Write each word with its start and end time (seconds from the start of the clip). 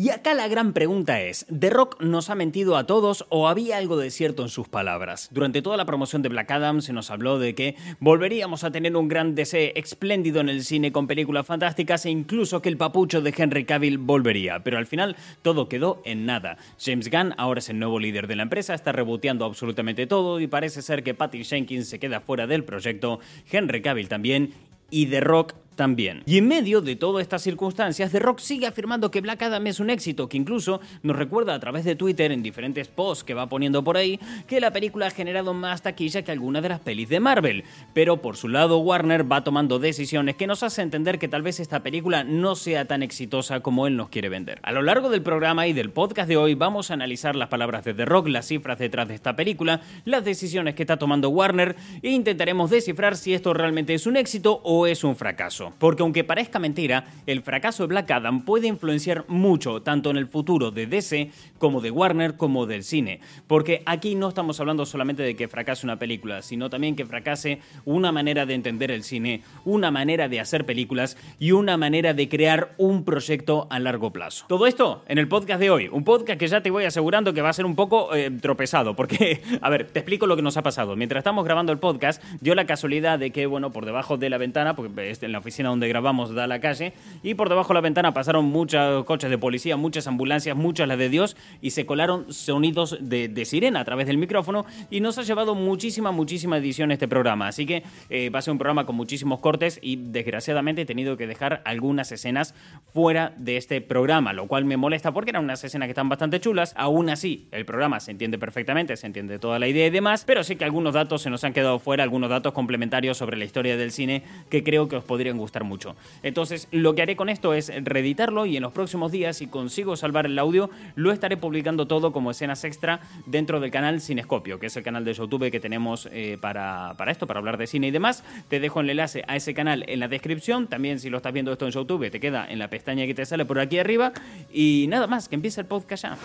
Y 0.00 0.10
acá 0.10 0.32
la 0.32 0.46
gran 0.46 0.74
pregunta 0.74 1.20
es, 1.22 1.44
¿The 1.50 1.70
Rock 1.70 2.00
nos 2.00 2.30
ha 2.30 2.36
mentido 2.36 2.76
a 2.76 2.86
todos 2.86 3.26
o 3.30 3.48
había 3.48 3.78
algo 3.78 3.96
de 3.96 4.12
cierto 4.12 4.44
en 4.44 4.48
sus 4.48 4.68
palabras? 4.68 5.28
Durante 5.32 5.60
toda 5.60 5.76
la 5.76 5.86
promoción 5.86 6.22
de 6.22 6.28
Black 6.28 6.52
Adam 6.52 6.82
se 6.82 6.92
nos 6.92 7.10
habló 7.10 7.40
de 7.40 7.56
que 7.56 7.74
volveríamos 7.98 8.62
a 8.62 8.70
tener 8.70 8.94
un 8.94 9.08
gran 9.08 9.34
DC 9.34 9.72
espléndido 9.74 10.40
en 10.40 10.50
el 10.50 10.62
cine 10.62 10.92
con 10.92 11.08
películas 11.08 11.48
fantásticas 11.48 12.06
e 12.06 12.10
incluso 12.10 12.62
que 12.62 12.68
el 12.68 12.76
papucho 12.76 13.22
de 13.22 13.34
Henry 13.36 13.64
Cavill 13.64 13.98
volvería, 13.98 14.62
pero 14.62 14.78
al 14.78 14.86
final 14.86 15.16
todo 15.42 15.68
quedó 15.68 16.00
en 16.04 16.26
nada. 16.26 16.58
James 16.78 17.10
Gunn 17.10 17.34
ahora 17.36 17.58
es 17.58 17.68
el 17.68 17.80
nuevo 17.80 17.98
líder 17.98 18.28
de 18.28 18.36
la 18.36 18.44
empresa, 18.44 18.74
está 18.74 18.92
reboteando 18.92 19.44
absolutamente 19.44 20.06
todo 20.06 20.38
y 20.38 20.46
parece 20.46 20.80
ser 20.80 21.02
que 21.02 21.14
Patty 21.14 21.42
Jenkins 21.42 21.88
se 21.88 21.98
queda 21.98 22.20
fuera 22.20 22.46
del 22.46 22.62
proyecto, 22.62 23.18
Henry 23.50 23.82
Cavill 23.82 24.08
también 24.08 24.54
y 24.90 25.06
The 25.06 25.18
Rock 25.22 25.54
también. 25.78 26.24
Y 26.26 26.38
en 26.38 26.48
medio 26.48 26.80
de 26.80 26.96
todas 26.96 27.22
estas 27.22 27.40
circunstancias, 27.40 28.10
The 28.10 28.18
Rock 28.18 28.40
sigue 28.40 28.66
afirmando 28.66 29.12
que 29.12 29.20
Black 29.20 29.42
Adam 29.42 29.64
es 29.68 29.78
un 29.78 29.90
éxito, 29.90 30.28
que 30.28 30.36
incluso 30.36 30.80
nos 31.04 31.14
recuerda 31.14 31.54
a 31.54 31.60
través 31.60 31.84
de 31.84 31.94
Twitter 31.94 32.32
en 32.32 32.42
diferentes 32.42 32.88
posts 32.88 33.22
que 33.22 33.32
va 33.32 33.48
poniendo 33.48 33.84
por 33.84 33.96
ahí 33.96 34.18
que 34.48 34.60
la 34.60 34.72
película 34.72 35.06
ha 35.06 35.10
generado 35.10 35.54
más 35.54 35.82
taquilla 35.82 36.22
que 36.22 36.32
alguna 36.32 36.60
de 36.60 36.68
las 36.68 36.80
pelis 36.80 37.08
de 37.08 37.20
Marvel. 37.20 37.62
Pero 37.94 38.20
por 38.20 38.36
su 38.36 38.48
lado, 38.48 38.78
Warner 38.78 39.30
va 39.30 39.44
tomando 39.44 39.78
decisiones 39.78 40.34
que 40.34 40.48
nos 40.48 40.64
hacen 40.64 40.88
entender 40.88 41.20
que 41.20 41.28
tal 41.28 41.42
vez 41.42 41.60
esta 41.60 41.84
película 41.84 42.24
no 42.24 42.56
sea 42.56 42.86
tan 42.86 43.04
exitosa 43.04 43.60
como 43.60 43.86
él 43.86 43.96
nos 43.96 44.08
quiere 44.08 44.28
vender. 44.28 44.58
A 44.64 44.72
lo 44.72 44.82
largo 44.82 45.10
del 45.10 45.22
programa 45.22 45.68
y 45.68 45.72
del 45.72 45.92
podcast 45.92 46.28
de 46.28 46.36
hoy 46.36 46.56
vamos 46.56 46.90
a 46.90 46.94
analizar 46.94 47.36
las 47.36 47.50
palabras 47.50 47.84
de 47.84 47.94
The 47.94 48.04
Rock, 48.04 48.26
las 48.26 48.48
cifras 48.48 48.80
detrás 48.80 49.06
de 49.06 49.14
esta 49.14 49.36
película, 49.36 49.80
las 50.04 50.24
decisiones 50.24 50.74
que 50.74 50.82
está 50.82 50.96
tomando 50.96 51.28
Warner 51.28 51.76
e 52.02 52.10
intentaremos 52.10 52.68
descifrar 52.68 53.16
si 53.16 53.32
esto 53.32 53.54
realmente 53.54 53.94
es 53.94 54.08
un 54.08 54.16
éxito 54.16 54.60
o 54.64 54.88
es 54.88 55.04
un 55.04 55.14
fracaso. 55.14 55.67
Porque 55.78 56.02
aunque 56.02 56.24
parezca 56.24 56.58
mentira, 56.58 57.06
el 57.26 57.42
fracaso 57.42 57.82
de 57.82 57.88
Black 57.88 58.10
Adam 58.10 58.44
puede 58.44 58.68
influenciar 58.68 59.24
mucho 59.28 59.82
tanto 59.82 60.10
en 60.10 60.16
el 60.16 60.26
futuro 60.26 60.70
de 60.70 60.86
DC 60.86 61.30
como 61.58 61.80
de 61.80 61.90
Warner 61.90 62.36
como 62.36 62.66
del 62.66 62.84
cine. 62.84 63.20
Porque 63.46 63.82
aquí 63.86 64.14
no 64.14 64.28
estamos 64.28 64.60
hablando 64.60 64.86
solamente 64.86 65.22
de 65.22 65.36
que 65.36 65.48
fracase 65.48 65.86
una 65.86 65.98
película, 65.98 66.42
sino 66.42 66.70
también 66.70 66.96
que 66.96 67.06
fracase 67.06 67.60
una 67.84 68.12
manera 68.12 68.46
de 68.46 68.54
entender 68.54 68.90
el 68.90 69.04
cine, 69.04 69.42
una 69.64 69.90
manera 69.90 70.28
de 70.28 70.40
hacer 70.40 70.64
películas 70.64 71.16
y 71.38 71.52
una 71.52 71.76
manera 71.76 72.14
de 72.14 72.28
crear 72.28 72.74
un 72.78 73.04
proyecto 73.04 73.66
a 73.70 73.78
largo 73.78 74.12
plazo. 74.12 74.44
Todo 74.48 74.66
esto 74.66 75.04
en 75.08 75.18
el 75.18 75.28
podcast 75.28 75.60
de 75.60 75.70
hoy. 75.70 75.88
Un 75.88 76.04
podcast 76.04 76.38
que 76.38 76.46
ya 76.46 76.62
te 76.62 76.70
voy 76.70 76.84
asegurando 76.84 77.32
que 77.32 77.42
va 77.42 77.48
a 77.48 77.52
ser 77.52 77.66
un 77.66 77.74
poco 77.74 78.14
eh, 78.14 78.30
tropezado. 78.30 78.94
Porque, 78.94 79.42
a 79.60 79.70
ver, 79.70 79.86
te 79.86 80.00
explico 80.00 80.26
lo 80.26 80.36
que 80.36 80.42
nos 80.42 80.56
ha 80.56 80.62
pasado. 80.62 80.96
Mientras 80.96 81.20
estamos 81.20 81.44
grabando 81.44 81.72
el 81.72 81.78
podcast, 81.78 82.22
dio 82.40 82.54
la 82.54 82.66
casualidad 82.66 83.18
de 83.18 83.30
que, 83.30 83.46
bueno, 83.46 83.72
por 83.72 83.84
debajo 83.84 84.16
de 84.16 84.30
la 84.30 84.38
ventana, 84.38 84.76
porque 84.76 85.16
en 85.20 85.32
la 85.32 85.38
oficina 85.38 85.57
donde 85.66 85.88
grabamos 85.88 86.34
da 86.34 86.46
la 86.46 86.60
calle 86.60 86.92
y 87.22 87.34
por 87.34 87.48
debajo 87.48 87.68
de 87.68 87.74
la 87.74 87.80
ventana 87.80 88.14
pasaron 88.14 88.44
muchos 88.46 89.04
coches 89.04 89.30
de 89.30 89.38
policía, 89.38 89.76
muchas 89.76 90.06
ambulancias, 90.06 90.56
muchas 90.56 90.88
las 90.88 90.98
de 90.98 91.08
Dios 91.08 91.36
y 91.60 91.70
se 91.70 91.86
colaron 91.86 92.32
sonidos 92.32 92.98
de, 93.00 93.44
sirena 93.44 93.80
a 93.80 93.84
través 93.84 94.06
del 94.06 94.18
micrófono 94.18 94.66
y 94.90 95.00
nos 95.00 95.18
ha 95.18 95.22
llevado 95.22 95.54
muchísima, 95.54 96.10
muchísima 96.10 96.58
edición 96.58 96.90
este 96.90 97.08
programa. 97.08 97.48
Así 97.48 97.66
que 97.66 97.82
eh, 98.10 98.30
va 98.30 98.40
a 98.40 98.42
ser 98.42 98.52
un 98.52 98.58
programa 98.58 98.86
con 98.86 98.96
muchísimos 98.96 99.40
cortes 99.40 99.78
y 99.82 99.96
desgraciadamente 99.96 100.82
he 100.82 100.86
tenido 100.86 101.16
que 101.16 101.26
dejar 101.26 101.62
algunas 101.64 102.12
escenas 102.12 102.54
fuera 102.92 103.32
de 103.36 103.56
este 103.56 103.80
programa, 103.80 104.32
lo 104.32 104.46
cual 104.46 104.64
me 104.64 104.76
molesta 104.76 105.12
porque 105.12 105.30
eran 105.30 105.44
unas 105.44 105.62
escenas 105.64 105.86
que 105.86 105.92
están 105.92 106.08
bastante 106.08 106.40
chulas. 106.40 106.74
Aún 106.76 107.10
así, 107.10 107.48
el 107.52 107.64
programa 107.64 108.00
se 108.00 108.10
entiende 108.10 108.38
perfectamente, 108.38 108.96
se 108.96 109.06
entiende 109.06 109.38
toda 109.38 109.58
la 109.58 109.68
idea 109.68 109.86
y 109.86 109.90
demás, 109.90 110.24
pero 110.26 110.44
sí 110.44 110.56
que 110.56 110.64
algunos 110.64 110.94
datos 110.94 111.22
se 111.22 111.30
nos 111.30 111.44
han 111.44 111.52
quedado 111.52 111.78
fuera, 111.78 112.02
algunos 112.02 112.30
datos 112.30 112.52
complementarios 112.52 113.16
sobre 113.16 113.36
la 113.36 113.44
historia 113.44 113.76
del 113.76 113.92
cine 113.92 114.22
que 114.50 114.62
creo 114.62 114.88
que 114.88 114.96
os 114.96 115.04
podrían 115.04 115.38
gustar 115.38 115.47
mucho. 115.64 115.96
Entonces, 116.22 116.68
lo 116.70 116.94
que 116.94 117.02
haré 117.02 117.16
con 117.16 117.28
esto 117.28 117.54
es 117.54 117.72
reeditarlo 117.84 118.46
y 118.46 118.56
en 118.56 118.62
los 118.62 118.72
próximos 118.72 119.12
días, 119.12 119.36
si 119.38 119.46
consigo 119.46 119.96
salvar 119.96 120.26
el 120.26 120.38
audio, 120.38 120.70
lo 120.94 121.12
estaré 121.12 121.36
publicando 121.36 121.86
todo 121.86 122.12
como 122.12 122.30
escenas 122.30 122.64
extra 122.64 123.00
dentro 123.26 123.60
del 123.60 123.70
canal 123.70 124.00
Cinescopio, 124.00 124.58
que 124.58 124.66
es 124.66 124.76
el 124.76 124.82
canal 124.82 125.04
de 125.04 125.14
YouTube 125.14 125.50
que 125.50 125.60
tenemos 125.60 126.08
eh, 126.12 126.38
para, 126.40 126.94
para 126.96 127.10
esto, 127.10 127.26
para 127.26 127.38
hablar 127.38 127.58
de 127.58 127.66
cine 127.66 127.88
y 127.88 127.90
demás. 127.90 128.24
Te 128.48 128.60
dejo 128.60 128.80
el 128.80 128.90
enlace 128.90 129.24
a 129.26 129.36
ese 129.36 129.54
canal 129.54 129.84
en 129.88 130.00
la 130.00 130.08
descripción. 130.08 130.66
También, 130.66 130.98
si 131.00 131.10
lo 131.10 131.16
estás 131.16 131.32
viendo 131.32 131.52
esto 131.52 131.66
en 131.66 131.72
YouTube, 131.72 132.10
te 132.10 132.20
queda 132.20 132.46
en 132.48 132.58
la 132.58 132.68
pestaña 132.68 133.06
que 133.06 133.14
te 133.14 133.24
sale 133.26 133.44
por 133.44 133.58
aquí 133.58 133.78
arriba. 133.78 134.12
Y 134.52 134.86
nada 134.88 135.06
más, 135.06 135.28
que 135.28 135.34
empiece 135.34 135.60
el 135.60 135.66
podcast 135.66 136.02
ya. 136.04 136.18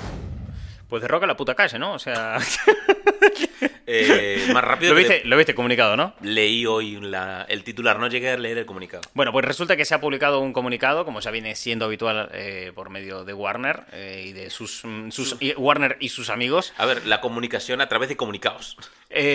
Pues 0.89 1.01
de 1.01 1.07
roca 1.07 1.25
la 1.25 1.35
puta 1.35 1.56
calle, 1.56 1.79
¿no? 1.79 1.94
O 1.94 2.00
sea. 2.00 2.38
Eh, 3.85 4.47
más 4.53 4.63
rápido. 4.63 4.94
¿Lo 4.94 4.97
viste, 4.97 5.22
lo 5.25 5.38
viste 5.38 5.53
comunicado, 5.53 5.97
¿no? 5.97 6.13
Leí 6.22 6.66
hoy 6.66 7.00
el 7.47 7.63
titular, 7.63 8.00
no 8.00 8.07
llegué 8.07 8.31
a 8.31 8.38
leer 8.38 8.59
el 8.59 8.66
comunicado. 8.66 9.01
Bueno, 9.13 9.31
pues 9.31 9.46
resulta 9.46 9.75
que 9.75 9.85
se 9.85 9.94
ha 9.94 10.01
publicado 10.01 10.40
un 10.40 10.53
comunicado, 10.53 11.06
como 11.06 11.19
ya 11.19 11.31
viene 11.31 11.56
siendo 11.56 11.85
habitual 11.85 12.29
eh, 12.34 12.72
por 12.74 12.90
medio 12.90 13.25
de 13.25 13.34
Warner 13.34 13.81
eh, 13.91 14.25
y 14.28 14.34
de 14.34 14.50
sus, 14.50 14.81
mm, 14.84 15.09
Warner 15.57 15.97
y 16.00 16.09
sus 16.09 16.29
amigos. 16.29 16.74
A 16.78 16.85
ver, 16.85 17.06
la 17.06 17.22
comunicación 17.22 17.81
a 17.81 17.90
través 17.90 18.09
de 18.09 18.18
comunicados. 18.18 18.78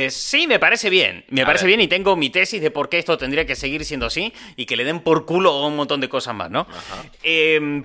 sí, 0.09 0.47
me 0.47 0.59
parece 0.59 0.91
bien. 0.91 1.25
Me 1.29 1.45
parece 1.45 1.67
bien 1.67 1.81
y 1.81 1.89
tengo 1.89 2.17
mi 2.17 2.31
tesis 2.31 2.61
de 2.61 2.71
por 2.71 2.89
qué 2.89 2.99
esto 2.99 3.19
tendría 3.19 3.47
que 3.47 3.55
seguir 3.55 3.85
siendo 3.85 4.07
así 4.07 4.33
y 4.57 4.67
que 4.67 4.77
le 4.77 4.85
den 4.85 5.01
por 5.01 5.27
culo 5.27 5.67
un 5.67 5.77
montón 5.77 6.01
de 6.01 6.09
cosas 6.09 6.35
más, 6.35 6.51
¿no? 6.51 6.67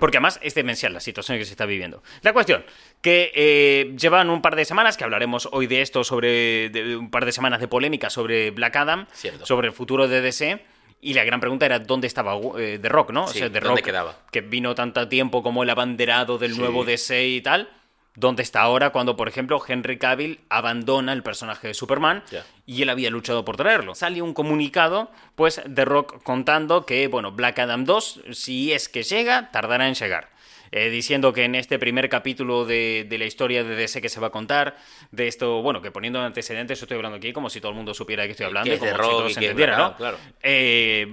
porque 0.00 0.16
además 0.16 0.40
es 0.42 0.54
demencial 0.54 0.92
la 0.92 1.00
situación 1.00 1.38
que 1.38 1.44
se 1.44 1.52
está 1.52 1.66
viviendo. 1.66 2.02
La 2.22 2.32
cuestión, 2.32 2.64
que 3.04 3.94
llevan 4.00 4.30
un 4.30 4.40
par 4.40 4.56
de 4.56 4.64
semanas, 4.64 4.96
que 4.96 5.04
hablaremos 5.04 5.46
hoy 5.52 5.66
de 5.66 5.82
esto 5.82 6.04
sobre 6.04 6.70
de, 6.70 6.96
un 6.96 7.10
par 7.10 7.26
de 7.26 7.32
semanas 7.32 7.60
de 7.60 7.68
polémica 7.68 8.08
sobre 8.08 8.50
Black 8.50 8.76
Adam, 8.76 9.06
sobre 9.42 9.68
el 9.68 9.74
futuro 9.74 10.08
de 10.08 10.22
DC. 10.22 10.64
Y 11.02 11.12
la 11.12 11.22
gran 11.22 11.38
pregunta 11.38 11.66
era 11.66 11.80
dónde 11.80 12.06
estaba 12.06 12.34
eh, 12.58 12.78
The 12.80 12.88
Rock, 12.88 13.10
¿no? 13.10 13.24
o 13.24 13.28
sea, 13.28 13.52
The 13.52 13.60
Rock, 13.60 13.82
quedaba? 13.82 14.16
que 14.32 14.40
vino 14.40 14.74
tanto 14.74 15.06
tiempo 15.06 15.42
como 15.42 15.62
el 15.62 15.68
abanderado 15.68 16.38
del 16.38 16.56
nuevo 16.56 16.82
DC 16.82 17.26
y 17.26 17.42
tal. 17.42 17.68
¿Dónde 18.16 18.42
está 18.42 18.62
ahora 18.62 18.88
cuando, 18.88 19.16
por 19.16 19.28
ejemplo, 19.28 19.62
Henry 19.66 19.98
Cavill 19.98 20.40
abandona 20.48 21.12
el 21.12 21.22
personaje 21.22 21.68
de 21.68 21.74
Superman 21.74 22.22
y 22.64 22.80
él 22.80 22.88
había 22.88 23.10
luchado 23.10 23.44
por 23.44 23.58
traerlo? 23.58 23.94
Sale 23.94 24.22
un 24.22 24.32
comunicado, 24.32 25.10
pues, 25.34 25.60
de 25.66 25.84
Rock 25.84 26.22
contando 26.22 26.86
que, 26.86 27.06
bueno, 27.08 27.32
Black 27.32 27.58
Adam 27.58 27.84
2, 27.84 28.22
si 28.32 28.72
es 28.72 28.88
que 28.88 29.02
llega, 29.02 29.50
tardará 29.50 29.88
en 29.88 29.94
llegar. 29.94 30.30
Eh, 30.76 30.90
diciendo 30.90 31.32
que 31.32 31.44
en 31.44 31.54
este 31.54 31.78
primer 31.78 32.08
capítulo 32.08 32.64
de, 32.64 33.06
la 33.08 33.24
historia 33.24 33.62
de 33.62 33.76
DC 33.76 34.02
que 34.02 34.08
se 34.08 34.18
va 34.18 34.26
a 34.26 34.30
contar, 34.30 34.76
de 35.12 35.28
esto, 35.28 35.62
bueno, 35.62 35.80
que 35.80 35.92
poniendo 35.92 36.20
antecedentes, 36.20 36.80
yo 36.80 36.86
estoy 36.86 36.96
hablando 36.96 37.16
aquí 37.18 37.32
como 37.32 37.48
si 37.48 37.60
todo 37.60 37.70
el 37.70 37.76
mundo 37.76 37.94
supiera 37.94 38.22
de 38.22 38.26
qué 38.26 38.32
estoy 38.32 38.46
hablando, 38.46 38.76
como 38.76 38.90
si 38.90 38.98
todo 38.98 39.30
se 39.30 39.38
entendiera, 39.38 39.78
¿no? 39.78 39.96
Claro. 39.96 40.18
Eh, 40.42 41.06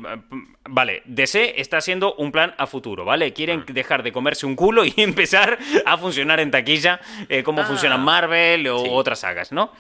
vale, 0.68 1.04
DC 1.06 1.62
está 1.62 1.78
haciendo 1.78 2.16
un 2.16 2.32
plan 2.32 2.56
a 2.58 2.66
futuro, 2.66 3.06
¿vale? 3.06 3.34
Quieren 3.34 3.60
mm. 3.60 3.66
dejar 3.72 4.02
de 4.02 4.12
comerse 4.12 4.48
un 4.48 4.56
culo 4.56 4.84
y 4.86 4.96
empezar 4.98 5.60
a 5.86 5.96
funcionar 5.96 6.40
en 6.40 6.50
taquilla, 6.50 7.00
eh, 7.30 7.44
como 7.44 7.62
ah. 7.62 7.66
funcionan 7.66 8.02
Marvel 8.02 8.68
o 8.68 8.82
otras 8.94 9.20
sagas, 9.20 9.52
¿no? 9.52 9.72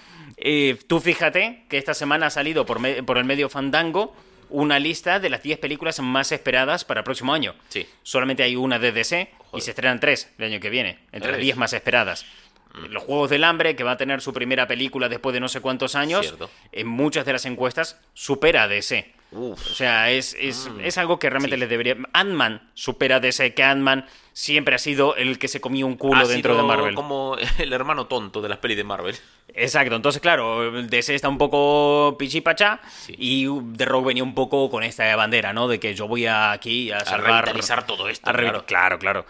tú 0.87 0.99
fíjate 0.99 1.65
que 1.69 1.77
esta 1.77 1.93
semana 1.93 2.27
ha 2.27 2.29
salido 2.31 2.65
por, 2.65 2.79
por 3.05 3.17
el 3.19 3.25
medio 3.25 3.47
Fandango 3.47 4.15
una 4.51 4.79
lista 4.79 5.19
de 5.19 5.29
las 5.29 5.41
10 5.41 5.59
películas 5.59 5.99
más 5.99 6.31
esperadas 6.31 6.85
para 6.85 6.99
el 6.99 7.03
próximo 7.03 7.33
año. 7.33 7.55
Sí. 7.69 7.87
Solamente 8.03 8.43
hay 8.43 8.55
una 8.55 8.79
de 8.79 8.91
DC 8.91 9.31
y 9.53 9.61
se 9.61 9.71
estrenan 9.71 9.99
tres 9.99 10.31
el 10.37 10.45
año 10.45 10.59
que 10.59 10.69
viene, 10.69 10.99
entre 11.11 11.31
las 11.31 11.41
10 11.41 11.57
más 11.57 11.73
esperadas. 11.73 12.25
Mm. 12.73 12.85
Los 12.87 13.03
Juegos 13.03 13.29
del 13.29 13.43
Hambre, 13.43 13.75
que 13.75 13.83
va 13.83 13.91
a 13.91 13.97
tener 13.97 14.21
su 14.21 14.33
primera 14.33 14.67
película 14.67 15.09
después 15.09 15.33
de 15.33 15.39
no 15.39 15.49
sé 15.49 15.61
cuántos 15.61 15.95
años, 15.95 16.35
en 16.71 16.87
muchas 16.87 17.25
de 17.25 17.33
las 17.33 17.45
encuestas 17.45 17.99
supera 18.13 18.63
a 18.63 18.67
DC. 18.67 19.13
O 19.33 19.55
sea, 19.55 20.11
es, 20.11 20.35
mm. 20.35 20.81
es, 20.81 20.97
algo 20.97 21.17
que 21.17 21.29
realmente 21.29 21.55
les 21.55 21.69
debería. 21.69 21.95
Ant-Man 22.11 22.69
supera 22.73 23.17
a 23.17 23.19
DC, 23.21 23.53
que 23.53 23.63
Ant-Man 23.63 24.05
siempre 24.33 24.75
ha 24.75 24.77
sido 24.77 25.15
el 25.15 25.39
que 25.39 25.47
se 25.47 25.61
comía 25.61 25.85
un 25.85 25.95
culo 25.95 26.27
dentro 26.27 26.57
de 26.57 26.63
Marvel. 26.63 26.95
Como 26.95 27.37
el 27.57 27.71
hermano 27.71 28.07
tonto 28.07 28.41
de 28.41 28.49
las 28.49 28.57
pelis 28.57 28.75
de 28.75 28.83
Marvel. 28.83 29.15
Exacto, 29.53 29.95
entonces 29.95 30.21
claro, 30.21 30.83
DC 30.83 31.13
está 31.13 31.27
un 31.27 31.37
poco 31.37 32.15
pichipacha 32.17 32.79
y 33.09 33.47
The 33.75 33.85
Rock 33.85 34.05
venía 34.07 34.23
un 34.23 34.33
poco 34.33 34.69
con 34.69 34.83
esta 34.83 35.15
bandera, 35.15 35.51
¿no? 35.53 35.67
De 35.67 35.79
que 35.79 35.93
yo 35.93 36.07
voy 36.07 36.25
aquí 36.25 36.91
a 36.91 37.01
salvar... 37.01 37.49
A 37.49 37.85
todo 37.85 38.07
esto. 38.09 38.31
claro. 38.31 38.65
claro, 38.65 38.99
claro. 38.99 39.25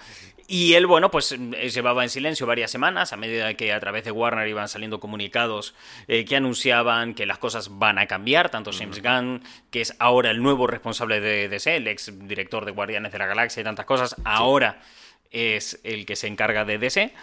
Y 0.52 0.74
él, 0.74 0.86
bueno, 0.86 1.10
pues 1.10 1.32
eh, 1.32 1.70
llevaba 1.70 2.04
en 2.04 2.10
silencio 2.10 2.46
varias 2.46 2.70
semanas, 2.70 3.14
a 3.14 3.16
medida 3.16 3.54
que 3.54 3.72
a 3.72 3.80
través 3.80 4.04
de 4.04 4.12
Warner 4.12 4.50
iban 4.50 4.68
saliendo 4.68 5.00
comunicados 5.00 5.74
eh, 6.10 6.26
que 6.26 6.36
anunciaban 6.36 7.14
que 7.14 7.26
las 7.26 7.38
cosas 7.38 7.80
van 7.80 7.98
a 7.98 8.06
cambiar, 8.06 8.50
tanto 8.50 8.72
James 8.74 9.02
Gunn, 9.02 9.42
que 9.70 9.80
es 9.80 9.96
ahora 9.98 10.30
el 10.30 10.44
nuevo 10.44 10.68
responsable 10.68 11.22
de 11.22 11.48
DC, 11.48 11.78
el 11.78 11.88
ex 11.88 12.12
director 12.28 12.66
de 12.66 12.72
Guardianes 12.72 13.14
de 13.14 13.20
la 13.20 13.28
Galaxia 13.28 13.62
y 13.62 13.64
tantas 13.64 13.86
cosas, 13.86 14.18
ahora 14.26 14.82
es 15.32 15.80
el 15.86 16.06
que 16.06 16.18
se 16.18 16.28
encarga 16.28 16.66
de 16.66 16.78
DC. 16.78 17.14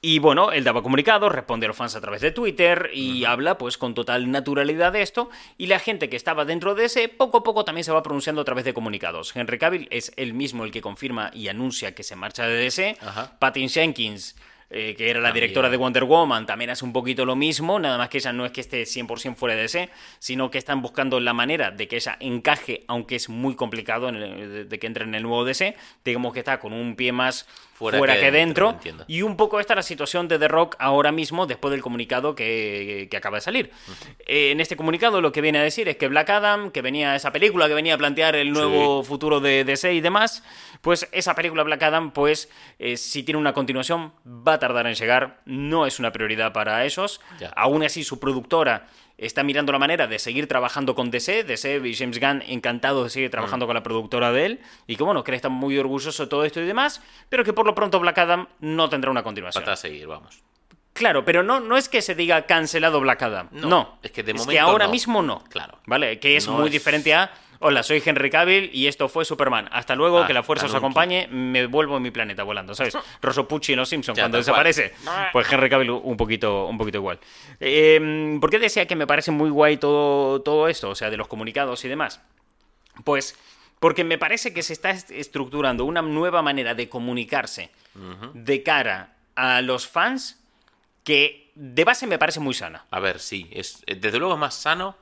Y 0.00 0.20
bueno, 0.20 0.52
él 0.52 0.62
daba 0.62 0.82
comunicados, 0.82 1.32
responde 1.32 1.66
a 1.66 1.68
los 1.68 1.76
fans 1.76 1.96
a 1.96 2.00
través 2.00 2.20
de 2.20 2.30
Twitter 2.30 2.90
y 2.94 3.24
habla 3.24 3.58
pues 3.58 3.76
con 3.76 3.94
total 3.94 4.30
naturalidad 4.30 4.92
de 4.92 5.02
esto. 5.02 5.28
Y 5.56 5.66
la 5.66 5.80
gente 5.80 6.08
que 6.08 6.14
estaba 6.14 6.44
dentro 6.44 6.76
de 6.76 6.84
ese, 6.84 7.08
poco 7.08 7.38
a 7.38 7.42
poco 7.42 7.64
también 7.64 7.84
se 7.84 7.90
va 7.90 8.02
pronunciando 8.04 8.42
a 8.42 8.44
través 8.44 8.64
de 8.64 8.72
comunicados. 8.72 9.34
Henry 9.34 9.58
Cavill 9.58 9.88
es 9.90 10.12
el 10.16 10.34
mismo 10.34 10.64
el 10.64 10.70
que 10.70 10.80
confirma 10.80 11.32
y 11.34 11.48
anuncia 11.48 11.96
que 11.96 12.04
se 12.04 12.14
marcha 12.14 12.46
de 12.46 12.54
DC. 12.54 12.96
Patty 13.40 13.68
Jenkins, 13.68 14.36
eh, 14.70 14.94
que 14.98 15.08
era 15.08 15.18
la 15.18 15.32
directora 15.32 15.70
de 15.70 15.78
Wonder 15.78 16.04
Woman, 16.04 16.44
también 16.44 16.68
hace 16.68 16.84
un 16.84 16.92
poquito 16.92 17.24
lo 17.24 17.34
mismo, 17.34 17.80
nada 17.80 17.96
más 17.96 18.10
que 18.10 18.18
ella 18.18 18.34
no 18.34 18.44
es 18.44 18.52
que 18.52 18.60
esté 18.60 18.82
100% 18.82 19.34
fuera 19.34 19.56
de 19.56 19.62
DC, 19.62 19.88
sino 20.18 20.50
que 20.50 20.58
están 20.58 20.82
buscando 20.82 21.18
la 21.20 21.32
manera 21.32 21.70
de 21.70 21.88
que 21.88 21.96
ella 21.96 22.18
encaje, 22.20 22.84
aunque 22.86 23.16
es 23.16 23.30
muy 23.30 23.56
complicado 23.56 24.12
de, 24.12 24.78
que 24.78 24.86
entre 24.86 25.04
en 25.04 25.14
el 25.14 25.22
nuevo 25.22 25.46
DC, 25.46 25.74
digamos 26.04 26.34
que 26.34 26.40
está 26.40 26.60
con 26.60 26.74
un 26.74 26.96
pie 26.96 27.12
más 27.12 27.48
Fuera 27.78 27.98
fuera, 27.98 28.14
que 28.14 28.22
que, 28.22 28.30
dentro. 28.32 28.76
Y 29.06 29.22
un 29.22 29.36
poco 29.36 29.60
esta 29.60 29.74
es 29.74 29.76
la 29.76 29.82
situación 29.82 30.26
de 30.26 30.40
The 30.40 30.48
Rock 30.48 30.74
ahora 30.80 31.12
mismo, 31.12 31.46
después 31.46 31.70
del 31.70 31.80
comunicado 31.80 32.34
que, 32.34 33.06
que 33.08 33.16
acaba 33.16 33.36
de 33.36 33.40
salir. 33.40 33.70
Eh, 34.26 34.50
en 34.50 34.60
este 34.60 34.74
comunicado 34.74 35.20
lo 35.20 35.30
que 35.30 35.40
viene 35.40 35.60
a 35.60 35.62
decir 35.62 35.88
es 35.88 35.96
que 35.96 36.08
Black 36.08 36.28
Adam, 36.30 36.72
que 36.72 36.82
venía 36.82 37.14
esa 37.14 37.30
película 37.30 37.68
que 37.68 37.74
venía 37.74 37.94
a 37.94 37.98
plantear 37.98 38.34
el 38.34 38.50
nuevo 38.50 39.04
futuro 39.04 39.38
de 39.38 39.62
DC 39.62 39.94
y 39.94 40.00
demás, 40.00 40.42
pues 40.80 41.08
esa 41.12 41.36
película 41.36 41.62
Black 41.62 41.84
Adam, 41.84 42.10
pues 42.10 42.48
eh, 42.80 42.96
si 42.96 43.22
tiene 43.22 43.38
una 43.38 43.52
continuación, 43.52 44.12
va 44.26 44.54
a 44.54 44.58
tardar 44.58 44.88
en 44.88 44.94
llegar, 44.94 45.40
no 45.44 45.86
es 45.86 46.00
una 46.00 46.10
prioridad 46.10 46.52
para. 46.52 46.84
Ya. 47.38 47.48
Aún 47.54 47.82
así, 47.82 48.02
su 48.02 48.18
productora 48.18 48.88
está 49.18 49.42
mirando 49.42 49.72
la 49.72 49.78
manera 49.78 50.06
de 50.06 50.18
seguir 50.18 50.46
trabajando 50.46 50.94
con 50.94 51.10
DC. 51.10 51.44
DC 51.44 51.80
y 51.84 51.94
James 51.94 52.18
Gunn 52.20 52.42
encantados 52.46 53.04
de 53.04 53.10
seguir 53.10 53.30
trabajando 53.30 53.66
con 53.66 53.74
la 53.74 53.82
productora 53.82 54.32
de 54.32 54.46
él. 54.46 54.60
Y 54.86 54.96
que 54.96 55.02
bueno, 55.02 55.22
que 55.24 55.32
él 55.32 55.36
está 55.36 55.48
muy 55.48 55.76
orgulloso 55.78 56.22
de 56.22 56.28
todo 56.28 56.44
esto 56.44 56.60
y 56.60 56.64
demás. 56.66 57.02
Pero 57.28 57.44
que 57.44 57.52
por 57.52 57.66
lo 57.66 57.74
pronto 57.74 58.00
Black 58.00 58.18
Adam 58.18 58.46
no 58.60 58.88
tendrá 58.88 59.10
una 59.10 59.22
continuación. 59.22 59.62
Falta 59.64 59.76
seguir, 59.76 60.06
vamos. 60.06 60.40
Claro, 60.94 61.24
pero 61.24 61.42
no, 61.44 61.60
no 61.60 61.76
es 61.76 61.88
que 61.88 62.02
se 62.02 62.14
diga 62.16 62.42
cancelado 62.46 62.98
Black 63.00 63.22
Adam. 63.22 63.48
No, 63.52 63.68
No, 63.68 63.98
es 64.02 64.10
que 64.10 64.22
de 64.24 64.32
es 64.32 64.38
momento 64.38 64.62
ahora 64.62 64.86
no. 64.86 64.90
mismo 64.92 65.22
no. 65.22 65.44
Claro. 65.44 65.78
¿Vale? 65.86 66.18
Que 66.18 66.36
es 66.36 66.46
No 66.48 66.54
muy 66.54 66.66
es- 66.66 66.72
diferente 66.72 67.14
a. 67.14 67.30
Hola, 67.60 67.82
soy 67.82 68.00
Henry 68.04 68.30
Cavill 68.30 68.70
y 68.72 68.86
esto 68.86 69.08
fue 69.08 69.24
Superman. 69.24 69.68
Hasta 69.72 69.96
luego, 69.96 70.24
que 70.26 70.32
la 70.32 70.44
fuerza 70.44 70.66
os 70.66 70.74
acompañe, 70.74 71.26
me 71.28 71.66
vuelvo 71.66 71.96
a 71.96 72.00
mi 72.00 72.10
planeta 72.12 72.44
volando, 72.44 72.72
¿sabes? 72.74 72.96
Rosso 73.22 73.48
Pucci 73.48 73.72
en 73.72 73.78
Los 73.80 73.88
Simpsons, 73.88 74.16
Ya, 74.16 74.22
cuando 74.22 74.36
cual. 74.36 74.42
desaparece. 74.44 74.94
Pues 75.32 75.50
Henry 75.52 75.68
Cavill 75.68 75.90
un 75.90 76.16
poquito, 76.16 76.66
un 76.66 76.78
poquito 76.78 76.98
igual. 76.98 77.18
Eh, 77.58 78.38
¿Por 78.40 78.48
qué 78.50 78.60
decía 78.60 78.86
que 78.86 78.94
me 78.94 79.06
parece 79.08 79.32
muy 79.32 79.50
guay 79.50 79.76
todo, 79.76 80.40
todo 80.42 80.68
esto? 80.68 80.90
O 80.90 80.94
sea, 80.94 81.10
de 81.10 81.16
los 81.16 81.26
comunicados 81.26 81.84
y 81.84 81.88
demás. 81.88 82.20
Pues 83.04 83.36
porque 83.80 84.04
me 84.04 84.18
parece 84.18 84.52
que 84.54 84.62
se 84.62 84.72
está 84.72 84.90
est- 84.90 85.10
estructurando 85.10 85.84
una 85.84 86.02
nueva 86.02 86.42
manera 86.42 86.74
de 86.74 86.88
comunicarse 86.88 87.70
de 88.34 88.62
cara 88.62 89.14
a 89.34 89.60
los 89.62 89.88
fans 89.88 90.40
que 91.02 91.50
de 91.56 91.82
base 91.84 92.06
me 92.06 92.18
parece 92.18 92.38
muy 92.38 92.54
sana. 92.54 92.84
A 92.92 93.00
ver, 93.00 93.18
sí, 93.18 93.48
es, 93.52 93.82
desde 93.86 94.18
luego 94.20 94.34
es 94.34 94.40
más 94.40 94.54
sano 94.54 94.96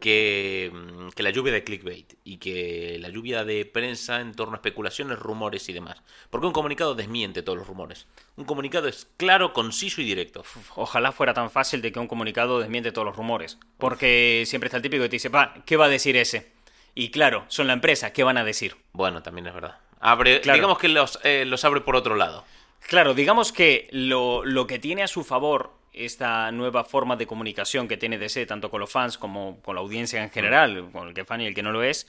que, 0.00 0.70
mm, 0.72 1.08
que 1.10 1.22
la 1.22 1.30
lluvia 1.30 1.52
de 1.52 1.64
clickbait 1.64 2.14
y 2.24 2.38
que 2.38 2.98
la 3.00 3.08
lluvia 3.08 3.44
de 3.44 3.64
prensa 3.64 4.20
en 4.20 4.34
torno 4.34 4.54
a 4.54 4.56
especulaciones, 4.56 5.18
rumores 5.18 5.68
y 5.68 5.72
demás. 5.72 6.02
Porque 6.30 6.46
un 6.46 6.52
comunicado 6.52 6.94
desmiente 6.94 7.42
todos 7.42 7.58
los 7.58 7.66
rumores. 7.66 8.06
Un 8.36 8.44
comunicado 8.44 8.88
es 8.88 9.08
claro, 9.16 9.52
conciso 9.52 10.00
y 10.00 10.04
directo. 10.04 10.44
Ojalá 10.74 11.12
fuera 11.12 11.34
tan 11.34 11.50
fácil 11.50 11.82
de 11.82 11.92
que 11.92 11.98
un 11.98 12.08
comunicado 12.08 12.60
desmiente 12.60 12.92
todos 12.92 13.06
los 13.06 13.16
rumores. 13.16 13.58
Porque 13.78 14.44
siempre 14.46 14.68
está 14.68 14.76
el 14.76 14.82
típico 14.82 15.02
que 15.02 15.08
te 15.08 15.16
dice, 15.16 15.30
pa, 15.30 15.54
¿qué 15.64 15.76
va 15.76 15.86
a 15.86 15.90
decir 15.90 16.16
ese? 16.16 16.52
Y 16.94 17.10
claro, 17.10 17.44
son 17.48 17.66
la 17.66 17.74
empresa, 17.74 18.12
¿qué 18.12 18.24
van 18.24 18.38
a 18.38 18.44
decir? 18.44 18.76
Bueno, 18.92 19.22
también 19.22 19.46
es 19.46 19.54
verdad. 19.54 19.78
Abre, 20.00 20.40
Claro. 20.40 20.56
Digamos 20.56 20.78
que 20.78 20.88
los, 20.88 21.18
eh, 21.24 21.44
los 21.46 21.64
abre 21.64 21.80
por 21.80 21.96
otro 21.96 22.16
lado. 22.16 22.44
Claro, 22.86 23.14
digamos 23.14 23.52
que 23.52 23.88
lo, 23.90 24.44
lo 24.44 24.66
que 24.66 24.78
tiene 24.78 25.02
a 25.02 25.08
su 25.08 25.24
favor 25.24 25.72
esta 25.96 26.52
nueva 26.52 26.84
forma 26.84 27.16
de 27.16 27.26
comunicación 27.26 27.88
que 27.88 27.96
tiene 27.96 28.18
DC, 28.18 28.46
tanto 28.46 28.70
con 28.70 28.80
los 28.80 28.90
fans 28.90 29.16
como 29.18 29.60
con 29.62 29.74
la 29.74 29.80
audiencia 29.80 30.22
en 30.22 30.30
general, 30.30 30.90
con 30.92 31.08
el 31.08 31.14
que 31.14 31.22
es 31.22 31.26
fan 31.26 31.40
y 31.40 31.46
el 31.46 31.54
que 31.54 31.62
no 31.62 31.72
lo 31.72 31.82
es, 31.82 32.06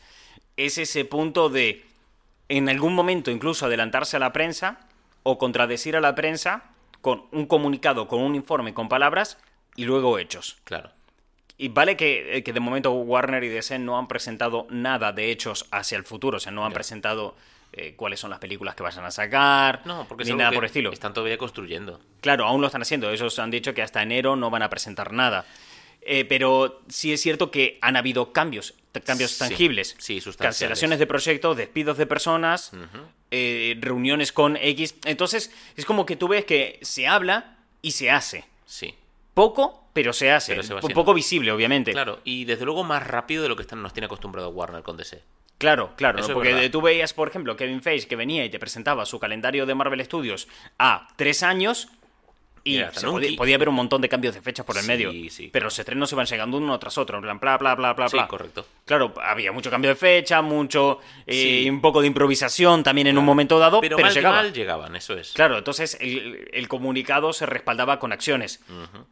es 0.57 0.77
ese 0.77 1.05
punto 1.05 1.49
de, 1.49 1.85
en 2.49 2.67
algún 2.69 2.93
momento 2.93 3.31
incluso 3.31 3.65
adelantarse 3.65 4.17
a 4.17 4.19
la 4.19 4.33
prensa 4.33 4.79
o 5.23 5.37
contradecir 5.37 5.95
a 5.95 6.01
la 6.01 6.15
prensa 6.15 6.65
con 7.01 7.27
un 7.31 7.45
comunicado, 7.45 8.07
con 8.07 8.21
un 8.21 8.35
informe, 8.35 8.73
con 8.73 8.89
palabras 8.89 9.37
y 9.75 9.85
luego 9.85 10.19
hechos. 10.19 10.57
Claro. 10.65 10.91
Y 11.57 11.69
vale 11.69 11.95
que, 11.95 12.37
eh, 12.37 12.43
que 12.43 12.53
de 12.53 12.59
momento 12.59 12.91
Warner 12.91 13.43
y 13.43 13.47
DC 13.47 13.79
no 13.79 13.97
han 13.97 14.07
presentado 14.07 14.67
nada 14.69 15.13
de 15.13 15.31
hechos 15.31 15.65
hacia 15.71 15.97
el 15.97 16.03
futuro, 16.03 16.37
o 16.37 16.39
sea, 16.39 16.51
no 16.51 16.65
han 16.65 16.73
presentado 16.73 17.35
eh, 17.77 17.93
cuáles 17.95 18.19
son 18.19 18.29
las 18.31 18.39
películas 18.39 18.75
que 18.75 18.83
vayan 18.83 19.05
a 19.05 19.11
sacar, 19.11 19.81
No, 19.85 20.05
porque 20.07 20.23
es 20.23 20.29
ni 20.29 20.35
nada 20.35 20.51
por 20.51 20.63
el 20.63 20.67
estilo. 20.67 20.91
Están 20.91 21.13
todavía 21.13 21.37
construyendo. 21.37 21.99
Claro, 22.21 22.45
aún 22.45 22.59
lo 22.61 22.67
están 22.67 22.81
haciendo. 22.81 23.09
Ellos 23.11 23.37
han 23.39 23.51
dicho 23.51 23.73
que 23.73 23.81
hasta 23.81 24.01
enero 24.01 24.35
no 24.35 24.49
van 24.49 24.63
a 24.63 24.69
presentar 24.69 25.13
nada. 25.13 25.45
Eh, 26.01 26.23
pero 26.25 26.81
sí 26.87 27.11
es 27.11 27.21
cierto 27.21 27.51
que 27.51 27.77
han 27.81 27.97
habido 27.97 28.31
cambios, 28.31 28.73
cambios 29.05 29.31
Sí, 29.31 29.39
tangibles. 29.39 29.95
sí, 29.99 30.21
sustanciales. 30.21 30.57
Cancelaciones 30.59 30.99
de 30.99 31.07
proyectos, 31.07 31.57
despidos 31.57 31.97
de 31.97 32.05
personas, 32.05 32.71
eh, 33.31 33.75
reuniones 33.81 34.31
con 34.31 34.55
X. 34.57 34.95
Entonces, 35.05 35.51
es 35.75 35.85
como 35.85 36.05
que 36.05 36.15
tú 36.15 36.27
ves 36.29 36.45
que 36.45 36.79
se 36.81 37.07
habla 37.07 37.57
y 37.81 37.91
se 37.91 38.09
hace. 38.09 38.45
Sí. 38.65 38.95
Poco, 39.33 39.89
pero 39.93 40.13
se 40.13 40.31
hace. 40.31 40.53
Pero 40.55 40.63
se 40.63 40.93
poco 40.93 41.13
visible, 41.13 41.51
obviamente. 41.51 41.91
Claro, 41.91 42.21
y 42.23 42.45
desde 42.45 42.65
luego 42.65 42.83
más 42.83 43.05
rápido 43.05 43.43
de 43.43 43.49
lo 43.49 43.55
que 43.55 43.63
están- 43.63 43.81
nos 43.83 43.93
tiene 43.93 44.05
acostumbrado 44.05 44.49
Warner 44.49 44.83
con 44.83 44.97
DC. 44.97 45.21
Claro, 45.57 45.91
claro, 45.95 46.23
porque 46.33 46.69
tú 46.69 46.81
veías, 46.81 47.13
por 47.13 47.27
ejemplo, 47.27 47.55
Kevin 47.57 47.81
Feige 47.81 48.07
que 48.07 48.15
venía 48.15 48.45
y 48.45 48.49
te 48.49 48.59
presentaba 48.59 49.05
su 49.05 49.19
calendario 49.19 49.65
de 49.65 49.73
Marvel 49.75 50.03
Studios 50.05 50.47
a 50.77 51.07
tres 51.15 51.41
años 51.41 51.87
y 52.63 52.81
se 52.91 53.07
podía, 53.07 53.37
podía 53.37 53.55
haber 53.55 53.69
un 53.69 53.75
montón 53.75 54.01
de 54.01 54.09
cambios 54.09 54.35
de 54.35 54.41
fechas 54.41 54.65
por 54.65 54.75
el 54.75 54.81
Sí, 54.83 54.87
medio. 54.89 55.11
sí. 55.31 55.49
Pero 55.53 55.67
los 55.67 55.79
estrenos 55.79 56.11
iban 56.11 56.25
llegando 56.25 56.57
uno 56.57 56.77
tras 56.77 56.97
otro, 56.97 57.17
en 57.17 57.23
plan, 57.23 57.39
bla, 57.39 57.55
bla, 57.57 57.75
bla, 57.75 57.93
bla, 57.93 58.09
Sí, 58.09 58.17
bla. 58.17 58.27
correcto. 58.27 58.67
Claro, 58.83 59.13
había 59.23 59.53
mucho 59.53 59.71
cambio 59.71 59.89
de 59.91 59.95
fecha, 59.95 60.41
mucho, 60.41 60.99
eh, 61.25 61.65
un 61.71 61.79
poco 61.79 62.01
de 62.01 62.07
improvisación 62.07 62.83
también 62.83 63.07
en 63.07 63.17
un 63.17 63.23
momento 63.23 63.57
dado, 63.57 63.79
Pero, 63.79 63.95
pero, 63.95 64.05
mal 64.05 64.13
que 64.13 64.19
llegaba. 64.19 64.35
mal 64.35 64.51
llegaban, 64.53 64.95
eso 64.97 65.13
es. 65.17 65.31
Claro, 65.31 65.57
entonces 65.57 65.97
el, 66.01 66.49
el 66.51 66.67
comunicado 66.67 67.31
se 67.31 67.45
respaldaba 67.45 67.99
con 67.99 68.11
acciones. 68.11 68.59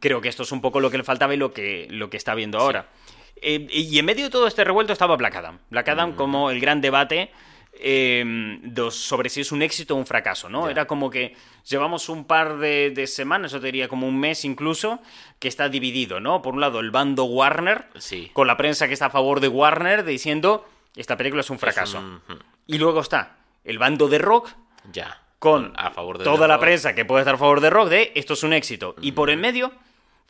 Creo 0.00 0.20
que 0.20 0.28
esto 0.28 0.42
es 0.42 0.52
un 0.52 0.60
poco 0.60 0.78
lo 0.80 0.90
que 0.90 0.98
le 0.98 1.04
faltaba 1.04 1.32
y 1.34 1.38
lo 1.38 1.54
que, 1.54 1.86
lo 1.90 2.10
que 2.10 2.18
está 2.18 2.34
viendo 2.34 2.58
ahora. 2.58 2.86
Eh, 3.36 3.66
y 3.70 3.98
en 3.98 4.04
medio 4.04 4.24
de 4.24 4.30
todo 4.30 4.46
este 4.46 4.64
revuelto 4.64 4.92
estaba 4.92 5.16
Black 5.16 5.36
Adam. 5.36 5.58
Black 5.70 5.88
Adam 5.88 6.12
como 6.14 6.50
el 6.50 6.60
gran 6.60 6.80
debate 6.80 7.30
eh, 7.78 8.24
dos- 8.62 8.94
sobre 8.96 9.28
si 9.28 9.42
es 9.42 9.52
un 9.52 9.60
éxito 9.62 9.94
o 9.94 9.98
un 9.98 10.06
fracaso, 10.06 10.48
¿no? 10.48 10.70
Era 10.70 10.86
como 10.86 11.10
que 11.10 11.36
llevamos 11.68 12.08
un 12.08 12.24
par 12.24 12.56
de, 12.58 12.90
de 12.90 13.06
semanas, 13.06 13.52
yo 13.52 13.60
te 13.60 13.66
diría 13.66 13.88
como 13.88 14.06
un 14.08 14.18
mes 14.18 14.44
incluso, 14.46 15.00
que 15.38 15.48
está 15.48 15.68
dividido, 15.68 16.18
¿no? 16.18 16.40
Por 16.40 16.54
un 16.54 16.60
lado 16.60 16.80
el 16.80 16.90
bando 16.90 17.24
Warner, 17.24 17.86
Sí. 17.98 18.30
con 18.32 18.46
la 18.46 18.56
prensa 18.56 18.86
que 18.88 18.94
está 18.94 19.06
a 19.06 19.10
favor 19.10 19.40
de 19.40 19.48
Warner, 19.48 20.04
diciendo, 20.04 20.66
esta 20.96 21.18
película 21.18 21.42
es 21.42 21.50
un 21.50 21.58
fracaso. 21.58 21.98
un-. 21.98 22.22
Y 22.66 22.78
luego 22.78 23.00
está 23.00 23.36
el 23.64 23.78
bando 23.78 24.08
de 24.08 24.18
Rock, 24.18 24.48
Ya. 24.90 25.20
con 25.38 25.74
A 25.76 25.90
favor 25.90 26.16
de 26.16 26.24
toda 26.24 26.48
la 26.48 26.54
Rock. 26.54 26.62
prensa 26.62 26.94
que 26.94 27.04
puede 27.04 27.20
estar 27.22 27.34
a 27.34 27.38
favor 27.38 27.60
de 27.60 27.68
Rock 27.68 27.88
de 27.90 28.12
esto 28.14 28.32
es 28.32 28.42
un 28.42 28.54
éxito. 28.54 28.94
Y 29.02 29.12
por 29.12 29.28
en 29.28 29.40
medio, 29.40 29.70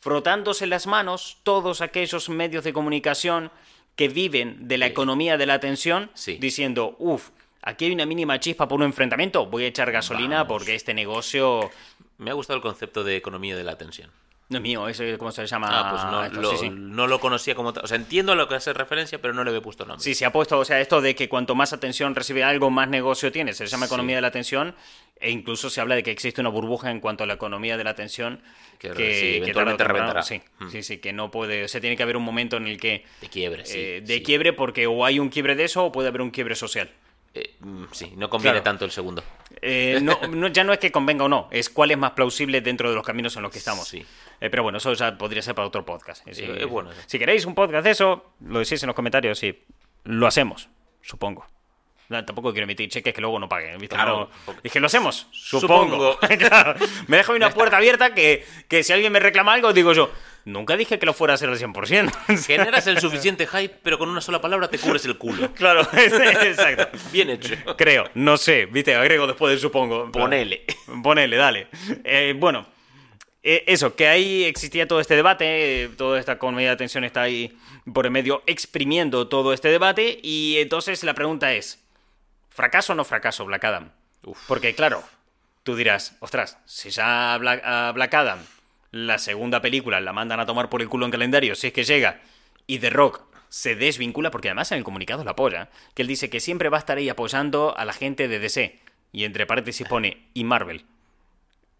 frotándose 0.07 0.67
las 0.67 0.87
manos 0.87 1.37
todos 1.43 1.81
aquellos 1.81 2.29
medios 2.29 2.63
de 2.63 2.71
comunicación 2.71 3.51
que 3.97 4.07
viven 4.07 4.69
de 4.69 4.77
la 4.77 4.85
economía 4.85 5.35
de 5.35 5.45
la 5.45 5.55
atención, 5.55 6.09
Sí. 6.13 6.37
diciendo, 6.39 6.95
uff, 6.97 7.31
aquí 7.61 7.83
hay 7.85 7.91
una 7.91 8.05
mínima 8.05 8.39
chispa 8.39 8.69
por 8.69 8.79
un 8.79 8.85
enfrentamiento, 8.85 9.47
voy 9.47 9.65
a 9.65 9.67
echar 9.67 9.91
gasolina 9.91 10.43
Vamos. 10.43 10.47
porque 10.47 10.75
este 10.75 10.93
negocio 10.93 11.69
Me 12.19 12.31
ha 12.31 12.33
gustado 12.33 12.55
el 12.55 12.63
concepto 12.63 13.03
de 13.03 13.17
economía 13.17 13.57
de 13.57 13.63
la 13.65 13.73
atención. 13.73 14.09
No 14.49 14.57
es 14.57 14.63
mío, 14.63 14.87
eso 14.87 15.03
es 15.03 15.17
como 15.17 15.31
se 15.31 15.45
llama. 15.45 15.67
Ah, 15.69 15.89
pues 15.91 16.03
no, 16.05 16.23
esto, 16.23 16.41
lo, 16.41 16.51
sí, 16.51 16.57
sí. 16.57 16.69
no 16.69 17.05
lo 17.07 17.19
conocía 17.19 17.53
como 17.53 17.73
tal. 17.73 17.83
O 17.83 17.87
sea, 17.87 17.97
entiendo 17.97 18.31
a 18.31 18.35
lo 18.35 18.47
que 18.47 18.55
hace 18.55 18.71
referencia, 18.73 19.19
pero 19.21 19.33
no 19.33 19.43
le 19.43 19.49
había 19.49 19.61
puesto 19.61 19.85
nombre. 19.85 20.03
Sí, 20.03 20.15
se 20.15 20.25
ha 20.25 20.31
puesto, 20.31 20.57
o 20.57 20.63
sea, 20.65 20.79
esto 20.79 21.01
de 21.01 21.15
que 21.15 21.27
cuanto 21.27 21.53
más 21.55 21.73
atención 21.73 22.15
recibe 22.15 22.43
algo, 22.43 22.69
más 22.69 22.87
negocio 22.87 23.31
tiene. 23.31 23.53
Se 23.53 23.65
llama 23.67 23.87
Sí. 23.87 23.89
economía 23.89 24.15
de 24.15 24.21
la 24.21 24.27
atención 24.29 24.73
e 25.19 25.31
incluso 25.31 25.69
se 25.69 25.81
habla 25.81 25.95
de 25.95 26.03
que 26.03 26.11
existe 26.11 26.39
una 26.41 26.49
burbuja 26.49 26.91
en 26.91 26.99
cuanto 27.01 27.23
a 27.23 27.27
la 27.27 27.33
economía 27.33 27.75
de 27.77 27.83
la 27.83 27.89
atención 27.89 28.41
Que, 28.79 28.91
que, 28.91 29.37
eventualmente 29.37 29.83
reventará. 29.83 30.21
Sí, 30.21 30.41
Mm. 30.59 30.69
sí, 30.69 30.83
sí, 30.83 30.97
que 30.99 31.11
no 31.11 31.29
puede, 31.31 31.63
o 31.65 31.67
sea, 31.67 31.81
tiene 31.81 31.97
que 31.97 32.03
haber 32.03 32.15
un 32.15 32.23
momento 32.23 32.55
en 32.57 32.67
el 32.67 32.79
que 32.79 33.03
De 33.21 33.27
quiebre, 33.27 33.65
sí. 33.65 33.73
eh, 33.77 34.01
de 34.05 34.21
quiebre 34.23 34.53
porque 34.53 34.85
o 34.87 35.03
hay 35.03 35.19
un 35.19 35.29
quiebre 35.29 35.55
de 35.55 35.63
eso 35.65 35.85
o 35.85 35.91
puede 35.91 36.07
haber 36.09 36.21
un 36.21 36.29
quiebre 36.29 36.55
social. 36.55 36.89
Eh, 37.33 37.55
mm, 37.59 37.83
sí, 37.91 38.13
no 38.15 38.29
conviene 38.29 38.53
Claro. 38.57 38.63
tanto 38.63 38.85
el 38.85 38.91
segundo. 38.91 39.23
Eh, 39.61 39.99
no, 40.01 40.19
no- 40.29 40.47
ya 40.47 40.63
no 40.63 40.71
es 40.73 40.79
que 40.79 40.91
convenga 40.91 41.25
o 41.25 41.29
no, 41.29 41.47
es 41.51 41.69
cuál 41.69 41.91
es 41.91 41.97
más 41.97 42.11
plausible 42.11 42.61
dentro 42.61 42.89
de 42.89 42.95
los 42.95 43.03
caminos 43.05 43.35
en 43.35 43.41
los 43.43 43.51
que 43.51 43.57
estamos. 43.57 43.87
Sí. 43.87 44.05
Eh, 44.39 44.49
pero 44.49 44.63
bueno, 44.63 44.77
eso 44.77 44.93
ya 44.93 45.17
podría 45.17 45.41
ser 45.41 45.55
para 45.55 45.67
otro 45.67 45.83
podcast. 45.85 46.27
Eh, 46.27 46.33
si, 46.33 46.45
bueno, 46.65 46.91
queréis 47.09 47.45
un 47.45 47.55
podcast 47.55 47.83
de 47.83 47.91
eso, 47.91 48.33
lo 48.41 48.59
decís 48.59 48.81
en 48.83 48.87
los 48.87 48.95
comentarios 48.95 49.41
y 49.43 49.57
lo 50.03 50.27
hacemos, 50.27 50.69
supongo. 51.01 51.45
No, 52.09 52.23
tampoco 52.23 52.51
quiero 52.53 52.63
emitir 52.63 52.87
cheques 52.89 53.13
que 53.13 53.19
luego 53.19 53.37
no 53.37 53.49
paguen. 53.49 53.77
¿viste? 53.79 53.95
Claro, 53.95 54.29
No- 54.47 54.53
dije, 54.63 54.79
lo 54.79 54.85
hacemos, 54.87 55.27
supongo. 55.31 56.13
Supongo. 56.13 56.19
Claro, 56.37 56.75
me 57.07 57.17
dejo 57.17 57.33
una 57.33 57.49
puerta 57.53 57.77
abierta 57.77 58.13
que, 58.13 58.45
que 58.69 58.83
si 58.83 58.93
alguien 58.93 59.11
me 59.11 59.19
reclama 59.19 59.53
algo, 59.53 59.73
digo 59.73 59.91
yo, 59.91 60.09
nunca 60.45 60.77
dije 60.77 60.99
que 60.99 61.05
lo 61.05 61.13
fuera 61.13 61.33
a 61.33 61.35
hacer 61.35 61.49
al 61.49 61.57
100%. 61.59 62.45
Generas 62.47 62.87
el 62.87 62.99
suficiente 63.01 63.45
hype, 63.45 63.75
pero 63.83 63.97
con 63.97 64.07
una 64.07 64.21
sola 64.21 64.39
palabra 64.39 64.69
te 64.69 64.77
cubres 64.79 65.03
el 65.05 65.17
culo. 65.17 65.51
claro, 65.53 65.81
exacto. 65.81 66.97
Bien 67.11 67.29
hecho. 67.29 67.55
Creo, 67.77 68.05
no 68.13 68.37
sé, 68.37 68.67
viste, 68.67 68.95
agrego 68.95 69.27
después 69.27 69.51
del 69.51 69.59
supongo. 69.59 70.09
Ponele. 70.09 70.63
Ponele, 71.03 71.35
dale. 71.35 71.67
Eh, 72.05 72.33
bueno, 72.37 72.67
eh, 73.49 73.63
eso, 73.67 73.95
que 73.95 74.09
ahí 74.09 74.43
existía 74.43 74.89
todo 74.89 74.99
este 74.99 75.15
debate, 75.15 75.83
eh, 75.83 75.87
toda 75.87 76.19
esta 76.19 76.37
comedia 76.37 76.67
de 76.67 76.73
atención 76.73 77.05
está 77.05 77.21
ahí 77.21 77.57
por 77.93 78.05
en 78.05 78.11
medio 78.11 78.43
exprimiendo 78.45 79.29
todo 79.29 79.53
este 79.53 79.69
debate 79.69 80.19
y 80.21 80.57
entonces 80.57 81.01
la 81.05 81.13
pregunta 81.13 81.53
es, 81.53 81.81
¿fracaso 82.49 82.91
o 82.91 82.95
no 82.97 83.05
fracaso 83.05 83.45
Black 83.45 83.63
Adam? 83.63 83.91
Uf. 84.23 84.37
Porque 84.49 84.75
claro, 84.75 85.01
tú 85.63 85.77
dirás, 85.77 86.17
ostras, 86.19 86.57
si 86.65 86.89
ya 86.89 87.35
a 87.35 87.37
Black, 87.37 87.63
a 87.63 87.93
Black 87.93 88.13
Adam 88.15 88.39
la 88.91 89.17
segunda 89.17 89.61
película 89.61 90.01
la 90.01 90.11
mandan 90.11 90.41
a 90.41 90.45
tomar 90.45 90.69
por 90.69 90.81
el 90.81 90.89
culo 90.89 91.05
en 91.05 91.13
calendario, 91.13 91.55
si 91.55 91.67
es 91.67 91.73
que 91.73 91.85
llega, 91.85 92.19
y 92.65 92.79
The 92.79 92.89
Rock 92.89 93.21
se 93.47 93.75
desvincula, 93.75 94.29
porque 94.29 94.49
además 94.49 94.73
en 94.73 94.79
el 94.79 94.83
comunicado 94.83 95.23
la 95.23 95.31
apoya, 95.31 95.69
que 95.93 96.01
él 96.01 96.09
dice 96.09 96.29
que 96.29 96.41
siempre 96.41 96.67
va 96.67 96.79
a 96.79 96.79
estar 96.79 96.97
ahí 96.97 97.07
apoyando 97.07 97.77
a 97.77 97.85
la 97.85 97.93
gente 97.93 98.27
de 98.27 98.39
DC. 98.39 98.77
Y 99.13 99.23
entre 99.23 99.45
paréntesis 99.45 99.87
pone 99.87 100.27
y 100.33 100.43
Marvel. 100.43 100.83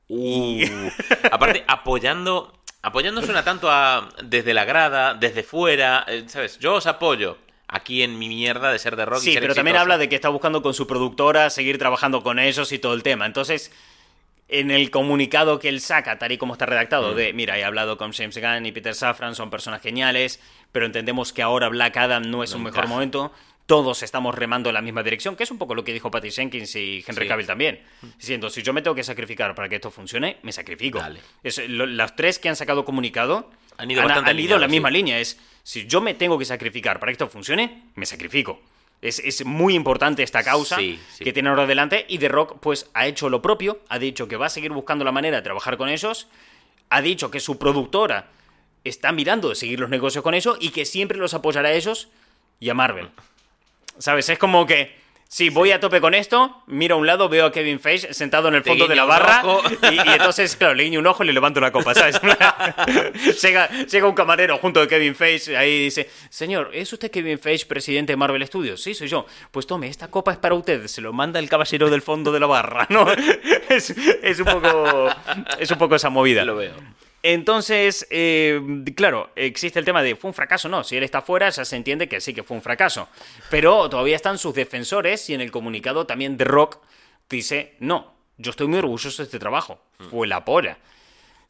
Uh, 0.10 0.90
aparte, 1.32 1.64
apoyando. 1.68 2.54
Apoyando 2.82 3.22
suena 3.22 3.44
tanto 3.44 3.70
a 3.70 4.08
desde 4.24 4.54
la 4.54 4.64
grada, 4.64 5.14
desde 5.14 5.44
fuera, 5.44 6.06
eh, 6.08 6.24
¿sabes? 6.28 6.58
Yo 6.60 6.76
os 6.76 6.86
apoyo 6.86 7.38
aquí 7.68 8.04
en 8.04 8.18
mi 8.18 8.30
mierda 8.30 8.72
de 8.72 8.80
ser 8.80 8.96
de 8.96 9.06
rock. 9.06 9.20
y 9.22 9.26
Sí, 9.26 9.34
ser 9.34 9.42
pero 9.42 9.56
también 9.56 9.78
habla 9.78 9.98
de 9.98 10.08
que 10.08 10.16
está 10.16 10.30
buscando 10.30 10.62
con 10.62 10.74
su 10.74 10.88
productora 10.88 11.50
seguir 11.50 11.78
trabajando 11.78 12.24
con 12.24 12.40
ellos 12.40 12.72
y 12.72 12.80
todo 12.80 12.94
el 12.94 13.04
tema. 13.04 13.26
Entonces, 13.26 13.72
en 14.48 14.72
el 14.72 14.90
comunicado 14.92 15.60
que 15.60 15.70
él 15.70 15.82
saca, 15.82 16.18
tal 16.18 16.32
y 16.32 16.38
como 16.38 16.54
está 16.54 16.66
redactado, 16.66 17.14
de, 17.14 17.34
mira, 17.34 17.58
he 17.58 17.66
hablado 17.66 17.98
con 17.98 18.14
James 18.14 18.38
Gunn 18.38 18.66
y 18.66 18.72
Peter 18.72 18.96
Safran, 18.96 19.36
son 19.36 19.50
personas 19.50 19.82
geniales, 19.82 20.40
pero 20.72 20.86
entendemos 20.86 21.34
que 21.34 21.42
ahora 21.42 21.68
Black 21.68 21.98
Adam 21.98 22.24
no 22.24 22.44
es 22.44 22.52
No 22.52 22.58
un 22.58 22.64
mejor 22.64 22.88
momento. 22.88 23.34
Todos 23.68 24.02
estamos 24.02 24.34
remando 24.34 24.70
en 24.70 24.74
la 24.76 24.82
misma 24.82 25.04
dirección, 25.04 25.36
que 25.36 25.44
es 25.44 25.52
un 25.52 25.58
poco 25.58 25.76
lo 25.76 25.84
que 25.84 25.92
dijo 25.94 26.10
Patty 26.10 26.32
Jenkins 26.32 26.74
y 26.78 27.04
Henry 27.06 27.26
Sí. 27.26 27.28
Cavill 27.28 27.46
también. 27.46 27.82
Diciendo, 28.18 28.50
si 28.50 28.64
yo 28.64 28.72
me 28.74 28.82
tengo 28.82 28.96
que 28.96 29.04
sacrificar 29.04 29.54
para 29.56 29.68
que 29.68 29.76
esto 29.76 29.92
funcione, 29.92 30.38
me 30.42 30.54
sacrifico. 30.54 31.00
Es, 31.44 31.58
lo- 31.68 31.86
las 31.86 32.16
tres 32.16 32.40
que 32.40 32.48
han 32.48 32.56
sacado 32.56 32.86
comunicado 32.86 33.52
Han 33.78 33.92
ido 33.92 34.02
han 34.02 34.40
ido 34.40 34.58
la 34.58 34.68
misma 34.70 34.90
línea. 34.90 35.20
Es, 35.20 35.38
si 35.64 35.86
yo 35.86 36.00
me 36.02 36.14
tengo 36.14 36.40
que 36.40 36.46
sacrificar 36.46 37.00
para 37.00 37.10
que 37.12 37.14
esto 37.14 37.28
funcione, 37.28 37.84
me 37.96 38.06
sacrifico. 38.06 38.62
Es, 39.02 39.20
es 39.20 39.46
muy 39.46 39.76
importante 39.76 40.24
esta 40.24 40.44
causa 40.44 40.78
Sí, 40.78 40.98
que 41.20 41.32
tiene 41.34 41.50
ahora 41.50 41.64
adelante 41.64 42.06
y 42.08 42.18
The 42.20 42.30
Rock 42.30 42.60
pues 42.62 42.90
ha 42.96 43.06
hecho 43.06 43.30
lo 43.30 43.42
propio, 43.44 43.82
ha 43.90 44.00
dicho 44.00 44.28
que 44.30 44.38
va 44.38 44.46
a 44.48 44.50
seguir 44.50 44.72
buscando 44.72 45.04
la 45.06 45.12
manera 45.12 45.36
de 45.38 45.44
trabajar 45.44 45.76
con 45.78 45.90
ellos, 45.90 46.28
ha 46.90 47.02
dicho 47.02 47.30
que 47.30 47.40
su 47.42 47.60
productora 47.60 48.30
está 48.86 49.12
mirando 49.12 49.50
de 49.50 49.56
seguir 49.56 49.80
los 49.80 49.90
negocios 49.90 50.24
con 50.24 50.34
ellos 50.34 50.58
y 50.62 50.70
que 50.70 50.86
siempre 50.86 51.18
los 51.20 51.34
apoyará 51.36 51.68
a 51.70 51.74
ellos 51.74 52.08
y 52.62 52.70
a 52.70 52.74
Marvel. 52.74 53.10
¿Sabes? 54.00 54.30
Es 54.30 54.38
como 54.38 54.66
que 54.66 54.96
sí, 55.30 55.50
voy 55.50 55.72
a 55.72 55.80
tope 55.80 56.00
con 56.00 56.13
esto, 56.13 56.63
miro 56.68 56.96
a 56.96 56.98
un 56.98 57.08
lado, 57.08 57.30
veo 57.30 57.48
a 57.48 57.51
Kevin 57.51 57.80
Feige 57.80 58.13
sentado 58.13 58.48
en 58.48 58.56
el 58.56 58.63
fondo 58.63 58.88
de 58.88 58.96
la 58.96 59.06
barra 59.06 59.44
y, 59.92 59.96
y 59.96 60.13
entonces, 60.13 60.56
claro, 60.56 60.74
le 60.74 60.84
guiño 60.84 61.00
un 61.00 61.08
ojo 61.08 61.24
y 61.24 61.27
le 61.27 61.34
levanto 61.34 61.60
la 61.60 61.72
copa, 61.72 61.94
¿sabes? 61.94 62.20
llega, 63.42 63.70
llega 63.70 64.08
un 64.08 64.16
camarero 64.16 64.58
junto 64.58 64.80
de 64.80 64.88
Kevin 64.88 65.16
Feige 65.16 65.58
ahí 65.58 65.86
dice, 65.86 66.10
señor, 66.30 66.72
¿es 66.74 66.92
usted 66.94 67.12
Kevin 67.12 67.39
Feige, 67.39 67.66
presidente 67.66 68.13
de 68.13 68.18
Marvel 68.18 68.46
Studios? 68.46 68.82
Sí, 68.82 68.94
soy 68.94 69.08
yo. 69.08 69.25
Pues 69.51 69.68
tome, 69.68 69.88
esta 69.88 70.10
copa 70.10 70.32
es 70.32 70.38
para 70.38 70.56
usted. 70.56 70.88
Se 70.88 71.01
lo 71.01 71.13
manda 71.13 71.39
el 71.39 71.50
caballero 71.50 71.89
del 71.89 72.01
fondo 72.01 72.32
de 72.32 72.39
la 72.39 72.48
barra, 72.48 72.88
¿no? 72.89 73.08
es, 73.70 73.89
es 73.89 74.39
un 74.39 74.46
poco, 74.46 75.10
es 75.60 75.72
un 75.72 75.77
poco 75.77 75.96
esa 75.96 76.10
movida. 76.10 76.46
Lo 76.46 76.56
veo. 76.56 76.74
Entonces, 77.30 78.08
eh, 78.10 78.62
claro, 78.96 79.32
existe 79.36 79.80
el 79.80 79.84
tema 79.84 80.02
de 80.02 80.16
fue 80.16 80.30
un 80.30 80.34
fracaso, 80.34 80.70
no. 80.70 80.86
Si 80.86 80.96
él 80.96 81.04
está 81.04 81.22
fuera, 81.22 81.50
ya 81.50 81.66
se 81.66 81.76
entiende 81.76 82.08
que 82.08 82.22
sí 82.22 82.34
que 82.34 82.42
fue 82.42 82.56
un 82.56 82.64
fracaso. 82.64 83.10
Pero 83.50 83.90
todavía 83.90 84.16
están 84.16 84.38
sus 84.38 84.56
defensores 84.56 85.30
y 85.30 85.34
en 85.34 85.42
el 85.42 85.52
comunicado 85.52 86.08
también 86.08 86.38
The 86.38 86.46
Rock 86.46 86.80
dice, 87.30 87.76
no, 87.80 88.14
yo 88.38 88.52
estoy 88.52 88.68
muy 88.68 88.80
orgulloso 88.80 89.22
de 89.22 89.26
este 89.26 89.40
trabajo. 89.40 89.82
Fue 90.10 90.26
la 90.26 90.46
polla. 90.46 90.78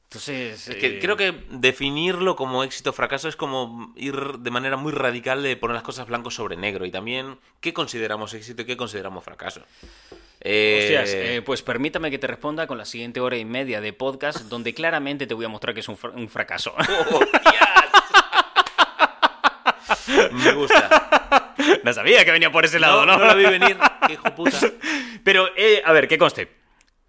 Entonces, 0.09 0.69
Es 0.69 0.75
que 0.77 0.87
eh, 0.87 0.99
creo 1.01 1.17
que 1.17 1.33
definirlo 1.49 2.37
como 2.37 2.63
éxito 2.63 2.91
o 2.91 2.93
fracaso 2.93 3.27
es 3.27 3.35
como 3.35 3.93
ir 3.97 4.15
de 4.39 4.51
manera 4.51 4.77
muy 4.77 4.93
radical 4.93 5.43
de 5.43 5.57
poner 5.57 5.75
las 5.75 5.83
cosas 5.83 6.07
blanco 6.07 6.31
sobre 6.31 6.55
negro. 6.55 6.85
Y 6.85 6.91
también, 6.91 7.37
¿qué 7.59 7.73
consideramos 7.73 8.33
éxito 8.33 8.61
y 8.61 8.65
qué 8.65 8.77
consideramos 8.77 9.25
fracaso? 9.25 9.61
Eh, 10.39 10.79
Hostias, 10.81 11.09
eh, 11.13 11.41
pues 11.45 11.61
permítame 11.61 12.09
que 12.09 12.19
te 12.19 12.27
responda 12.27 12.67
con 12.67 12.77
la 12.77 12.85
siguiente 12.85 13.19
hora 13.19 13.35
y 13.35 13.43
media 13.43 13.81
de 13.81 13.91
podcast, 13.91 14.43
donde 14.47 14.73
claramente 14.73 15.27
te 15.27 15.33
voy 15.33 15.43
a 15.43 15.49
mostrar 15.49 15.73
que 15.73 15.81
es 15.81 15.89
un, 15.89 15.97
fra- 15.97 16.11
un 16.11 16.29
fracaso. 16.29 16.73
¡Hostias! 16.77 17.67
Me 20.31 20.53
gusta. 20.53 21.53
no 21.83 21.91
sabía 21.93 22.23
que 22.23 22.31
venía 22.31 22.49
por 22.51 22.63
ese 22.63 22.79
lado, 22.79 23.05
No, 23.05 23.17
¿no? 23.17 23.25
no 23.25 23.33
lo 23.33 23.35
vi 23.35 23.45
venir. 23.45 23.77
¡Qué 24.07 24.13
hijo 24.13 24.33
puta! 24.35 24.57
Pero, 25.25 25.49
eh, 25.57 25.81
a 25.83 25.91
ver, 25.91 26.07
que 26.07 26.17
conste. 26.17 26.49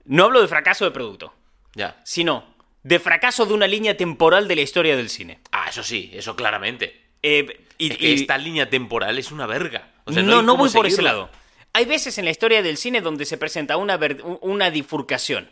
No 0.05 0.25
hablo 0.25 0.41
de 0.41 0.49
fracaso 0.49 0.85
de 0.85 0.91
producto, 0.91 1.33
Ya. 1.75 2.01
sino 2.05 2.58
de 2.89 2.99
fracaso 2.99 3.45
de 3.47 3.53
una 3.55 3.67
línea 3.67 3.97
temporal 3.97 4.49
de 4.49 4.57
la 4.57 4.63
historia 4.63 4.97
del 4.97 5.09
cine. 5.11 5.39
Ah, 5.53 5.67
eso 5.69 5.83
sí, 5.83 6.11
eso 6.15 6.35
claramente. 6.37 7.01
Eh, 7.23 7.67
y, 7.77 7.93
Es 7.93 7.99
que 7.99 8.09
y- 8.11 8.15
esta 8.15 8.39
línea 8.39 8.71
temporal 8.71 9.19
es 9.19 9.31
una 9.31 9.47
verga. 9.47 9.91
O 10.05 10.13
sea, 10.13 10.23
no, 10.23 10.41
no 10.43 10.57
voy 10.57 10.71
por 10.71 10.87
ese 10.87 11.03
lado. 11.03 11.29
Hay 11.75 11.85
veces 11.85 12.17
en 12.19 12.25
la 12.25 12.31
historia 12.31 12.63
del 12.63 12.77
cine 12.79 13.01
donde 13.03 13.25
se 13.27 13.37
presenta 13.37 13.77
una, 13.77 13.99
una 14.41 14.71
bifurcación, 14.71 15.51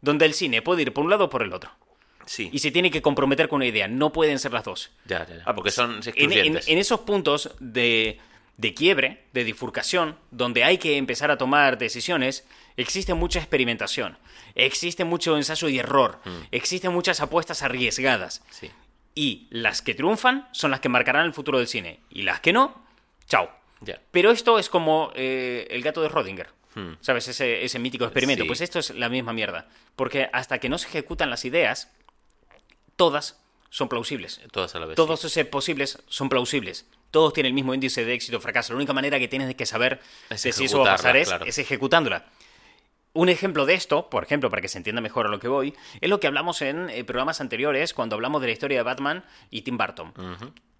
donde 0.00 0.26
el 0.26 0.34
cine 0.34 0.60
puede 0.60 0.82
ir 0.82 0.92
por 0.92 1.04
un 1.04 1.10
lado 1.10 1.26
o 1.26 1.30
por 1.30 1.42
el 1.42 1.52
otro. 1.52 1.70
Sí. 2.26 2.50
Y 2.52 2.58
se 2.58 2.70
tiene 2.72 2.90
que 2.90 3.00
comprometer 3.00 3.48
con 3.48 3.56
una 3.58 3.66
idea. 3.66 3.86
No 3.88 4.12
pueden 4.12 4.38
ser 4.38 4.52
las 4.52 4.64
dos. 4.64 4.90
Ya, 5.06 5.26
ya, 5.26 5.36
ya. 5.36 5.42
Ah, 5.46 5.54
Porque 5.54 5.70
son 5.70 6.00
en, 6.16 6.32
en- 6.32 6.60
en 6.66 6.78
esos 6.78 7.00
puntos 7.00 7.50
de, 7.60 8.18
de 8.56 8.74
quiebre, 8.74 9.24
de 9.32 9.44
bifurcación, 9.44 10.16
donde 10.30 10.64
hay 10.64 10.78
que 10.78 10.96
empezar 10.96 11.30
a 11.30 11.38
tomar 11.38 11.78
decisiones, 11.78 12.44
existe 12.76 13.14
mucha 13.14 13.38
experimentación, 13.38 14.18
existe 14.54 15.04
mucho 15.04 15.36
ensayo 15.36 15.68
y 15.68 15.78
error, 15.78 16.20
Mm. 16.24 16.30
existen 16.50 16.92
muchas 16.92 17.20
apuestas 17.20 17.62
arriesgadas. 17.62 18.42
Sí. 18.50 18.70
Y 19.14 19.46
las 19.50 19.82
que 19.82 19.94
triunfan 19.94 20.48
son 20.52 20.70
las 20.70 20.80
que 20.80 20.88
marcarán 20.88 21.26
el 21.26 21.32
futuro 21.34 21.58
del 21.58 21.68
cine. 21.68 22.00
Y 22.10 22.22
las 22.22 22.40
que 22.40 22.52
no, 22.52 22.82
chao. 23.28 23.50
Ya. 23.80 24.00
Pero 24.10 24.30
esto 24.30 24.58
es 24.58 24.68
como 24.68 25.10
eh, 25.14 25.66
el 25.70 25.82
gato 25.82 26.00
de 26.02 26.08
Rodinger. 26.08 26.48
Hmm. 26.74 26.92
¿Sabes? 27.02 27.28
Ese, 27.28 27.62
ese 27.64 27.78
mítico 27.78 28.04
experimento. 28.04 28.44
Sí. 28.44 28.48
Pues 28.48 28.60
esto 28.62 28.78
es 28.78 28.90
la 28.90 29.10
misma 29.10 29.32
mierda. 29.34 29.68
Porque 29.96 30.30
hasta 30.32 30.58
que 30.58 30.70
no 30.70 30.78
se 30.78 30.86
ejecutan 30.88 31.28
las 31.28 31.44
ideas, 31.44 31.90
todas 32.96 33.38
son 33.70 33.88
plausibles. 33.88 34.40
Todas 34.50 34.74
a 34.74 34.78
la 34.80 34.86
vez. 34.86 34.96
Todos 34.96 35.20
sí. 35.20 35.26
esos 35.26 35.46
posibles 35.46 35.98
son 36.08 36.28
plausibles. 36.28 36.86
Todos 37.10 37.32
tienen 37.34 37.50
el 37.50 37.54
mismo 37.54 37.74
índice 37.74 38.04
de 38.04 38.14
éxito 38.14 38.38
o 38.38 38.40
fracaso. 38.40 38.72
La 38.72 38.78
única 38.78 38.92
manera 38.94 39.18
que 39.18 39.28
tienes 39.28 39.54
que 39.54 39.66
saber 39.66 40.00
Es 40.30 40.42
de 40.42 40.52
si 40.52 40.64
eso 40.64 40.78
va 40.80 40.92
a 40.94 40.96
pasar 40.96 41.16
es, 41.16 41.28
claro. 41.28 41.44
es 41.44 41.58
ejecutándola. 41.58 42.24
Un 43.14 43.28
ejemplo 43.28 43.66
de 43.66 43.74
esto, 43.74 44.08
por 44.08 44.24
ejemplo, 44.24 44.48
para 44.48 44.62
que 44.62 44.68
se 44.68 44.78
entienda 44.78 45.02
mejor 45.02 45.26
a 45.26 45.28
lo 45.28 45.38
que 45.38 45.48
voy, 45.48 45.74
es 46.00 46.08
lo 46.08 46.18
que 46.18 46.26
hablamos 46.26 46.62
en 46.62 46.88
eh, 46.88 47.04
programas 47.04 47.40
anteriores 47.40 47.92
cuando 47.92 48.14
hablamos 48.14 48.40
de 48.40 48.46
la 48.46 48.52
historia 48.52 48.78
de 48.78 48.82
Batman 48.84 49.24
y 49.50 49.62
Tim 49.62 49.76
Burton. 49.76 50.14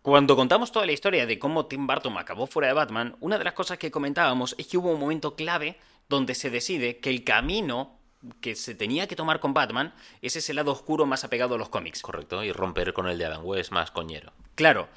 Cuando 0.01 0.35
contamos 0.35 0.73
toda 0.73 0.87
la 0.87 0.93
historia 0.93 1.27
de 1.27 1.39
cómo 1.39 1.67
Tim 1.67 1.87
Burton 1.87 2.17
acabó 2.17 2.47
fuera 2.47 2.69
de 2.69 2.75
Batman, 2.75 3.17
una 3.21 3.39
de 3.39 3.45
las 3.45 3.53
cosas 3.53 3.79
que 3.79 3.91
comentábamos 3.91 4.55
es 4.59 4.67
que 4.67 4.79
hubo 4.79 4.91
un 4.93 5.01
momento 5.01 5.37
clave 5.37 5.79
donde 6.09 6.35
se 6.35 6.51
decide 6.51 6.99
que 6.99 7.11
el 7.11 7.23
camino 7.23 7.99
que 8.41 8.55
se 8.55 8.75
tenía 8.75 9.07
que 9.07 9.17
tomar 9.17 9.39
con 9.39 9.53
Batman 9.53 9.95
es 10.23 10.37
ese 10.37 10.55
lado 10.55 10.73
oscuro 10.73 11.07
más 11.07 11.25
apegado 11.25 11.55
a 11.57 11.59
los 11.59 11.69
cómics. 11.69 12.03
Correcto. 12.03 12.43
Y 12.43 12.53
romper 12.53 12.93
con 12.95 13.09
el 13.09 13.19
de 13.19 13.27
Adam 13.27 13.45
West 13.45 13.73
más 13.73 13.91
coñero. 13.91 14.33
Claro, 14.55 14.89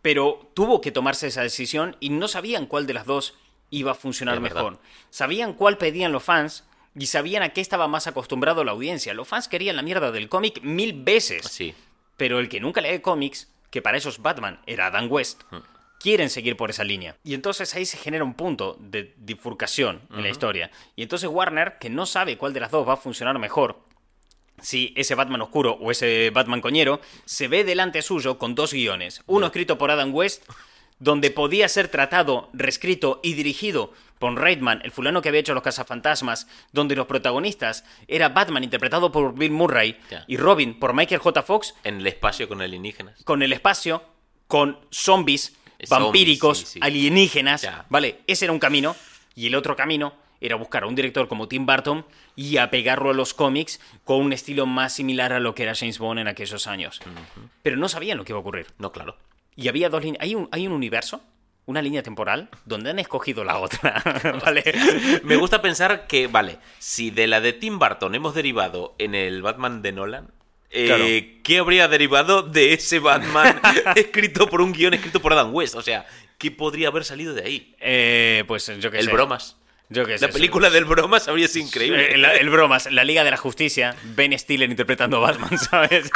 pero 0.00 0.50
tuvo 0.54 0.80
que 0.80 0.90
tomarse 0.90 1.28
esa 1.28 1.42
decisión 1.42 1.96
y 2.00 2.10
no 2.10 2.28
sabían 2.28 2.66
cuál 2.66 2.86
de 2.86 2.94
las 2.94 3.06
dos 3.06 3.34
iba 3.72 3.90
a 3.90 3.94
funcionar 3.96 4.36
Es 4.36 4.42
verdad. 4.42 4.62
mejor. 4.62 4.78
Sabían 5.10 5.54
cuál 5.54 5.78
pedían 5.78 6.12
los 6.12 6.22
fans 6.22 6.62
y 6.94 7.06
sabían 7.06 7.42
a 7.42 7.48
qué 7.48 7.60
estaba 7.60 7.88
más 7.88 8.06
acostumbrado 8.06 8.62
la 8.62 8.70
audiencia. 8.72 9.14
Los 9.14 9.26
fans 9.26 9.48
querían 9.48 9.74
la 9.74 9.82
mierda 9.82 10.12
del 10.12 10.28
cómic 10.28 10.62
mil 10.62 10.92
veces. 11.02 11.46
Sí. 11.46 11.74
Pero 12.16 12.38
el 12.38 12.48
que 12.48 12.60
nunca 12.60 12.80
lee 12.80 13.00
cómics, 13.00 13.48
que 13.70 13.82
para 13.82 13.96
esos 13.96 14.22
Batman 14.22 14.60
era 14.66 14.86
Adam 14.86 15.10
West, 15.10 15.42
Hmm. 15.50 15.56
quieren 15.98 16.28
seguir 16.30 16.56
por 16.56 16.68
esa 16.70 16.84
línea. 16.84 17.16
Y 17.24 17.32
entonces 17.34 17.74
ahí 17.74 17.86
se 17.86 17.96
genera 17.96 18.22
un 18.24 18.34
punto 18.34 18.76
de 18.78 19.14
bifurcación 19.16 20.02
en 20.14 20.22
la 20.22 20.28
historia. 20.28 20.70
Y 20.96 21.02
entonces 21.02 21.28
Warner, 21.30 21.78
que 21.78 21.88
no 21.90 22.06
sabe 22.06 22.36
cuál 22.36 22.52
de 22.52 22.60
las 22.60 22.70
dos 22.70 22.86
va 22.86 22.94
a 22.94 22.96
funcionar 22.96 23.38
mejor, 23.38 23.78
si 24.60 24.92
ese 24.96 25.14
Batman 25.14 25.40
oscuro 25.42 25.72
o 25.80 25.90
ese 25.90 26.30
Batman 26.30 26.60
coñero, 26.60 27.00
se 27.24 27.48
ve 27.48 27.64
delante 27.64 28.02
suyo 28.02 28.38
con 28.38 28.54
dos 28.54 28.72
guiones. 28.72 29.22
Uno 29.26 29.46
escrito 29.46 29.78
por 29.78 29.90
Adam 29.90 30.14
West, 30.14 30.44
donde 31.02 31.32
podía 31.32 31.68
ser 31.68 31.88
tratado, 31.88 32.48
reescrito 32.52 33.18
y 33.24 33.34
dirigido 33.34 33.92
por 34.20 34.40
Reitman, 34.40 34.80
el 34.84 34.92
fulano 34.92 35.20
que 35.20 35.30
había 35.30 35.40
hecho 35.40 35.52
Los 35.52 35.64
Cazafantasmas, 35.64 36.46
donde 36.70 36.94
los 36.94 37.08
protagonistas 37.08 37.84
era 38.06 38.28
Batman 38.28 38.62
interpretado 38.62 39.10
por 39.10 39.34
Bill 39.34 39.50
Murray 39.50 39.98
y 40.28 40.36
Robin 40.36 40.78
por 40.78 40.94
Michael 40.94 41.20
J. 41.20 41.42
Fox, 41.42 41.74
En 41.82 41.96
el 41.96 42.06
espacio 42.06 42.46
con 42.48 42.62
alienígenas. 42.62 43.20
con 43.24 43.42
el 43.42 43.52
espacio, 43.52 44.04
con 44.46 44.78
zombies, 44.92 45.56
Zombies, 45.84 45.88
vampíricos, 45.90 46.58
sí, 46.58 46.66
sí. 46.66 46.78
alienígenas. 46.80 47.68
¿vale? 47.88 48.20
Ese 48.28 48.44
era 48.44 48.52
un 48.52 48.60
camino. 48.60 48.94
Y 49.34 49.48
el 49.48 49.56
otro 49.56 49.74
camino 49.74 50.14
era 50.40 50.54
buscar 50.54 50.84
a 50.84 50.86
un 50.86 50.94
director 50.94 51.26
como 51.26 51.48
Tim 51.48 51.66
Burton 51.66 52.06
y 52.36 52.58
apegarlo 52.58 53.10
a 53.10 53.14
los 53.14 53.34
cómics 53.34 53.80
con 54.04 54.20
un 54.20 54.32
estilo 54.32 54.66
más 54.66 54.92
similar 54.92 55.32
a 55.32 55.40
lo 55.40 55.56
que 55.56 55.64
era 55.64 55.74
James 55.74 55.98
Bond 55.98 56.20
en 56.20 56.28
aquellos 56.28 56.68
años. 56.68 57.00
Pero 57.62 57.76
no 57.76 57.88
sabían 57.88 58.18
lo 58.18 58.24
que 58.24 58.30
iba 58.30 58.38
a 58.38 58.40
ocurrir. 58.42 58.68
No, 58.78 58.92
claro. 58.92 59.16
Y 59.56 59.68
había 59.68 59.88
dos 59.88 60.02
líneas. 60.02 60.22
Hay 60.22 60.34
un, 60.34 60.48
hay 60.52 60.66
un 60.66 60.72
universo, 60.72 61.22
una 61.66 61.82
línea 61.82 62.02
temporal, 62.02 62.48
donde 62.64 62.90
han 62.90 62.98
escogido 62.98 63.44
la 63.44 63.58
otra, 63.58 64.02
¿vale? 64.44 64.64
Me 65.24 65.36
gusta 65.36 65.60
pensar 65.62 66.06
que, 66.06 66.26
vale, 66.26 66.58
si 66.78 67.10
de 67.10 67.26
la 67.26 67.40
de 67.40 67.52
Tim 67.52 67.78
Burton 67.78 68.14
hemos 68.14 68.34
derivado 68.34 68.94
en 68.98 69.14
el 69.14 69.42
Batman 69.42 69.82
de 69.82 69.92
Nolan, 69.92 70.28
eh, 70.70 70.86
Claro. 70.86 71.04
¿qué 71.44 71.58
habría 71.58 71.86
derivado 71.86 72.42
de 72.42 72.72
ese 72.72 72.98
Batman 72.98 73.60
escrito 73.96 74.48
por 74.48 74.62
un 74.62 74.72
guion 74.72 74.94
escrito 74.94 75.20
por 75.20 75.32
Adam 75.34 75.54
West? 75.54 75.74
O 75.74 75.82
sea, 75.82 76.06
¿qué 76.38 76.50
podría 76.50 76.88
haber 76.88 77.04
salido 77.04 77.34
de 77.34 77.42
ahí? 77.44 77.76
Eh, 77.78 78.44
pues 78.48 78.66
yo 78.80 78.90
qué 78.90 78.98
El 78.98 79.04
sé. 79.06 79.12
Bromas. 79.12 79.56
Yo 79.92 80.04
qué 80.04 80.18
sé. 80.18 80.26
La 80.26 80.32
película 80.32 80.70
del 80.70 80.84
Bromas 80.84 81.28
habría 81.28 81.48
sido 81.48 81.66
increíble. 81.66 82.10
Eh, 82.10 82.14
El, 82.14 82.24
el 82.24 82.50
bromas, 82.50 82.90
la 82.90 83.04
Liga 83.04 83.24
de 83.24 83.30
la 83.30 83.36
Justicia, 83.36 83.94
Ben 84.02 84.36
Stiller 84.38 84.68
interpretando 84.70 85.18
a 85.18 85.20
Batman, 85.20 85.58
¿sabes? 85.58 86.10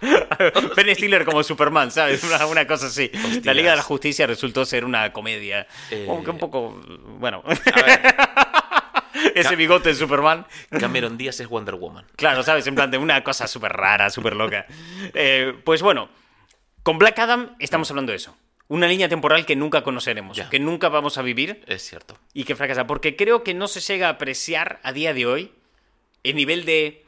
ben 0.76 0.94
Stiller 0.94 1.24
como 1.24 1.42
Superman, 1.42 1.90
¿sabes? 1.90 2.22
Una, 2.24 2.46
una 2.46 2.66
cosa 2.66 2.86
así. 2.86 3.10
La. 3.44 3.52
Liga 3.54 3.70
de 3.72 3.76
la 3.76 3.82
Justicia 3.82 4.26
resultó 4.26 4.64
ser 4.64 4.84
una 4.84 5.12
comedia. 5.12 5.66
Eh, 5.90 6.06
Aunque 6.08 6.30
un 6.30 6.38
poco. 6.38 6.80
Bueno. 7.18 7.42
A 7.46 7.82
ver. 7.82 8.00
ese 9.34 9.56
bigote 9.56 9.90
de 9.90 9.94
Superman. 9.94 10.46
Cameron 10.78 11.18
Díaz 11.18 11.40
es 11.40 11.48
Wonder 11.48 11.74
Woman. 11.74 12.06
Claro, 12.16 12.42
¿sabes? 12.42 12.66
En 12.66 12.74
plan 12.74 12.90
de 12.90 12.98
una 12.98 13.22
cosa 13.24 13.46
súper 13.46 13.72
rara, 13.72 14.10
súper 14.10 14.36
loca. 14.36 14.66
Eh, 15.14 15.54
pues 15.64 15.82
bueno, 15.82 16.08
con 16.82 16.98
Black 16.98 17.18
Adam 17.18 17.56
estamos 17.58 17.90
hablando 17.90 18.12
de 18.12 18.16
eso. 18.16 18.36
Una 18.70 18.86
línea 18.86 19.08
temporal 19.08 19.44
que 19.46 19.56
nunca 19.56 19.82
conoceremos, 19.82 20.36
Ya. 20.36 20.48
que 20.48 20.60
nunca 20.60 20.88
vamos 20.88 21.18
a 21.18 21.22
vivir 21.22 21.64
Es 21.66 21.82
cierto. 21.82 22.16
y 22.32 22.44
que 22.44 22.54
fracasa. 22.54 22.86
Porque 22.86 23.16
creo 23.16 23.42
que 23.42 23.52
no 23.52 23.66
se 23.66 23.80
llega 23.80 24.06
a 24.06 24.10
apreciar 24.12 24.78
a 24.84 24.92
día 24.92 25.12
de 25.12 25.26
hoy 25.26 25.52
el 26.22 26.36
nivel 26.36 26.64
de, 26.64 27.04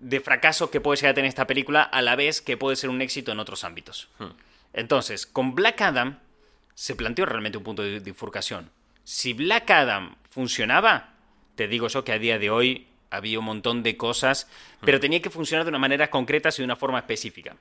de 0.00 0.20
fracaso 0.20 0.70
que 0.70 0.80
puede 0.80 0.96
llegar 0.96 1.10
a 1.10 1.14
tener 1.14 1.28
esta 1.28 1.46
película 1.46 1.82
a 1.82 2.00
la 2.00 2.16
vez 2.16 2.40
que 2.40 2.56
puede 2.56 2.76
ser 2.76 2.88
un 2.88 3.02
éxito 3.02 3.30
en 3.30 3.40
otros 3.40 3.62
ámbitos. 3.62 4.08
Hmm. 4.18 4.30
Entonces, 4.72 5.26
con 5.26 5.54
Black 5.54 5.82
Adam 5.82 6.18
se 6.74 6.96
planteó 6.96 7.26
realmente 7.26 7.58
un 7.58 7.64
punto 7.64 7.82
de 7.82 8.00
bifurcación. 8.00 8.70
Si 9.04 9.34
Black 9.34 9.70
Adam 9.70 10.16
funcionaba, 10.30 11.10
te 11.56 11.68
digo 11.68 11.88
yo 11.88 12.04
que 12.04 12.12
a 12.12 12.18
día 12.18 12.38
de 12.38 12.48
hoy 12.48 12.88
había 13.10 13.38
un 13.38 13.44
montón 13.44 13.82
de 13.82 13.98
cosas, 13.98 14.48
pero 14.80 14.98
tenía 14.98 15.20
que 15.20 15.28
funcionar 15.30 15.66
de 15.66 15.68
una 15.68 15.78
manera 15.78 16.08
concreta 16.08 16.48
y 16.48 16.56
de 16.56 16.64
una 16.64 16.74
forma 16.76 16.98
específica. 17.00 17.54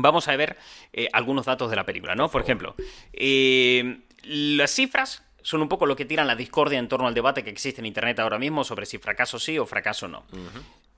Vamos 0.00 0.28
a 0.28 0.36
ver 0.36 0.56
eh, 0.92 1.08
algunos 1.12 1.46
datos 1.46 1.68
de 1.70 1.76
la 1.76 1.84
película, 1.84 2.14
¿no? 2.14 2.30
Por 2.30 2.42
ejemplo, 2.42 2.74
eh, 3.12 3.98
las 4.24 4.70
cifras 4.70 5.22
son 5.42 5.62
un 5.62 5.68
poco 5.68 5.86
lo 5.86 5.96
que 5.96 6.04
tiran 6.04 6.26
la 6.26 6.36
discordia 6.36 6.78
en 6.78 6.88
torno 6.88 7.06
al 7.06 7.14
debate 7.14 7.42
que 7.44 7.50
existe 7.50 7.80
en 7.80 7.86
Internet 7.86 8.18
ahora 8.20 8.38
mismo 8.38 8.64
sobre 8.64 8.86
si 8.86 8.98
fracaso 8.98 9.38
sí 9.38 9.58
o 9.58 9.66
fracaso 9.66 10.06
no. 10.08 10.24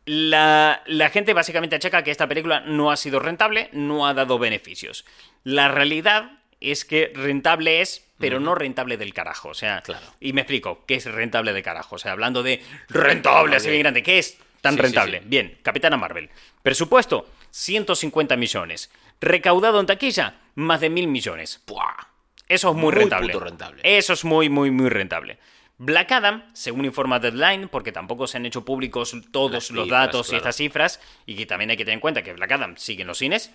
La, 0.07 0.83
la 0.87 1.11
gente 1.11 1.35
básicamente 1.35 1.76
achaca 1.76 2.02
que 2.02 2.11
esta 2.11 2.26
película 2.26 2.61
no 2.61 2.90
ha 2.90 2.97
sido 2.97 3.21
rentable, 3.21 3.69
no 3.73 4.07
ha 4.07 4.14
dado 4.14 4.38
beneficios. 4.38 5.04
La 5.45 5.69
realidad 5.69 6.33
es 6.61 6.85
que 6.85 7.12
rentable 7.14 7.80
es, 7.80 8.07
pero 8.19 8.40
no 8.40 8.54
rentable 8.54 8.97
del 8.97 9.14
carajo. 9.14 9.50
O 9.50 9.54
sea, 9.54 9.83
Claro. 9.83 10.04
y 10.21 10.33
me 10.33 10.40
explico, 10.40 10.85
¿qué 10.87 10.95
es 10.97 11.04
rentable 11.04 11.52
de 11.52 11.62
carajo? 11.62 11.95
O 11.97 11.99
sea, 11.99 12.12
hablando 12.12 12.42
de 12.42 12.62
rentable, 12.88 13.57
así 13.57 13.69
bien 13.69 13.83
grande, 13.83 14.02
¿qué 14.02 14.19
es 14.19 14.38
tan 14.61 14.73
Sí, 14.73 14.78
sí, 14.78 14.83
rentable? 14.83 15.21
sí. 15.21 15.25
Bien, 15.28 15.59
Capitana 15.62 15.97
Marvel. 15.97 16.28
Presupuesto, 16.62 17.28
150 17.50 18.37
millones. 18.37 18.90
Recaudado 19.21 19.80
en 19.80 19.87
taquilla, 19.87 20.40
más 20.54 20.80
de 20.80 20.90
mil 20.90 21.09
millones. 21.09 21.62
Eso 22.49 22.71
es 22.71 22.75
muy, 22.75 22.83
Muy 22.83 22.92
rentable. 22.92 23.33
Eso 23.85 24.12
es 24.12 24.25
muy, 24.25 24.49
muy, 24.49 24.71
muy 24.71 24.88
rentable. 24.88 25.38
Black 25.78 26.12
Adam, 26.12 26.45
según 26.52 26.85
informa 26.85 27.19
Deadline, 27.21 27.69
porque 27.69 27.90
tampoco 27.90 28.26
se 28.26 28.37
han 28.37 28.45
hecho 28.45 28.64
públicos 28.64 29.16
todos 29.30 29.52
Las 29.52 29.71
los 29.71 29.85
cifras, 29.85 30.07
datos 30.07 30.33
y 30.33 30.37
estas 30.37 30.57
cifras, 30.57 31.00
y 31.25 31.37
que 31.37 31.47
también 31.47 31.71
hay 31.71 31.76
que 31.78 31.85
tener 31.85 31.95
en 31.95 32.00
cuenta 32.00 32.23
que 32.23 32.35
Black 32.35 32.52
Adam 32.52 32.76
sigue 32.76 33.00
en 33.02 33.09
los 33.09 33.16
cines. 33.16 33.50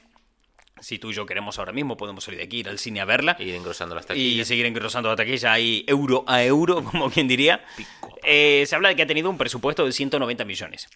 Si 0.81 0.97
tú 0.97 1.11
y 1.11 1.13
yo 1.13 1.25
queremos 1.25 1.59
ahora 1.59 1.71
mismo, 1.71 1.97
podemos 1.97 2.23
salir 2.23 2.39
de 2.39 2.45
aquí, 2.45 2.57
ir 2.59 2.69
al 2.69 2.79
cine 2.79 2.99
a 2.99 3.05
verla. 3.05 3.37
Ir 3.39 3.53
engrosando 3.53 3.95
las 3.95 4.05
Y 4.05 4.07
taquillas. 4.07 4.47
seguir 4.47 4.65
engrosando 4.65 5.09
la 5.09 5.15
taquilla 5.15 5.53
ahí 5.53 5.85
euro 5.87 6.23
a 6.27 6.43
euro, 6.43 6.83
como 6.91 7.11
quien 7.11 7.27
diría. 7.27 7.63
Pico. 7.77 8.17
Eh, 8.23 8.63
se 8.65 8.75
habla 8.75 8.89
de 8.89 8.95
que 8.95 9.03
ha 9.03 9.07
tenido 9.07 9.29
un 9.29 9.37
presupuesto 9.37 9.85
de 9.85 9.91
190 9.91 10.45
millones. 10.45 10.89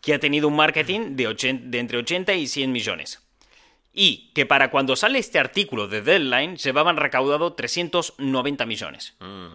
Que 0.00 0.14
ha 0.14 0.18
tenido 0.18 0.48
un 0.48 0.56
marketing 0.56 1.16
de, 1.16 1.26
80 1.26 1.66
de 1.66 1.78
entre 1.78 1.98
80 1.98 2.34
y 2.34 2.46
100 2.46 2.72
millones. 2.72 3.22
Y 3.92 4.30
que 4.34 4.46
para 4.46 4.70
cuando 4.70 4.96
sale 4.96 5.18
este 5.18 5.38
artículo 5.38 5.88
de 5.88 6.00
Deadline 6.02 6.56
llevaban 6.56 6.96
recaudado 6.96 7.54
390 7.54 8.66
millones. 8.66 9.14
Mm, 9.18 9.48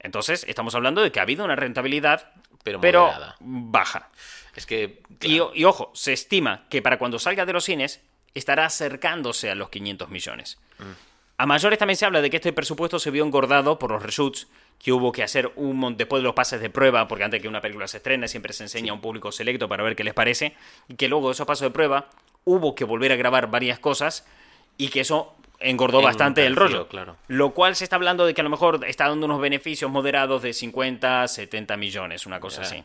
Entonces, 0.00 0.44
estamos 0.48 0.74
hablando 0.74 1.02
de 1.02 1.12
que 1.12 1.20
ha 1.20 1.22
habido 1.22 1.44
una 1.44 1.56
rentabilidad, 1.56 2.32
Pero 2.64 2.80
pero 2.80 3.12
baja. 3.40 4.10
Es 4.54 4.66
que. 4.66 5.02
Y 5.20 5.64
ojo, 5.64 5.90
se 5.94 6.12
estima 6.12 6.66
que 6.70 6.80
para 6.80 6.98
cuando 6.98 7.18
salga 7.18 7.44
de 7.44 7.52
los 7.52 7.64
cines 7.64 8.00
estará 8.34 8.66
acercándose 8.66 9.50
a 9.50 9.54
los 9.54 9.70
500 9.70 10.08
millones. 10.08 10.58
Mm. 10.78 10.92
A 11.38 11.46
mayores 11.46 11.78
también 11.78 11.96
se 11.96 12.06
habla 12.06 12.22
de 12.22 12.30
que 12.30 12.36
este 12.36 12.52
presupuesto 12.52 12.98
se 12.98 13.10
vio 13.10 13.24
engordado 13.24 13.78
por 13.78 13.90
los 13.90 14.02
reshoots, 14.02 14.48
que 14.82 14.92
hubo 14.92 15.10
que 15.12 15.22
hacer 15.22 15.50
un 15.56 15.96
después 15.96 16.20
de 16.20 16.24
los 16.24 16.34
pases 16.34 16.60
de 16.60 16.70
prueba, 16.70 17.08
porque 17.08 17.24
antes 17.24 17.40
que 17.42 17.48
una 17.48 17.60
película 17.60 17.88
se 17.88 17.96
estrene 17.96 18.28
siempre 18.28 18.52
se 18.52 18.62
enseña 18.64 18.92
a 18.92 18.94
un 18.94 19.00
público 19.00 19.32
selecto 19.32 19.68
para 19.68 19.82
ver 19.82 19.96
qué 19.96 20.04
les 20.04 20.14
parece, 20.14 20.54
y 20.88 20.94
que 20.94 21.08
luego 21.08 21.28
de 21.28 21.32
esos 21.32 21.46
pasos 21.46 21.62
de 21.66 21.70
prueba 21.70 22.08
hubo 22.44 22.74
que 22.74 22.84
volver 22.84 23.10
a 23.12 23.16
grabar 23.16 23.50
varias 23.50 23.78
cosas 23.78 24.26
y 24.76 24.88
que 24.88 25.00
eso 25.00 25.34
engordó 25.58 26.02
bastante 26.02 26.44
el 26.46 26.54
rollo. 26.54 26.86
claro. 26.86 27.16
Lo 27.28 27.54
cual 27.54 27.74
se 27.74 27.84
está 27.84 27.96
hablando 27.96 28.26
de 28.26 28.34
que 28.34 28.42
a 28.42 28.44
lo 28.44 28.50
mejor 28.50 28.84
está 28.86 29.08
dando 29.08 29.24
unos 29.26 29.40
beneficios 29.40 29.90
moderados 29.90 30.42
de 30.42 30.52
50, 30.52 31.26
70 31.26 31.76
millones, 31.78 32.26
una 32.26 32.38
cosa 32.40 32.62
así. 32.62 32.84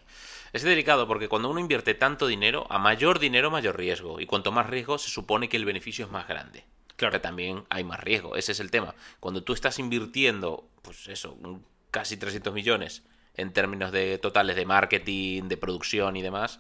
Es 0.54 0.63
delicado 0.63 1.08
porque 1.08 1.27
cuando 1.27 1.49
uno 1.49 1.60
invierte 1.60 1.93
tanto 1.93 2.27
dinero, 2.27 2.65
a 2.69 2.80
mayor 2.80 3.19
dinero, 3.19 3.51
mayor 3.51 3.77
riesgo. 3.77 4.19
Y 4.19 4.25
cuanto 4.25 4.51
más 4.51 4.67
riesgo, 4.69 4.97
se 4.97 5.10
supone 5.10 5.47
que 5.49 5.58
el 5.58 5.65
beneficio 5.65 6.06
es 6.06 6.12
más 6.12 6.27
grande. 6.27 6.63
Claro. 6.95 7.12
Pero 7.12 7.21
también 7.21 7.63
hay 7.69 7.84
más 7.84 7.99
riesgo. 8.01 8.36
Ese 8.36 8.51
es 8.54 8.60
el 8.60 8.69
tema. 8.71 8.93
Cuando 9.19 9.43
tú 9.43 9.54
estás 9.54 9.77
invirtiendo, 9.80 10.65
pues 10.82 11.08
eso, 11.08 11.34
un- 11.41 11.65
casi 11.91 12.17
300 12.17 12.54
millones 12.54 13.04
en 13.36 13.54
términos 13.54 13.91
de 13.91 14.17
totales 14.17 14.56
de 14.56 14.65
marketing, 14.65 15.43
de 15.43 15.58
producción 15.58 16.15
y 16.17 16.21
demás, 16.21 16.60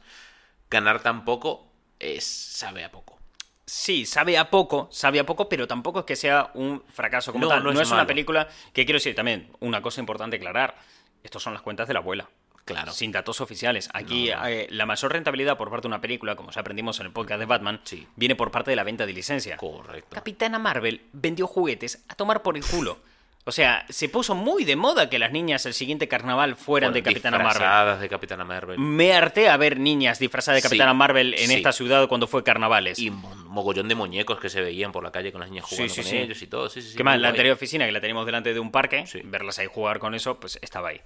ganar 0.69 1.01
tan 1.01 1.25
poco 1.25 1.67
es 1.99 2.25
sabe 2.25 2.83
a 2.83 2.91
poco. 2.91 3.19
Sí, 3.65 4.05
sabe 4.05 4.37
a 4.37 4.49
poco, 4.49 4.89
sabe 4.91 5.19
a 5.19 5.25
poco, 5.25 5.47
pero 5.47 5.67
tampoco 5.67 5.99
es 5.99 6.05
que 6.05 6.15
sea 6.15 6.51
un 6.55 6.83
fracaso 6.89 7.31
como 7.31 7.45
No, 7.45 7.49
tal. 7.49 7.63
no 7.63 7.71
No, 7.71 7.79
es 7.81 7.87
es, 7.87 7.91
una 7.93 8.05
película 8.07 8.47
que 8.73 8.85
quiero 8.85 8.97
decir 8.97 9.15
también, 9.15 9.49
una 9.59 9.81
cosa 9.81 10.01
importante 10.01 10.35
aclarar. 10.37 10.75
Estos 11.23 11.43
son 11.43 11.53
las 11.53 11.61
cuentas 11.61 11.87
de 11.87 11.93
la 11.93 11.99
abuela. 11.99 12.29
Claro. 12.65 12.91
Sin 12.91 13.11
datos 13.11 13.39
oficiales. 13.41 13.89
Aquí 13.93 14.29
no. 14.29 14.45
eh, 14.47 14.67
la 14.71 14.85
mayor 14.85 15.11
rentabilidad 15.13 15.57
por 15.57 15.69
parte 15.69 15.83
de 15.83 15.87
una 15.89 16.01
película, 16.01 16.35
como 16.35 16.51
ya 16.51 16.61
aprendimos 16.61 16.99
en 16.99 17.07
el 17.07 17.11
podcast 17.11 17.39
de 17.39 17.45
Batman, 17.45 17.81
Sí. 17.83 18.07
viene 18.15 18.35
por 18.35 18.51
parte 18.51 18.71
de 18.71 18.75
la 18.75 18.83
venta 18.83 19.05
de 19.05 19.13
licencia. 19.13 19.57
Correcto. 19.57 20.09
Capitana 20.15 20.59
Marvel 20.59 21.05
vendió 21.13 21.47
juguetes 21.47 22.03
a 22.07 22.15
tomar 22.15 22.41
por 22.43 22.57
el 22.57 22.65
culo. 22.65 22.99
O 23.43 23.51
sea, 23.51 23.85
se 23.89 24.07
puso 24.07 24.35
muy 24.35 24.65
de 24.65 24.75
moda 24.75 25.09
que 25.09 25.17
las 25.17 25.31
niñas 25.31 25.65
el 25.65 25.73
siguiente 25.73 26.07
carnaval 26.07 26.55
fueran 26.55 26.93
de 26.93 27.01
Capitana 27.01 27.37
Marvel. 27.37 27.53
disfrazadas 27.53 27.99
de 27.99 28.07
Capitana 28.09 28.45
Marvel. 28.45 28.77
Me 28.77 29.13
harté 29.13 29.49
a 29.49 29.57
ver 29.57 29.79
niñas 29.79 30.19
disfrazadas 30.19 30.57
de 30.57 30.61
Sí, 30.61 30.67
Capitana 30.69 30.93
Marvel 30.93 31.33
en 31.33 31.47
sí. 31.47 31.53
esta 31.55 31.71
ciudad 31.71 32.07
cuando 32.07 32.27
fue 32.27 32.43
carnavales. 32.43 32.99
Y 32.99 33.09
mo- 33.09 33.33
mogollón 33.47 33.87
de 33.87 33.95
muñecos 33.95 34.39
que 34.39 34.49
se 34.49 34.61
veían 34.61 34.91
por 34.91 35.03
la 35.03 35.11
calle 35.11 35.31
con 35.31 35.41
las 35.41 35.49
niñas 35.49 35.65
jugando 35.65 35.91
sí, 35.93 36.01
con 36.01 36.09
sí. 36.09 36.17
ellos 36.17 36.41
y 36.41 36.47
todo. 36.47 36.69
Sí, 36.69 36.81
sí, 36.83 36.91
sí, 36.91 36.97
¿Qué 36.97 37.03
más? 37.03 37.15
La 37.15 37.21
guay. 37.21 37.29
anterior 37.31 37.55
oficina 37.55 37.85
que 37.85 37.91
la 37.91 37.99
teníamos 37.99 38.25
delante 38.27 38.53
de 38.53 38.59
un 38.59 38.71
parque, 38.71 39.07
Sí. 39.07 39.21
verlas 39.23 39.57
ahí 39.57 39.67
jugar 39.67 39.97
con 39.97 40.13
eso, 40.13 40.39
pues 40.39 40.59
estaba 40.61 40.89
ahí. 40.89 41.01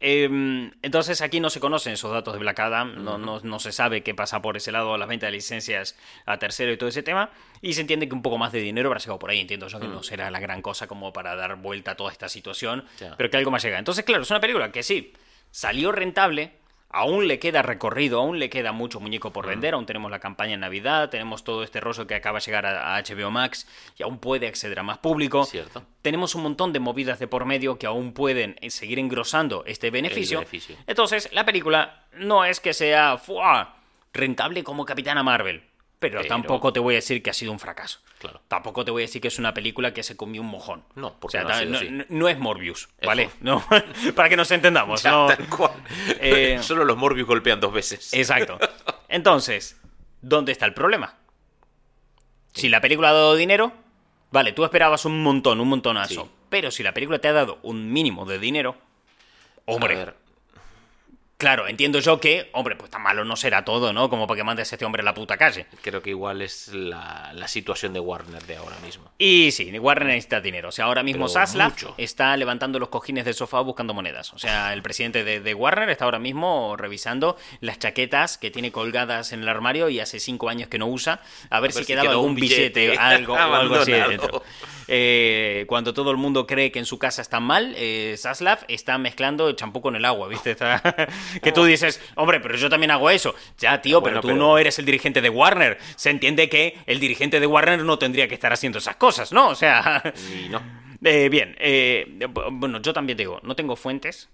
Eh, 0.00 0.70
entonces 0.82 1.20
aquí 1.22 1.38
no 1.38 1.48
se 1.48 1.60
conocen 1.60 1.92
esos 1.92 2.10
datos 2.10 2.34
de 2.34 2.40
Black 2.40 2.58
Adam, 2.58 3.04
no, 3.04 3.18
no, 3.18 3.38
no 3.40 3.58
se 3.60 3.70
sabe 3.70 4.02
qué 4.02 4.14
pasa 4.14 4.42
por 4.42 4.56
ese 4.56 4.72
lado, 4.72 4.96
las 4.98 5.08
ventas 5.08 5.28
de 5.28 5.32
licencias 5.32 5.96
a 6.26 6.38
tercero 6.38 6.72
y 6.72 6.76
todo 6.76 6.88
ese 6.88 7.04
tema, 7.04 7.30
y 7.60 7.74
se 7.74 7.82
entiende 7.82 8.08
que 8.08 8.14
un 8.14 8.22
poco 8.22 8.36
más 8.36 8.50
de 8.50 8.60
dinero 8.60 8.88
habrá 8.88 8.98
llegado 8.98 9.20
por 9.20 9.30
ahí, 9.30 9.40
entiendo 9.40 9.68
yo 9.68 9.78
que 9.78 9.86
no 9.86 10.02
será 10.02 10.30
la 10.30 10.40
gran 10.40 10.60
cosa 10.60 10.88
como 10.88 11.12
para 11.12 11.36
dar 11.36 11.54
vuelta 11.56 11.92
a 11.92 11.96
toda 11.96 12.10
esta 12.10 12.28
situación, 12.28 12.84
pero 13.16 13.30
que 13.30 13.36
algo 13.36 13.52
más 13.52 13.62
llega. 13.62 13.78
Entonces, 13.78 14.04
claro, 14.04 14.24
es 14.24 14.30
una 14.30 14.40
película 14.40 14.72
que 14.72 14.82
sí, 14.82 15.12
salió 15.52 15.92
rentable, 15.92 16.52
aún 16.92 17.26
le 17.26 17.38
queda 17.38 17.62
recorrido, 17.62 18.20
aún 18.20 18.38
le 18.38 18.50
queda 18.50 18.72
mucho 18.72 19.00
muñeco 19.00 19.32
por 19.32 19.46
vender, 19.46 19.74
aún 19.74 19.86
tenemos 19.86 20.10
la 20.10 20.20
campaña 20.20 20.54
en 20.54 20.60
Navidad, 20.60 21.08
tenemos 21.08 21.42
todo 21.42 21.64
este 21.64 21.80
rollo 21.80 22.06
que 22.06 22.14
acaba 22.14 22.38
de 22.38 22.44
llegar 22.44 22.66
a, 22.66 23.02
HBO 23.02 23.30
Max 23.30 23.66
y 23.98 24.02
aún 24.02 24.18
puede 24.18 24.46
acceder 24.46 24.78
a 24.78 24.82
más 24.82 24.98
público. 24.98 25.44
Cierto. 25.44 25.82
Tenemos 26.02 26.34
un 26.34 26.42
montón 26.42 26.72
de 26.72 26.80
movidas 26.80 27.18
de 27.18 27.26
por 27.26 27.46
medio 27.46 27.78
que 27.78 27.86
aún 27.86 28.12
pueden 28.12 28.56
eh, 28.60 28.70
seguir 28.70 28.98
engrosando 28.98 29.64
este 29.66 29.90
beneficio. 29.90 30.40
beneficio. 30.40 30.76
Entonces, 30.86 31.30
la 31.32 31.44
película 31.44 32.04
no 32.12 32.44
es 32.44 32.60
que 32.60 32.74
sea 32.74 33.16
¡fua! 33.16 33.76
rentable 34.12 34.62
como 34.62 34.84
Capitana 34.84 35.22
Marvel, 35.22 35.62
pero, 35.98 36.18
Pero- 36.18 36.28
tampoco 36.28 36.72
te 36.72 36.80
voy 36.80 36.94
a 36.94 36.98
decir 36.98 37.22
que 37.22 37.30
ha 37.30 37.34
sido 37.34 37.52
un 37.52 37.58
fracaso. 37.58 38.00
Claro. 38.22 38.40
Tampoco 38.46 38.84
te 38.84 38.92
voy 38.92 39.02
a 39.02 39.06
decir 39.06 39.20
que 39.20 39.26
es 39.26 39.40
una 39.40 39.52
película 39.52 39.92
que 39.92 40.04
se 40.04 40.16
comió 40.16 40.42
un 40.42 40.46
mojón. 40.46 40.84
No, 40.94 41.18
porque 41.18 41.38
o 41.38 41.40
sea, 41.40 41.42
no 41.42 41.48
ha 41.48 41.52
ta- 41.54 41.58
sido 41.58 41.70
no, 41.72 41.78
así. 41.78 41.88
no- 41.90 42.04
no 42.08 42.28
es 42.28 42.38
Morbius, 42.38 42.88
Eso. 42.98 43.06
¿vale? 43.08 43.30
No, 43.40 43.64
para 44.14 44.28
que 44.28 44.36
nos 44.36 44.48
entendamos. 44.52 45.02
Ya, 45.02 45.10
no- 45.10 45.26
tal 45.26 45.48
cual. 45.48 45.72
Eh, 46.20 46.58
Solo 46.62 46.84
los 46.84 46.96
Morbius 46.96 47.26
golpean 47.26 47.58
dos 47.58 47.72
veces. 47.72 48.14
Exacto. 48.14 48.60
Entonces, 49.08 49.76
¿dónde 50.20 50.52
está 50.52 50.66
el 50.66 50.72
problema? 50.74 51.16
Si 52.54 52.68
la 52.68 52.80
película 52.80 53.08
ha 53.10 53.12
dado 53.12 53.34
dinero, 53.34 53.72
vale, 54.30 54.52
tú 54.52 54.64
esperabas 54.64 55.04
un 55.04 55.20
montón, 55.22 55.60
un 55.60 55.68
montonazo. 55.68 56.22
Sí. 56.24 56.30
Pero 56.48 56.70
si 56.70 56.82
la 56.84 56.94
película 56.94 57.18
te 57.18 57.28
ha 57.28 57.32
dado 57.32 57.58
un 57.62 57.92
mínimo 57.92 58.24
de 58.24 58.38
dinero, 58.38 58.76
hombre, 59.64 59.94
A 59.94 59.98
ver, 59.98 60.14
claro, 61.42 61.66
entiendo 61.66 61.98
yo 61.98 62.20
que, 62.20 62.50
hombre, 62.52 62.76
pues 62.76 62.88
tan 62.88 63.02
malo 63.02 63.24
no 63.24 63.34
será 63.34 63.64
todo, 63.64 63.92
¿no? 63.92 64.08
Como 64.08 64.28
para 64.28 64.38
que 64.38 64.44
mandes 64.44 64.70
a 64.72 64.76
este 64.76 64.84
hombre 64.84 65.02
a 65.02 65.04
la 65.04 65.12
puta 65.12 65.36
calle. 65.36 65.66
creo 65.82 66.00
que 66.00 66.10
igual 66.10 66.40
es 66.40 66.68
la, 66.68 67.32
la 67.34 67.48
situación 67.48 67.92
de 67.92 67.98
Warner 67.98 68.40
de 68.44 68.54
ahora 68.58 68.76
mismo. 68.78 69.10
Y 69.18 69.50
sí, 69.50 69.76
Warner 69.76 70.06
necesita 70.06 70.40
dinero. 70.40 70.68
O 70.68 70.72
sea, 70.72 70.84
ahora 70.84 71.02
mismo 71.02 71.26
mucho. 71.26 71.94
está 71.98 72.36
levantando 72.36 72.78
los 72.78 72.90
cojines 72.90 73.24
del 73.24 73.34
sofá 73.34 73.60
buscando 73.60 73.92
monedas. 73.92 74.32
O 74.34 74.38
sea, 74.38 74.72
el 74.72 74.82
presidente 74.82 75.24
de, 75.24 75.40
de 75.40 75.54
Warner 75.54 75.90
está 75.90 76.04
ahora 76.04 76.20
mismo 76.20 76.76
revisando 76.76 77.36
las 77.58 77.80
chaquetas 77.80 78.38
que 78.38 78.52
tiene 78.52 78.70
colgadas 78.70 79.32
en 79.32 79.42
el 79.42 79.48
armario 79.48 79.88
y 79.88 79.98
hace 79.98 80.20
cinco 80.20 80.48
años 80.48 80.68
que 80.68 80.78
no 80.78 80.86
usa, 80.86 81.22
a 81.50 81.58
ver, 81.58 81.72
si, 81.72 81.80
si 81.80 81.86
quedaba 81.86 82.10
algún 82.10 82.36
billete 82.36 82.86
billete, 82.86 82.98
algo, 82.98 83.32
o 83.34 83.36
algo 83.36 83.74
así 83.74 83.90
dentro. 83.90 84.44
Eh, 84.88 85.64
cuando 85.68 85.94
todo 85.94 86.10
el 86.10 86.16
mundo 86.16 86.46
cree 86.46 86.70
que 86.72 86.78
en 86.78 86.86
su 86.86 86.98
casa 86.98 87.22
está 87.22 87.40
mal, 87.40 87.74
eh, 87.76 88.14
Zaslav 88.18 88.64
está 88.68 88.98
mezclando 88.98 89.48
el 89.48 89.56
champú 89.56 89.80
con 89.80 89.96
el 89.96 90.04
agua, 90.04 90.28
¿viste? 90.28 90.52
Está- 90.52 90.80
que 91.42 91.52
tú 91.52 91.64
dices, 91.64 92.00
hombre, 92.16 92.40
pero 92.40 92.56
yo 92.56 92.68
también 92.68 92.90
hago 92.90 93.10
eso. 93.10 93.34
Ya, 93.58 93.80
tío, 93.80 94.00
Bueno, 94.00 94.14
pero 94.16 94.20
tú 94.22 94.28
pero- 94.28 94.38
no 94.38 94.58
eres 94.58 94.78
el 94.78 94.84
dirigente 94.84 95.20
de 95.20 95.28
Warner. 95.30 95.78
Se 95.96 96.10
entiende 96.10 96.48
que 96.48 96.78
el 96.86 97.00
dirigente 97.00 97.40
de 97.40 97.46
Warner 97.46 97.82
no 97.84 97.98
tendría 97.98 98.28
que 98.28 98.34
estar 98.34 98.52
haciendo 98.52 98.78
esas 98.78 98.96
cosas, 98.96 99.32
¿no? 99.32 99.48
O 99.48 99.54
sea, 99.54 100.02
Y 100.44 100.48
no. 100.48 100.60
eh, 101.04 101.28
bien, 101.28 101.56
eh, 101.58 102.06
bu- 102.20 102.48
bueno, 102.52 102.80
yo 102.80 102.92
también 102.92 103.16
digo, 103.16 103.40
no 103.42 103.54
tengo 103.56 103.76
fuentes 103.76 104.28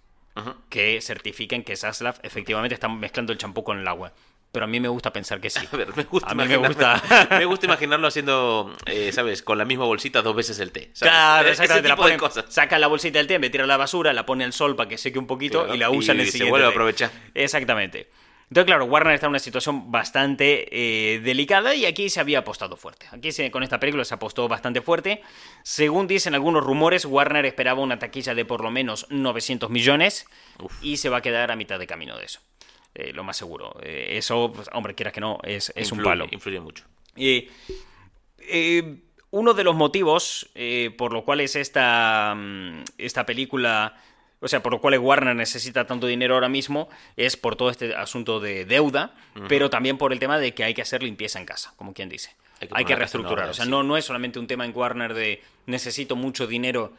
que 0.70 1.00
certifiquen 1.00 1.64
que 1.64 1.74
Zaslav 1.74 2.20
efectivamente 2.22 2.72
está 2.72 2.86
mezclando 2.88 3.32
el 3.32 3.38
champú 3.38 3.64
con 3.64 3.80
el 3.80 3.88
agua. 3.88 4.12
Pero 4.50 4.64
a 4.64 4.66
mí 4.68 4.80
me 4.80 4.88
gusta 4.88 5.12
pensar 5.12 5.40
que 5.40 5.50
sí. 5.50 5.60
A 5.72 5.76
ver, 5.76 5.94
me 5.96 6.04
gusta, 6.04 6.30
A 6.30 6.34
mí 6.34 6.44
me 6.46 6.56
gusta. 6.56 7.02
me 7.38 7.44
gusta 7.44 7.66
imaginarlo 7.66 8.08
haciendo, 8.08 8.74
eh, 8.86 9.12
¿sabes? 9.12 9.42
Con 9.42 9.58
la 9.58 9.64
misma 9.66 9.84
bolsita 9.84 10.22
dos 10.22 10.34
veces 10.34 10.58
el 10.58 10.72
té. 10.72 10.90
¿sabes? 10.94 11.12
Claro, 11.12 11.48
Eh, 11.48 11.50
exactamente. 11.50 11.88
La 11.88 12.06
de 12.08 12.16
cosas. 12.16 12.44
Sacan 12.48 12.80
la 12.80 12.86
bolsita 12.86 13.18
del 13.18 13.26
té, 13.26 13.38
me 13.38 13.50
tiran 13.50 13.68
la 13.68 13.76
basura, 13.76 14.12
la 14.12 14.24
pone 14.24 14.44
al 14.44 14.52
sol 14.54 14.74
para 14.74 14.88
que 14.88 14.96
seque 14.98 15.18
un 15.18 15.26
poquito 15.26 15.60
Claro, 15.60 15.74
y 15.74 15.78
la 15.78 15.90
usan 15.90 16.16
y 16.16 16.20
en 16.20 16.20
el 16.20 16.26
se 16.26 16.32
siguiente. 16.32 16.50
vuelve 16.50 16.66
a 16.66 16.70
aprovechar. 16.70 17.10
Exactamente. 17.34 18.08
Entonces, 18.50 18.64
claro, 18.64 18.86
Warner 18.86 19.12
está 19.12 19.26
en 19.26 19.30
una 19.32 19.38
situación 19.40 19.92
bastante 19.92 20.68
eh, 21.14 21.20
delicada 21.20 21.74
y 21.74 21.84
aquí 21.84 22.08
se 22.08 22.18
había 22.18 22.38
apostado 22.38 22.78
fuerte. 22.78 23.04
Aquí 23.12 23.30
se- 23.30 23.50
con 23.50 23.62
esta 23.62 23.78
película 23.78 24.06
se 24.06 24.14
apostó 24.14 24.48
bastante 24.48 24.80
fuerte. 24.80 25.20
Según 25.62 26.06
dicen 26.06 26.34
algunos 26.34 26.64
rumores, 26.64 27.04
Warner 27.04 27.44
esperaba 27.44 27.82
una 27.82 27.98
taquilla 27.98 28.34
de 28.34 28.46
por 28.46 28.62
lo 28.62 28.70
menos 28.70 29.06
900 29.10 29.68
millones 29.68 30.24
y 30.80 30.96
se 30.96 31.10
va 31.10 31.18
a 31.18 31.20
quedar 31.20 31.50
a 31.50 31.56
mitad 31.56 31.78
de 31.78 31.86
camino 31.86 32.16
de 32.16 32.24
eso. 32.24 32.40
Eh, 32.98 33.12
lo 33.12 33.22
más 33.22 33.36
seguro. 33.36 33.76
Eh, 33.80 34.16
eso, 34.18 34.50
pues, 34.52 34.68
hombre, 34.72 34.92
quieras 34.96 35.14
que 35.14 35.20
no, 35.20 35.38
es, 35.44 35.72
es 35.76 35.92
un 35.92 36.02
palo. 36.02 36.26
Influye 36.32 36.58
mucho. 36.58 36.84
Eh, 37.14 37.48
eh, 38.40 38.96
uno 39.30 39.54
de 39.54 39.62
los 39.62 39.76
motivos 39.76 40.50
por 40.96 41.12
los 41.12 41.22
cuales 41.22 41.54
esta, 41.54 42.34
mm, 42.36 42.82
esta 42.98 43.24
película, 43.24 43.94
o 44.40 44.48
sea, 44.48 44.64
por 44.64 44.72
los 44.72 44.80
cuales 44.80 44.98
Warner 44.98 45.36
necesita 45.36 45.86
tanto 45.86 46.08
dinero 46.08 46.34
ahora 46.34 46.48
mismo, 46.48 46.88
es 47.16 47.36
por 47.36 47.54
todo 47.54 47.70
este 47.70 47.94
asunto 47.94 48.40
de 48.40 48.64
deuda, 48.64 49.14
pero 49.48 49.70
también 49.70 49.96
por 49.96 50.12
el 50.12 50.18
tema 50.18 50.40
de 50.40 50.52
que 50.52 50.64
hay 50.64 50.74
que 50.74 50.82
hacer 50.82 51.04
limpieza 51.04 51.38
en 51.38 51.46
casa, 51.46 51.74
como 51.76 51.94
quien 51.94 52.08
dice. 52.08 52.34
Hay 52.60 52.84
que 52.84 52.94
Hay 52.94 52.98
reestructurar. 52.98 53.48
O 53.48 53.54
sea, 53.54 53.66
sí. 53.66 53.70
no, 53.70 53.84
no 53.84 53.96
es 53.96 54.04
solamente 54.04 54.40
un 54.40 54.48
tema 54.48 54.64
en 54.64 54.76
Warner 54.76 55.14
de 55.14 55.40
necesito 55.66 56.16
mucho 56.16 56.48
dinero 56.48 56.94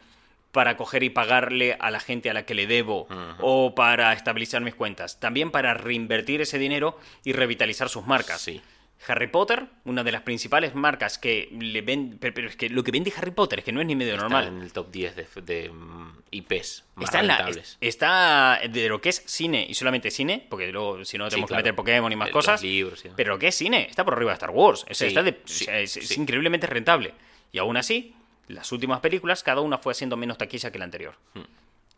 para 0.52 0.76
coger 0.76 1.02
y 1.02 1.10
pagarle 1.10 1.76
a 1.78 1.90
la 1.90 2.00
gente 2.00 2.28
a 2.30 2.34
la 2.34 2.44
que 2.44 2.54
le 2.54 2.66
debo 2.66 3.06
o 3.40 3.74
para 3.74 4.12
estabilizar 4.12 4.62
mis 4.62 4.74
cuentas. 4.74 5.20
También 5.20 5.50
para 5.50 5.74
reinvertir 5.74 6.40
ese 6.40 6.58
dinero 6.58 6.98
y 7.24 7.32
revitalizar 7.32 7.88
sus 7.88 8.06
marcas. 8.06 8.40
Sí. 8.40 8.60
Harry 9.08 9.28
Potter, 9.28 9.64
una 9.86 10.04
de 10.04 10.12
las 10.12 10.20
principales 10.20 10.74
marcas 10.74 11.16
que 11.16 11.48
le 11.58 11.80
ven, 11.80 12.18
pero, 12.20 12.46
es 12.46 12.54
que 12.56 12.68
lo 12.68 12.84
que 12.84 12.90
vende 12.90 13.10
Harry 13.16 13.30
Potter 13.30 13.60
es 13.60 13.64
que 13.64 13.72
no 13.72 13.80
es 13.80 13.86
ni 13.86 13.96
medio 13.96 14.12
Está 14.12 14.24
normal. 14.24 14.48
en 14.48 14.60
el 14.60 14.74
top 14.74 14.90
10 14.90 15.16
de, 15.16 15.26
de, 15.40 15.70
mm, 15.70 16.18
IPs 16.32 16.84
más 16.96 17.04
Está, 17.06 17.20
en 17.20 17.26
la- 17.28 17.48
es- 17.48 17.78
está 17.80 18.60
de 18.68 18.88
lo 18.90 19.00
que 19.00 19.08
es 19.08 19.22
cine 19.24 19.64
y 19.66 19.72
solamente 19.72 20.10
cine, 20.10 20.44
porque 20.50 20.66
luego 20.70 21.02
si 21.06 21.16
no 21.16 21.30
tenemos 21.30 21.48
claro. 21.48 21.62
que 21.62 21.68
meter 21.70 21.76
Pokémon 21.76 22.12
y 22.12 22.16
más 22.16 22.28
Eh, 22.28 22.32
cosas. 22.32 22.62
libros 22.62 23.02
pero 23.16 23.32
lo 23.32 23.38
que 23.38 23.48
es 23.48 23.54
cine 23.54 23.86
está 23.88 24.04
por 24.04 24.12
arriba 24.14 24.32
de 24.32 24.34
Star 24.34 24.50
Wars. 24.50 24.82
O 24.82 24.86
sea, 24.92 24.94
Sí, 24.94 25.06
está 25.06 25.22
de- 25.22 25.40
sí, 25.46 25.64
o 25.64 25.66
sea, 25.66 25.78
es, 25.80 25.96
es 25.96 26.18
increíblemente 26.18 26.66
rentable. 26.66 27.14
Y 27.52 27.58
aún 27.58 27.78
así, 27.78 28.14
las 28.50 28.70
últimas 28.72 29.00
películas, 29.00 29.42
cada 29.42 29.60
una 29.60 29.78
fue 29.78 29.92
haciendo 29.92 30.16
menos 30.16 30.38
taquilla 30.38 30.70
que 30.70 30.78
la 30.78 30.84
anterior. 30.84 31.14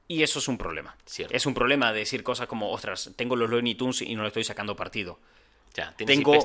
Y 0.09 0.23
eso 0.23 0.39
es 0.41 0.49
un 0.49 0.59
problema. 0.59 0.93
Hmm. 0.93 1.03
Cierto. 1.07 1.35
Es 1.35 1.47
un 1.47 1.55
problema 1.55 1.93
decir 1.93 2.23
cosas 2.23 2.47
como, 2.47 2.71
ostras, 2.71 3.11
tengo 3.17 3.37
los 3.37 3.49
Looney 3.51 3.75
Tunes 3.75 4.03
y 4.03 4.15
no 4.15 4.23
le 4.23 4.29
estoy 4.29 4.45
sacando 4.45 4.77
partido. 4.77 5.19
Ya, 5.75 5.95
Tengo, 5.97 6.37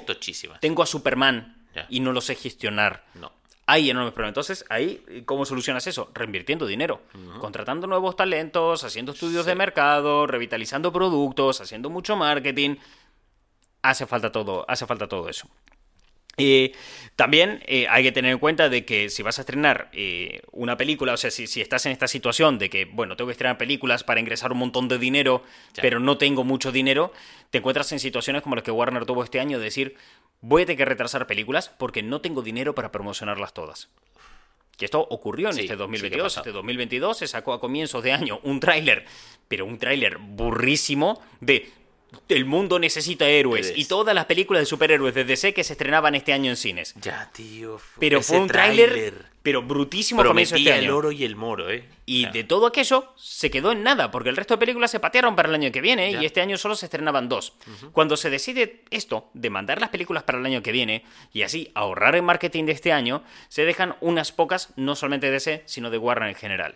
tengo 0.61 0.83
a 0.83 0.85
Superman 0.85 1.65
Ya. 1.75 1.85
y 1.89 1.99
no 1.99 2.13
lo 2.13 2.21
sé 2.21 2.35
gestionar. 2.35 3.03
No. 3.15 3.31
Hay 3.65 3.89
enormes 3.89 4.13
problemas. 4.13 4.29
Entonces, 4.31 4.63
ahí, 4.69 5.23
¿cómo 5.25 5.43
solucionas 5.45 5.85
eso? 5.87 6.09
Reinvirtiendo 6.13 6.65
dinero. 6.65 7.01
Contratando 7.41 7.85
nuevos 7.87 8.15
talentos, 8.15 8.85
haciendo 8.85 9.11
estudios 9.11 9.43
Sí. 9.43 9.49
de 9.49 9.55
mercado, 9.55 10.25
revitalizando 10.27 10.93
productos, 10.93 11.59
haciendo 11.59 11.89
mucho 11.89 12.15
marketing. 12.15 12.77
Hace 13.81 14.05
falta 14.05 14.31
todo, 14.31 14.63
hace 14.69 14.85
falta 14.85 15.07
todo 15.09 15.27
eso. 15.27 15.49
Eh, 16.37 16.73
también 17.15 17.63
eh, 17.65 17.87
hay 17.89 18.03
que 18.03 18.11
tener 18.11 18.31
en 18.31 18.37
cuenta 18.37 18.69
de 18.69 18.85
que 18.85 19.09
si 19.09 19.23
vas 19.23 19.39
a 19.39 19.41
estrenar 19.41 19.89
eh, 19.91 20.41
una 20.51 20.77
película, 20.77 21.13
o 21.13 21.17
sea, 21.17 21.31
si, 21.31 21.47
si 21.47 21.61
estás 21.61 21.87
en 21.87 21.91
esta 21.91 22.07
situación 22.07 22.59
de 22.59 22.69
que, 22.69 22.85
bueno, 22.85 23.15
tengo 23.17 23.27
que 23.29 23.31
estrenar 23.31 23.57
películas 23.57 24.03
para 24.03 24.19
ingresar 24.19 24.51
un 24.51 24.59
montón 24.59 24.87
de 24.87 24.99
dinero, 24.99 25.43
pero 25.81 25.99
no 25.99 26.19
tengo 26.19 26.43
mucho 26.43 26.71
dinero, 26.71 27.11
te 27.49 27.57
encuentras 27.57 27.91
en 27.91 27.99
situaciones 27.99 28.43
como 28.43 28.55
las 28.55 28.63
que 28.63 28.69
Warner 28.71 29.05
tuvo 29.05 29.23
este 29.23 29.39
año, 29.39 29.57
de 29.57 29.65
decir, 29.65 29.95
voy 30.41 30.61
a 30.61 30.65
tener 30.67 30.77
que 30.77 30.85
retrasar 30.85 31.25
películas 31.25 31.69
porque 31.69 32.03
no 32.03 32.21
tengo 32.21 32.43
dinero 32.43 32.75
para 32.75 32.91
promocionarlas 32.91 33.53
todas. 33.55 33.89
Que 34.77 34.85
esto 34.85 34.99
ocurrió 35.09 35.47
en 35.47 35.55
Sí, 35.55 35.61
este 35.61 35.73
sí 35.73 35.77
que 35.77 35.83
ha 35.83 35.87
2022. 35.87 36.23
pasado. 36.23 36.41
este 36.43 36.51
2022 36.51 37.17
se 37.17 37.27
sacó 37.27 37.53
a 37.53 37.59
comienzos 37.59 38.03
de 38.03 38.11
año 38.11 38.39
un 38.43 38.59
tráiler, 38.59 39.05
pero 39.47 39.65
un 39.65 39.79
tráiler 39.79 40.19
burrísimo 40.19 41.19
de 41.41 41.67
el 42.29 42.45
mundo 42.45 42.79
necesita 42.79 43.27
héroes 43.27 43.73
y 43.75 43.85
todas 43.85 44.13
las 44.15 44.25
películas 44.25 44.61
de 44.61 44.65
superhéroes 44.65 45.13
de 45.13 45.23
DC 45.25 45.53
que 45.53 45.63
se 45.63 45.73
estrenaban 45.73 46.15
este 46.15 46.33
año 46.33 46.49
en 46.49 46.57
cines. 46.57 46.93
Ya, 47.01 47.29
tío. 47.33 47.79
Pero 47.99 48.21
fue 48.21 48.39
un 48.39 48.47
tráiler, 48.47 49.25
pero 49.43 49.61
brutísimo 49.61 50.23
comienzo 50.23 50.55
este 50.55 50.63
Prometía 50.65 50.79
el 50.79 50.85
año. 50.89 50.97
oro 50.97 51.11
y 51.11 51.23
el 51.23 51.35
moro, 51.35 51.69
¿eh? 51.69 51.85
Y 52.05 52.23
Ya. 52.23 52.31
de 52.31 52.43
todo 52.43 52.65
aquello 52.67 53.11
se 53.17 53.49
quedó 53.51 53.71
en 53.71 53.83
nada, 53.83 54.11
porque 54.11 54.29
el 54.29 54.37
resto 54.37 54.53
de 54.55 54.59
películas 54.59 54.91
se 54.91 54.99
patearon 54.99 55.35
para 55.35 55.49
el 55.49 55.55
año 55.55 55.71
que 55.71 55.81
viene 55.81 56.11
Ya. 56.13 56.21
y 56.21 56.25
este 56.25 56.41
año 56.41 56.57
solo 56.57 56.75
se 56.75 56.85
estrenaban 56.85 57.27
dos. 57.29 57.53
Cuando 57.91 58.15
se 58.17 58.29
decide 58.29 58.83
esto, 58.89 59.29
de 59.33 59.49
mandar 59.49 59.79
las 59.81 59.89
películas 59.89 60.23
para 60.23 60.37
el 60.39 60.45
año 60.45 60.61
que 60.63 60.71
viene 60.71 61.03
y 61.33 61.41
así 61.43 61.71
ahorrar 61.75 62.15
en 62.15 62.25
marketing 62.25 62.65
de 62.65 62.71
este 62.71 62.91
año, 62.93 63.23
se 63.49 63.65
dejan 63.65 63.95
unas 64.01 64.31
pocas, 64.31 64.69
no 64.75 64.95
solamente 64.95 65.27
de 65.27 65.33
DC, 65.33 65.63
sino 65.65 65.89
de 65.89 65.97
Warner 65.97 66.29
en 66.29 66.35
general. 66.35 66.75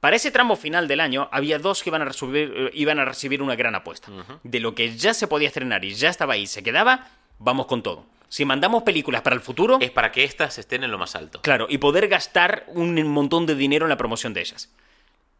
Para 0.00 0.16
ese 0.16 0.30
tramo 0.30 0.56
final 0.56 0.86
del 0.86 1.00
año 1.00 1.28
había 1.32 1.58
dos 1.58 1.82
que 1.82 1.90
iban 1.90 2.02
a 2.02 2.04
recibir, 2.04 2.52
eh, 2.56 2.70
iban 2.74 2.98
a 3.00 3.04
recibir 3.04 3.42
una 3.42 3.56
gran 3.56 3.74
apuesta. 3.74 4.10
De 4.44 4.60
lo 4.60 4.74
que 4.74 4.96
ya 4.96 5.12
se 5.12 5.26
podía 5.26 5.48
estrenar 5.48 5.84
y 5.84 5.94
ya 5.94 6.08
estaba 6.08 6.34
ahí, 6.34 6.46
se 6.46 6.62
quedaba, 6.62 7.08
vamos 7.38 7.66
con 7.66 7.82
todo. 7.82 8.06
Si 8.28 8.44
mandamos 8.44 8.82
películas 8.82 9.22
para 9.22 9.34
el 9.34 9.40
futuro, 9.40 9.78
Es 9.80 9.90
para 9.90 10.12
que 10.12 10.22
estas 10.22 10.58
estén 10.58 10.84
en 10.84 10.90
lo 10.90 10.98
más 10.98 11.16
alto. 11.16 11.40
Claro, 11.40 11.66
y 11.68 11.78
poder 11.78 12.08
gastar 12.08 12.64
un 12.68 13.02
montón 13.08 13.46
de 13.46 13.54
dinero 13.54 13.86
en 13.86 13.90
la 13.90 13.96
promoción 13.96 14.34
de 14.34 14.40
ellas. 14.40 14.70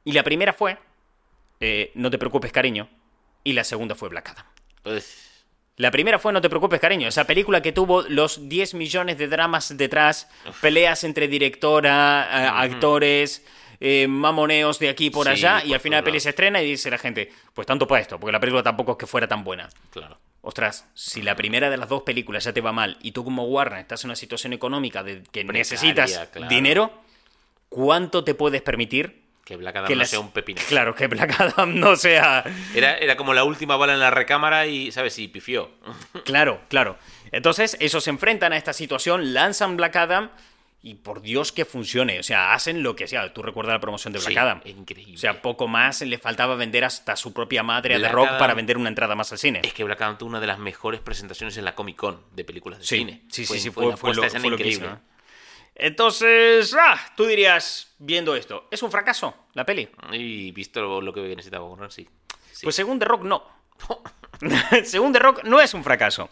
Y 0.04 0.12
la 0.12 0.22
primera 0.22 0.52
fue 0.52 0.78
eh, 1.60 1.92
No 1.94 2.10
te 2.10 2.18
preocupes, 2.18 2.50
cariño. 2.50 2.88
Y 3.44 3.52
la 3.52 3.62
segunda 3.64 3.94
fue 3.94 4.08
Black 4.08 4.30
Adam. 4.30 4.46
Pues, 4.82 5.44
La 5.76 5.90
primera 5.90 6.18
fue 6.18 6.32
No 6.32 6.40
te 6.40 6.48
preocupes, 6.48 6.80
cariño. 6.80 7.06
Esa 7.08 7.24
película 7.24 7.60
que 7.60 7.72
tuvo 7.72 8.02
los 8.02 8.48
10 8.48 8.74
millones 8.74 9.18
de 9.18 9.28
dramas 9.28 9.76
detrás, 9.76 10.28
peleas 10.62 11.04
entre 11.04 11.28
directora, 11.28 12.26
eh, 12.32 12.50
actores, 12.72 13.44
eh, 13.80 14.06
mamoneos 14.08 14.78
de 14.78 14.88
aquí 14.88 15.10
por 15.10 15.26
Sí, 15.26 15.32
allá, 15.32 15.62
y 15.64 15.72
al 15.74 15.80
final 15.80 16.00
la 16.00 16.04
peli 16.04 16.20
se 16.20 16.30
estrena 16.30 16.60
y 16.62 16.66
dice 16.70 16.90
la 16.90 16.98
gente, 16.98 17.30
pues 17.54 17.66
tanto 17.66 17.86
para 17.86 18.00
esto, 18.00 18.18
porque 18.18 18.32
la 18.32 18.40
película 18.40 18.62
tampoco 18.62 18.92
es 18.92 18.98
que 18.98 19.06
fuera 19.06 19.26
tan 19.28 19.44
buena. 19.44 19.68
claro. 19.92 20.18
Ostras, 20.40 20.88
si 20.94 21.20
la 21.20 21.34
primera 21.34 21.68
de 21.68 21.76
las 21.76 21.88
dos 21.88 22.02
películas 22.02 22.44
ya 22.44 22.52
te 22.52 22.60
va 22.60 22.72
mal 22.72 22.96
y 23.02 23.10
tú 23.12 23.24
como 23.24 23.44
Warner 23.44 23.80
estás 23.80 24.04
en 24.04 24.08
una 24.10 24.16
situación 24.16 24.52
económica 24.52 25.02
de 25.02 25.16
que 25.24 25.40
Precaria, 25.44 25.52
necesitas 25.60 26.28
claro. 26.32 26.48
dinero, 26.48 26.92
¿cuánto 27.68 28.24
te 28.24 28.34
puedes 28.34 28.62
permitir 28.62 29.24
Que 29.44 29.56
Black 29.56 29.76
Adam 29.76 29.88
que 29.88 29.94
no 29.94 30.00
las- 30.00 30.10
sea 30.10 30.20
un 30.20 30.30
pepino. 30.30 30.60
Claro, 30.68 30.94
que 30.94 31.06
Black 31.08 31.38
Adam 31.40 31.78
no 31.78 31.96
sea... 31.96 32.44
Era, 32.74 32.96
era 32.98 33.16
como 33.16 33.34
la 33.34 33.44
última 33.44 33.76
bala 33.76 33.94
en 33.94 34.00
la 34.00 34.10
recámara 34.10 34.66
y, 34.66 34.92
¿sabes? 34.92 35.18
Y 35.18 35.28
pifió. 35.28 35.70
Claro, 36.24 36.60
claro. 36.68 36.96
Entonces, 37.32 37.76
esos 37.80 38.04
se 38.04 38.10
enfrentan 38.10 38.52
a 38.52 38.56
esta 38.56 38.72
situación, 38.72 39.34
lanzan 39.34 39.76
Black 39.76 39.96
Adam 39.96 40.30
y 40.80 40.94
por 40.94 41.20
Dios 41.22 41.50
que 41.52 41.64
funcione. 41.64 42.20
O 42.20 42.22
sea, 42.22 42.54
hacen 42.54 42.82
lo 42.82 42.94
que 42.94 43.08
sea. 43.08 43.32
Tú 43.34 43.42
recuerdas 43.42 43.74
la 43.74 43.80
promoción 43.80 44.12
de 44.12 44.20
Black 44.20 44.30
Sí, 44.32 44.36
Adam. 44.38 44.60
increíble. 44.64 45.14
O 45.14 45.18
sea, 45.18 45.42
poco 45.42 45.66
más 45.68 46.00
le 46.02 46.18
faltaba 46.18 46.54
vender 46.54 46.84
hasta 46.84 47.16
su 47.16 47.32
propia 47.32 47.62
madre 47.62 47.96
a 47.96 48.00
The 48.00 48.08
Rock 48.08 48.28
Adam- 48.28 48.38
para 48.38 48.54
vender 48.54 48.76
una 48.78 48.88
entrada 48.88 49.14
más 49.14 49.32
al 49.32 49.38
cine. 49.38 49.60
Es 49.64 49.72
que 49.74 49.82
Black 49.84 50.00
Adam 50.02 50.18
tuvo 50.18 50.28
una 50.30 50.40
de 50.40 50.46
las 50.46 50.58
mejores 50.58 51.00
presentaciones 51.00 51.56
en 51.56 51.64
la 51.64 51.74
Comic 51.74 51.96
Con 51.96 52.22
de 52.32 52.44
películas 52.44 52.78
de 52.78 52.84
Sí, 52.86 52.98
cine. 52.98 53.22
sí, 53.28 53.42
sí, 53.44 53.46
Fue- 53.46 53.58
sí, 53.58 53.70
fue 53.70 53.84
fue, 53.96 53.96
fue, 54.14 54.14
lo- 54.14 54.50
loquísimo. 54.50 55.00
Entonces, 55.74 56.74
ah, 56.78 56.98
tú 57.16 57.24
dirías, 57.26 57.94
viendo 57.98 58.34
esto, 58.34 58.66
¿es 58.70 58.82
un 58.82 58.90
fracaso 58.90 59.34
la 59.54 59.64
peli? 59.64 59.88
Y 60.12 60.50
visto 60.52 60.80
lo, 60.80 61.00
lo 61.00 61.12
que 61.12 61.20
necesitaba 61.20 61.66
sí. 61.90 62.08
Sí. 62.52 62.64
Pues 62.64 62.74
según 62.74 62.98
The 62.98 63.04
Rock, 63.04 63.22
no. 63.22 63.44
según 64.84 65.12
The 65.12 65.18
Rock, 65.20 65.44
no 65.44 65.60
es 65.60 65.74
un 65.74 65.84
fracaso. 65.84 66.30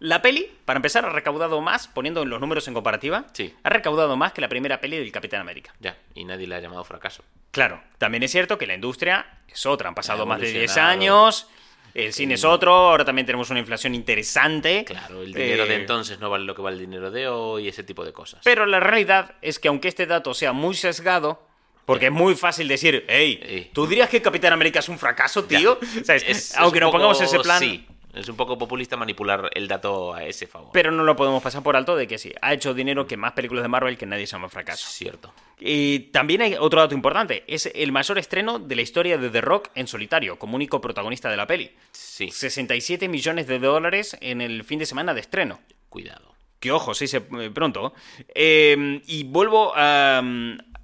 La 0.00 0.22
peli, 0.22 0.48
para 0.64 0.78
empezar, 0.78 1.04
ha 1.04 1.08
recaudado 1.10 1.60
más, 1.60 1.88
poniendo 1.88 2.24
los 2.24 2.40
números 2.40 2.68
en 2.68 2.74
comparativa, 2.74 3.26
Sí. 3.32 3.52
ha 3.64 3.68
recaudado 3.68 4.16
más 4.16 4.32
que 4.32 4.40
la 4.40 4.48
primera 4.48 4.80
peli 4.80 4.96
del 4.96 5.10
Capitán 5.10 5.40
América. 5.40 5.74
Ya, 5.80 5.96
y 6.14 6.24
nadie 6.24 6.46
le 6.46 6.54
ha 6.54 6.60
llamado 6.60 6.84
fracaso. 6.84 7.24
Claro, 7.50 7.82
también 7.98 8.22
es 8.22 8.30
cierto 8.30 8.58
que 8.58 8.66
la 8.68 8.74
industria 8.74 9.26
es 9.48 9.66
otra. 9.66 9.88
Han 9.88 9.94
pasado 9.96 10.24
más 10.24 10.38
de 10.40 10.46
10 10.52 10.56
evolucionado. 10.76 10.90
años, 10.92 11.48
el 11.94 12.12
cine 12.12 12.34
es 12.34 12.44
otro, 12.44 12.72
ahora 12.72 13.04
también 13.04 13.26
tenemos 13.26 13.50
una 13.50 13.58
inflación 13.58 13.92
interesante. 13.96 14.84
Claro, 14.84 15.22
el 15.22 15.32
dinero 15.32 15.66
de 15.66 15.74
Eh, 15.74 15.80
entonces 15.80 16.20
no 16.20 16.30
vale 16.30 16.44
lo 16.44 16.54
que 16.54 16.62
vale 16.62 16.76
el 16.76 16.80
dinero 16.82 17.10
de 17.10 17.26
hoy, 17.26 17.66
ese 17.66 17.82
tipo 17.82 18.04
de 18.04 18.12
cosas. 18.12 18.40
Pero 18.44 18.66
la 18.66 18.78
realidad 18.78 19.34
es 19.42 19.58
que 19.58 19.66
aunque 19.66 19.88
este 19.88 20.06
dato 20.06 20.32
sea 20.32 20.52
muy 20.52 20.74
sesgado, 20.76 21.42
porque 21.86 22.06
es 22.06 22.12
muy 22.12 22.36
fácil 22.36 22.68
decir, 22.68 23.04
hey. 23.08 23.70
¿tú 23.72 23.86
dirías 23.88 24.08
que 24.10 24.22
Capitán 24.22 24.52
América 24.52 24.78
es 24.78 24.88
un 24.88 24.98
fracaso, 24.98 25.42
tío? 25.44 25.78
¿Sabes? 26.04 26.22
Es- 26.22 26.50
es 26.52 26.56
aunque 26.56 26.78
un 26.78 26.82
nos 26.84 26.92
pongamos 26.92 27.20
ese 27.20 27.40
plan, 27.40 27.58
Sí, 27.58 27.84
es 28.14 28.28
un 28.28 28.36
poco 28.36 28.56
populista 28.56 28.96
manipular 28.96 29.50
el 29.54 29.68
dato 29.68 30.14
a 30.14 30.24
ese 30.24 30.46
favor. 30.46 30.70
pero 30.72 30.90
no 30.90 31.04
lo 31.04 31.14
podemos 31.14 31.42
pasar 31.42 31.62
por 31.62 31.76
alto 31.76 31.94
de 31.96 32.06
que 32.06 32.18
sí, 32.18 32.32
ha 32.40 32.54
hecho 32.54 32.74
dinero 32.74 33.06
que 33.06 33.16
más 33.16 33.32
películas 33.32 33.62
de 33.62 33.68
Marvel 33.68 33.98
que 33.98 34.06
nadie 34.06 34.26
llama 34.26 34.48
fracaso. 34.48 34.88
Cierto. 34.88 35.32
Y 35.60 36.00
también 36.10 36.42
hay 36.42 36.54
otro 36.54 36.80
dato 36.80 36.94
importante, 36.94 37.44
es 37.46 37.70
el 37.74 37.92
mayor 37.92 38.18
estreno 38.18 38.58
de 38.58 38.76
la 38.76 38.82
historia 38.82 39.18
de 39.18 39.30
The 39.30 39.40
Rock 39.40 39.70
en 39.74 39.86
solitario, 39.86 40.38
como 40.38 40.56
único 40.56 40.80
protagonista 40.80 41.30
de 41.30 41.36
la 41.36 41.46
peli. 41.46 41.70
Sí, 41.92 42.30
67 42.30 43.08
millones 43.08 43.46
de 43.46 43.58
dólares 43.58 44.16
en 44.20 44.40
el 44.40 44.64
fin 44.64 44.78
de 44.78 44.86
semana 44.86 45.14
de 45.14 45.20
estreno. 45.20 45.60
cuidado. 45.88 46.34
Que 46.60 46.72
ojo, 46.72 46.92
se 46.94 47.04
dice 47.04 47.22
eh, 47.38 47.50
pronto. 47.54 47.94
Eh, 48.34 49.00
y 49.06 49.22
vuelvo 49.24 49.72
a, 49.76 50.20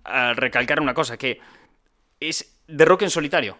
a 0.04 0.32
recalcar 0.34 0.80
una 0.80 0.94
cosa, 0.94 1.16
que 1.16 1.40
es 2.20 2.60
The 2.66 2.84
Rock 2.84 3.02
en 3.02 3.10
solitario. 3.10 3.58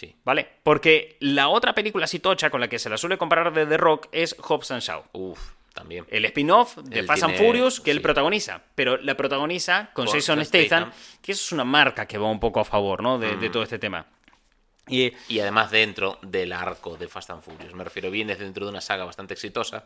Sí. 0.00 0.16
¿Vale? 0.24 0.48
Porque 0.62 1.18
la 1.20 1.48
otra 1.48 1.74
película 1.74 2.06
así 2.06 2.20
tocha 2.20 2.48
con 2.48 2.58
la 2.62 2.68
que 2.68 2.78
se 2.78 2.88
la 2.88 2.96
suele 2.96 3.18
comparar 3.18 3.52
de 3.52 3.66
The 3.66 3.76
Rock 3.76 4.08
es 4.12 4.34
Hobbs 4.40 4.70
and 4.70 4.80
Shaw. 4.80 5.02
Uf, 5.12 5.38
también. 5.74 6.06
El 6.08 6.24
spin-off 6.24 6.78
de 6.78 7.00
Él 7.00 7.06
Fast 7.06 7.24
and 7.24 7.36
Furious 7.36 7.80
que 7.82 7.90
él 7.90 8.00
protagoniza. 8.00 8.62
Pero 8.74 8.96
la 8.96 9.14
protagoniza 9.14 9.90
con 9.92 10.06
Con 10.06 10.14
Jason 10.14 10.42
Statham. 10.42 10.90
Que 11.20 11.32
eso 11.32 11.42
es 11.44 11.52
una 11.52 11.64
marca 11.64 12.06
que 12.06 12.16
va 12.16 12.30
un 12.30 12.40
poco 12.40 12.60
a 12.60 12.64
favor, 12.64 13.02
¿no? 13.02 13.18
De, 13.18 13.36
de 13.36 13.50
Mm. 13.50 13.52
todo 13.52 13.62
este 13.62 13.78
tema. 13.78 14.06
Y 14.88 15.12
Y 15.28 15.40
además 15.40 15.70
dentro 15.70 16.18
del 16.22 16.52
arco 16.54 16.96
de 16.96 17.06
Fast 17.06 17.28
and 17.28 17.42
Furious. 17.42 17.74
Me 17.74 17.84
refiero, 17.84 18.10
vienes 18.10 18.38
dentro 18.38 18.64
de 18.64 18.70
una 18.70 18.80
saga 18.80 19.04
bastante 19.04 19.34
exitosa. 19.34 19.84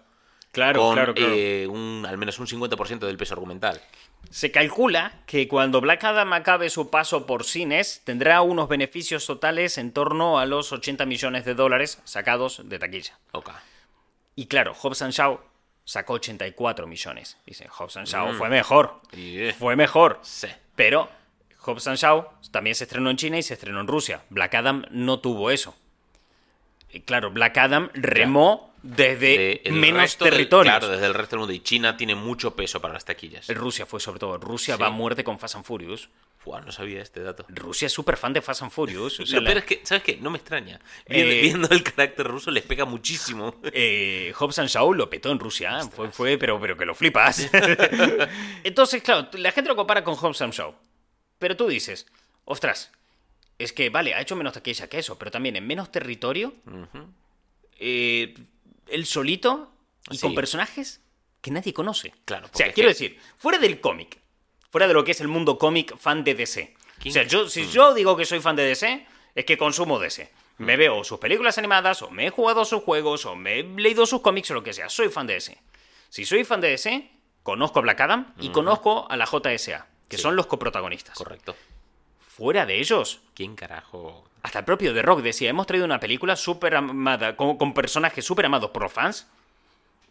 Claro, 0.54 0.80
con 0.80 0.94
claro, 0.94 1.12
claro. 1.14 1.32
eh, 1.36 1.66
un, 1.68 2.06
al 2.08 2.16
menos 2.16 2.38
un 2.38 2.46
50% 2.46 3.00
del 3.00 3.16
peso 3.18 3.34
argumental. 3.34 3.80
Se 4.30 4.50
calcula 4.50 5.20
que 5.26 5.46
cuando 5.48 5.82
Black 5.82 6.02
Adam 6.04 6.32
acabe 6.32 6.70
su 6.70 6.88
paso 6.88 7.26
por 7.26 7.44
cines, 7.44 8.00
tendrá 8.04 8.40
unos 8.40 8.68
beneficios 8.68 9.26
totales 9.26 9.76
en 9.76 9.92
torno 9.92 10.38
a 10.38 10.46
los 10.46 10.72
80 10.72 11.04
millones 11.04 11.44
de 11.44 11.54
dólares 11.54 12.00
sacados 12.04 12.62
de 12.64 12.78
taquilla. 12.78 13.18
Y 14.34 14.46
claro, 14.46 14.72
Hobbs 14.74 15.02
and 15.02 15.12
Shaw 15.12 15.38
sacó 15.84 16.14
84 16.14 16.86
millones. 16.86 17.36
Dice, 17.46 17.68
Hobbs 17.68 17.98
and 17.98 18.06
Shaw 18.06 18.32
Mm. 18.32 18.36
fue 18.38 18.48
mejor. 18.48 19.00
Eh, 19.12 19.54
Fue 19.58 19.76
mejor. 19.76 20.18
sí. 20.22 20.48
Pero 20.74 21.08
Hobbs 21.60 21.86
and 21.86 21.98
Shaw 21.98 22.26
también 22.50 22.74
se 22.74 22.84
estrenó 22.84 23.10
en 23.10 23.16
China 23.16 23.38
y 23.38 23.42
se 23.42 23.54
estrenó 23.54 23.80
en 23.80 23.86
Rusia. 23.86 24.22
Black 24.30 24.54
Adam 24.54 24.84
no 24.90 25.20
tuvo 25.20 25.50
eso. 25.50 25.74
Y 26.90 27.00
claro, 27.00 27.30
Black 27.30 27.56
Adam 27.58 27.90
remó 27.94 28.73
desde 28.86 29.62
De- 29.64 29.72
menos 29.72 30.02
resto 30.02 30.24
del- 30.26 30.34
territorios. 30.34 30.70
claro, 30.78 30.88
desde 30.92 31.06
el 31.06 31.14
resto 31.14 31.36
del 31.36 31.40
mundo. 31.40 31.52
Y 31.54 31.60
China 31.60 31.96
tiene 31.96 32.14
mucho 32.14 32.54
peso 32.54 32.80
para 32.82 32.92
las 32.94 33.04
taquillas. 33.06 33.48
Rusia 33.48 33.86
fue 33.86 33.98
sobre 33.98 34.18
todo. 34.20 34.36
Rusia 34.38 34.76
Sí. 34.76 34.80
va 34.82 34.88
a 34.88 34.90
muerte 34.90 35.24
con 35.24 35.38
Fast 35.38 35.56
and 35.56 35.64
Furious. 35.64 36.10
Buah, 36.44 36.60
no 36.60 36.70
sabía 36.72 37.00
este 37.00 37.22
dato. 37.22 37.46
Rusia 37.48 37.86
es 37.86 37.92
súper 37.92 38.18
fan 38.18 38.34
de 38.34 38.42
Fast 38.42 38.60
and 38.60 38.70
Furious. 38.70 39.18
o 39.20 39.24
sea, 39.24 39.36
Lo 39.36 39.44
la- 39.44 39.48
peor 39.52 39.58
es 39.60 39.64
que, 39.64 39.80
¿sabes 39.82 40.02
qué? 40.04 40.18
No 40.18 40.28
me 40.30 40.36
extraña. 40.36 40.78
Viendo, 41.08 41.32
Eh, 41.32 41.40
viendo 41.40 41.68
el 41.70 41.82
carácter 41.82 42.26
ruso 42.26 42.50
les 42.50 42.64
pega 42.64 42.84
muchísimo. 42.84 43.56
eh, 43.72 44.34
Hobbs 44.38 44.58
and 44.58 44.68
Shaw 44.68 44.92
lo 44.92 45.08
petó 45.08 45.30
en 45.32 45.38
Rusia. 45.38 45.80
Fue, 45.90 46.10
fue 46.10 46.36
pero, 46.36 46.60
pero 46.60 46.76
que 46.76 46.84
lo 46.84 46.94
flipas. 46.94 47.48
Entonces, 48.64 49.02
claro, 49.02 49.28
la 49.32 49.52
gente 49.52 49.68
lo 49.68 49.76
compara 49.76 50.04
con 50.04 50.14
Hobbs 50.16 50.42
and 50.42 50.52
Shaw. 50.52 50.74
Pero 51.38 51.56
tú 51.56 51.66
dices, 51.68 52.06
ostras, 52.44 52.92
es 53.58 53.72
que, 53.72 53.88
vale, 53.88 54.12
ha 54.12 54.20
hecho 54.20 54.36
menos 54.36 54.52
taquilla 54.52 54.88
que 54.88 54.98
eso, 54.98 55.18
pero 55.18 55.30
también 55.30 55.56
en 55.56 55.66
menos 55.66 55.90
territorio, 55.90 56.52
eh, 57.78 58.34
él 58.88 59.06
solito 59.06 59.72
y 60.10 60.16
Sí. 60.16 60.22
con 60.22 60.34
personajes 60.34 61.00
que 61.40 61.50
nadie 61.50 61.72
conoce. 61.74 62.12
Claro, 62.24 62.46
O 62.52 62.56
sea, 62.56 62.72
quiero 62.72 62.88
que- 62.88 62.94
decir, 62.94 63.20
fuera 63.36 63.58
del 63.58 63.80
cómic, 63.80 64.18
fuera 64.70 64.86
de 64.88 64.94
lo 64.94 65.04
que 65.04 65.12
es 65.12 65.20
el 65.20 65.28
mundo 65.28 65.58
cómic 65.58 65.96
fan 65.98 66.24
de 66.24 66.34
DC. 66.34 66.74
O 66.76 67.00
¿Quién- 67.00 67.12
sea, 67.14 67.22
yo, 67.24 67.48
si 67.48 67.62
Mm. 67.62 67.70
yo 67.70 67.94
digo 67.94 68.16
que 68.16 68.24
soy 68.24 68.40
fan 68.40 68.56
de 68.56 68.64
DC, 68.64 69.06
es 69.34 69.44
que 69.44 69.58
consumo 69.58 69.98
DC. 69.98 70.30
Me 70.58 70.76
veo 70.76 71.02
sus 71.04 71.18
películas 71.18 71.58
animadas, 71.58 72.00
o 72.02 72.10
me 72.10 72.26
he 72.26 72.30
jugado 72.30 72.64
sus 72.64 72.82
juegos, 72.84 73.26
o 73.26 73.34
me 73.34 73.58
he 73.58 73.62
leído 73.64 74.06
sus 74.06 74.20
cómics, 74.20 74.50
o 74.52 74.54
lo 74.54 74.62
que 74.62 74.72
sea. 74.72 74.88
Soy 74.88 75.08
fan 75.08 75.26
de 75.26 75.34
DC. 75.34 75.58
Si 76.08 76.24
soy 76.24 76.44
fan 76.44 76.60
de 76.60 76.68
DC, 76.68 77.10
conozco 77.42 77.80
a 77.80 77.82
Black 77.82 78.00
Adam 78.00 78.34
y 78.40 78.50
conozco 78.50 79.10
a 79.10 79.16
la 79.16 79.26
JSA, 79.26 79.88
que 80.08 80.16
Sí. 80.16 80.22
son 80.22 80.36
los 80.36 80.46
coprotagonistas. 80.46 81.16
Correcto. 81.18 81.56
Fuera 82.20 82.66
de 82.66 82.78
ellos, 82.80 83.20
¿Quién 83.34 83.56
carajo? 83.56 84.28
Hasta 84.44 84.60
el 84.60 84.64
propio 84.64 84.94
The 84.94 85.02
Rock 85.02 85.22
decía, 85.22 85.50
hemos 85.50 85.66
traído 85.66 85.86
una 85.86 85.98
película 85.98 86.36
súper 86.36 86.76
amada, 86.76 87.34
con, 87.34 87.56
con 87.56 87.74
personajes 87.74 88.24
súper 88.24 88.46
amados 88.46 88.70
por 88.70 88.82
los 88.82 88.92
fans, 88.92 89.26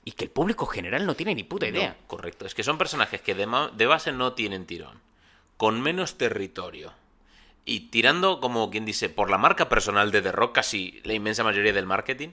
y 0.03 0.11
que 0.11 0.25
el 0.25 0.31
público 0.31 0.65
general 0.65 1.05
no 1.05 1.15
tiene 1.15 1.35
ni 1.35 1.43
puta 1.43 1.67
idea. 1.67 1.95
Correcto. 2.07 2.45
Es 2.45 2.53
que 2.53 2.63
son 2.63 2.77
personajes 2.77 3.21
que 3.21 3.35
de, 3.35 3.47
de 3.73 3.85
base 3.85 4.11
no 4.11 4.33
tienen 4.33 4.65
tirón. 4.65 4.99
Con 5.55 5.79
menos 5.79 6.17
territorio. 6.17 6.91
Y 7.63 7.91
tirando, 7.91 8.41
como 8.41 8.69
quien 8.69 8.83
dice, 8.85 9.07
por 9.07 9.29
la 9.29 9.37
marca 9.37 9.69
personal 9.69 10.11
de 10.11 10.21
The 10.21 10.33
Rock, 10.33 10.55
casi 10.55 10.99
la 11.05 11.13
inmensa 11.13 11.43
mayoría 11.45 11.71
del 11.71 11.85
marketing. 11.85 12.31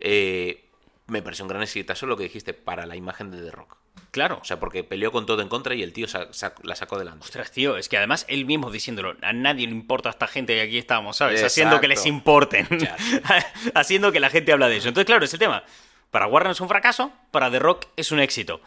eh, 0.00 0.64
me 1.06 1.22
pareció 1.22 1.44
un 1.44 1.50
gran 1.50 1.62
exitazo 1.62 2.06
lo 2.06 2.16
que 2.16 2.24
dijiste 2.24 2.54
para 2.54 2.86
la 2.86 2.96
imagen 2.96 3.30
de 3.30 3.42
The 3.42 3.50
Rock. 3.50 3.76
Claro. 4.10 4.38
O 4.42 4.44
sea, 4.44 4.60
porque 4.60 4.84
peleó 4.84 5.10
con 5.10 5.24
todo 5.24 5.40
en 5.40 5.48
contra 5.48 5.74
y 5.74 5.82
el 5.82 5.92
tío 5.94 6.06
sa- 6.06 6.32
sa- 6.32 6.54
la 6.62 6.76
sacó 6.76 6.96
adelante. 6.96 7.24
Ostras, 7.24 7.50
tío, 7.50 7.76
es 7.78 7.88
que 7.88 7.96
además 7.96 8.26
él 8.28 8.44
mismo 8.44 8.70
diciéndolo, 8.70 9.16
a 9.22 9.32
nadie 9.32 9.66
le 9.66 9.72
importa 9.72 10.10
a 10.10 10.12
esta 10.12 10.26
gente 10.26 10.54
y 10.56 10.60
aquí 10.60 10.76
estamos, 10.78 11.16
¿sabes? 11.16 11.36
Exacto. 11.40 11.46
Haciendo 11.52 11.80
que 11.80 11.88
les 11.88 12.04
importen. 12.06 12.66
Haciendo 13.74 14.12
que 14.12 14.20
la 14.20 14.28
gente 14.30 14.52
habla 14.52 14.68
de 14.68 14.76
ello. 14.76 14.88
Entonces, 14.88 15.06
claro, 15.06 15.24
es 15.24 15.32
el 15.32 15.38
tema. 15.38 15.64
Para 16.10 16.26
Warner 16.26 16.52
es 16.52 16.60
un 16.60 16.68
fracaso, 16.68 17.10
para 17.30 17.50
The 17.50 17.58
Rock 17.58 17.86
es 17.96 18.12
un 18.12 18.20
éxito. 18.20 18.60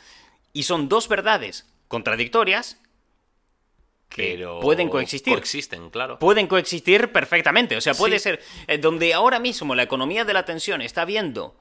Y 0.52 0.64
son 0.64 0.90
dos 0.90 1.08
verdades 1.08 1.68
contradictorias 1.88 2.80
que 4.10 4.34
Pero 4.36 4.60
pueden 4.62 4.90
coexistir. 4.90 5.34
Coexisten, 5.34 5.90
claro. 5.90 6.18
pueden 6.20 6.48
coexistir 6.48 7.12
perfectamente. 7.12 7.76
O 7.78 7.82
sea, 7.82 7.94
puede 7.94 8.18
Sí. 8.20 8.24
ser 8.24 8.42
eh, 8.68 8.78
donde 8.78 9.14
ahora 9.14 9.40
mismo 9.40 9.76
la 9.76 9.84
economía 9.84 10.24
de 10.26 10.34
la 10.34 10.40
atención 10.40 10.82
está 10.82 11.06
viendo 11.06 11.56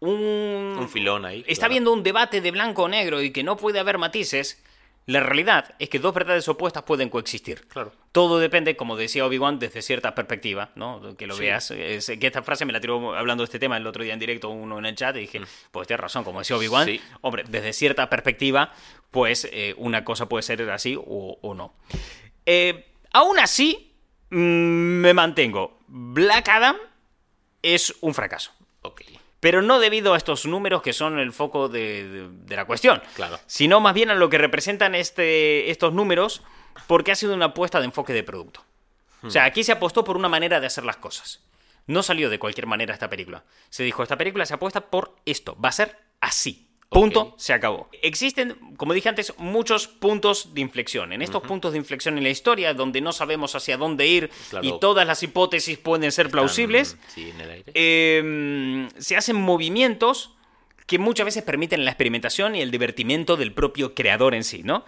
un, 0.00 0.76
Un 0.78 0.88
filón 0.88 1.24
ahí. 1.24 1.40
está 1.46 1.62
claro. 1.66 1.70
viendo 1.72 1.92
un 1.92 2.02
debate 2.02 2.40
de 2.40 2.50
blanco 2.50 2.84
o 2.84 2.88
negro 2.88 3.22
y 3.22 3.30
que 3.32 3.42
no 3.42 3.56
puede 3.56 3.78
haber 3.80 3.98
matices. 3.98 4.62
La 5.06 5.18
realidad 5.20 5.74
es 5.78 5.88
que 5.88 5.98
dos 5.98 6.14
verdades 6.14 6.46
opuestas 6.48 6.84
pueden 6.84 7.08
coexistir. 7.08 7.66
Claro. 7.68 7.90
Todo 8.12 8.38
depende, 8.38 8.76
como 8.76 8.96
decía 8.96 9.26
Obi-Wan, 9.26 9.58
desde 9.58 9.82
cierta 9.82 10.14
perspectiva, 10.14 10.70
¿no? 10.76 11.16
Que 11.16 11.26
lo 11.26 11.34
Sí. 11.34 11.40
veas. 11.40 11.70
Es- 11.72 12.06
que 12.20 12.26
esta 12.26 12.42
frase 12.42 12.64
me 12.64 12.72
la 12.72 12.80
tiró 12.80 13.14
hablando 13.16 13.42
de 13.42 13.46
este 13.46 13.58
tema 13.58 13.76
el 13.76 13.86
otro 13.86 14.04
día 14.04 14.12
en 14.12 14.20
directo 14.20 14.50
uno 14.50 14.78
en 14.78 14.86
el 14.86 14.94
chat 14.94 15.16
y 15.16 15.20
dije, 15.20 15.40
pues 15.72 15.88
tienes 15.88 16.00
razón, 16.00 16.22
como 16.22 16.38
decía 16.40 16.56
Obi-Wan, 16.56 16.84
Mm. 16.84 16.90
Sí. 16.90 17.00
hombre, 17.22 17.44
desde 17.48 17.72
cierta 17.72 18.08
perspectiva, 18.08 18.72
pues 19.10 19.48
eh, 19.50 19.74
una 19.78 20.04
cosa 20.04 20.28
puede 20.28 20.42
ser 20.42 20.68
así 20.70 20.96
o, 20.96 21.38
o 21.40 21.54
no. 21.54 21.74
Eh, 22.46 22.92
aún 23.12 23.38
así, 23.40 23.94
mm, 24.30 24.36
me 24.36 25.14
mantengo. 25.14 25.80
Black 25.88 26.48
Adam 26.50 26.76
es 27.62 27.94
un 28.00 28.14
fracaso. 28.14 28.52
Ok. 28.82 29.02
Pero 29.40 29.62
no 29.62 29.78
debido 29.80 30.12
a 30.14 30.16
estos 30.16 30.44
números 30.46 30.82
que 30.82 30.92
son 30.92 31.18
el 31.18 31.32
foco 31.32 31.68
de, 31.68 32.06
de- 32.08 32.28
de 32.30 32.56
la 32.56 32.66
cuestión, 32.66 33.02
Claro. 33.14 33.38
sino 33.46 33.80
más 33.80 33.94
bien 33.94 34.10
a 34.10 34.14
lo 34.14 34.28
que 34.28 34.36
representan 34.38 34.94
este, 34.94 35.70
estos 35.70 35.92
números, 35.94 36.42
porque 36.86 37.12
ha 37.12 37.14
sido 37.14 37.34
una 37.34 37.46
apuesta 37.46 37.78
de 37.80 37.86
enfoque 37.86 38.12
de 38.12 38.22
producto. 38.22 38.62
O 39.22 39.30
sea, 39.30 39.44
aquí 39.44 39.64
se 39.64 39.72
apostó 39.72 40.02
por 40.04 40.16
una 40.16 40.28
manera 40.30 40.60
de 40.60 40.66
hacer 40.66 40.84
las 40.84 40.96
cosas. 40.96 41.40
No 41.86 42.02
salió 42.02 42.30
de 42.30 42.38
cualquier 42.38 42.66
manera 42.66 42.94
esta 42.94 43.10
película. 43.10 43.44
Se 43.68 43.82
dijo, 43.82 44.02
esta 44.02 44.16
película 44.16 44.46
se 44.46 44.54
apuesta 44.54 44.80
por 44.88 45.16
esto, 45.26 45.58
va 45.60 45.68
a 45.70 45.72
ser 45.72 45.98
así. 46.20 46.69
Punto, 46.90 47.34
se 47.38 47.52
acabó. 47.52 47.88
Existen, 48.02 48.56
como 48.76 48.92
dije 48.94 49.08
antes, 49.08 49.32
muchos 49.38 49.86
puntos 49.86 50.54
de 50.54 50.60
inflexión. 50.60 51.12
En 51.12 51.22
estos 51.22 51.40
puntos 51.42 51.70
de 51.72 51.78
inflexión 51.78 52.18
en 52.18 52.24
la 52.24 52.30
historia, 52.30 52.74
donde 52.74 53.00
no 53.00 53.12
sabemos 53.12 53.54
hacia 53.54 53.76
dónde 53.76 54.08
ir 54.08 54.28
Claro. 54.50 54.66
y 54.66 54.78
todas 54.80 55.06
las 55.06 55.22
hipótesis 55.22 55.78
pueden 55.78 56.10
ser 56.10 56.30
plausibles, 56.30 56.88
Están, 56.94 57.10
Sí, 57.14 57.30
en 57.30 57.40
el 57.40 57.50
aire. 57.50 57.72
eh, 57.74 58.88
se 58.98 59.16
hacen 59.16 59.36
movimientos 59.36 60.32
que 60.86 60.98
muchas 60.98 61.26
veces 61.26 61.44
permiten 61.44 61.84
la 61.84 61.92
experimentación 61.92 62.56
y 62.56 62.60
el 62.60 62.72
divertimiento 62.72 63.36
del 63.36 63.52
propio 63.54 63.94
creador 63.94 64.34
en 64.34 64.42
sí, 64.42 64.62
¿no? 64.64 64.84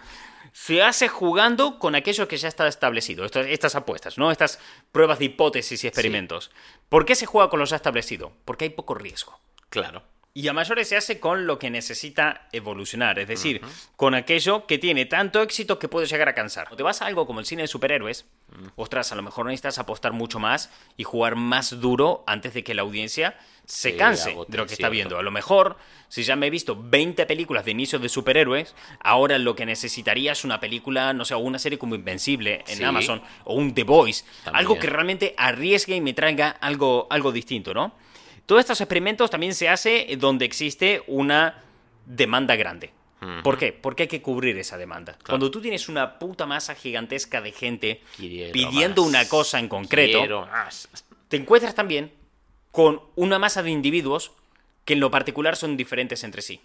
Se 0.51 0.83
hace 0.83 1.07
jugando 1.07 1.79
con 1.79 1.95
aquello 1.95 2.27
que 2.27 2.35
ya 2.37 2.49
está 2.49 2.67
establecido, 2.67 3.23
estas, 3.23 3.47
estas 3.47 3.75
apuestas, 3.75 4.17
¿no? 4.17 4.29
Estas 4.29 4.59
pruebas 4.91 5.19
de 5.19 5.25
hipótesis 5.25 5.81
y 5.83 5.87
experimentos. 5.87 6.51
¿Por 6.89 7.05
qué 7.05 7.15
se 7.15 7.25
juega 7.25 7.49
con 7.49 7.59
lo 7.59 7.65
ya 7.65 7.77
establecido? 7.77 8.33
Porque 8.43 8.65
hay 8.65 8.69
poco 8.71 8.93
riesgo. 8.93 9.39
Claro. 9.69 10.03
Y 10.35 10.47
a 10.47 10.53
mayores 10.53 10.87
se 10.89 10.97
hace 10.97 11.19
con 11.19 11.45
lo 11.45 11.59
que 11.59 11.69
necesita 11.69 12.47
evolucionar, 12.51 13.19
es 13.19 13.27
decir, 13.27 13.61
con 13.95 14.15
aquello 14.15 14.65
que 14.65 14.79
tiene 14.79 15.05
tanto 15.05 15.43
éxito 15.43 15.77
que 15.77 15.87
puede 15.87 16.07
llegar 16.07 16.27
a 16.27 16.33
cansar. 16.33 16.63
Cuando 16.63 16.77
te 16.77 16.83
vas 16.83 17.03
a 17.03 17.05
algo 17.05 17.27
como 17.27 17.39
el 17.39 17.45
cine 17.45 17.61
de 17.61 17.67
superhéroes, 17.67 18.25
ostras, 18.75 19.11
a 19.11 19.15
lo 19.15 19.21
mejor 19.21 19.45
necesitas 19.45 19.77
apostar 19.77 20.11
mucho 20.11 20.39
más 20.39 20.71
y 20.97 21.03
jugar 21.03 21.35
más 21.35 21.79
duro 21.79 22.23
antes 22.25 22.55
de 22.55 22.63
que 22.63 22.73
la 22.73 22.81
audiencia 22.81 23.37
se 23.65 23.91
Se 23.91 23.95
canse 23.95 24.35
de 24.47 24.57
lo 24.57 24.65
que 24.65 24.73
está 24.73 24.89
viendo. 24.89 25.19
A 25.19 25.21
lo 25.21 25.29
mejor, 25.29 25.77
si 26.07 26.23
ya 26.23 26.35
me 26.35 26.47
he 26.47 26.49
visto 26.49 26.75
20 26.81 27.27
películas 27.27 27.63
de 27.63 27.71
inicio 27.71 27.99
de 27.99 28.09
superhéroes, 28.09 28.73
ahora 29.01 29.37
lo 29.37 29.55
que 29.55 29.67
necesitaría 29.67 30.31
es 30.31 30.43
una 30.43 30.59
película, 30.59 31.13
no 31.13 31.25
sé, 31.25 31.35
o 31.35 31.37
una 31.37 31.59
serie 31.59 31.77
como 31.77 31.93
Invencible 31.93 32.63
en 32.67 32.77
Sí. 32.77 32.83
Amazon, 32.83 33.21
o 33.43 33.53
un 33.53 33.75
The 33.75 33.83
Voice, 33.83 34.25
algo 34.51 34.79
que 34.79 34.87
realmente 34.87 35.35
arriesgue 35.37 35.95
y 35.95 36.01
me 36.01 36.13
traiga 36.13 36.49
algo, 36.49 37.05
algo 37.11 37.31
distinto, 37.31 37.75
¿no? 37.75 37.93
Todos 38.45 38.61
estos 38.61 38.81
experimentos 38.81 39.29
también 39.29 39.53
se 39.53 39.69
hace 39.69 40.07
donde 40.17 40.45
existe 40.45 41.03
una 41.07 41.61
demanda 42.05 42.55
grande. 42.55 42.91
¿Por 43.41 43.57
qué? 43.57 43.71
Porque 43.71 44.03
hay 44.03 44.09
que 44.09 44.21
cubrir 44.21 44.57
esa 44.57 44.77
demanda. 44.77 45.17
Cuando 45.25 45.49
tú 45.49 45.61
tienes 45.61 45.87
una 45.87 46.19
puta 46.19 46.45
masa 46.45 46.75
gigantesca 46.75 47.39
de 47.39 47.53
gente 47.53 48.01
Quiero 48.17 48.51
pidiendo 48.51 49.03
más. 49.03 49.09
una 49.09 49.29
cosa 49.29 49.59
en 49.59 49.69
concreto, 49.69 50.45
te 51.29 51.37
encuentras 51.37 51.73
también 51.73 52.11
con 52.71 53.01
una 53.15 53.39
masa 53.39 53.63
de 53.63 53.71
individuos 53.71 54.33
que 54.83 54.93
en 54.93 54.99
lo 54.99 55.09
particular 55.09 55.55
son 55.55 55.77
diferentes 55.77 56.23
entre 56.23 56.41
sí. 56.41 56.59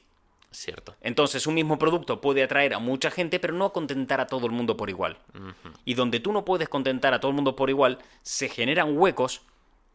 Cierto. 0.51 0.97
Entonces, 1.03 1.47
un 1.47 1.55
mismo 1.55 1.79
producto 1.79 2.21
puede 2.21 2.43
atraer 2.43 2.75
a 2.75 2.79
mucha 2.79 3.11
gente, 3.11 3.39
pero 3.39 3.53
no 3.53 3.73
contentar 3.73 4.21
a 4.21 4.27
todo 4.27 4.47
el 4.47 4.53
mundo 4.53 4.77
por 4.77 4.89
igual. 4.89 5.19
Y 5.85 5.95
donde 5.95 6.21
tú 6.21 6.33
no 6.33 6.45
puedes 6.45 6.69
contentar 6.69 7.15
a 7.15 7.21
todo 7.21 7.31
el 7.31 7.35
mundo 7.35 7.55
por 7.55 7.71
igual, 7.71 7.99
se 8.23 8.49
generan 8.49 8.97
huecos 8.97 9.43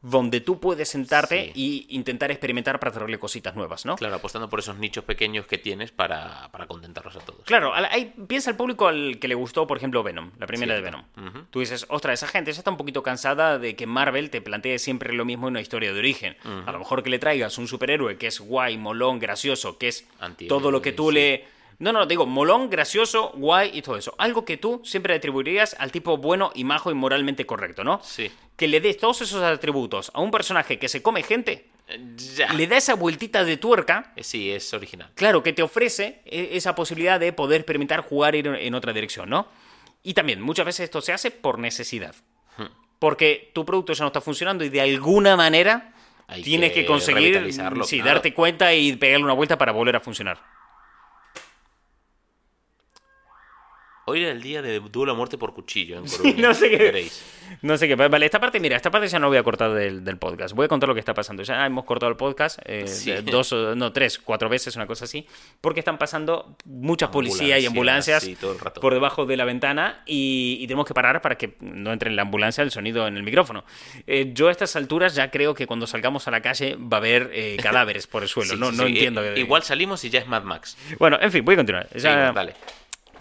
donde 0.04 0.42
tú 0.42 0.60
puedes 0.60 0.90
sentarte 0.90 1.46
Sí. 1.46 1.52
y 1.56 1.96
intentar 1.96 2.30
experimentar 2.30 2.78
para 2.80 2.92
traerle 2.92 3.18
cositas 3.18 3.56
nuevas, 3.56 3.86
¿no? 3.86 3.96
Claro, 3.96 4.16
apostando 4.16 4.50
por 4.50 4.60
esos 4.60 4.78
nichos 4.78 5.04
pequeños 5.06 5.48
que 5.48 5.58
tienes 5.58 5.92
para, 5.92 6.50
para 6.52 6.68
contentarlos 6.68 7.16
a 7.16 7.20
todos. 7.22 7.46
Claro, 7.46 7.74
ahí 7.74 8.14
piensa 8.28 8.50
el 8.52 8.58
público 8.58 8.88
al 8.88 9.18
que 9.20 9.28
le 9.30 9.36
gustó, 9.36 9.66
por 9.66 9.78
ejemplo, 9.78 10.04
Venom, 10.04 10.32
la 10.38 10.46
primera 10.46 10.76
de. 10.76 10.82
Venom. 10.82 11.04
Tú 11.50 11.62
dices, 11.62 11.86
ostras, 11.90 12.22
esa 12.22 12.28
gente 12.28 12.52
ya 12.52 12.60
está 12.60 12.70
un 12.70 12.78
poquito 12.78 13.02
cansada 13.02 13.58
de 13.58 13.76
que 13.78 13.88
Marvel 13.88 14.30
te 14.30 14.42
plantee 14.42 14.78
siempre 14.78 15.14
lo 15.14 15.24
mismo 15.26 15.48
en 15.48 15.54
una 15.54 15.62
historia 15.62 15.94
de 15.94 16.00
origen. 16.00 16.36
A 16.66 16.72
lo 16.74 16.80
mejor 16.80 17.02
que 17.02 17.10
le 17.10 17.18
traigas 17.18 17.58
un 17.58 17.68
superhéroe 17.68 18.18
que 18.18 18.28
es 18.28 18.40
guay, 18.42 18.78
molón, 18.78 19.20
gracioso, 19.20 19.78
que 19.78 19.88
es 19.88 20.06
todo 20.50 20.70
lo 20.70 20.82
que 20.82 20.92
tú 20.92 21.10
sí. 21.10 21.16
le... 21.16 21.53
No, 21.80 21.92
no, 21.92 22.06
digo, 22.06 22.26
molón, 22.26 22.70
gracioso, 22.70 23.32
guay 23.36 23.72
y 23.74 23.82
todo 23.82 23.98
eso. 23.98 24.14
Algo 24.18 24.46
que 24.46 24.58
tú 24.58 24.82
siempre 24.84 25.14
atribuirías 25.16 25.76
al 25.80 25.92
tipo 25.92 26.18
bueno 26.18 26.52
y 26.56 26.64
majo 26.64 26.92
y 26.92 26.94
moralmente 26.94 27.46
correcto, 27.46 27.84
¿no? 27.84 28.00
Sí. 28.04 28.32
Que 28.56 28.68
le 28.68 28.80
des 28.82 28.98
todos 28.98 29.22
esos 29.22 29.42
atributos 29.44 30.12
a 30.14 30.22
un 30.22 30.32
personaje 30.32 30.78
que 30.80 30.88
se 30.90 31.02
come 31.02 31.24
gente, 31.24 31.70
Eh, 31.88 32.00
Ya. 32.38 32.54
le 32.54 32.66
da 32.66 32.78
esa 32.78 32.94
vueltita 32.96 33.44
de 33.44 33.58
tuerca 33.58 34.14
Eh, 34.16 34.24
Sí, 34.24 34.50
es 34.52 34.74
original. 34.74 35.10
Claro, 35.16 35.44
que 35.44 35.52
te 35.52 35.62
ofrece 35.62 36.22
e- 36.26 36.52
esa 36.54 36.76
posibilidad 36.76 37.20
de 37.20 37.34
poder 37.34 37.60
experimentar 37.60 38.00
jugar 38.02 38.36
ir 38.36 38.48
en 38.48 38.74
otra 38.74 38.94
dirección, 38.94 39.30
¿no? 39.30 39.48
Y 40.02 40.14
también, 40.14 40.42
muchas 40.42 40.66
veces 40.66 40.86
esto 40.86 41.02
se 41.02 41.12
hace 41.12 41.30
por 41.32 41.60
necesidad. 41.60 42.16
Hmm. 42.58 42.68
Porque 43.00 43.52
tu 43.54 43.66
producto 43.66 43.92
ya 43.92 44.04
no 44.04 44.08
está 44.08 44.22
funcionando 44.22 44.64
y 44.64 44.70
de 44.70 44.80
alguna 44.80 45.36
manera 45.36 45.94
Hay 46.28 46.42
tienes 46.42 46.72
que, 46.72 46.82
que 46.82 46.86
conseguir 46.86 47.52
sí, 47.52 47.58
claro. 47.98 48.06
darte 48.06 48.34
cuenta 48.34 48.74
y 48.74 48.96
pegarle 48.96 49.26
una 49.26 49.34
vuelta 49.34 49.58
para 49.58 49.74
volver 49.74 49.98
a 49.98 50.00
funcionar. 50.00 50.40
Hoy 54.06 54.22
era 54.24 54.32
el 54.32 54.42
día 54.42 54.62
de 54.62 54.80
duelo 54.82 55.14
a 55.14 55.16
muerte 55.16 55.38
por 55.38 55.54
cuchillo 55.54 55.98
en 55.98 56.06
Coruña. 56.06 56.48
no 56.50 56.54
sé 56.54 56.70
qué- 56.70 56.78
Veréis. 56.78 57.24
No 57.62 57.78
sé 57.78 57.88
qué. 57.88 57.96
Vale, 57.96 58.26
esta 58.26 58.40
parte, 58.40 58.60
mira, 58.60 58.76
esta 58.76 58.92
parte 58.92 59.08
ya 59.08 59.20
no 59.20 59.28
voy 59.30 59.38
a 59.38 59.44
cortar 59.44 59.72
del, 59.74 60.04
del 60.04 60.18
podcast. 60.18 60.54
Voy 60.56 60.66
a 60.66 60.68
contar 60.68 60.90
lo 60.90 60.94
que 60.96 61.00
está 61.00 61.14
pasando. 61.14 61.42
Ya 61.44 61.66
hemos 61.66 61.86
cortado 61.86 62.10
el 62.10 62.18
podcast 62.18 62.60
eh, 62.66 62.88
Sí. 62.88 63.14
dos, 63.24 63.54
no, 63.54 63.94
tres, 63.94 64.20
cuatro 64.20 64.50
veces, 64.50 64.76
una 64.76 64.88
cosa 64.88 65.06
así. 65.06 65.26
Porque 65.62 65.80
están 65.80 65.98
pasando 65.98 66.58
muchas 66.66 67.10
policías 67.10 67.62
y 67.62 67.66
Ambulancias, 67.66 68.24
sí, 68.24 68.38
por 68.82 68.94
debajo 68.94 69.26
de 69.26 69.38
la 69.38 69.46
ventana 69.46 70.02
y, 70.06 70.58
y 70.60 70.68
tenemos 70.68 70.86
que 70.86 70.94
parar 70.94 71.22
para 71.22 71.38
que 71.38 71.56
no 71.62 71.94
entre 71.94 72.10
en 72.10 72.16
la 72.18 72.24
ambulancia 72.24 72.62
el 72.64 72.72
sonido 72.72 73.08
en 73.08 73.16
el 73.16 73.24
micrófono. 73.24 73.64
Eh, 74.08 74.32
yo 74.34 74.50
a 74.50 74.52
estas 74.52 74.76
alturas 74.76 75.16
ya 75.16 75.32
creo 75.32 75.54
que 75.54 75.66
cuando 75.68 75.88
salgamos 75.88 76.28
a 76.28 76.32
la 76.32 76.42
calle 76.42 76.76
va 76.76 76.98
a 76.98 77.00
haber 77.00 77.30
eh, 77.34 77.58
cadáveres 77.64 78.08
por 78.08 78.24
el 78.24 78.28
suelo. 78.30 78.54
Sí, 78.56 78.60
no 78.60 78.72
sí, 78.72 78.78
no 78.78 78.84
sí. 78.84 78.90
entiendo. 78.94 79.24
Eh, 79.24 79.40
Igual 79.40 79.64
salimos 79.64 80.04
y 80.04 80.10
ya 80.10 80.20
es 80.20 80.28
Mad 80.28 80.44
Max. 80.44 80.76
Bueno, 81.00 81.18
en 81.22 81.32
fin, 81.32 81.46
voy 81.46 81.54
a 81.54 81.58
continuar. 81.58 81.88
Ya- 81.96 82.32
dale. 82.34 82.54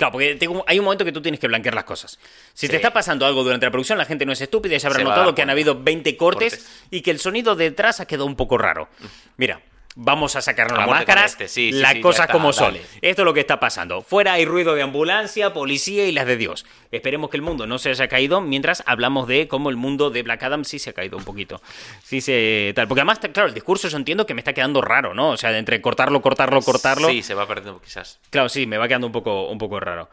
Claro, 0.02 0.12
porque 0.14 0.34
tengo- 0.34 0.64
hay 0.66 0.80
un 0.80 0.84
momento 0.84 1.04
que 1.04 1.12
tú 1.12 1.22
tienes 1.22 1.38
que 1.38 1.46
blanquear 1.46 1.76
las 1.76 1.84
cosas. 1.84 2.18
Si 2.54 2.66
Sí. 2.66 2.70
te 2.70 2.74
está 2.76 2.92
pasando 2.92 3.24
algo 3.24 3.44
durante 3.44 3.66
la 3.66 3.70
producción, 3.70 3.98
la 3.98 4.04
gente 4.04 4.26
no 4.26 4.32
es 4.32 4.40
estúpida 4.40 4.74
y 4.74 4.78
habrá 4.84 4.96
Se 4.96 5.00
a 5.02 5.04
notado 5.04 5.32
que 5.32 5.42
han 5.42 5.50
habido 5.50 5.80
20 5.80 6.16
cortes, 6.16 6.54
Cortes. 6.56 6.82
y 6.90 7.02
que 7.02 7.12
el 7.12 7.20
sonido 7.20 7.54
detrás 7.54 8.00
ha 8.00 8.06
quedado 8.06 8.26
un 8.26 8.34
poco 8.34 8.58
raro. 8.58 8.88
Mira. 9.36 9.60
Vamos 9.94 10.36
a 10.36 10.40
sacarnos 10.40 10.78
las 10.78 10.88
máscaras, 10.88 11.32
este, 11.32 11.48
sí, 11.48 11.70
sí, 11.70 11.78
las 11.78 11.92
sí, 11.92 12.00
cosas 12.00 12.22
está, 12.22 12.32
como 12.32 12.54
son. 12.54 12.76
Esto 13.02 13.22
es 13.22 13.26
lo 13.26 13.34
que 13.34 13.40
está 13.40 13.60
pasando. 13.60 14.00
Fuera 14.00 14.32
hay 14.32 14.46
ruido 14.46 14.74
de 14.74 14.80
ambulancia, 14.80 15.52
policía 15.52 16.06
y 16.06 16.12
las 16.12 16.26
de 16.26 16.38
Dios. 16.38 16.64
Esperemos 16.90 17.28
que 17.28 17.36
el 17.36 17.42
mundo 17.42 17.66
no 17.66 17.76
se 17.76 17.90
haya 17.90 18.08
caído 18.08 18.40
mientras 18.40 18.82
hablamos 18.86 19.28
de 19.28 19.48
cómo 19.48 19.68
el 19.68 19.76
mundo 19.76 20.08
de 20.08 20.22
Black 20.22 20.44
Adam 20.44 20.64
sí 20.64 20.78
se 20.78 20.90
ha 20.90 20.92
caído 20.94 21.18
un 21.18 21.24
poquito. 21.24 21.60
Sí 22.02 22.22
se 22.22 22.72
tal. 22.74 22.88
Porque 22.88 23.00
además, 23.02 23.18
claro, 23.18 23.48
el 23.48 23.54
discurso 23.54 23.86
yo 23.88 23.98
entiendo 23.98 24.24
que 24.24 24.32
me 24.32 24.40
está 24.40 24.54
quedando 24.54 24.80
raro, 24.80 25.12
¿no? 25.12 25.30
O 25.30 25.36
sea, 25.36 25.52
de 25.52 25.58
entre 25.58 25.82
cortarlo, 25.82 26.22
cortarlo, 26.22 26.62
cortarlo. 26.62 27.08
Sí, 27.08 27.22
se 27.22 27.34
va 27.34 27.46
perdiendo 27.46 27.80
quizás. 27.82 28.18
Claro, 28.30 28.48
sí, 28.48 28.66
me 28.66 28.78
va 28.78 28.88
quedando 28.88 29.06
un 29.06 29.12
poco, 29.12 29.48
un 29.48 29.58
poco 29.58 29.78
raro. 29.78 30.08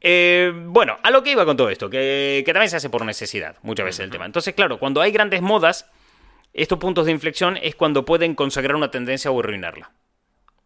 Eh, 0.00 0.52
bueno, 0.54 0.98
a 1.04 1.10
lo 1.12 1.22
que 1.22 1.30
iba 1.30 1.44
con 1.44 1.56
todo 1.56 1.70
esto, 1.70 1.88
que, 1.88 2.42
que 2.44 2.52
también 2.52 2.70
se 2.70 2.76
hace 2.76 2.90
por 2.90 3.04
necesidad, 3.04 3.56
muchas 3.62 3.86
veces 3.86 4.00
el 4.00 4.10
tema. 4.10 4.26
Entonces, 4.26 4.54
claro, 4.54 4.78
cuando 4.80 5.00
hay 5.00 5.12
grandes 5.12 5.40
modas, 5.40 5.86
estos 6.52 6.78
puntos 6.78 7.06
de 7.06 7.12
inflexión 7.12 7.56
es 7.56 7.74
cuando 7.74 8.04
pueden 8.04 8.34
consagrar 8.34 8.76
una 8.76 8.90
tendencia 8.90 9.30
o 9.30 9.40
arruinarla, 9.40 9.92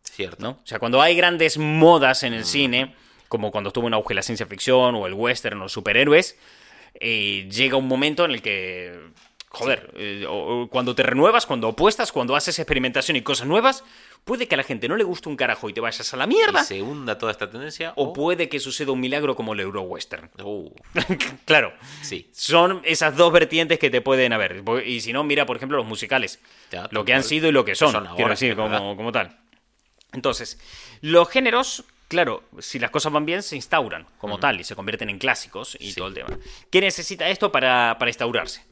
Cierto. 0.03 0.42
¿no? 0.42 0.51
O 0.51 0.66
sea, 0.66 0.79
cuando 0.79 1.03
hay 1.03 1.16
grandes 1.16 1.59
modas 1.59 2.23
en 2.23 2.35
el 2.35 2.44
cine, 2.44 2.94
como 3.29 3.51
cuando 3.51 3.68
estuvo 3.68 3.87
en 3.87 3.94
auge 3.94 4.14
la 4.14 4.23
ciencia 4.23 4.47
ficción 4.47 4.94
o 4.94 5.07
el 5.07 5.14
western 5.14 5.59
o 5.59 5.64
los 5.64 5.73
superhéroes, 5.73 6.38
eh, 6.94 7.49
llega 7.51 7.77
un 7.77 7.88
momento 7.88 8.25
en 8.25 8.31
el 8.31 8.42
que, 8.42 8.99
joder, 9.55 9.90
eh, 9.97 10.25
o- 10.29 10.69
cuando 10.71 10.95
te 10.95 11.03
renuevas, 11.03 11.47
cuando 11.47 11.69
opuestas, 11.69 12.12
cuando 12.12 12.37
haces 12.37 12.59
experimentación 12.59 13.17
y 13.17 13.23
cosas 13.23 13.47
nuevas, 13.47 13.85
puede 14.25 14.49
que 14.49 14.55
a 14.55 14.59
la 14.59 14.64
gente 14.64 14.88
no 14.88 14.97
le 14.97 15.05
guste 15.05 15.29
un 15.29 15.37
carajo 15.37 15.69
y 15.69 15.73
te 15.73 15.81
vayas 15.81 16.12
a 16.12 16.17
la 16.17 16.27
mierda. 16.27 16.62
Y 16.62 16.64
se 16.64 16.83
hunda 16.83 17.19
toda 17.19 17.33
esta 17.33 17.51
tendencia. 17.51 17.93
O 17.97 18.12
puede 18.12 18.49
que 18.49 18.59
suceda 18.61 18.93
un 18.93 19.01
milagro 19.01 19.35
como 19.37 19.53
el 19.55 19.61
Euro-Western. 19.61 20.31
Uh, 20.43 20.71
claro. 21.45 21.73
sí. 22.03 22.29
Son 22.33 22.81
esas 22.85 23.17
dos 23.17 23.33
vertientes 23.33 23.79
que 23.79 23.90
te 23.90 24.01
pueden 24.01 24.33
haber. 24.33 24.62
Y 24.87 25.01
si 25.01 25.12
no, 25.12 25.25
mira, 25.25 25.47
por 25.47 25.57
ejemplo, 25.57 25.77
los 25.77 25.87
musicales. 25.87 26.40
Ya, 26.71 26.88
lo 26.90 27.05
que 27.05 27.14
han 27.14 27.23
sido 27.23 27.49
y 27.49 27.53
lo 27.53 27.64
que 27.64 27.75
son. 27.75 27.93
son 27.93 28.07
ahora, 28.07 28.17
quiero 28.17 28.31
decir, 28.31 28.57
como, 28.57 28.97
como 28.97 29.12
tal. 29.12 29.38
Entonces, 30.12 30.59
los 31.01 31.29
géneros, 31.29 31.85
claro, 32.09 32.45
si 32.61 32.79
las 32.79 32.90
cosas 32.90 33.12
van 33.12 33.27
bien, 33.27 33.43
se 33.43 33.57
instauran 33.57 34.07
como 34.19 34.38
tal 34.38 34.61
y 34.61 34.64
se 34.64 34.77
convierten 34.77 35.11
en 35.11 35.19
clásicos 35.19 35.77
y 35.81 35.90
Sí. 35.90 35.97
todo 35.97 36.09
el 36.09 36.14
tema. 36.14 36.29
¿Qué 36.71 36.81
necesita 36.81 37.29
esto 37.29 37.51
para, 37.51 37.97
para 37.99 38.11
instaurarse? 38.11 38.62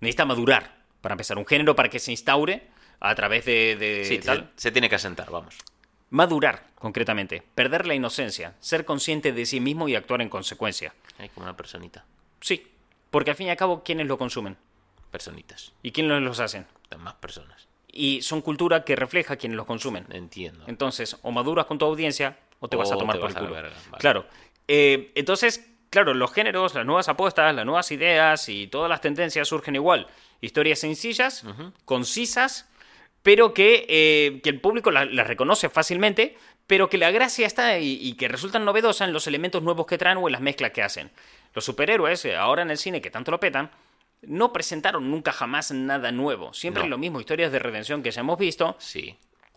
Necesita 0.00 0.24
madurar. 0.24 0.80
Para 1.00 1.14
empezar, 1.14 1.38
un 1.38 1.46
género 1.46 1.74
para 1.74 1.88
que 1.88 1.98
se 1.98 2.10
instaure 2.10 2.68
a 3.00 3.14
través 3.14 3.44
de, 3.44 3.76
de 3.76 4.04
Sí, 4.04 4.18
tal. 4.18 4.50
se, 4.56 4.62
se 4.64 4.72
tiene 4.72 4.88
que 4.88 4.96
asentar, 4.96 5.30
vamos. 5.30 5.56
Madurar, 6.10 6.66
concretamente. 6.74 7.42
Perder 7.54 7.86
la 7.86 7.94
inocencia. 7.94 8.54
Ser 8.60 8.84
consciente 8.84 9.32
de 9.32 9.46
sí 9.46 9.60
mismo 9.60 9.88
y 9.88 9.94
actuar 9.94 10.20
en 10.22 10.28
consecuencia. 10.28 10.92
Como 11.34 11.44
una 11.46 11.56
personita. 11.56 12.04
Sí, 12.40 12.66
porque 13.10 13.30
al 13.30 13.36
fin 13.36 13.46
y 13.46 13.50
al 13.50 13.56
cabo, 13.56 13.82
¿quiénes 13.84 14.06
lo 14.08 14.18
consumen? 14.18 14.56
Personitas. 15.10 15.72
¿Y 15.82 15.92
quiénes 15.92 16.20
los 16.22 16.40
hacen? 16.40 16.66
Más 16.98 17.14
personas. 17.14 17.68
Y 17.92 18.22
son 18.22 18.40
cultura 18.42 18.84
que 18.84 18.96
refleja 18.96 19.34
a 19.34 19.36
quienes 19.36 19.56
los 19.56 19.66
consumen. 19.66 20.06
Entiendo. 20.10 20.64
Entonces, 20.66 21.16
o 21.22 21.30
maduras 21.30 21.66
con 21.66 21.78
tu 21.78 21.84
audiencia 21.84 22.38
o 22.60 22.68
te 22.68 22.76
vas 22.76 22.90
a 22.92 22.96
tomar 22.96 23.18
por 23.18 23.30
el 23.30 23.36
culo. 23.36 23.50
vale. 23.52 23.68
Claro. 23.98 24.26
Eh, 24.68 25.12
entonces, 25.14 25.69
claro, 25.90 26.14
los 26.14 26.32
géneros, 26.32 26.74
las 26.74 26.86
nuevas 26.86 27.08
apuestas, 27.08 27.54
las 27.54 27.66
nuevas 27.66 27.90
ideas 27.90 28.48
y 28.48 28.68
todas 28.68 28.88
las 28.88 29.00
tendencias 29.00 29.48
surgen 29.48 29.74
igual. 29.74 30.06
Historias 30.40 30.78
sencillas, 30.78 31.44
concisas, 31.84 32.68
pero 33.22 33.52
que, 33.52 33.84
eh, 33.88 34.40
que 34.42 34.48
el 34.50 34.60
público 34.60 34.90
la- 34.90 35.04
las 35.04 35.26
reconoce 35.26 35.68
fácilmente, 35.68 36.36
pero 36.66 36.88
que 36.88 36.96
la 36.98 37.10
gracia 37.10 37.46
está 37.46 37.78
y, 37.78 37.98
y 38.00 38.14
que 38.14 38.28
resultan 38.28 38.64
novedosas 38.64 39.08
en 39.08 39.12
los 39.12 39.26
elementos 39.26 39.62
nuevos 39.62 39.86
que 39.86 39.98
traen 39.98 40.18
o 40.18 40.28
en 40.28 40.32
las 40.32 40.40
mezclas 40.40 40.70
que 40.70 40.82
hacen. 40.82 41.10
Los 41.52 41.64
superhéroes, 41.64 42.24
eh, 42.24 42.36
ahora 42.36 42.62
en 42.62 42.70
el 42.70 42.78
cine 42.78 43.02
que 43.02 43.10
tanto 43.10 43.30
lo 43.32 43.40
petan, 43.40 43.70
no 44.22 44.52
presentaron 44.52 45.10
nunca 45.10 45.32
jamás 45.32 45.72
nada 45.72 46.12
nuevo. 46.12 46.52
Siempre 46.54 46.84
No. 46.84 46.90
lo 46.90 46.98
mismo, 46.98 47.20
historias 47.20 47.50
de 47.52 47.58
redención 47.58 48.02
que 48.02 48.10
ya 48.12 48.20
hemos 48.20 48.38
visto, 48.38 48.76
Sí. 48.78 49.16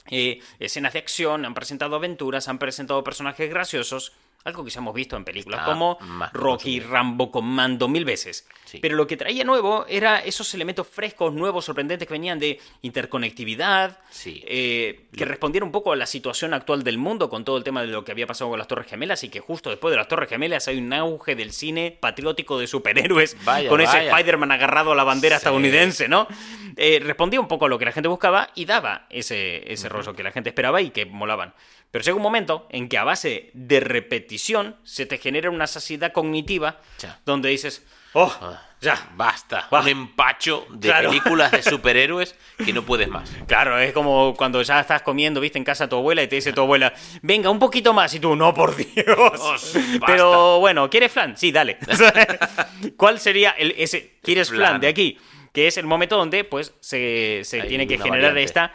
eh, 0.10 0.40
escenas 0.60 0.94
de 0.94 1.00
acción, 1.00 1.46
han 1.46 1.54
presentado 1.54 1.96
aventuras, 1.96 2.48
han 2.48 2.58
presentado 2.60 3.04
personajes 3.04 3.50
graciosos, 3.50 4.14
algo 4.46 4.64
que 4.64 4.70
ya 4.72 4.80
hemos 4.80 4.94
visto 4.94 5.16
en 5.16 5.24
películas 5.24 5.62
Está 5.62 5.72
como 5.72 5.98
Rocky. 6.34 6.80
Rambo, 6.80 7.32
Commando 7.32 7.88
mil 7.88 8.06
veces. 8.06 8.48
Sí. 8.66 8.80
Pero 8.82 8.96
lo 8.96 9.06
que 9.08 9.16
traía 9.18 9.44
nuevo 9.44 9.86
era 9.88 10.20
esos 10.20 10.54
elementos 10.54 10.88
frescos, 10.88 11.34
nuevos, 11.34 11.66
sorprendentes 11.66 12.08
que 12.08 12.14
venían 12.14 12.40
de 12.40 12.60
interconectividad, 12.82 14.00
Sí. 14.10 14.44
eh, 14.48 15.06
que 15.16 15.26
respondieron 15.26 15.68
un 15.68 15.72
poco 15.72 15.92
a 15.92 15.96
la 15.96 16.06
situación 16.06 16.54
actual 16.54 16.84
del 16.84 16.98
mundo 16.98 17.30
con 17.30 17.46
todo 17.46 17.58
el 17.58 17.64
tema 17.64 17.82
de 17.82 17.88
lo 17.88 18.04
que 18.04 18.12
había 18.12 18.28
pasado 18.28 18.50
con 18.50 18.60
las 18.60 18.68
Torres 18.68 18.88
Gemelas 18.88 19.24
y 19.24 19.30
que 19.30 19.40
justo 19.40 19.70
después 19.70 19.92
de 19.92 19.98
las 19.98 20.08
Torres 20.08 20.30
Gemelas 20.30 20.68
hay 20.68 20.78
un 20.80 20.92
auge 20.94 21.36
del 21.36 21.52
cine 21.52 21.96
patriótico 22.00 22.60
de 22.60 22.68
superhéroes 22.68 23.38
Vaya, 23.46 23.70
con 23.70 23.82
ese. 23.82 24.08
Spider-Man 24.08 24.52
agarrado 24.52 24.92
a 24.92 24.96
la 24.96 25.04
bandera 25.04 25.38
Sí. 25.38 25.42
estadounidense, 25.42 26.08
¿no? 26.08 26.28
Eh, 26.76 27.00
respondía 27.04 27.40
un 27.40 27.48
poco 27.48 27.66
a 27.66 27.70
lo 27.70 27.78
que 27.78 27.86
la 27.86 27.92
gente 27.92 28.10
buscaba 28.10 28.50
y 28.56 28.66
daba 28.66 29.06
ese, 29.10 29.72
ese 29.72 29.90
rollo 29.90 30.14
que 30.16 30.24
la 30.24 30.32
gente 30.32 30.50
esperaba 30.50 30.82
y 30.82 30.90
que 30.90 31.06
molaban. 31.06 31.54
Pero 31.92 32.04
llega 32.04 32.18
un 32.18 32.24
momento 32.24 32.66
en 32.72 32.90
que 32.90 32.98
a 32.98 33.04
base 33.04 33.52
de 33.54 33.80
repetición 33.80 34.33
se 34.38 35.06
te 35.06 35.18
genera 35.18 35.50
una 35.50 35.68
saciedad 35.68 36.12
cognitiva 36.12 36.80
Ya. 37.00 37.20
donde 37.26 37.50
dices, 37.50 37.86
oh, 38.14 38.32
Ah, 38.42 38.62
ya. 38.82 39.10
Basta. 39.16 39.68
Va. 39.74 39.80
Un 39.82 39.88
empacho 39.88 40.66
de 40.72 40.90
Claro. 40.90 41.10
películas 41.10 41.52
de 41.52 41.64
superhéroes 41.64 42.36
que 42.66 42.74
no 42.74 42.84
puedes 42.84 43.08
más. 43.08 43.30
Claro, 43.48 43.80
es 43.80 43.94
como 43.94 44.34
cuando 44.36 44.62
ya 44.62 44.80
estás 44.82 45.02
comiendo, 45.02 45.40
viste, 45.40 45.58
en 45.58 45.64
casa 45.64 45.86
de 45.86 45.90
tu 45.92 45.96
abuela 45.98 46.22
y 46.24 46.28
te 46.28 46.36
dice 46.36 46.52
tu 46.54 46.62
abuela, 46.62 46.94
venga, 47.22 47.50
un 47.50 47.60
poquito 47.60 47.94
más. 47.94 48.14
Y 48.14 48.20
tú, 48.20 48.36
no, 48.36 48.54
por 48.54 48.76
Dios. 48.76 48.94
Dios, 48.96 49.74
basta. 50.00 50.06
Pero 50.06 50.60
bueno, 50.60 50.90
¿quieres 50.90 51.12
flan? 51.12 51.38
Sí, 51.38 51.52
dale. 51.52 51.78
¿Cuál 52.98 53.20
sería 53.20 53.52
el, 53.52 53.74
ese, 53.78 54.18
¿quieres 54.22 54.50
flan 54.50 54.60
Flan. 54.72 54.82
de 54.82 54.88
aquí? 54.88 55.18
Que 55.54 55.68
es 55.68 55.78
el 55.78 55.86
momento 55.86 56.18
donde, 56.18 56.44
pues, 56.44 56.74
se, 56.80 57.42
se 57.44 57.62
tiene 57.64 57.86
que 57.88 57.98
generar 57.98 58.32
variante. 58.34 58.44
esta 58.44 58.74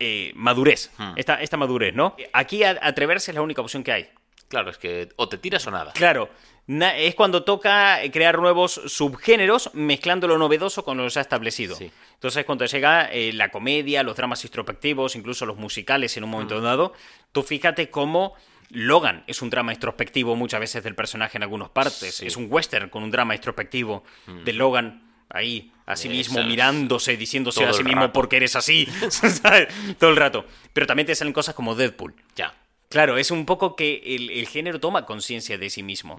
eh, 0.00 0.32
madurez. 0.34 0.90
Hmm. 0.96 1.12
Esta, 1.16 1.34
esta 1.42 1.56
madurez, 1.56 1.94
¿no? 1.94 2.16
Aquí 2.32 2.62
a- 2.64 2.78
atreverse 2.82 3.30
es 3.30 3.34
la 3.34 3.42
única 3.42 3.60
opción 3.60 3.82
que 3.84 3.92
hay. 3.92 4.08
Claro, 4.48 4.70
es 4.70 4.78
que 4.78 5.08
o 5.16 5.28
te 5.28 5.38
tiras 5.38 5.66
o 5.66 5.70
nada. 5.70 5.92
Claro, 5.92 6.30
es 6.66 7.14
cuando 7.14 7.44
toca 7.44 7.98
crear 8.12 8.38
nuevos 8.38 8.80
subgéneros 8.86 9.70
mezclando 9.74 10.26
lo 10.26 10.38
novedoso 10.38 10.84
con 10.84 10.96
lo 10.96 11.08
ya 11.08 11.20
establecido. 11.20 11.76
Sí. 11.76 11.90
Entonces, 12.14 12.44
cuando 12.44 12.64
llega 12.66 13.10
eh, 13.12 13.32
la 13.32 13.50
comedia, 13.50 14.02
los 14.02 14.16
dramas 14.16 14.44
introspectivos, 14.44 15.16
incluso 15.16 15.46
los 15.46 15.56
musicales 15.56 16.16
en 16.16 16.24
un 16.24 16.30
momento 16.30 16.60
dado, 16.60 16.92
tú 17.32 17.42
fíjate 17.42 17.90
cómo 17.90 18.34
Logan 18.70 19.24
es 19.26 19.40
un 19.40 19.50
drama 19.50 19.72
introspectivo 19.72 20.36
muchas 20.36 20.60
veces 20.60 20.82
del 20.82 20.94
personaje 20.94 21.38
en 21.38 21.42
algunas 21.42 21.70
partes. 21.70 22.16
Sí. 22.16 22.26
Es 22.26 22.36
un 22.36 22.48
western 22.50 22.90
con 22.90 23.02
un 23.02 23.10
drama 23.10 23.34
introspectivo 23.34 24.04
de 24.44 24.52
Logan 24.52 25.04
ahí 25.30 25.72
a 25.86 25.96
sí 25.96 26.08
mismo 26.08 26.42
mirándose, 26.42 27.16
diciéndose 27.16 27.60
Todo 27.60 27.70
a 27.70 27.72
sí 27.72 27.82
mismo 27.82 28.02
rato. 28.02 28.12
porque 28.12 28.36
eres 28.36 28.56
así, 28.56 28.86
¿sabes? 29.10 29.68
Todo 29.98 30.10
el 30.10 30.16
rato. 30.16 30.44
Pero 30.72 30.86
también 30.86 31.06
te 31.06 31.14
salen 31.14 31.32
cosas 31.32 31.54
como 31.54 31.74
Deadpool. 31.74 32.14
Ya. 32.36 32.54
Claro, 32.88 33.18
es 33.18 33.30
un 33.30 33.44
poco 33.44 33.76
que 33.76 34.02
el, 34.04 34.30
el 34.30 34.46
género 34.48 34.80
toma 34.80 35.04
conciencia 35.04 35.58
de 35.58 35.68
sí 35.68 35.82
mismo 35.82 36.16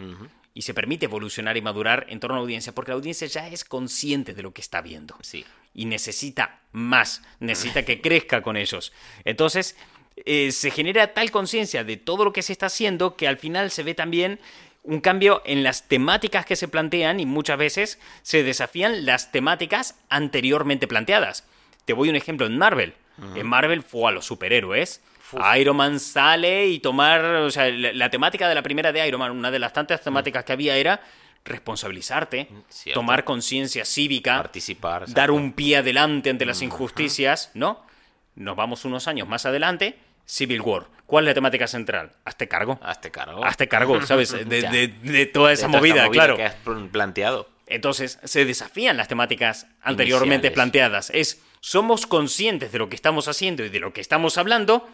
y 0.54 0.62
se 0.64 0.74
permite 0.74 1.06
evolucionar 1.06 1.58
y 1.58 1.62
madurar 1.62 2.06
en 2.10 2.20
torno 2.20 2.36
a 2.36 2.38
la 2.40 2.42
audiencia 2.44 2.74
porque 2.76 2.92
la 2.92 2.96
audiencia 2.96 3.28
ya 3.28 3.48
es 3.48 3.64
consciente 3.66 4.34
de 4.34 4.44
lo 4.44 4.54
que 4.54 4.62
está 4.62 4.82
viendo 4.82 5.16
Sí. 5.22 5.46
y 5.74 5.86
necesita 5.86 6.60
más, 6.72 7.24
necesita 7.40 7.84
que 7.86 8.02
crezca 8.02 8.42
con 8.42 8.56
ellos. 8.58 8.92
Entonces, 9.26 9.76
eh, 10.26 10.52
se 10.52 10.70
genera 10.70 11.14
tal 11.14 11.32
conciencia 11.32 11.84
de 11.84 11.98
todo 11.98 12.26
lo 12.26 12.34
que 12.34 12.42
se 12.44 12.52
está 12.52 12.68
haciendo 12.68 13.16
que 13.16 13.28
al 13.28 13.38
final 13.38 13.72
se 13.72 13.84
ve 13.84 13.96
también 13.96 14.40
un 14.84 15.02
cambio 15.02 15.42
en 15.46 15.64
las 15.64 15.88
temáticas 15.88 16.46
que 16.46 16.56
se 16.56 16.68
plantean 16.68 17.20
y 17.20 17.26
muchas 17.26 17.58
veces 17.58 18.00
se 18.22 18.44
desafían 18.44 19.06
las 19.06 19.32
temáticas 19.32 19.96
anteriormente 20.10 20.88
planteadas. 20.88 21.46
Te 21.86 21.94
voy 21.94 22.10
un 22.10 22.16
ejemplo 22.16 22.46
en 22.46 22.58
Marvel. 22.58 22.94
En 23.36 23.48
Marvel 23.48 23.84
fue 23.84 24.10
a 24.10 24.14
los 24.14 24.26
superhéroes. 24.26 25.02
Iron 25.60 25.76
Man 25.78 26.00
sale 26.00 26.68
y 26.68 26.80
tomar, 26.80 27.24
o 27.24 27.52
sea, 27.52 27.70
la, 27.70 27.94
la 27.94 28.10
temática 28.10 28.48
de 28.50 28.56
la 28.56 28.62
primera 28.64 28.92
de 28.92 29.08
Iron 29.08 29.20
Man, 29.20 29.32
una 29.32 29.52
de 29.52 29.60
las 29.60 29.74
tantas 29.74 30.02
temáticas 30.02 30.44
que 30.44 30.54
había 30.54 30.76
era 30.78 31.02
responsabilizarte, 31.46 32.48
Cierto. 32.70 33.00
tomar 33.00 33.24
conciencia 33.24 33.86
cívica, 33.86 34.38
Participar. 34.38 35.06
dar 35.14 35.32
un 35.32 35.54
pie 35.54 35.78
adelante 35.78 36.30
ante 36.30 36.46
las 36.46 36.62
injusticias, 36.62 37.52
¿no? 37.54 37.84
Nos 38.36 38.56
vamos 38.56 38.86
unos 38.86 39.08
años 39.08 39.28
más 39.28 39.46
adelante, 39.46 39.98
Civil 40.26 40.62
War. 40.62 40.86
¿Cuál 41.06 41.26
es 41.26 41.30
la 41.30 41.34
temática 41.34 41.68
central? 41.68 42.12
Hazte 42.24 42.48
cargo. 42.48 42.80
Hazte 42.84 43.10
cargo. 43.12 43.44
Hazte 43.44 43.68
cargo, 43.68 44.02
¿sabes? 44.06 44.32
De, 44.48 44.62
de- 44.62 44.88
de 44.88 45.26
toda 45.26 45.52
esa 45.52 45.68
De 45.68 45.72
movida, 45.78 46.04
esta 46.04 46.10
claro. 46.12 46.38
que 46.38 46.46
has 46.46 46.56
pl- 46.56 46.88
planteado. 46.92 47.50
Entonces, 47.68 48.20
se 48.24 48.46
desafían 48.46 48.98
las 48.98 49.08
temáticas 49.08 49.68
anteriormente 49.82 50.48
Iniciales. 50.48 50.54
planteadas. 50.56 51.10
Es, 51.14 51.42
somos 51.60 52.08
conscientes 52.08 52.72
de 52.72 52.80
lo 52.80 52.90
que 52.90 52.96
estamos 52.96 53.28
haciendo 53.28 53.64
y 53.66 53.70
de 53.70 53.80
lo 53.80 53.92
que 53.94 54.02
estamos 54.02 54.38
hablando. 54.38 54.88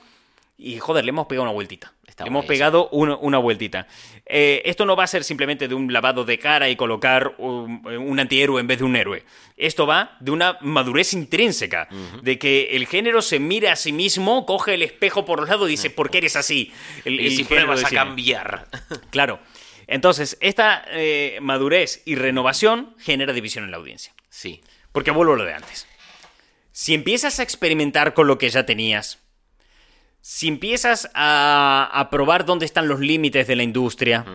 Y 0.57 0.79
joder, 0.79 1.03
le 1.03 1.09
hemos 1.09 1.27
pegado 1.27 1.43
una 1.43 1.51
vueltita. 1.51 1.91
Está 2.07 2.23
le 2.23 2.29
hemos 2.29 2.45
pegado 2.45 2.87
una, 2.93 3.17
una 3.17 3.37
vueltita. 3.39 3.87
Eh, 4.25 4.61
esto 4.63 4.85
no 4.85 4.95
va 4.95 5.03
a 5.03 5.07
ser 5.07 5.25
simplemente 5.25 5.67
de 5.67 5.75
un 5.75 5.91
lavado 5.91 6.23
de 6.23 6.39
cara 6.39 6.69
y 6.69 6.77
colocar 6.77 7.35
un, 7.39 7.85
un 7.85 8.19
antihéroe 8.21 8.61
en 8.61 8.67
vez 8.67 8.77
de 8.79 8.85
un 8.85 8.95
héroe. 8.95 9.25
Esto 9.57 9.85
va 9.85 10.15
de 10.21 10.31
una 10.31 10.57
madurez 10.61 11.11
intrínseca. 11.13 11.89
De 12.21 12.39
que 12.39 12.69
el 12.71 12.87
género 12.87 13.21
se 13.21 13.39
mira 13.39 13.73
a 13.73 13.75
sí 13.75 13.91
mismo, 13.91 14.45
coge 14.45 14.75
el 14.75 14.81
espejo 14.83 15.25
por 15.25 15.41
los 15.41 15.49
lados 15.49 15.67
y 15.67 15.71
dice, 15.71 15.89
¿por 15.89 16.09
qué 16.09 16.19
eres 16.19 16.37
así? 16.37 16.71
El- 17.03 17.19
Y 17.19 17.27
el 17.27 17.35
si 17.35 17.43
pruebas 17.43 17.83
a 17.83 17.89
cambiar. 17.89 18.67
Claro. 19.09 19.39
Entonces, 19.87 20.37
esta 20.39 20.83
eh, 20.91 21.37
madurez 21.41 22.01
y 22.05 22.15
renovación 22.15 22.95
genera 22.97 23.33
división 23.33 23.65
en 23.65 23.71
la 23.71 23.77
audiencia. 23.77 24.13
sí. 24.29 24.61
Porque 24.93 25.11
vuelvo 25.11 25.33
a 25.33 25.35
lo 25.37 25.43
de 25.43 25.53
antes. 25.53 25.85
Si 26.71 26.93
empiezas 26.93 27.41
a 27.41 27.43
experimentar 27.43 28.13
con 28.13 28.27
lo 28.27 28.37
que 28.37 28.49
ya 28.49 28.65
tenías, 28.65 29.19
si 30.27 30.47
empiezas 30.47 31.07
a, 31.13 31.87
a 31.93 32.09
probar 32.09 32.45
dónde 32.45 32.65
están 32.65 32.87
los 32.87 32.99
límites 32.99 33.45
de 33.45 33.55
la 33.55 33.61
industria, 33.61 34.25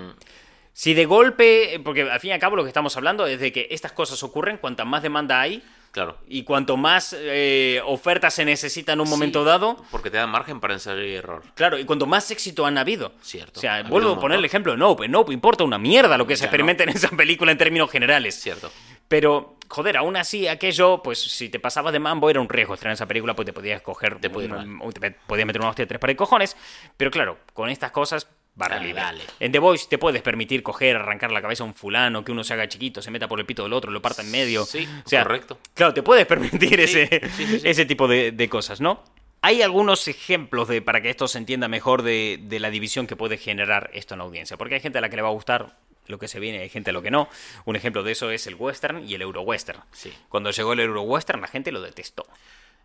si 0.73 0.95
de 0.95 1.05
golpe, 1.05 1.81
porque 1.83 2.03
al 2.09 2.21
fin 2.21 2.31
y 2.31 2.33
al 2.33 2.39
cabo 2.39 2.55
lo 2.55 2.63
que 2.63 2.69
estamos 2.69 2.97
hablando 2.97 3.27
es 3.27 3.41
de 3.41 3.51
que 3.51 3.67
estas 3.73 3.91
cosas 3.91 4.23
ocurren, 4.23 4.59
cuanta 4.59 4.85
más 4.85 5.03
demanda 5.03 5.41
hay 5.41 5.65
Claro. 5.91 6.17
y 6.29 6.45
cuanto 6.45 6.77
más 6.77 7.13
eh, 7.19 7.83
ofertas 7.85 8.35
se 8.35 8.45
necesita 8.45 8.93
en 8.93 9.01
un 9.01 9.11
momento 9.11 9.43
dado, 9.43 9.85
Porque 9.91 10.11
te 10.13 10.17
dan 10.19 10.31
margen 10.31 10.61
para 10.61 10.75
ensayo 10.75 11.03
y 11.03 11.13
error. 11.17 11.43
Claro, 11.57 11.77
y 11.77 11.85
cuanto 11.85 12.07
más 12.07 12.31
éxito 12.31 12.65
han 12.67 12.79
habido. 12.79 13.13
Cierto. 13.21 13.59
O 13.59 13.61
sea, 13.61 13.79
Ha 13.79 13.83
vuelvo 13.83 14.13
a 14.13 14.21
poner 14.21 14.39
el 14.39 14.45
ejemplo 14.45 14.71
de 14.71 14.79
Nope. 14.79 15.09
Nope 15.09 15.33
importa 15.33 15.65
una 15.65 15.79
mierda 15.79 16.17
lo 16.17 16.25
que 16.29 16.37
se 16.37 16.45
experimenta 16.45 16.85
en 16.85 16.91
esa 16.91 17.09
película 17.09 17.51
en 17.51 17.59
términos 17.59 17.91
generales. 17.91 18.41
Cierto. 18.41 18.71
Pero, 19.11 19.57
joder, 19.69 19.97
aún 19.97 20.17
así, 20.17 20.47
aquello, 20.47 21.03
pues 21.03 21.19
si 21.21 21.49
te 21.49 21.59
pasabas 21.59 21.93
de 21.93 21.99
mambo 21.99 22.31
era 22.31 22.41
un 22.41 22.49
riesgo 22.49 22.75
estrenar 22.75 22.95
esa 22.95 23.09
película, 23.09 23.35
pues 23.35 23.45
te 23.45 23.53
podías 23.53 23.83
coger. 23.83 24.21
Te 24.21 24.29
un- 24.29 24.79
podías 25.27 25.47
meter 25.47 25.61
una 25.61 25.71
hostia 25.71 25.83
de 25.85 25.89
tres 25.89 25.99
pares 26.01 26.15
de 26.15 26.19
cojones. 26.19 26.57
Pero 26.97 27.11
claro, 27.11 27.39
con 27.53 27.69
estas 27.71 27.91
cosas, 27.91 28.29
barra 28.55 28.77
Dale, 28.77 28.87
libre. 28.87 29.03
dale. 29.03 29.23
En 29.41 29.51
The 29.51 29.59
Voice 29.59 29.87
te 29.91 29.99
puedes 29.99 30.23
permitir 30.23 30.63
coger, 30.63 30.95
arrancar 30.97 31.33
la 31.33 31.43
cabeza 31.43 31.65
a 31.65 31.67
un 31.67 31.75
fulano, 31.75 32.25
que 32.25 32.31
uno 32.31 32.45
se 32.45 32.53
haga 32.55 32.69
chiquito, 32.69 33.03
se 33.03 33.11
meta 33.11 33.27
por 33.27 33.41
el 33.41 33.47
pito 33.47 33.65
del 33.65 33.73
otro, 33.73 33.91
lo 33.91 34.01
parta 34.01 34.23
en 34.23 34.31
medio. 34.31 34.65
Sí, 34.65 34.89
O 35.05 35.09
sea, 35.09 35.25
correcto. 35.25 35.59
Claro, 35.75 35.93
te 35.93 36.03
puedes 36.05 36.25
permitir 36.27 36.77
Sí, 36.89 37.01
ese, 37.01 37.21
sí, 37.37 37.47
sí, 37.47 37.59
sí. 37.61 37.69
ese 37.69 37.87
tipo 37.87 38.07
de, 38.07 38.31
de 38.33 38.49
cosas, 38.49 38.81
¿no? 38.81 39.03
Hay 39.43 39.63
algunos 39.63 40.07
ejemplos 40.07 40.69
de, 40.69 40.83
para 40.83 41.01
que 41.01 41.11
esto 41.11 41.27
se 41.27 41.39
entienda 41.39 41.67
mejor 41.67 42.03
de, 42.03 42.39
de 42.43 42.61
la 42.61 42.71
división 42.71 43.07
que 43.09 43.17
puede 43.17 43.39
generar 43.39 43.91
esto 43.95 44.15
en 44.15 44.19
la 44.19 44.25
audiencia. 44.25 44.57
Porque 44.57 44.75
hay 44.75 44.81
gente 44.81 44.99
a 44.99 45.01
la 45.01 45.09
que 45.09 45.17
le 45.17 45.23
va 45.23 45.29
a 45.29 45.33
gustar 45.33 45.79
lo 46.11 46.19
que 46.19 46.29
se 46.29 46.41
viene, 46.41 46.61
hay 46.61 46.69
gente 46.69 46.91
a 46.91 46.93
lo 46.93 47.03
que 47.03 47.11
no. 47.11 47.29
Un 47.65 47.77
ejemplo 47.77 48.03
de 48.03 48.13
eso 48.13 48.31
es 48.31 48.47
el 48.47 48.55
western 48.57 49.09
y 49.09 49.15
el 49.15 49.23
euro-western. 49.23 49.81
Sí. 49.93 50.13
Cuando 50.29 50.51
llegó 50.51 50.73
el 50.73 50.81
euro-western, 50.81 51.41
la 51.41 51.49
gente 51.49 51.73
lo 51.73 51.81
detestó. 51.81 52.27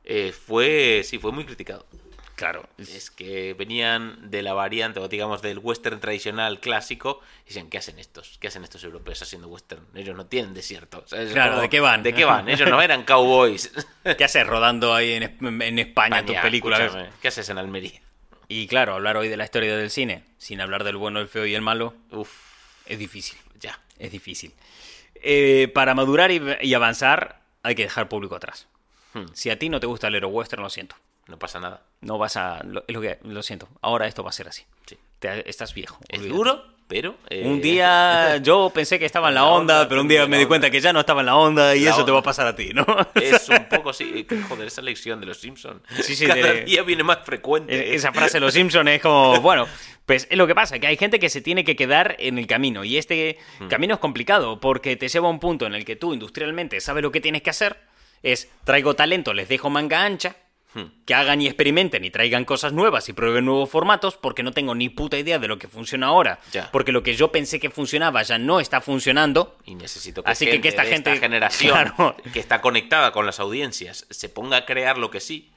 Eh, 0.03 0.31
fue, 0.31 1.01
sí, 1.03 1.17
fue 1.17 1.31
muy 1.31 1.45
criticado. 1.45 1.85
Claro. 2.35 2.67
Es 2.77 3.11
que 3.11 3.53
venían 3.53 4.29
de 4.29 4.41
la 4.41 4.53
variante, 4.53 4.99
o 4.99 5.07
digamos, 5.07 5.41
del 5.41 5.59
western 5.59 6.01
tradicional 6.01 6.59
clásico, 6.59 7.21
y 7.45 7.47
decían, 7.47 7.69
¿qué 7.69 7.77
hacen 7.77 7.97
estos? 7.97 8.37
¿Qué 8.39 8.49
hacen 8.49 8.63
estos 8.63 8.83
europeos 8.83 9.21
haciendo 9.21 9.47
western? 9.47 9.81
Ellos 9.95 10.17
no 10.17 10.25
tienen 10.25 10.53
desierto. 10.53 11.05
Claro, 11.31 11.51
como, 11.51 11.61
¿de 11.61 11.69
qué 11.69 11.79
van? 11.79 12.03
¿De 12.03 12.13
qué 12.13 12.25
van? 12.25 12.49
Ellos 12.49 12.69
no 12.69 12.81
eran 12.81 13.03
cowboys. 13.03 13.71
¿Qué 14.17 14.23
haces 14.23 14.45
rodando 14.45 14.93
ahí 14.93 15.13
en, 15.13 15.23
en 15.61 15.79
España, 15.79 16.21
tus 16.21 16.31
España, 16.31 16.41
películas? 16.41 16.91
¿Qué 17.21 17.29
haces 17.29 17.47
en 17.49 17.57
Almería? 17.57 18.01
Y 18.47 18.67
claro, 18.67 18.93
hablar 18.93 19.17
hoy 19.17 19.29
de 19.29 19.37
la 19.37 19.45
historia 19.45 19.75
del 19.75 19.89
cine, 19.89 20.23
sin 20.37 20.61
hablar 20.61 20.83
del 20.83 20.97
bueno, 20.97 21.19
el 21.19 21.27
feo 21.27 21.45
y 21.45 21.55
el 21.55 21.61
malo, 21.61 21.95
Uf, 22.11 22.29
es 22.85 22.99
difícil. 22.99 23.37
ya. 23.59 23.79
Es 23.99 24.11
difícil. 24.11 24.53
Eh, 25.15 25.71
para 25.73 25.95
madurar 25.95 26.31
y, 26.31 26.41
y 26.61 26.73
avanzar, 26.73 27.39
hay 27.63 27.75
que 27.75 27.83
dejar 27.83 28.09
público 28.09 28.35
atrás. 28.35 28.67
Hmm. 29.13 29.25
Si 29.33 29.49
a 29.49 29.57
ti 29.57 29.69
no 29.69 29.79
te 29.79 29.87
gusta 29.87 30.07
el 30.07 30.15
Euro 30.15 30.27
Western, 30.29 30.61
lo 30.61 30.69
siento. 30.69 30.95
No 31.27 31.39
pasa 31.39 31.59
nada. 31.59 31.81
No 32.01 32.17
vas 32.17 32.37
a. 32.37 32.61
Lo, 32.63 32.83
es 32.87 32.93
lo 32.93 33.01
que. 33.01 33.17
Lo 33.23 33.41
siento. 33.41 33.67
Ahora 33.81 34.05
esto 34.07 34.23
va 34.23 34.29
a 34.29 34.33
ser 34.33 34.47
así. 34.47 34.63
Sí. 34.85 34.97
Te- 35.19 35.49
estás 35.49 35.73
viejo. 35.73 35.97
Es 36.09 36.21
duro, 36.27 36.63
pero... 36.87 37.15
eh, 37.29 37.41
Un 37.47 37.61
día 37.61 38.37
yo 38.43 38.69
pensé 38.71 38.99
que 38.99 39.05
estaba 39.05 39.29
en 39.29 39.35
la, 39.35 39.41
La 39.41 39.47
onda, 39.47 39.75
onda, 39.77 39.89
pero 39.89 40.01
un 40.01 40.07
día 40.07 40.27
me 40.27 40.37
di 40.37 40.45
cuenta 40.45 40.69
que 40.69 40.79
ya 40.81 40.93
no 40.93 40.99
estaba 40.99 41.21
en 41.21 41.25
la 41.27 41.35
onda 41.37 41.75
y 41.75 41.79
La 41.79 41.91
eso 41.91 41.99
te 42.05 42.11
onda. 42.11 42.13
va 42.13 42.19
a 42.19 42.23
pasar 42.23 42.45
a 42.45 42.55
ti, 42.55 42.71
¿no? 42.73 42.85
Es 43.15 43.49
un 43.49 43.65
poco 43.69 43.89
así. 43.91 44.27
eh, 44.29 44.41
Joder, 44.47 44.67
esa 44.67 44.81
lección 44.83 45.19
de 45.21 45.25
los 45.27 45.39
Simpsons. 45.39 45.81
Sí, 46.03 46.15
sí, 46.15 46.27
Cada 46.27 46.41
de- 46.41 46.65
día 46.65 46.83
viene 46.83 47.03
más 47.03 47.19
frecuente. 47.23 47.73
E- 47.73 47.95
Esa 47.95 48.11
frase 48.11 48.33
de 48.33 48.41
los 48.41 48.53
Simpsons 48.53 48.87
es 48.89 49.01
como, 49.01 49.39
bueno, 49.41 49.65
pues 50.05 50.27
es 50.29 50.37
lo 50.37 50.45
que 50.47 50.55
pasa, 50.55 50.79
que 50.79 50.87
hay 50.87 50.97
gente 50.97 51.19
que 51.19 51.29
se 51.29 51.41
tiene 51.41 51.63
que 51.63 51.75
quedar 51.75 52.15
en 52.19 52.37
el 52.37 52.47
camino 52.47 52.83
y 52.83 52.97
este 52.97 53.37
Hmm. 53.59 53.67
camino 53.67 53.93
es 53.95 53.99
complicado 53.99 54.59
porque 54.59 54.95
te 54.95 55.07
lleva 55.07 55.27
a 55.27 55.31
un 55.31 55.39
punto 55.39 55.65
en 55.65 55.73
el 55.75 55.85
que 55.85 55.95
tú 55.95 56.13
industrialmente 56.13 56.79
sabes 56.81 57.01
lo 57.03 57.11
que 57.11 57.21
tienes 57.21 57.41
que 57.41 57.49
hacer, 57.49 57.79
es 58.23 58.49
traigo 58.63 58.95
talento, 58.95 59.33
les 59.33 59.47
dejo 59.49 59.69
manga 59.69 60.03
ancha, 60.03 60.35
Hmm. 60.73 60.91
que 61.05 61.13
hagan 61.13 61.41
y 61.41 61.45
experimenten 61.47 62.03
y 62.03 62.11
traigan 62.11 62.43
cosas 62.43 62.73
nuevas 62.73 63.07
y 63.07 63.13
prueben 63.13 63.45
nuevos 63.45 63.69
formatos 63.69 64.17
porque 64.17 64.43
no 64.43 64.51
tengo 64.51 64.75
ni 64.75 64.89
puta 64.89 65.17
idea 65.17 65.39
de 65.39 65.47
lo 65.47 65.57
que 65.57 65.69
funciona 65.69 66.07
ahora, 66.07 66.39
Ya. 66.51 66.69
porque 66.73 66.91
lo 66.91 67.01
que 67.01 67.15
yo 67.15 67.31
pensé 67.31 67.61
que 67.61 67.69
funcionaba 67.69 68.21
ya 68.23 68.37
no 68.37 68.59
está 68.59 68.81
funcionando. 68.81 69.57
Y 69.63 69.75
necesito 69.75 70.21
que, 70.21 70.29
Así 70.31 70.45
que 70.45 70.59
que 70.59 70.67
esta 70.67 70.83
gente- 70.83 71.15
generación 71.17 71.71
Claro. 71.95 72.17
que 72.33 72.41
está 72.41 72.59
conectada 72.59 73.13
con 73.13 73.25
las 73.25 73.39
audiencias 73.39 74.05
se 74.09 74.27
ponga 74.27 74.57
a 74.57 74.65
crear 74.65 74.97
lo 74.97 75.09
que 75.11 75.21
sí. 75.21 75.49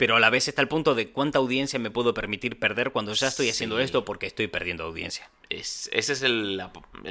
Pero 0.00 0.16
a 0.16 0.20
la 0.20 0.30
vez 0.30 0.48
está 0.48 0.62
el 0.62 0.68
punto 0.68 0.94
de 0.94 1.10
cuánta 1.10 1.40
audiencia 1.40 1.78
me 1.78 1.90
puedo 1.90 2.14
permitir 2.14 2.58
perder 2.58 2.90
cuando 2.90 3.12
ya 3.12 3.28
estoy 3.28 3.50
haciendo 3.50 3.76
Sí. 3.76 3.82
esto 3.82 4.02
porque 4.02 4.26
estoy 4.26 4.46
perdiendo 4.46 4.84
audiencia. 4.84 5.28
Es, 5.50 5.90
ese 5.92 6.14
es 6.14 6.22
el 6.22 6.58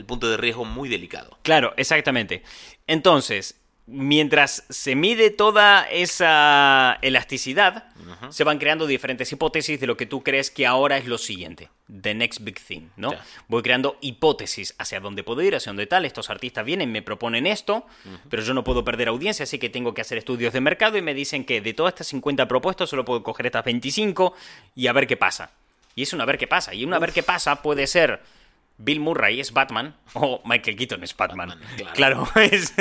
punto 0.07 0.27
de 0.27 0.37
riesgo 0.37 0.65
muy 0.65 0.89
delicado. 0.89 1.37
Claro, 1.43 1.75
exactamente. 1.77 2.41
Entonces, 2.87 3.61
mientras 3.91 4.65
se 4.69 4.95
mide 4.95 5.29
toda 5.29 5.83
esa 5.89 6.99
elasticidad, 7.01 7.85
se 8.29 8.43
van 8.43 8.59
creando 8.59 8.87
diferentes 8.87 9.31
hipótesis 9.31 9.79
de 9.79 9.87
lo 9.87 9.97
que 9.97 10.05
tú 10.05 10.23
crees 10.23 10.51
que 10.51 10.65
ahora 10.65 10.97
es 10.97 11.05
lo 11.05 11.17
siguiente. 11.17 11.69
The 11.89 12.13
next 12.13 12.41
big 12.43 12.59
thing, 12.59 12.89
¿no? 12.97 13.13
Voy 13.47 13.61
creando 13.61 13.97
hipótesis 14.01 14.75
hacia 14.77 14.99
dónde 14.99 15.23
puedo 15.23 15.41
ir, 15.41 15.55
hacia 15.55 15.71
dónde 15.71 15.87
tal. 15.87 16.05
Estos 16.05 16.29
artistas 16.29 16.65
vienen, 16.65 16.91
me 16.91 17.01
proponen 17.01 17.47
esto, 17.47 17.85
pero 18.29 18.43
yo 18.43 18.53
no 18.53 18.63
puedo 18.63 18.83
perder 18.83 19.07
audiencia, 19.07 19.43
así 19.43 19.57
que 19.57 19.69
tengo 19.69 19.93
que 19.93 20.01
hacer 20.01 20.17
estudios 20.17 20.53
de 20.53 20.61
mercado 20.61 20.97
y 20.97 21.01
me 21.01 21.13
dicen 21.13 21.45
que 21.45 21.61
de 21.61 21.73
todas 21.73 21.93
estas 21.93 22.07
50 22.07 22.47
propuestas 22.47 22.89
solo 22.89 23.05
puedo 23.05 23.23
coger 23.23 23.47
estas 23.47 23.65
25 23.65 24.33
y 24.75 24.87
a 24.87 24.93
ver 24.93 25.07
qué 25.07 25.17
pasa. 25.17 25.51
Y 25.95 26.03
es 26.03 26.13
un 26.13 26.21
a 26.21 26.25
ver 26.25 26.37
qué 26.37 26.47
pasa. 26.47 26.73
Y 26.73 26.85
un 26.85 26.93
a 26.93 26.99
ver 26.99 27.11
qué 27.11 27.23
pasa 27.23 27.61
puede 27.61 27.87
ser 27.87 28.21
Bill 28.79 28.99
Murray 29.01 29.39
es 29.39 29.51
Batman 29.51 29.95
o 30.13 30.41
Michael 30.45 30.77
Keaton 30.77 31.03
es 31.03 31.15
Batman. 31.15 31.49
Batman, 31.49 31.93
claro, 31.93 32.23
claro. 32.25 32.31
es, 32.51 32.73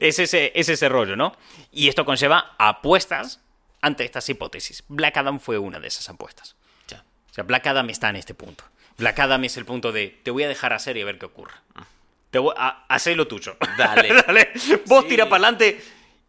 es 0.00 0.18
ese, 0.18 0.52
es 0.54 0.68
ese 0.68 0.88
rollo, 0.88 1.16
¿no? 1.16 1.34
Y 1.72 1.88
esto 1.88 2.04
conlleva 2.04 2.54
apuestas 2.58 3.40
ante 3.80 4.04
estas 4.04 4.28
hipótesis. 4.28 4.82
Black 4.88 5.16
Adam 5.16 5.38
fue 5.40 5.56
una 5.56 5.78
de 5.80 5.88
esas 5.88 6.08
apuestas. 6.08 6.56
Ya. 6.88 7.04
O 7.30 7.32
sea, 7.34 7.44
Black 7.44 7.66
Adam 7.68 7.88
está 7.90 8.10
en 8.10 8.16
este 8.16 8.34
punto. 8.34 8.64
Black 8.98 9.18
Adam 9.20 9.44
es 9.44 9.56
el 9.56 9.64
punto 9.64 9.92
de 9.92 10.18
te 10.22 10.30
voy 10.30 10.42
a 10.42 10.48
dejar 10.48 10.72
hacer 10.72 10.96
y 10.96 11.02
a 11.02 11.04
ver 11.04 11.18
qué 11.18 11.26
ocurre. 11.26 11.54
Te 12.30 12.38
voy 12.38 12.54
a 12.58 12.84
hacer 12.88 13.16
lo 13.16 13.26
tuyo. 13.28 13.56
Dale. 13.78 14.12
Dale. 14.26 14.50
Vos 14.86 15.04
Sí. 15.04 15.10
tira 15.10 15.24
para 15.28 15.44
adelante 15.46 15.80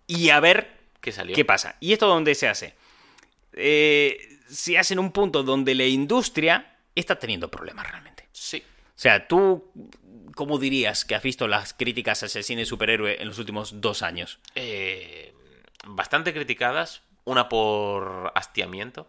y 0.08 0.30
a 0.30 0.40
ver 0.40 0.80
¿Qué 1.02 1.12
salió? 1.12 1.36
¿Qué 1.36 1.44
pasa? 1.44 1.76
¿Y 1.80 1.92
esto 1.94 2.08
dónde 2.08 2.36
se 2.36 2.48
hace? 2.48 2.76
Eh, 3.54 4.40
se 4.48 4.78
hace 4.78 4.94
en 4.94 5.00
un 5.00 5.12
punto 5.12 5.42
donde 5.44 5.74
la 5.76 5.86
industria 5.86 6.78
está 6.96 7.18
teniendo 7.18 7.50
problemas 7.50 7.90
realmente. 7.90 8.28
Sí. 8.32 8.64
O 9.02 9.04
sea, 9.04 9.28
tú, 9.28 9.72
¿cómo 10.36 10.60
dirías 10.60 11.06
que 11.06 11.16
has 11.16 11.24
visto 11.24 11.48
las 11.48 11.74
críticas 11.74 12.22
hacia 12.22 12.38
el 12.38 12.46
cine 12.46 12.66
superhéroe 12.66 13.20
en 13.20 13.30
los 13.30 13.40
últimos 13.40 13.82
dos 13.82 14.04
años? 14.04 14.38
Eh, 14.54 15.34
bastante 15.88 16.36
criticadas. 16.36 17.02
Una 17.24 17.50
por 17.50 18.32
hastiamiento, 18.36 19.08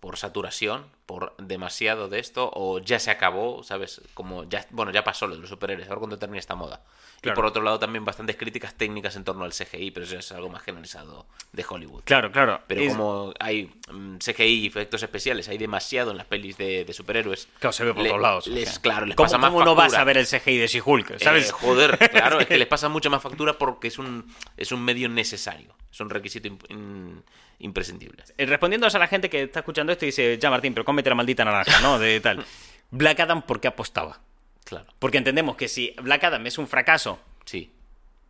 por 0.00 0.16
saturación, 0.16 0.90
por 1.08 1.34
demasiado 1.38 2.10
de 2.10 2.18
esto, 2.18 2.50
o 2.54 2.80
ya 2.80 2.98
se 2.98 3.10
acabó, 3.10 3.62
¿sabes? 3.64 4.02
Como 4.12 4.44
ya, 4.44 4.66
bueno, 4.68 4.92
ya 4.92 5.02
pasó 5.04 5.26
lo 5.26 5.36
de 5.36 5.40
los 5.40 5.48
superhéroes, 5.48 5.88
ahora 5.88 6.00
cuando 6.00 6.18
termina 6.18 6.38
esta 6.38 6.54
moda. 6.54 6.82
Claro. 7.22 7.34
Y 7.34 7.36
por 7.36 7.46
otro 7.46 7.62
lado 7.62 7.78
también 7.78 8.04
bastantes 8.04 8.36
críticas 8.36 8.74
técnicas 8.74 9.16
en 9.16 9.24
torno 9.24 9.44
al 9.44 9.52
CGI, 9.54 9.90
pero 9.90 10.04
eso 10.04 10.18
es 10.18 10.30
algo 10.32 10.50
más 10.50 10.62
generalizado 10.62 11.24
de 11.52 11.64
Hollywood. 11.66 12.02
Claro, 12.04 12.30
claro. 12.30 12.60
Pero 12.66 12.82
es- 12.82 12.90
como 12.92 13.32
hay 13.40 13.72
mm, 13.90 14.18
CGI 14.18 14.42
y 14.44 14.66
efectos 14.66 15.02
especiales, 15.02 15.48
hay 15.48 15.56
demasiado 15.56 16.10
en 16.10 16.18
las 16.18 16.26
pelis 16.26 16.58
de, 16.58 16.84
de 16.84 16.92
superhéroes. 16.92 17.48
Claro, 17.58 17.72
se 17.72 17.84
ve 17.84 17.94
por 17.94 18.02
le- 18.02 18.10
todos 18.10 18.20
lados. 18.22 18.46
les- 18.46 18.68
o 18.68 18.72
sea. 18.72 18.82
claro, 18.82 19.06
les 19.06 19.16
¿Cómo, 19.16 19.24
pasa 19.26 19.38
más 19.38 19.50
cómo 19.50 19.64
no 19.64 19.74
vas 19.74 19.94
a 19.94 20.04
ver 20.04 20.18
el 20.18 20.26
CGI 20.26 20.58
de 20.58 20.66
She-Hulk? 20.68 21.18
¿Sabes? 21.20 21.48
Eh, 21.48 21.52
joder, 21.52 21.98
claro, 22.10 22.38
es 22.38 22.46
que 22.46 22.58
les 22.58 22.68
pasa 22.68 22.88
mucha 22.90 23.08
más 23.08 23.22
factura 23.22 23.54
porque 23.56 23.88
es 23.88 23.98
un, 23.98 24.30
es 24.58 24.70
un 24.72 24.84
medio 24.84 25.08
necesario. 25.08 25.74
Es 25.90 25.98
un 26.00 26.10
requisito 26.10 26.48
im- 26.48 26.58
in- 26.68 27.24
imprescindible. 27.60 28.22
Eh, 28.36 28.46
Respondiendo 28.46 28.86
a 28.86 28.90
la 28.98 29.08
gente 29.08 29.28
que 29.28 29.42
está 29.44 29.60
escuchando 29.60 29.90
esto 29.92 30.04
y 30.04 30.08
dice, 30.08 30.38
ya 30.38 30.50
Martín, 30.50 30.74
pero 30.74 30.84
cómete 30.98 31.10
la 31.10 31.14
maldita 31.14 31.44
naranja, 31.44 31.80
¿no? 31.80 32.00
De 32.00 32.20
tal. 32.20 32.44
Black 32.90 33.20
Adam, 33.20 33.42
¿por 33.42 33.60
qué 33.60 33.68
apostaba? 33.68 34.18
Claro, 34.64 34.86
Porque 34.98 35.18
entendemos 35.18 35.54
que 35.54 35.68
si 35.68 35.94
Black 36.02 36.24
Adam 36.24 36.44
es 36.46 36.58
un 36.58 36.66
fracaso 36.66 37.20
sí. 37.44 37.70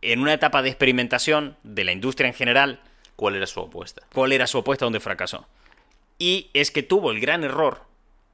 en 0.03 0.19
una 0.19 0.33
etapa 0.33 0.61
de 0.61 0.69
experimentación 0.69 1.57
de 1.63 1.83
la 1.83 1.91
industria 1.91 2.27
en 2.27 2.35
general, 2.35 2.81
¿Cuál 3.15 3.35
era 3.35 3.47
su 3.47 3.59
apuesta? 3.59 4.03
¿cuál 4.13 4.31
era 4.33 4.45
su 4.47 4.59
apuesta 4.59 4.85
donde 4.85 4.99
fracasó? 4.99 5.47
Y 6.19 6.51
es 6.53 6.69
que 6.69 6.83
tuvo 6.83 7.11
el 7.11 7.19
gran 7.19 7.43
error 7.43 7.85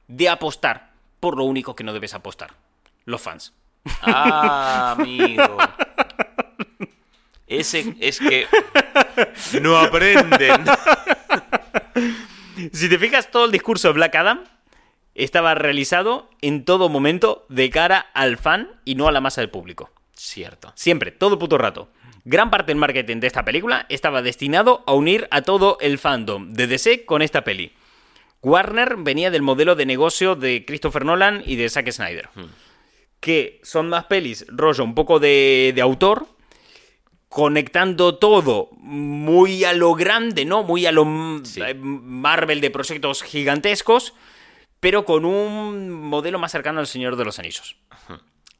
de 0.06 0.28
apostar 0.28 0.90
por 1.18 1.36
lo 1.38 1.44
único 1.44 1.74
que 1.74 1.82
no 1.82 1.92
debes 1.94 2.12
apostar. 2.12 2.52
Los 3.06 3.22
fans. 3.22 3.54
Ah, 4.02 4.94
amigo. 4.98 5.56
Ese 7.46 7.96
es 8.00 8.18
que 8.20 8.46
no 9.62 9.78
aprenden. 9.78 10.64
Si 12.72 12.88
te 12.88 12.98
fijas, 12.98 13.30
todo 13.30 13.44
el 13.44 13.52
discurso 13.52 13.88
de 13.88 13.94
Black 13.94 14.14
Adam 14.14 14.44
estaba 15.14 15.54
realizado 15.54 16.28
en 16.42 16.64
todo 16.64 16.88
momento 16.88 17.46
de 17.48 17.70
cara 17.70 17.98
al 18.14 18.36
fan 18.36 18.68
y 18.84 18.94
no 18.94 19.08
a 19.08 19.12
la 19.12 19.20
masa 19.20 19.40
del 19.40 19.50
público. 19.50 19.90
Cierto. 20.14 20.72
Siempre, 20.74 21.10
todo 21.10 21.38
puto 21.38 21.58
rato. 21.58 21.88
Gran 22.24 22.50
parte 22.50 22.70
del 22.70 22.78
marketing 22.78 23.20
de 23.20 23.26
esta 23.28 23.44
película 23.44 23.86
estaba 23.88 24.20
destinado 24.20 24.82
a 24.86 24.94
unir 24.94 25.28
a 25.30 25.42
todo 25.42 25.78
el 25.80 25.98
fandom 25.98 26.52
de 26.52 26.66
DC 26.66 27.04
con 27.04 27.22
esta 27.22 27.44
peli. 27.44 27.72
Warner 28.42 28.96
venía 28.96 29.30
del 29.30 29.42
modelo 29.42 29.74
de 29.74 29.86
negocio 29.86 30.34
de 30.34 30.64
Christopher 30.66 31.04
Nolan 31.04 31.42
y 31.46 31.56
de 31.56 31.68
Zack 31.68 31.90
Snyder. 31.90 32.28
Que 33.20 33.60
son 33.62 33.88
más 33.88 34.04
pelis, 34.04 34.44
rollo 34.48 34.84
un 34.84 34.94
poco 34.94 35.18
de, 35.18 35.72
de 35.74 35.80
autor, 35.80 36.26
conectando 37.28 38.16
todo 38.16 38.70
muy 38.72 39.64
a 39.64 39.72
lo 39.72 39.94
grande, 39.94 40.44
¿no? 40.44 40.62
Muy 40.62 40.86
a 40.86 40.92
lo 40.92 41.04
Sí. 41.44 41.60
eh, 41.62 41.74
Marvel 41.74 42.60
de 42.60 42.70
proyectos 42.70 43.22
gigantescos, 43.22 44.14
pero 44.80 45.04
con 45.04 45.24
un 45.24 45.90
modelo 45.90 46.38
más 46.38 46.52
cercano 46.52 46.80
al 46.80 46.86
Señor 46.86 47.16
de 47.16 47.24
los 47.24 47.38
Anillos. 47.38 47.76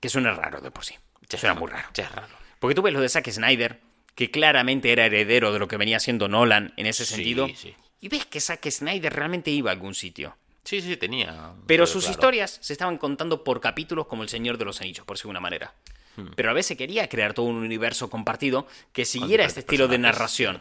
Que 0.01 0.09
suena 0.09 0.33
raro 0.33 0.61
de 0.61 0.71
por 0.71 0.85
sí. 0.85 0.95
Ya 1.29 1.39
Suena 1.39 1.55
muy 1.55 1.69
raro. 1.71 1.89
Ya 1.95 2.05
es 2.05 2.12
raro. 2.12 2.29
Porque 2.61 2.75
tú 2.75 2.83
ves 2.83 2.93
lo 2.93 3.01
de 3.01 3.09
Zack 3.09 3.29
Snyder, 3.31 3.81
que 4.14 4.31
claramente 4.31 4.93
era 4.93 5.07
heredero 5.07 5.53
de 5.53 5.59
lo 5.59 5.69
que 5.69 5.77
venía 5.77 5.99
siendo 6.01 6.29
Nolan 6.29 6.73
en 6.77 6.87
ese 6.87 7.05
Sí, 7.05 7.14
sentido. 7.14 7.49
sí. 7.55 7.75
Y 8.01 8.09
ves 8.09 8.27
que 8.27 8.41
Zack 8.41 8.69
Snyder 8.71 9.12
realmente 9.12 9.51
iba 9.51 9.71
a 9.71 9.75
algún 9.75 9.95
sitio. 9.95 10.37
Sí, 10.64 10.81
sí, 10.81 10.97
tenía. 10.97 11.53
Pero 11.67 11.87
sus 11.87 12.05
claro. 12.05 12.12
historias 12.12 12.59
se 12.61 12.73
estaban 12.73 12.99
contando 12.99 13.43
por 13.45 13.61
capítulos 13.61 14.07
como 14.07 14.23
El 14.23 14.29
Señor 14.29 14.59
de 14.59 14.64
los 14.64 14.81
Anillos, 14.81 15.07
por 15.07 15.17
segunda 15.19 15.41
manera. 15.41 15.75
Hmm. 16.17 16.29
Pero 16.35 16.51
a 16.51 16.55
veces 16.55 16.77
quería 16.77 17.09
crear 17.09 17.35
todo 17.35 17.47
un 17.47 17.57
universo 17.57 18.09
compartido 18.11 18.67
que 18.93 19.05
siguiera 19.05 19.45
este 19.45 19.61
estilo 19.61 19.89
de 19.89 19.99
narración. 19.99 20.61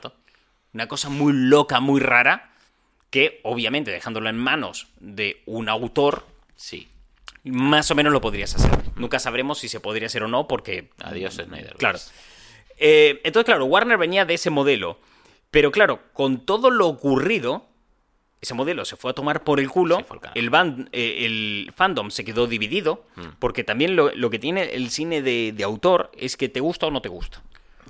Una 0.74 0.88
cosa 0.88 1.10
muy 1.10 1.34
loca, 1.34 1.80
muy 1.80 2.01
rara, 2.01 2.51
que 3.10 3.39
obviamente 3.43 3.91
dejándolo 3.91 4.30
en 4.30 4.38
manos 4.38 4.88
de 4.99 5.41
un 5.45 5.70
autor, 5.70 6.26
Sí. 6.58 6.88
más 7.43 7.89
o 7.91 7.95
menos 7.95 8.12
lo 8.12 8.20
podrías 8.22 8.56
hacer. 8.56 8.72
Nunca 8.95 9.20
sabremos 9.20 9.60
si 9.60 9.70
se 9.70 9.80
podría 9.80 10.08
hacer 10.08 10.24
o 10.24 10.28
no, 10.28 10.47
porque 10.47 10.89
Adiós, 11.01 11.36
Snyder. 11.36 11.76
Claro. 11.78 11.99
Eh, 12.78 13.22
entonces, 13.24 13.45
claro, 13.45 13.66
Warner 13.66 13.97
venía 13.97 14.26
de 14.26 14.34
ese 14.34 14.49
modelo. 14.49 14.99
Pero 15.51 15.72
claro, 15.72 16.01
con 16.12 16.45
todo 16.45 16.70
lo 16.70 16.88
ocurrido, 16.88 17.66
ese 18.42 18.54
modelo 18.54 18.86
se 18.86 18.96
fue 18.96 19.12
a 19.12 19.14
tomar 19.14 19.44
por 19.44 19.60
el 19.60 19.70
culo. 19.70 20.06
El, 20.36 20.52
eh, 20.92 21.26
el 21.26 21.72
fandom 21.76 22.12
se 22.12 22.24
quedó 22.24 22.48
dividido. 22.48 23.04
Hmm. 23.16 23.30
Porque 23.40 23.64
también 23.64 23.96
lo, 23.96 24.14
lo 24.14 24.30
que 24.30 24.40
tiene 24.40 24.76
el 24.76 24.90
cine 24.92 25.22
de, 25.22 25.52
de 25.52 25.64
autor 25.64 26.12
es 26.18 26.38
que 26.38 26.50
te 26.50 26.60
gusta 26.60 26.88
o 26.88 26.92
no 26.92 27.02
te 27.02 27.10
gusta. 27.10 27.42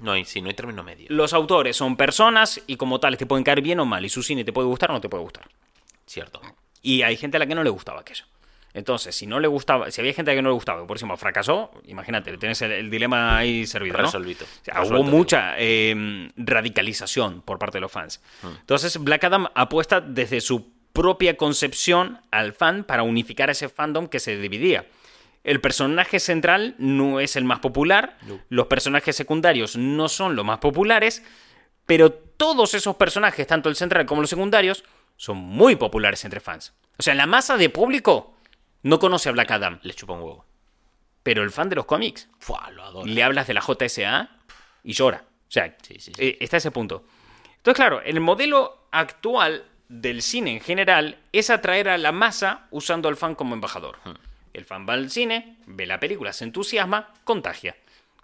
No 0.01 0.11
hay, 0.11 0.25
sí, 0.25 0.41
no 0.41 0.49
hay 0.49 0.53
término 0.53 0.83
medio. 0.83 1.07
Los 1.09 1.33
autores 1.33 1.75
son 1.77 1.95
personas 1.95 2.61
y 2.67 2.77
como 2.77 2.99
tales 2.99 3.17
te 3.17 3.25
pueden 3.25 3.43
caer 3.43 3.61
bien 3.61 3.79
o 3.79 3.85
mal. 3.85 4.05
Y 4.05 4.09
su 4.09 4.23
cine 4.23 4.43
te 4.43 4.53
puede 4.53 4.67
gustar 4.67 4.91
o 4.91 4.93
no 4.93 5.01
te 5.01 5.09
puede 5.09 5.23
gustar. 5.23 5.47
Cierto. 6.05 6.41
Y 6.81 7.01
hay 7.01 7.17
gente 7.17 7.37
a 7.37 7.39
la 7.39 7.47
que 7.47 7.55
no 7.55 7.63
le 7.63 7.69
gustaba 7.69 8.01
aquello. 8.01 8.25
Entonces, 8.75 9.15
si 9.15 9.25
no 9.25 9.39
le 9.39 9.47
gustaba, 9.47 9.89
si 9.89 10.01
había 10.01 10.13
gente 10.13 10.35
que 10.35 10.41
no 10.41 10.49
le 10.49 10.53
gustaba, 10.53 10.85
por 10.85 10.97
encima 10.97 11.15
fracasó, 11.15 11.71
imagínate, 11.85 12.37
tienes 12.37 12.61
el, 12.61 12.71
el 12.73 12.89
dilema 12.91 13.37
ahí 13.37 13.65
servido. 13.65 13.97
¿no? 13.97 14.03
Resolvito. 14.03 14.43
O 14.43 14.65
sea, 14.65 14.73
Resuelto, 14.75 14.95
hubo 15.01 15.03
mucha 15.17 15.55
eh, 15.57 16.29
radicalización 16.35 17.41
por 17.41 17.57
parte 17.57 17.77
de 17.77 17.81
los 17.81 17.91
fans. 17.91 18.21
Entonces, 18.43 18.97
Black 18.97 19.23
Adam 19.23 19.47
apuesta 19.55 20.01
desde 20.01 20.41
su 20.41 20.73
propia 20.91 21.37
concepción 21.37 22.19
al 22.31 22.53
fan 22.53 22.83
para 22.83 23.03
unificar 23.03 23.49
ese 23.49 23.69
fandom 23.69 24.07
que 24.07 24.19
se 24.19 24.37
dividía. 24.37 24.85
El 25.43 25.61
personaje 25.61 26.19
central 26.19 26.75
no 26.77 27.19
es 27.19 27.35
el 27.35 27.43
más 27.45 27.59
popular, 27.59 28.17
No. 28.27 28.39
los 28.49 28.67
personajes 28.67 29.15
secundarios 29.15 29.77
no 29.77 30.09
son 30.09 30.35
los 30.35 30.43
más 30.43 30.57
populares, 30.59 31.23
pero 31.85 32.11
todos 32.11 32.73
esos 32.73 32.95
personajes, 32.95 33.45
tanto 33.47 33.69
el 33.69 33.75
central 33.75 34.05
como 34.05 34.21
los 34.21 34.29
secundarios, 34.29 34.83
son 35.15 35.37
muy 35.37 35.75
populares 35.75 36.25
entre 36.25 36.39
fans. 36.39 36.73
O 36.97 37.03
sea, 37.03 37.13
la 37.15 37.25
masa 37.25 37.57
de 37.57 37.69
público 37.69 38.34
no 38.85 38.99
conoce 38.99 39.29
a 39.29 39.31
Black 39.31 39.51
Adam, 39.51 39.79
Le 39.83 39.93
chupa 39.93 40.13
un 40.13 40.21
huevo. 40.21 40.45
pero 41.23 41.43
el 41.43 41.51
fan 41.51 41.69
de 41.69 41.75
los 41.75 41.85
cómics 41.85 42.29
Fua, 42.39 42.69
lo 42.71 43.03
le 43.05 43.23
hablas 43.23 43.47
de 43.47 43.53
la 43.55 43.61
JSA 43.61 44.29
y 44.83 44.93
llora. 44.93 45.23
O 45.47 45.51
sea, 45.51 45.75
Sí, 45.81 45.95
sí, 45.99 46.13
sí. 46.13 46.23
eh, 46.23 46.37
está 46.39 46.57
ese 46.57 46.71
punto. 46.71 47.03
Entonces, 47.57 47.75
claro, 47.75 48.01
el 48.01 48.19
modelo 48.19 48.87
actual 48.91 49.65
del 49.89 50.21
cine 50.21 50.51
en 50.51 50.61
general 50.61 51.17
es 51.31 51.49
atraer 51.49 51.89
a 51.89 51.97
la 51.97 52.11
masa 52.11 52.67
usando 52.71 53.09
al 53.09 53.15
fan 53.17 53.35
como 53.35 53.55
embajador. 53.55 53.97
Hmm. 54.03 54.13
El 54.53 54.65
fan 54.65 54.85
va 54.87 54.93
al 54.93 55.09
cine, 55.09 55.57
ve 55.65 55.85
la 55.85 55.99
película, 55.99 56.31
se 56.31 56.43
entusiasma, 56.45 57.13
contagia. 57.23 57.75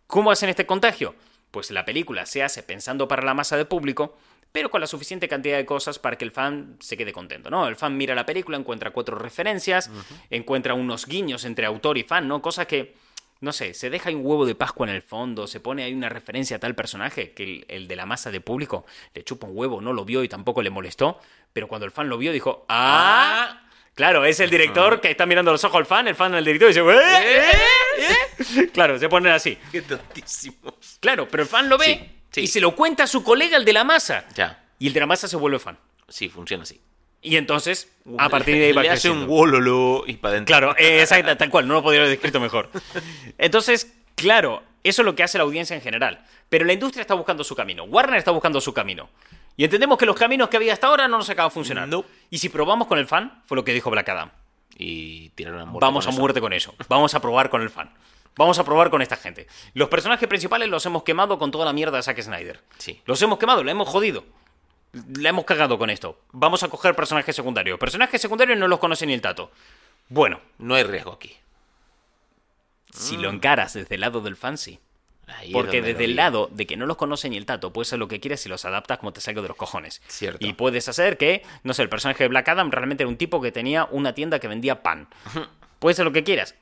¿Cómo 0.07 0.31
hacen 0.31 0.49
este 0.49 0.65
contagio? 0.65 1.15
Pues 1.51 1.71
la 1.71 1.83
película 1.85 2.25
se 2.25 2.43
hace 2.43 2.63
pensando 2.63 3.07
para 3.07 3.23
la 3.23 3.33
masa 3.33 3.57
de 3.57 3.65
público, 3.65 4.17
pero 4.51 4.69
con 4.69 4.81
la 4.81 4.87
suficiente 4.87 5.27
cantidad 5.27 5.57
de 5.57 5.65
cosas 5.65 5.99
para 5.99 6.17
que 6.17 6.25
el 6.25 6.31
fan 6.31 6.77
se 6.79 6.97
quede 6.97 7.13
contento, 7.13 7.49
¿no? 7.49 7.67
El 7.67 7.75
fan 7.75 7.95
mira 7.95 8.15
la 8.15 8.25
película, 8.25 8.57
encuentra 8.57 8.91
cuatro 8.91 9.17
referencias, 9.17 9.89
encuentra 10.29 10.73
unos 10.73 11.05
guiños 11.05 11.45
entre 11.45 11.65
autor 11.65 11.97
y 11.97 12.03
fan, 12.03 12.27
¿no? 12.27 12.41
Cosas 12.41 12.67
que, 12.67 12.95
no 13.39 13.53
sé, 13.53 13.73
se 13.73 13.89
deja 13.89 14.09
un 14.09 14.25
huevo 14.25 14.45
de 14.45 14.55
Pascua 14.55 14.87
en 14.89 14.95
el 14.95 15.01
fondo, 15.01 15.47
se 15.47 15.59
pone 15.59 15.83
ahí 15.83 15.93
una 15.93 16.09
referencia 16.09 16.57
a 16.57 16.59
tal 16.59 16.75
personaje 16.75 17.31
que 17.31 17.43
el, 17.43 17.65
el 17.69 17.87
de 17.87 17.95
la 17.95 18.05
masa 18.05 18.29
de 18.31 18.41
público 18.41 18.85
le 19.13 19.23
chupa 19.23 19.47
un 19.47 19.57
huevo, 19.57 19.79
no 19.81 19.93
lo 19.93 20.03
vio 20.05 20.23
y 20.23 20.27
tampoco 20.27 20.61
le 20.61 20.69
molestó, 20.69 21.19
pero 21.53 21.67
cuando 21.67 21.85
el 21.85 21.91
fan 21.91 22.09
lo 22.09 22.17
vio 22.17 22.31
dijo, 22.31 22.65
¡ah! 22.69 23.57
Claro, 23.93 24.23
es 24.23 24.39
el 24.39 24.49
director 24.49 25.01
que 25.01 25.11
está 25.11 25.25
mirando 25.25 25.51
los 25.51 25.63
ojos 25.65 25.77
al 25.79 25.85
fan, 25.85 26.07
el 26.07 26.15
fan 26.15 26.33
al 26.33 26.45
director 26.45 26.69
y 26.69 26.73
dice, 26.73 26.81
"¿Eh? 26.81 27.49
¿Eh? 27.99 28.11
¿Eh?". 28.57 28.69
Claro, 28.73 28.97
se 28.97 29.09
ponen 29.09 29.33
así. 29.33 29.57
Qué 29.71 29.81
tontísimos. 29.81 30.97
Claro, 31.01 31.27
pero 31.29 31.43
el 31.43 31.49
fan 31.49 31.67
lo 31.67 31.77
ve 31.77 31.85
Sí, 31.85 32.20
sí. 32.31 32.41
y 32.41 32.47
se 32.47 32.59
lo 32.59 32.75
cuenta 32.75 33.03
a 33.03 33.07
su 33.07 33.23
colega, 33.23 33.57
el 33.57 33.65
de 33.65 33.73
la 33.73 33.83
masa. 33.83 34.25
Ya. 34.35 34.63
Y 34.79 34.87
el 34.87 34.93
de 34.93 34.99
la 34.99 35.05
masa 35.05 35.27
se 35.27 35.37
vuelve 35.37 35.59
fan. 35.59 35.77
Sí, 36.07 36.27
funciona 36.29 36.63
así. 36.63 36.81
Y 37.21 37.35
entonces, 37.35 37.91
a 38.17 38.29
partir 38.29 38.55
de 38.55 38.65
ahí 38.65 38.71
va 38.71 38.81
Le 38.81 38.89
hace 38.89 39.07
creciendo. 39.09 39.25
un 39.25 39.29
wololo 39.29 40.03
y 40.07 40.13
para 40.15 40.33
adentro. 40.33 40.51
Claro, 40.57 40.75
eh, 40.77 41.01
exacto, 41.01 41.37
tal 41.37 41.49
cual, 41.51 41.67
no 41.67 41.75
lo 41.75 41.83
podría 41.83 42.01
haber 42.01 42.11
descrito 42.11 42.39
mejor. 42.39 42.71
Entonces, 43.37 43.93
claro, 44.15 44.63
eso 44.83 45.03
es 45.03 45.05
lo 45.05 45.15
que 45.15 45.21
hace 45.21 45.37
la 45.37 45.43
audiencia 45.43 45.75
en 45.75 45.81
general. 45.83 46.25
Pero 46.49 46.65
la 46.65 46.73
industria 46.73 47.01
está 47.01 47.13
buscando 47.13 47.43
su 47.43 47.55
camino. 47.55 47.83
Warner 47.83 48.17
está 48.17 48.31
buscando 48.31 48.59
su 48.59 48.73
camino. 48.73 49.09
Y 49.55 49.63
entendemos 49.65 49.99
que 49.99 50.07
los 50.07 50.15
caminos 50.15 50.49
que 50.49 50.57
había 50.57 50.73
hasta 50.73 50.87
ahora 50.87 51.07
no 51.07 51.17
nos 51.17 51.29
acaban 51.29 51.49
de 51.49 51.53
funcionar. 51.53 51.87
No. 51.87 52.03
Y 52.31 52.39
si 52.39 52.49
probamos 52.49 52.87
con 52.87 52.97
el 52.97 53.05
fan, 53.05 53.41
fue 53.45 53.55
lo 53.55 53.63
que 53.63 53.73
dijo 53.73 53.91
Black 53.91 54.09
Adam. 54.09 54.31
Y 54.75 55.29
tiraron 55.29 55.61
a 55.61 55.65
muerte. 55.65 55.85
Vamos 55.85 56.07
a 56.07 56.09
eso. 56.09 56.19
muerte 56.19 56.41
con 56.41 56.53
eso. 56.53 56.73
Vamos 56.89 57.13
a 57.13 57.21
probar 57.21 57.49
con 57.51 57.61
el 57.61 57.69
fan. 57.69 57.91
Vamos 58.37 58.57
a 58.59 58.63
probar 58.63 58.89
con 58.89 59.01
esta 59.01 59.17
gente. 59.17 59.47
Los 59.73 59.89
personajes 59.89 60.27
principales 60.27 60.69
los 60.69 60.85
hemos 60.85 61.03
quemado 61.03 61.37
con 61.37 61.51
toda 61.51 61.65
la 61.65 61.73
mierda 61.73 61.97
de 61.97 62.03
Zack 62.03 62.21
Snyder. 62.21 62.61
Sí. 62.77 63.01
Los 63.05 63.21
hemos 63.21 63.37
quemado, 63.37 63.63
la 63.63 63.71
hemos 63.71 63.87
jodido. 63.89 64.23
La 65.17 65.29
hemos 65.29 65.45
cagado 65.45 65.77
con 65.77 65.89
esto. 65.89 66.19
Vamos 66.31 66.63
a 66.63 66.69
coger 66.69 66.95
personajes 66.95 67.35
secundarios. 67.35 67.79
Personajes 67.79 68.21
secundarios 68.21 68.57
no 68.57 68.67
los 68.67 68.79
conoce 68.79 69.05
ni 69.05 69.13
el 69.13 69.21
tato. 69.21 69.51
Bueno, 70.09 70.39
No 70.57 70.75
hay 70.75 70.83
riesgo 70.83 71.13
aquí. 71.13 71.35
si 72.93 73.15
lo 73.17 73.29
encaras 73.29 73.73
desde 73.73 73.95
el 73.95 74.01
lado 74.01 74.21
del 74.21 74.35
fan, 74.35 74.57
sí. 74.57 74.79
Ahí 75.27 75.53
Porque 75.53 75.81
desde 75.81 76.03
el 76.03 76.17
lado 76.17 76.49
de 76.51 76.67
que 76.67 76.75
no 76.75 76.85
los 76.85 76.97
conoce 76.97 77.29
ni 77.29 77.37
el 77.37 77.45
tato, 77.45 77.71
puedes 77.71 77.87
hacer 77.87 77.99
lo 77.99 78.09
que 78.09 78.19
quieras 78.19 78.45
y 78.45 78.49
los 78.49 78.65
adaptas 78.65 78.97
como 78.97 79.13
te 79.13 79.21
salga 79.21 79.41
de 79.41 79.47
los 79.47 79.55
cojones. 79.55 80.01
Cierto. 80.07 80.45
Y 80.45 80.53
puedes 80.53 80.89
hacer 80.89 81.17
que, 81.17 81.43
no 81.63 81.73
sé, 81.73 81.83
el 81.83 81.89
personaje 81.89 82.25
de 82.25 82.27
Black 82.27 82.49
Adam 82.49 82.69
realmente 82.69 83.03
era 83.03 83.09
un 83.09 83.15
tipo 83.15 83.39
que 83.41 83.51
tenía 83.53 83.85
una 83.91 84.13
tienda 84.13 84.39
que 84.39 84.49
vendía 84.49 84.83
pan. 84.83 85.07
Puedes 85.79 85.95
hacer 85.95 86.05
lo 86.05 86.11
que 86.11 86.23
quieras. 86.25 86.55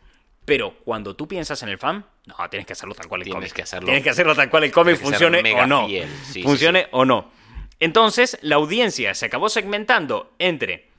Pero 0.49 0.73
cuando 0.83 1.15
tú 1.15 1.27
piensas 1.27 1.61
en 1.63 1.69
el 1.69 1.77
fan, 1.77 2.03
no, 2.25 2.35
tienes 2.49 2.65
que 2.65 2.73
hacerlo 2.73 2.95
tal 2.95 3.07
cual 3.07 3.21
el 3.21 3.25
Tienes 3.25 3.39
cómic. 3.41 3.53
que 3.53 3.61
hacerlo- 3.61 3.85
Tienes 3.85 4.03
que 4.03 4.09
hacerlo 4.09 4.35
tal 4.35 4.49
cual 4.49 4.63
el 4.65 4.71
cómic, 4.71 4.97
funcione 4.97 5.53
o 5.53 5.65
no. 5.67 5.87
Sí, 5.87 6.41
funcione 6.43 6.81
sí. 6.81 6.87
o 6.91 7.05
no. 7.05 7.31
Entonces, 7.79 8.37
la 8.41 8.55
audiencia 8.55 9.13
se 9.13 9.27
acabó 9.27 9.47
segmentando 9.47 10.33
entre 10.39 10.89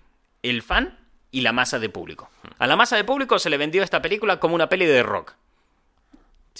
el 0.42 0.62
fan 0.62 0.98
y 1.30 1.42
la 1.42 1.52
masa 1.52 1.78
de 1.78 1.88
público. 1.88 2.30
A 2.58 2.66
la 2.66 2.76
masa 2.76 2.96
de 2.96 3.04
público 3.04 3.38
se 3.38 3.50
le 3.50 3.56
vendió 3.58 3.82
esta 3.82 4.00
película 4.00 4.40
como 4.40 4.54
una 4.54 4.68
peli 4.68 4.86
de 4.86 5.02
rock. 5.02 5.34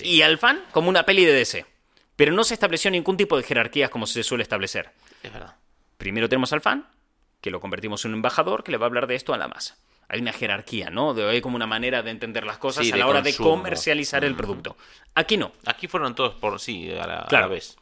Y 0.00 0.22
al 0.22 0.38
fan 0.38 0.62
como 0.72 0.88
una 0.88 1.04
peli 1.04 1.24
de 1.24 1.32
DC. 1.32 1.64
Pero 2.16 2.32
no 2.32 2.44
se 2.44 2.54
estableció 2.54 2.90
ningún 2.90 3.16
tipo 3.16 3.36
de 3.36 3.42
jerarquías 3.44 3.88
como 3.88 4.06
se 4.06 4.22
suele 4.22 4.42
establecer. 4.42 4.90
Es 5.22 5.32
verdad. 5.32 5.54
Primero 5.96 6.28
tenemos 6.28 6.52
al 6.52 6.60
fan, 6.60 6.86
que 7.40 7.50
lo 7.50 7.60
convertimos 7.60 8.04
en 8.04 8.10
un 8.12 8.16
embajador 8.16 8.62
que 8.64 8.72
le 8.72 8.78
va 8.78 8.86
a 8.86 8.88
hablar 8.88 9.06
de 9.06 9.14
esto 9.14 9.32
a 9.32 9.38
la 9.38 9.48
masa. 9.48 9.76
Hay 10.12 10.20
una 10.20 10.32
jerarquía, 10.32 10.90
¿no? 10.90 11.14
De, 11.14 11.28
hay 11.28 11.40
como 11.40 11.54
una 11.56 11.66
manera 11.68 12.02
de 12.02 12.10
entender 12.10 12.44
las 12.44 12.58
cosas 12.58 12.84
Sí, 12.84 12.92
a 12.92 12.96
la 12.96 13.06
hora 13.06 13.22
consumo. 13.22 13.48
de 13.48 13.54
comercializar 13.56 14.24
el 14.24 14.34
producto. 14.34 14.76
Aquí 15.14 15.36
no. 15.36 15.52
Aquí 15.66 15.86
fueron 15.86 16.14
todos 16.16 16.34
por 16.34 16.58
sí, 16.60 16.90
a 16.92 17.06
la, 17.06 17.18
a 17.20 17.26
Claro. 17.28 17.46
la 17.46 17.54
vez. 17.54 17.76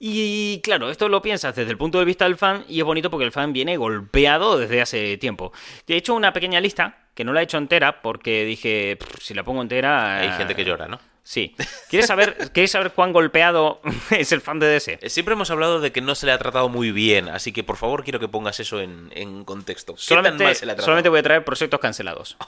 Y 0.00 0.60
claro, 0.62 0.90
esto 0.90 1.08
lo 1.08 1.20
piensas 1.22 1.56
desde 1.56 1.70
el 1.72 1.76
punto 1.78 1.98
de 1.98 2.04
vista 2.04 2.24
del 2.24 2.36
fan 2.36 2.64
y 2.68 2.78
es 2.78 2.84
bonito 2.84 3.10
porque 3.10 3.24
el 3.24 3.32
fan 3.32 3.52
viene 3.52 3.76
golpeado 3.76 4.56
desde 4.58 4.80
hace 4.80 5.16
tiempo. 5.18 5.52
He 5.88 5.96
hecho 5.96 6.14
una 6.14 6.32
pequeña 6.32 6.60
lista, 6.60 7.08
que 7.14 7.24
no 7.24 7.32
la 7.32 7.40
he 7.40 7.44
hecho 7.44 7.58
entera 7.58 8.00
porque 8.00 8.44
dije, 8.44 8.96
"Pff, 8.96 9.20
si 9.22 9.34
la 9.34 9.42
pongo 9.42 9.60
entera... 9.62 10.18
Hay 10.20 10.28
eh, 10.28 10.32
gente 10.36 10.54
que 10.54 10.64
llora, 10.64 10.86
¿no? 10.86 11.00
Sí. 11.24 11.54
¿Quieres 11.90 12.06
saber, 12.06 12.36
¿Quieres 12.54 12.70
saber 12.70 12.92
cuán 12.92 13.12
golpeado 13.12 13.80
es 14.10 14.30
el 14.30 14.40
fan 14.40 14.60
de 14.60 14.68
DC? 14.68 14.98
Eh, 15.02 15.10
Siempre 15.10 15.34
hemos 15.34 15.50
hablado 15.50 15.80
de 15.80 15.90
que 15.90 16.00
no 16.00 16.14
se 16.14 16.26
le 16.26 16.32
ha 16.32 16.38
tratado 16.38 16.68
muy 16.68 16.92
bien, 16.92 17.28
así 17.28 17.52
que 17.52 17.64
por 17.64 17.76
favor 17.76 18.04
quiero 18.04 18.20
que 18.20 18.28
pongas 18.28 18.60
eso 18.60 18.80
en, 18.80 19.10
en 19.14 19.44
contexto. 19.44 19.94
¿Qué 19.94 19.98
tan 19.98 20.06
Solamente, 20.06 20.44
mal 20.44 20.54
se 20.54 20.64
le 20.64 20.72
ha 20.72 20.74
tratado? 20.76 20.84
solamente 20.86 21.08
voy 21.08 21.18
a 21.18 21.22
traer 21.24 21.44
proyectos 21.44 21.80
cancelados. 21.80 22.36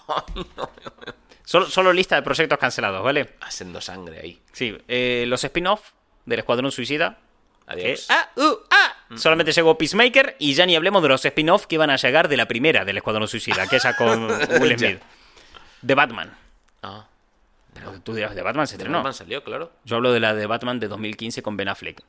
Solo, 1.44 1.66
solo 1.66 1.92
lista 1.92 2.14
de 2.14 2.22
proyectos 2.22 2.58
cancelados, 2.58 3.02
¿vale? 3.02 3.30
Haciendo 3.40 3.80
sangre 3.80 4.20
ahí. 4.20 4.40
Sí, 4.52 4.78
eh, 4.86 5.24
los 5.26 5.42
spin-off 5.42 5.80
del 6.24 6.38
Escuadrón 6.38 6.70
Suicida. 6.70 7.18
Adiós. 7.72 8.06
que- 8.06 8.12
ah, 8.14 8.28
uh, 8.36 8.56
ah. 8.70 9.16
Solamente 9.16 9.52
llegó 9.52 9.76
Peacemaker 9.76 10.36
y 10.38 10.54
ya 10.54 10.66
ni 10.66 10.76
hablemos 10.76 11.02
de 11.02 11.08
los 11.08 11.24
spin-off 11.24 11.66
que 11.66 11.74
iban 11.76 11.90
a 11.90 11.96
llegar 11.96 12.28
de 12.28 12.36
la 12.36 12.46
primera 12.46 12.84
del 12.84 12.96
Escuadrón 12.98 13.26
Suicida, 13.28 13.66
que 13.66 13.76
esa 13.76 13.96
con 13.96 14.26
Will. 14.60 14.78
Smith. 14.78 15.00
The 15.84 15.94
Batman. 15.94 16.32
Ah, 16.82 17.06
Pero 17.74 18.00
tú 18.02 18.14
dirás, 18.14 18.34
The 18.34 18.42
Batman 18.42 18.66
se 18.66 18.72
¿de 18.76 18.82
estrenó. 18.82 18.98
Batman 18.98 19.14
salió, 19.14 19.42
claro. 19.42 19.72
Yo 19.84 19.96
hablo 19.96 20.12
de 20.12 20.20
la 20.20 20.34
de 20.34 20.46
Batman 20.46 20.78
de 20.80 20.88
2015 20.88 21.42
con 21.42 21.56
Ben 21.56 21.68
Affleck. 21.68 22.02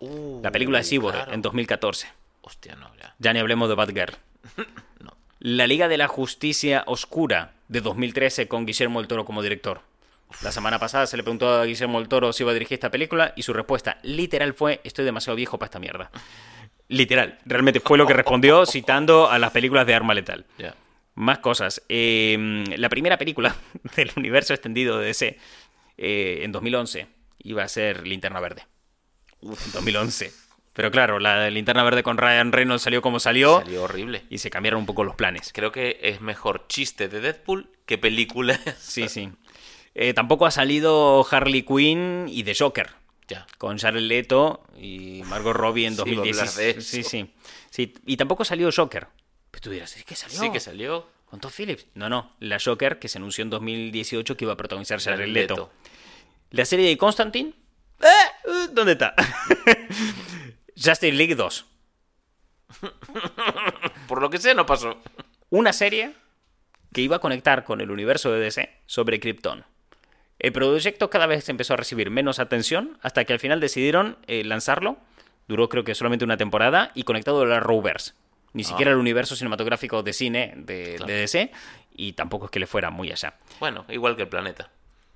Uh, 0.00 0.40
La 0.42 0.50
película 0.50 0.78
de 0.78 0.84
Cyborg 0.84 1.14
claro. 1.16 1.32
en 1.32 1.42
2014. 1.42 2.08
Hostia, 2.42 2.76
no, 2.76 2.90
ya. 2.96 3.14
Ya 3.18 3.32
ni 3.32 3.40
hablemos 3.40 3.68
de 3.68 3.74
Batgirl. 3.74 4.16
No. 5.00 5.16
La 5.40 5.66
Liga 5.66 5.86
de 5.88 5.98
la 5.98 6.08
Justicia 6.08 6.82
Oscura 6.86 7.52
de 7.68 7.80
2013 7.80 8.48
con 8.48 8.66
Guillermo 8.66 9.00
del 9.00 9.08
Toro 9.08 9.24
como 9.24 9.42
director. 9.42 9.82
La 10.42 10.52
semana 10.52 10.78
pasada 10.78 11.06
se 11.06 11.16
le 11.16 11.22
preguntó 11.22 11.48
a 11.54 11.64
Guillermo 11.64 11.98
del 11.98 12.08
Toro 12.08 12.32
si 12.32 12.42
iba 12.42 12.50
a 12.50 12.54
dirigir 12.54 12.74
esta 12.74 12.90
película 12.90 13.32
y 13.36 13.42
su 13.42 13.52
respuesta 13.52 13.98
literal 14.02 14.54
fue 14.54 14.80
estoy 14.84 15.04
demasiado 15.04 15.36
viejo 15.36 15.58
para 15.58 15.66
esta 15.68 15.78
mierda. 15.78 16.10
Literal, 16.88 17.38
realmente 17.44 17.80
fue 17.80 17.98
lo 17.98 18.06
que 18.06 18.14
respondió 18.14 18.64
citando 18.66 19.28
a 19.30 19.38
las 19.38 19.50
películas 19.50 19.86
de 19.86 19.94
Arma 19.94 20.14
Letal. 20.14 20.46
Más 21.14 21.38
cosas. 21.40 21.82
Eh, 21.88 22.64
la 22.76 22.88
primera 22.88 23.18
película 23.18 23.56
del 23.96 24.10
universo 24.16 24.54
extendido 24.54 24.98
de 24.98 25.06
DC 25.06 25.38
eh, 25.96 26.40
en 26.42 26.52
2011 26.52 27.06
iba 27.40 27.62
a 27.62 27.68
ser 27.68 28.06
Linterna 28.06 28.40
Verde. 28.40 28.66
En 29.42 29.72
2011. 29.72 30.32
Pero 30.72 30.90
claro, 30.92 31.18
la 31.18 31.50
Linterna 31.50 31.82
Verde 31.82 32.04
con 32.04 32.18
Ryan 32.18 32.52
Reynolds 32.52 32.82
salió 32.82 33.02
como 33.02 33.18
salió, 33.18 33.58
Salió 33.60 33.82
horrible. 33.82 34.22
y 34.30 34.38
se 34.38 34.48
cambiaron 34.48 34.78
un 34.80 34.86
poco 34.86 35.02
los 35.02 35.16
planes. 35.16 35.50
Creo 35.52 35.72
que 35.72 35.98
es 36.02 36.20
mejor 36.20 36.66
chiste 36.68 37.08
de 37.08 37.20
Deadpool 37.20 37.68
que 37.84 37.98
película. 37.98 38.58
Sí, 38.78 39.08
sí. 39.08 39.30
Eh, 40.00 40.14
tampoco 40.14 40.46
ha 40.46 40.52
salido 40.52 41.26
Harley 41.28 41.62
Quinn 41.62 42.26
y 42.28 42.44
The 42.44 42.54
Joker. 42.54 42.90
ya. 43.26 43.46
Con 43.58 43.78
Jared 43.78 44.00
Leto 44.02 44.62
y 44.76 45.22
Margot 45.26 45.56
Robbie 45.56 45.86
en 45.86 45.96
Sí, 45.96 46.02
iba 46.06 46.22
a 46.22 46.24
hablar 46.24 46.46
2016. 46.46 46.56
de 46.56 46.70
eso. 46.70 46.80
Sí, 46.80 47.02
sí, 47.02 47.34
sí. 47.68 47.94
Y 48.06 48.16
tampoco 48.16 48.44
salió 48.44 48.70
Joker. 48.74 49.08
Pero 49.50 49.60
tú 49.60 49.70
dirás, 49.70 49.96
¿es 49.96 50.04
que 50.04 50.14
salió? 50.14 50.38
Sí 50.38 50.52
que 50.52 50.60
salió. 50.60 51.08
¿Con 51.26 51.40
Todd 51.40 51.50
Phillips? 51.50 51.86
No, 51.94 52.08
no. 52.08 52.32
La 52.38 52.58
Joker 52.64 53.00
que 53.00 53.08
se 53.08 53.18
anunció 53.18 53.42
en 53.42 53.50
2018 53.50 54.36
que 54.36 54.44
iba 54.44 54.52
a 54.52 54.56
protagonizar 54.56 55.00
Jared 55.00 55.26
Leto. 55.28 55.54
Leto. 55.54 55.70
La 56.52 56.64
serie 56.64 56.88
de 56.88 56.96
Constantine. 56.96 57.52
¿Eh? 58.00 58.48
Uh, 58.48 58.68
¿Dónde 58.72 58.92
está? 58.92 59.14
Justice 60.76 61.12
League 61.12 61.34
2. 61.34 61.66
Por 64.06 64.22
lo 64.22 64.30
que 64.30 64.38
sea, 64.38 64.54
no 64.54 64.64
pasó. 64.64 64.96
Una 65.50 65.72
serie 65.72 66.14
que 66.92 67.00
iba 67.00 67.16
a 67.16 67.20
conectar 67.20 67.64
con 67.64 67.80
el 67.80 67.90
universo 67.90 68.30
de 68.30 68.40
DC 68.40 68.82
sobre 68.86 69.18
Krypton. 69.20 69.64
El 70.38 70.52
proyecto 70.52 71.10
cada 71.10 71.26
vez 71.26 71.48
empezó 71.48 71.74
a 71.74 71.76
recibir 71.76 72.10
menos 72.10 72.38
atención 72.38 72.98
hasta 73.02 73.24
que 73.24 73.32
al 73.32 73.40
final 73.40 73.60
decidieron 73.60 74.18
eh, 74.26 74.44
lanzarlo. 74.44 74.98
Duró 75.48 75.68
creo 75.68 75.82
que 75.84 75.94
solamente 75.94 76.24
una 76.24 76.36
temporada 76.36 76.90
y 76.94 77.02
conectado 77.04 77.42
a 77.42 77.46
la 77.46 77.60
Rovers. 77.60 78.14
Ni 78.52 78.64
siquiera 78.64 78.92
el 78.92 78.96
universo 78.98 79.36
cinematográfico 79.36 80.02
de 80.02 80.12
cine 80.12 80.54
de, 80.56 80.94
Claro. 80.96 81.12
de 81.12 81.18
DC 81.20 81.52
y 81.94 82.12
tampoco 82.12 82.46
es 82.46 82.50
que 82.50 82.60
le 82.60 82.66
fuera 82.66 82.90
muy 82.90 83.10
allá. 83.12 83.34
Bueno, 83.60 83.84
igual 83.88 84.16
que 84.16 84.22
el 84.22 84.28
planeta. 84.28 84.70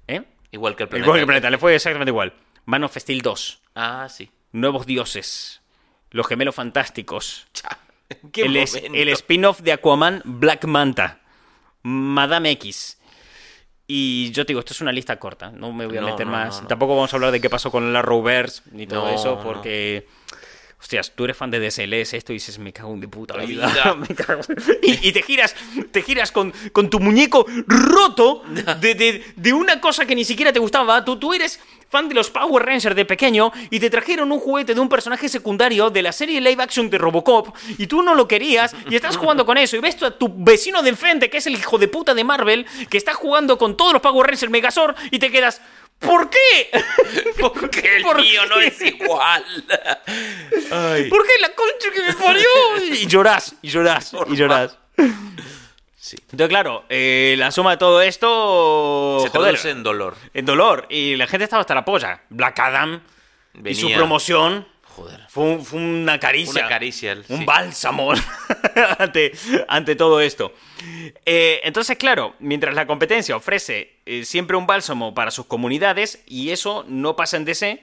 ¿Eh? 0.09 0.23
Igual 0.51 0.77
que 0.77 0.83
el 0.85 0.89
planeta. 0.89 1.07
Igual 1.07 1.17
que 1.19 1.21
el 1.23 1.27
planeta, 1.27 1.51
le 1.51 1.59
fue 1.59 1.75
exactamente 1.75 2.11
igual. 2.11 2.35
Man 2.67 2.85
of 2.85 2.97
Steel 2.97 3.23
2. 3.23 3.61
Ah, 3.75 4.07
sí. 4.11 4.31
Nuevos 4.53 4.87
dioses. 4.87 5.61
Los 6.11 6.27
gemelos 6.27 6.55
fantásticos. 6.55 7.47
Cha. 7.55 7.79
¿En 8.11 8.31
qué 8.33 8.43
El, 8.43 8.57
es- 8.57 8.75
momento? 8.75 8.99
el 8.99 9.09
spin-off 9.11 9.61
de 9.61 9.73
Aquaman 9.73 10.21
Black 10.25 10.65
Manta. 10.67 11.21
Madame 11.83 12.51
X. 12.53 12.99
Y 13.87 14.31
yo 14.31 14.45
te 14.47 14.53
digo, 14.53 14.61
esto 14.61 14.73
es 14.73 14.81
una 14.81 14.93
lista 14.93 15.19
corta, 15.19 15.51
no 15.51 15.73
me 15.73 15.87
voy 15.87 15.99
a 15.99 16.01
No, 16.01 16.07
meter 16.09 16.27
no, 16.27 16.33
más. 16.33 16.63
no. 16.63 16.69
Tampoco 16.69 16.95
vamos 16.95 17.13
a 17.13 17.17
hablar 17.17 17.33
de 17.33 17.41
qué 17.41 17.51
pasó 17.51 17.71
con 17.71 17.93
la 17.93 18.01
Rovers 18.03 18.63
ni 18.73 18.87
todo 18.87 19.09
eso, 19.09 19.39
porque. 19.43 20.07
Hostias, 20.83 21.13
tú 21.15 21.23
eres 21.25 21.37
fan 21.37 21.49
de 21.53 21.61
DC, 21.61 21.87
lees 21.87 22.13
esto 22.13 22.33
y 22.33 22.37
dices, 22.37 22.59
me 22.59 22.73
cago 22.73 22.93
en 22.93 22.99
mi 22.99 23.07
puta 23.07 23.37
La 23.37 23.45
vida. 23.45 23.69
vida. 23.69 23.95
Me 24.09 24.09
cago. 24.17 24.43
Y, 24.83 25.09
y 25.09 25.13
te 25.13 25.23
giras, 25.23 25.55
te 25.93 26.03
giras 26.03 26.33
con, 26.33 26.53
con 26.73 26.91
tu 26.91 26.99
muñeco 26.99 27.47
roto 27.69 28.43
de, 28.81 28.95
de- 28.97 29.25
de 29.37 29.53
una 29.53 29.81
cosa 29.81 30.05
que 30.07 30.17
ni 30.17 30.25
siquiera 30.25 30.53
te 30.53 30.59
gustaba. 30.59 31.05
Tú, 31.05 31.17
tú 31.21 31.33
eres 31.33 31.61
fan 31.89 32.09
de 32.09 32.17
los 32.17 32.31
Power 32.31 32.65
Rangers 32.67 32.97
de 32.97 33.05
pequeño 33.05 33.53
y 33.71 33.79
te 33.79 33.91
trajeron 33.91 34.33
un 34.33 34.41
juguete 34.41 34.75
de 34.75 34.81
un 34.81 34.89
personaje 34.89 35.29
secundario 35.29 35.91
de 35.91 36.03
la 36.03 36.11
serie 36.11 36.41
live 36.41 36.61
action 36.63 36.89
de 36.91 36.99
Robocop 36.99 37.55
y 37.79 37.87
tú 37.87 38.03
no 38.03 38.15
lo 38.17 38.27
querías 38.27 38.75
y 38.91 38.97
estás 38.97 39.17
jugando 39.17 39.45
con 39.47 39.59
eso 39.59 39.77
y 39.77 39.81
ves 39.81 40.03
a 40.03 40.11
tu 40.11 40.33
vecino 40.35 40.83
de 40.83 40.89
enfrente, 40.89 41.29
que 41.31 41.37
es 41.37 41.47
el 41.47 41.53
hijo 41.55 41.79
de 41.79 41.87
puta 41.89 42.13
de 42.15 42.25
Marvel, 42.25 42.67
que 42.91 42.97
está 42.99 43.13
jugando 43.15 43.57
con 43.59 43.77
todos 43.77 43.93
los 43.93 44.03
Power 44.03 44.27
Rangers 44.27 44.51
Megazord 44.51 44.97
y 45.13 45.19
te 45.21 45.31
quedas... 45.31 45.61
¿Por 46.03 46.29
qué? 46.29 46.71
Porque 47.41 47.97
el 47.97 48.03
¿Por 48.03 48.21
mío 48.21 48.45
no 48.47 48.61
es 48.61 48.81
igual. 48.81 49.45
Ay. 50.71 51.09
¿Por 51.09 51.27
qué 51.27 51.33
la 51.41 51.55
concha 51.55 51.91
que 51.93 52.03
me 52.03 52.13
parió? 52.15 52.49
Y 52.93 53.07
llorás, 53.07 53.55
y 53.63 53.69
llorás, 53.69 54.13
y 54.29 54.37
llorás. 54.37 54.79
Sí. 55.97 56.17
Entonces, 56.33 56.49
claro, 56.49 56.85
eh, 56.89 57.37
la 57.39 57.51
suma 57.51 57.73
de 57.73 57.77
todo 57.77 58.03
esto. 58.03 59.21
Se 59.23 59.29
joder, 59.31 59.59
en 59.65 59.83
dolor. 59.83 60.17
en 60.35 60.45
dolor. 60.45 60.87
Y 60.91 61.17
la 61.17 61.27
gente 61.27 61.45
estaba 61.45 61.61
hasta 61.61 61.75
la 61.75 61.85
polla. 61.85 62.23
Black 62.29 62.59
Adam 62.59 63.01
y 63.65 63.75
su 63.75 63.91
promoción 63.93 64.67
Joder. 64.95 65.25
fue, 65.29 65.45
un- 65.45 65.65
fue 65.65 65.81
una 65.81 66.19
caricia. 66.21 66.61
Una 66.63 66.69
caricia. 66.69 67.17
Un 67.29 67.39
sí. 67.39 67.45
bálsamo 67.45 68.13
ante, 68.99 69.33
ante 69.69 69.97
todo 69.97 70.21
esto. 70.21 70.53
Eh, 71.25 71.61
entonces, 71.65 71.97
claro, 71.97 72.35
mientras 72.39 72.75
la 72.75 72.87
competencia 72.87 73.37
ofrece 73.37 74.01
eh, 74.07 74.25
siempre 74.25 74.57
un 74.57 74.67
bálsamo 74.67 75.15
para 75.15 75.31
sus 75.31 75.47
comunidades 75.47 76.23
y 76.27 76.51
eso 76.51 76.85
no 76.89 77.17
pasa 77.17 77.37
en 77.37 77.45
DC, 77.45 77.81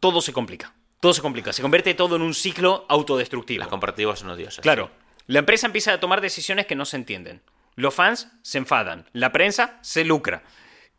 todo 0.00 0.20
se 0.20 0.32
complica. 0.32 0.74
Todo 1.00 1.12
se 1.14 1.22
complica. 1.22 1.52
Se 1.52 1.62
convierte 1.62 1.94
todo 1.94 2.16
en 2.16 2.22
un 2.22 2.34
ciclo 2.34 2.84
autodestructivo. 2.88 3.60
Las 3.60 3.68
comparativas 3.68 4.18
son 4.18 4.30
odiosas. 4.30 4.62
Claro. 4.62 4.90
La 5.26 5.40
empresa 5.40 5.66
empieza 5.66 5.92
a 5.92 6.00
tomar 6.00 6.20
decisiones 6.20 6.66
que 6.66 6.74
no 6.74 6.84
se 6.84 6.96
entienden. 6.96 7.42
Los 7.74 7.94
fans 7.94 8.28
se 8.42 8.58
enfadan. 8.58 9.08
La 9.12 9.32
prensa 9.32 9.78
se 9.82 10.04
lucra. 10.04 10.42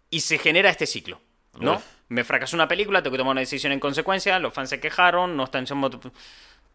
Y 0.10 0.22
se 0.22 0.38
genera 0.38 0.70
este 0.70 0.86
ciclo. 0.86 1.20
¿no? 1.60 1.76
Uf. 1.78 1.84
Me 2.10 2.24
fracasó 2.24 2.56
una 2.56 2.68
película, 2.68 3.04
tengo 3.04 3.14
que 3.14 3.18
tomar 3.18 3.32
una 3.32 3.42
decisión 3.42 3.74
en 3.74 3.80
consecuencia. 3.80 4.40
Los 4.40 4.54
fans 4.54 4.70
se 4.70 4.80
quejaron, 4.80 5.36
no 5.36 5.44
están. 5.44 5.66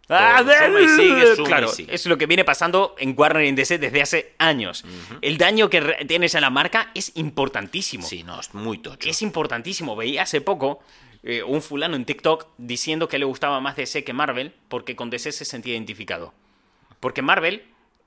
Ah, 0.09 0.43
y 0.83 0.89
sigue, 0.89 1.35
y 1.39 1.45
claro, 1.45 1.69
sigue. 1.69 1.95
es 1.95 2.07
lo 2.07 2.19
que 2.19 2.27
viene 2.27 2.45
pasando 2.45 2.95
en 2.99 3.15
Warner 3.17 3.45
y 3.45 3.49
en 3.49 3.57
DC 3.57 3.79
desde 3.79 4.03
hace 4.03 4.33
años. 4.39 4.85
El 5.21 5.39
daño 5.39 5.71
que 5.71 5.81
tienes 6.07 6.35
a 6.35 6.41
la 6.41 6.51
marca 6.51 6.91
es 6.95 7.13
importantísimo. 7.17 8.07
Sí, 8.07 8.23
no, 8.23 8.39
es 8.41 8.53
muy 8.53 8.79
tocho. 8.79 9.09
Es 9.09 9.23
importantísimo. 9.23 9.97
Veía 9.97 10.23
hace 10.23 10.41
poco 10.41 10.83
eh, 11.23 11.43
un 11.43 11.63
fulano 11.63 11.97
en 11.97 12.05
TikTok 12.05 12.49
diciendo 12.59 13.09
que 13.09 13.19
le 13.19 13.25
gustaba 13.25 13.61
más 13.61 13.77
DC 13.77 14.05
que 14.05 14.13
Marvel 14.13 14.53
porque 14.69 14.97
con 14.97 15.09
DC 15.09 15.33
se 15.33 15.45
sentía 15.45 15.75
identificado. 15.75 16.35
Porque 17.01 17.23
Marvel 17.23 17.65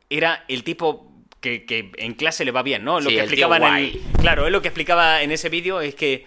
era 0.09 0.43
el 0.47 0.63
tipo 0.63 1.11
que, 1.39 1.65
que 1.65 1.91
en 1.97 2.13
clase 2.13 2.45
le 2.45 2.51
va 2.51 2.61
bien, 2.61 2.83
¿no? 2.83 2.99
Lo 2.99 3.09
Sí, 3.09 3.15
que 3.15 3.21
el 3.21 3.31
tío 3.31 3.47
explicaba 3.47 3.79
en. 3.79 3.99
Claro, 4.19 4.47
él 4.47 4.53
lo 4.53 4.61
que 4.61 4.67
explicaba 4.67 5.21
en 5.21 5.31
ese 5.31 5.49
vídeo 5.49 5.81
es 5.81 5.95
que 5.95 6.25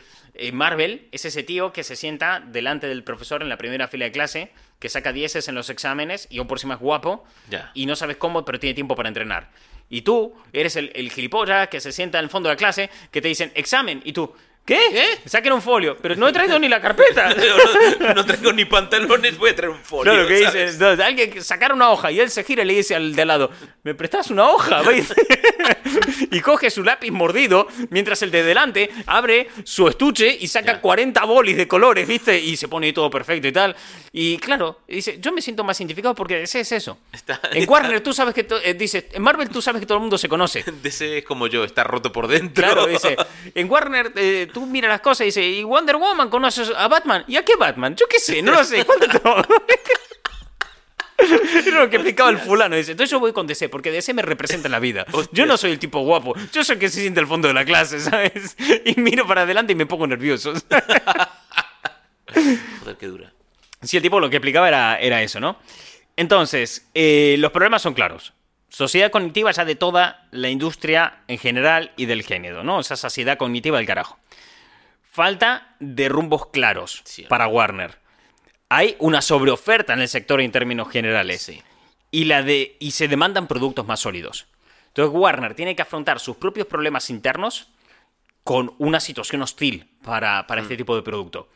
Marvel 0.53 1.09
es 1.13 1.25
ese 1.25 1.43
tío 1.43 1.73
que 1.73 1.83
se 1.85 1.97
sienta 1.97 2.41
delante 2.41 2.87
del 2.87 3.03
profesor 3.05 3.43
en 3.43 3.49
la 3.49 3.59
primera 3.59 3.89
fila 3.89 4.05
de 4.07 4.13
clase 4.13 4.53
que 4.79 4.89
saca 4.89 5.13
dieces 5.13 5.49
en 5.49 5.55
los 5.55 5.71
exámenes 5.71 6.29
y 6.31 6.39
aún 6.39 6.47
por 6.47 6.59
encima 6.59 6.75
es 6.75 6.81
guapo 6.81 7.25
Ya. 7.51 7.71
y 7.75 7.87
no 7.87 7.97
sabes 7.97 8.17
cómo, 8.17 8.45
pero 8.45 8.61
tiene 8.61 8.75
tiempo 8.75 8.95
para 8.95 9.09
entrenar. 9.09 9.51
Y 9.91 10.03
tú 10.03 10.35
eres 10.53 10.77
el, 10.77 10.93
el 10.95 11.11
gilipollas 11.11 11.69
que 11.69 11.81
se 11.81 11.93
sienta 11.93 12.19
en 12.19 12.25
el 12.25 12.31
fondo 12.31 12.49
de 12.49 12.55
la 12.55 12.59
clase, 12.59 12.91
que 13.11 13.21
te 13.23 13.29
dicen 13.29 13.51
examen, 13.55 14.03
y 14.05 14.13
tú, 14.13 14.33
¿qué? 14.69 14.79
¿Qué? 14.93 15.29
Saquen 15.29 15.53
un 15.55 15.63
folio, 15.63 15.97
pero 16.01 16.15
no 16.15 16.29
he 16.29 16.33
traído 16.33 16.59
ni 16.59 16.69
la 16.69 16.81
carpeta. 16.81 17.35
no, 18.01 18.15
no 18.15 18.25
traigo 18.27 18.53
ni 18.53 18.65
pantalones, 18.67 19.37
voy 19.39 19.51
a 19.51 19.57
traer 19.57 19.71
un 19.71 19.81
folio. 19.83 20.13
Claro, 20.13 20.29
que 20.29 20.45
¿sabes? 20.45 20.73
dice, 20.79 20.97
no, 20.97 21.03
alguien 21.03 21.31
que 21.31 21.41
sacar 21.41 21.73
una 21.73 21.91
hoja 21.91 22.13
y 22.13 22.21
él 22.21 22.31
se 22.31 22.45
gira 22.45 22.63
y 22.63 22.67
le 22.67 22.75
dice 22.75 22.95
al 22.95 23.17
de 23.17 23.23
al 23.23 23.29
lado, 23.29 23.51
¿me 23.83 23.95
prestas 23.95 24.31
una 24.31 24.49
hoja? 24.51 24.83
Y 26.31 26.41
coge 26.41 26.71
su 26.71 26.83
lápiz 26.83 27.11
mordido 27.11 27.67
mientras 27.91 28.21
el 28.23 28.31
de 28.31 28.43
delante 28.43 28.91
abre 29.07 29.49
su 29.65 29.89
estuche 29.89 30.37
y 30.39 30.47
saca 30.49 30.75
Ya. 30.75 30.81
40 30.81 31.25
bolis 31.25 31.57
de 31.57 31.67
colores, 31.67 32.07
¿viste? 32.07 32.39
Y 32.39 32.57
se 32.57 32.69
pone 32.69 32.87
ahí 32.89 32.93
todo 32.93 33.09
perfecto 33.09 33.49
y 33.49 33.53
tal. 33.53 33.75
Y 34.13 34.37
claro, 34.39 34.81
dice, 34.87 35.19
yo 35.21 35.33
me 35.33 35.41
siento 35.41 35.65
más 35.65 35.81
identificado 35.81 36.15
porque 36.15 36.43
ese 36.43 36.61
es 36.61 36.73
eso. 36.73 36.99
Está- 37.13 37.41
en 37.53 37.59
está- 37.59 37.73
Warner 37.73 38.01
tú 38.03 38.13
sabes 38.13 38.35
que, 38.35 38.47
eh, 38.65 38.75
dice, 38.75 39.09
en 39.13 39.23
Marvel 39.23 39.49
tú 39.49 39.63
sabes 39.63 39.81
que 39.81 39.87
todo 39.87 39.97
el 39.97 40.03
mundo 40.03 40.19
se 40.19 40.29
conoce. 40.29 40.65
DC 40.83 41.19
es 41.19 41.25
como 41.25 41.47
yo, 41.47 41.65
está 41.65 41.85
roto 41.85 42.13
por 42.13 42.29
dentro. 42.29 42.65
Claro, 42.65 42.87
dice, 42.87 43.17
en 43.55 43.71
Warner 43.71 44.13
eh, 44.17 44.49
tú 44.53 44.58
miras 44.67 44.91
las 44.91 45.01
cosas 45.01 45.23
y 45.23 45.25
dice, 45.27 45.43
y 45.43 45.65
Wonder 45.65 45.97
Woman 45.97 46.31
conoces 46.31 46.73
a 46.77 46.89
Batman. 46.89 47.25
¿Y 47.27 47.37
a 47.37 47.45
qué 47.45 47.57
Batman? 47.57 47.95
Yo 47.97 48.07
qué 48.09 48.19
sé, 48.19 48.43
no 48.43 48.53
lo 48.53 48.65
sé. 48.65 48.85
¿Cuánto 48.85 49.07
todo? 49.19 49.45
Era 51.67 51.81
lo 51.81 51.91
que 51.91 51.97
explicaba 51.97 52.31
el 52.31 52.39
fulano. 52.39 52.77
Dice, 52.77 52.93
entonces 52.93 53.11
yo 53.11 53.19
voy 53.19 53.33
con 53.33 53.47
DC, 53.47 53.69
porque 53.69 53.91
DC 53.91 54.15
me 54.15 54.23
representa 54.23 54.69
en 54.69 54.73
la 54.73 54.79
vida. 54.79 55.05
Yo 55.33 55.47
no 55.47 55.57
soy 55.57 55.73
el 55.73 55.79
tipo 55.79 56.01
guapo, 56.01 56.35
yo 56.53 56.63
soy 56.63 56.75
el 56.75 56.81
que 56.81 56.89
se 56.89 57.01
siente 57.01 57.21
al 57.21 57.27
fondo 57.27 57.49
de 57.49 57.55
la 57.55 57.65
clase, 57.65 57.99
¿sabes? 58.05 58.57
Y 58.85 59.01
miro 59.01 59.27
para 59.27 59.43
adelante 59.43 59.73
y 59.73 59.77
me 59.77 59.87
pongo 59.87 60.07
nervioso. 60.07 60.53
Joder, 62.81 62.97
qué 62.99 63.07
dura. 63.07 63.33
Sí, 63.83 63.97
el 63.97 64.03
tipo 64.03 64.21
lo 64.21 64.31
que 64.31 64.37
explicaba 64.37 64.69
era, 64.69 64.99
era 64.99 65.23
eso, 65.23 65.41
¿no? 65.41 65.59
Entonces, 66.17 66.89
eh, 66.95 67.37
los 67.39 67.53
problemas 67.53 67.83
son 67.83 67.95
claros. 67.95 68.33
Sociedad 68.69 69.11
cognitiva 69.11 69.51
ya 69.51 69.65
de 69.65 69.77
toda 69.77 70.29
la 70.31 70.51
industria 70.51 71.23
en 71.27 71.39
general 71.39 71.93
y 71.97 72.07
del 72.07 72.23
género, 72.23 72.63
¿no? 72.65 72.81
Esa 72.81 72.97
saciedad 72.97 73.39
cognitiva 73.39 73.79
del 73.79 73.87
carajo. 73.87 74.19
Falta 75.11 75.75
de 75.81 76.09
rumbos 76.09 76.47
claros 76.49 77.03
Sí. 77.05 77.23
para 77.25 77.49
Warner. 77.49 77.99
Hay 78.69 78.97
una 78.99 79.23
sobreoferta 79.23 79.95
en 79.95 80.01
el 80.01 80.09
sector 80.09 80.41
en 80.41 80.53
términos 80.53 80.91
generales. 80.91 81.43
Sí. 81.43 81.63
Y, 82.11 82.25
la 82.25 82.43
de, 82.43 82.77
y 82.81 82.91
se 82.93 83.09
demandan 83.09 83.47
productos 83.47 83.87
más 83.87 84.01
sólidos. 84.01 84.47
Entonces 84.89 85.15
Warner 85.15 85.55
tiene 85.55 85.75
que 85.77 85.83
afrontar 85.83 86.21
sus 86.21 86.37
propios 86.37 86.67
problemas 86.67 87.11
internos 87.11 87.69
con 88.45 88.75
una 88.79 89.01
situación 89.01 89.43
hostil 89.43 89.89
para, 90.03 90.47
para 90.47 90.63
este 90.63 90.77
tipo 90.77 90.97
de 90.97 91.03
producto. 91.03 91.49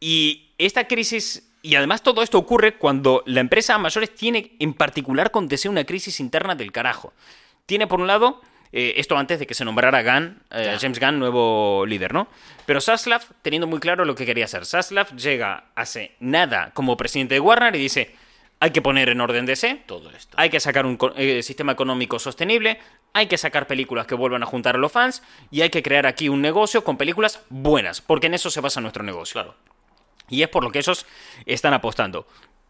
Y 0.00 0.52
esta 0.58 0.86
crisis, 0.86 1.50
y 1.62 1.74
además 1.74 2.02
todo 2.02 2.22
esto 2.22 2.38
ocurre 2.38 2.76
cuando 2.76 3.22
la 3.26 3.40
empresa 3.40 3.74
a 3.74 3.78
mayores 3.78 4.14
tiene 4.14 4.54
en 4.58 4.74
particular 4.74 5.30
con 5.30 5.48
DC 5.48 5.68
una 5.68 5.84
crisis 5.84 6.20
interna 6.20 6.54
del 6.54 6.70
carajo. 6.72 7.12
Tiene 7.66 7.86
por 7.86 8.00
un 8.00 8.06
lado, 8.06 8.42
eh, 8.72 8.94
esto 8.96 9.16
antes 9.16 9.38
de 9.38 9.46
que 9.46 9.54
se 9.54 9.64
nombrara 9.64 10.02
Gunn, 10.02 10.42
eh. 10.50 10.76
James 10.80 11.00
Gunn, 11.00 11.18
nuevo 11.18 11.86
líder, 11.86 12.12
¿no? 12.12 12.28
Pero 12.66 12.80
Zaslav, 12.80 13.22
teniendo 13.42 13.66
muy 13.66 13.80
claro 13.80 14.04
lo 14.04 14.14
que 14.14 14.26
quería 14.26 14.44
hacer. 14.44 14.66
Zaslav 14.66 15.14
llega 15.16 15.64
hace 15.74 16.16
nada 16.20 16.70
como 16.74 16.96
presidente 16.96 17.34
de 17.34 17.40
Warner 17.40 17.74
y 17.76 17.78
dice, 17.78 18.14
hay 18.60 18.70
que 18.70 18.82
poner 18.82 19.08
en 19.08 19.20
orden 19.20 19.46
DC, 19.46 19.82
Todo 19.86 20.10
esto. 20.10 20.36
hay 20.38 20.50
que 20.50 20.60
sacar 20.60 20.84
un 20.84 20.98
eh, 21.16 21.42
sistema 21.42 21.72
económico 21.72 22.18
sostenible, 22.18 22.78
hay 23.12 23.26
que 23.26 23.38
sacar 23.38 23.66
películas 23.66 24.06
que 24.06 24.14
vuelvan 24.14 24.42
a 24.42 24.46
juntar 24.46 24.74
a 24.74 24.78
los 24.78 24.92
fans 24.92 25.22
y 25.50 25.62
hay 25.62 25.70
que 25.70 25.82
crear 25.82 26.06
aquí 26.06 26.28
un 26.28 26.42
negocio 26.42 26.84
con 26.84 26.96
películas 26.96 27.40
buenas, 27.48 28.00
porque 28.00 28.26
en 28.26 28.34
eso 28.34 28.50
se 28.50 28.60
basa 28.60 28.80
nuestro 28.80 29.02
negocio. 29.02 29.34
Claro. 29.34 29.54
Y 30.28 30.42
es 30.42 30.48
por 30.48 30.62
lo 30.62 30.70
que 30.70 30.80
ellos 30.80 31.06
están 31.46 31.72
apostando. 31.72 32.26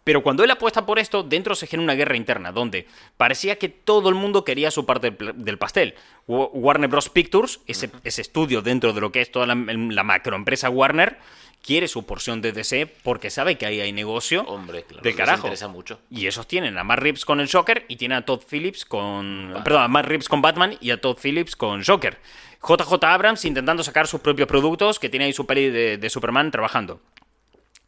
Pero 0.08 0.22
cuando 0.22 0.42
él 0.42 0.50
apuesta 0.50 0.86
por 0.86 0.98
esto, 0.98 1.22
dentro 1.22 1.54
se 1.54 1.66
genera 1.66 1.84
una 1.84 1.94
guerra 1.94 2.16
interna, 2.16 2.50
donde 2.50 2.86
parecía 3.18 3.56
que 3.58 3.68
todo 3.68 4.08
el 4.08 4.14
mundo 4.14 4.42
quería 4.42 4.70
su 4.70 4.86
parte 4.86 5.10
del 5.34 5.58
pastel. 5.58 5.96
Wa- 6.26 6.46
Warner 6.46 6.88
Bros. 6.88 7.10
Pictures, 7.10 7.60
ese, 7.66 7.90
ese 8.04 8.22
estudio 8.22 8.62
dentro 8.62 8.94
de 8.94 9.02
lo 9.02 9.12
que 9.12 9.20
es 9.20 9.30
toda 9.30 9.44
la, 9.44 9.54
la 9.54 10.02
macroempresa 10.04 10.70
Warner, 10.70 11.18
quiere 11.62 11.88
su 11.88 12.06
porción 12.06 12.40
de 12.40 12.52
DC 12.52 12.86
porque 13.02 13.28
sabe 13.28 13.58
que 13.58 13.66
ahí 13.66 13.82
hay 13.82 13.92
negocio 13.92 14.44
Hombre, 14.44 14.84
claro. 14.84 15.02
les 15.04 15.14
carajo. 15.14 15.40
interesa 15.40 15.68
mucho. 15.68 16.00
Y 16.10 16.26
esos 16.26 16.46
tienen 16.48 16.78
a 16.78 16.84
Matt 16.84 17.00
Reeves 17.00 17.26
con 17.26 17.40
el 17.40 17.50
Joker 17.52 17.84
y 17.86 17.96
tienen 17.96 18.16
a 18.16 18.24
Todd 18.24 18.40
Phillips 18.50 18.86
con... 18.86 19.60
Perdón, 19.62 19.82
a 19.82 19.88
Matt 19.88 20.06
Reeves 20.06 20.30
con 20.30 20.40
Batman 20.40 20.78
y 20.80 20.90
a 20.90 20.98
Todd 21.02 21.18
Phillips 21.22 21.54
con 21.54 21.84
Joker. 21.84 22.16
JJ 22.66 23.04
Abrams 23.04 23.44
intentando 23.44 23.82
sacar 23.82 24.06
sus 24.06 24.22
propios 24.22 24.48
productos 24.48 24.98
que 24.98 25.10
tiene 25.10 25.26
ahí 25.26 25.34
su 25.34 25.44
peli 25.44 25.68
de, 25.68 25.98
de 25.98 26.08
Superman 26.08 26.50
trabajando. 26.50 27.02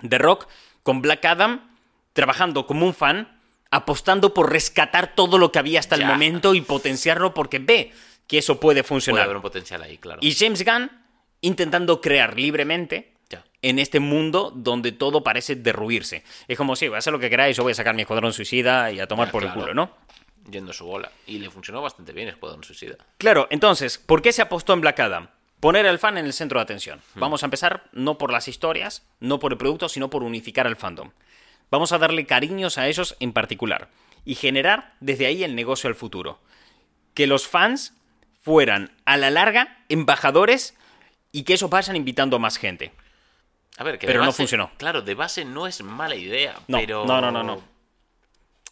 The 0.06 0.18
Rock 0.18 0.48
con 0.82 1.00
Black 1.00 1.24
Adam 1.24 1.69
trabajando 2.20 2.66
como 2.66 2.84
un 2.84 2.92
fan, 2.92 3.40
apostando 3.70 4.34
por 4.34 4.52
rescatar 4.52 5.14
todo 5.14 5.38
lo 5.38 5.50
que 5.52 5.58
había 5.58 5.80
hasta 5.80 5.94
el 5.94 6.04
momento 6.04 6.54
y 6.54 6.60
potenciarlo 6.60 7.32
porque 7.32 7.58
ve 7.58 7.92
que 8.26 8.36
eso 8.38 8.60
puede 8.60 8.82
Puede 8.82 8.88
funcionar. 8.88 9.24
haber 9.24 9.36
un 9.36 9.42
potencial 9.42 9.82
ahí, 9.82 9.96
claro. 9.96 10.18
Y 10.22 10.34
James 10.34 10.62
Gunn 10.62 10.90
intentando 11.40 12.02
crear 12.02 12.36
libremente 12.38 13.14
Ya. 13.30 13.42
en 13.62 13.78
este 13.78 14.00
mundo 14.00 14.52
donde 14.54 14.92
todo 14.92 15.22
parece 15.22 15.54
derruirse. 15.56 16.24
Es 16.46 16.58
como 16.58 16.76
si, 16.76 16.88
voy 16.88 16.96
a 16.96 16.98
hacer 16.98 17.12
lo 17.14 17.18
que 17.18 17.30
queráis, 17.30 17.56
yo 17.56 17.62
voy 17.62 17.72
a 17.72 17.74
sacar 17.74 17.94
mi 17.94 18.02
escuadrón 18.02 18.34
suicida 18.34 18.92
y 18.92 19.00
a 19.00 19.06
tomar 19.06 19.28
Ya, 19.28 19.32
por 19.32 19.42
claro. 19.42 19.54
el 19.56 19.60
culo, 19.62 19.74
¿no? 19.74 19.96
Yendo 20.50 20.72
a 20.72 20.74
su 20.74 20.84
bola. 20.84 21.10
Y 21.26 21.38
le 21.38 21.48
funcionó 21.48 21.80
bastante 21.80 22.12
bien 22.12 22.28
Escuadrón 22.28 22.62
Suicida. 22.64 22.96
Claro, 23.16 23.46
entonces, 23.50 23.96
¿por 23.96 24.20
qué 24.20 24.32
se 24.32 24.42
apostó 24.42 24.74
en 24.74 24.80
Black 24.82 25.00
Adam? 25.00 25.28
Poner 25.60 25.86
al 25.86 25.98
fan 25.98 26.18
en 26.18 26.26
el 26.26 26.32
centro 26.32 26.58
de 26.58 26.64
atención. 26.64 27.00
Vamos 27.14 27.42
a 27.42 27.46
empezar 27.46 27.84
no 27.92 28.18
por 28.18 28.30
las 28.32 28.48
historias, 28.48 29.06
no 29.20 29.38
por 29.38 29.52
el 29.52 29.58
producto, 29.58 29.88
sino 29.88 30.10
por 30.10 30.22
unificar 30.22 30.66
al 30.66 30.76
fandom. 30.76 31.10
Vamos 31.70 31.92
a 31.92 31.98
darle 31.98 32.26
cariños 32.26 32.78
a 32.78 32.88
ellos 32.88 33.16
en 33.20 33.32
particular 33.32 33.88
y 34.24 34.34
generar 34.34 34.94
desde 35.00 35.26
ahí 35.26 35.44
el 35.44 35.54
negocio 35.54 35.88
al 35.88 35.94
futuro. 35.94 36.40
Que 37.14 37.26
los 37.26 37.46
fans 37.46 37.94
fueran 38.42 38.92
a 39.04 39.16
la 39.16 39.30
larga 39.30 39.84
embajadores 39.88 40.74
y 41.32 41.44
que 41.44 41.52
ellos 41.54 41.70
vayan 41.70 41.96
invitando 41.96 42.36
a 42.36 42.40
más 42.40 42.56
gente. 42.58 42.92
A 43.76 43.84
ver, 43.84 43.98
que 43.98 44.06
Pero 44.06 44.24
no 44.24 44.32
funcionó. 44.32 44.70
Claro, 44.78 45.02
de 45.02 45.14
base 45.14 45.44
no 45.44 45.66
es 45.66 45.82
mala 45.82 46.14
idea. 46.16 46.56
No, 46.68 46.78
pero... 46.78 47.04
no, 47.06 47.20
no, 47.20 47.30
no, 47.30 47.42
no. 47.42 47.62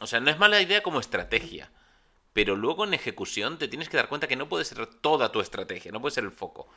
O 0.01 0.07
sea, 0.07 0.21
no 0.21 0.31
es 0.31 0.39
mala 0.39 0.61
idea 0.61 0.83
como 0.83 1.01
estrategia. 1.01 1.71
Pero 2.33 2.55
luego 2.57 2.85
en 2.85 2.95
ejecución 2.95 3.59
te 3.59 3.69
tienes 3.69 3.89
que 3.89 3.97
dar 3.97 4.09
cuenta 4.09 4.29
que 4.29 4.37
no 4.37 4.49
puede 4.49 4.65
ser 4.65 4.87
toda 4.87 5.33
tu 5.33 5.41
estrategia, 5.41 5.91
no 5.91 6.01
puede 6.01 6.15
ser 6.15 6.25
el 6.25 6.31
foco. 6.31 6.69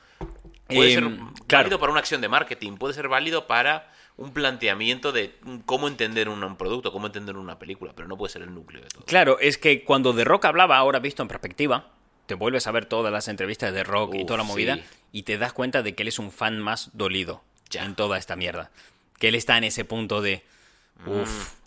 Puede 0.68 0.94
Em, 0.94 1.18
ser 1.18 1.18
claro. 1.48 1.64
válido 1.66 1.80
para 1.80 1.92
una 1.92 2.00
acción 2.00 2.22
de 2.22 2.30
marketing, 2.30 2.78
puede 2.78 2.94
ser 2.94 3.08
válido 3.10 3.46
para 3.48 3.92
un 4.22 4.32
planteamiento 4.34 5.12
de 5.12 5.36
cómo 5.66 5.88
entender 5.88 6.30
un, 6.30 6.56
producto, 6.56 6.92
cómo 6.92 7.08
entender 7.08 7.36
una 7.38 7.58
película, 7.60 7.94
pero 7.96 8.08
no 8.08 8.18
puede 8.18 8.32
ser 8.32 8.42
el 8.44 8.54
núcleo 8.54 8.82
de 8.82 8.88
todo. 8.90 9.04
Claro, 9.06 9.40
es 9.40 9.58
que 9.58 9.84
cuando 9.84 10.14
The 10.16 10.24
Rock 10.24 10.46
hablaba, 10.46 10.78
ahora 10.78 11.00
visto 11.00 11.22
en 11.22 11.28
perspectiva, 11.28 11.90
te 12.28 12.36
vuelves 12.36 12.68
a 12.68 12.72
ver 12.72 12.86
todas 12.86 13.12
las 13.12 13.28
entrevistas 13.28 13.74
de 13.74 13.80
The 13.80 13.84
Rock 13.84 14.16
y 14.16 14.20
Uf, 14.22 14.26
toda 14.28 14.38
la 14.38 14.44
movida 14.44 14.76
sí. 14.76 14.84
y 15.12 15.24
te 15.24 15.38
das 15.38 15.54
cuenta 15.54 15.82
de 15.82 15.96
que 15.96 16.04
él 16.04 16.08
es 16.10 16.20
un 16.20 16.32
fan 16.32 16.60
más 16.60 16.92
dolido 16.94 17.44
Ya. 17.70 17.84
en 17.84 17.96
toda 17.96 18.18
esta 18.18 18.36
mierda. 18.36 18.72
Que 19.20 19.28
él 19.30 19.36
está 19.36 19.58
en 19.58 19.64
ese 19.66 19.86
punto 19.86 20.22
de... 20.22 20.44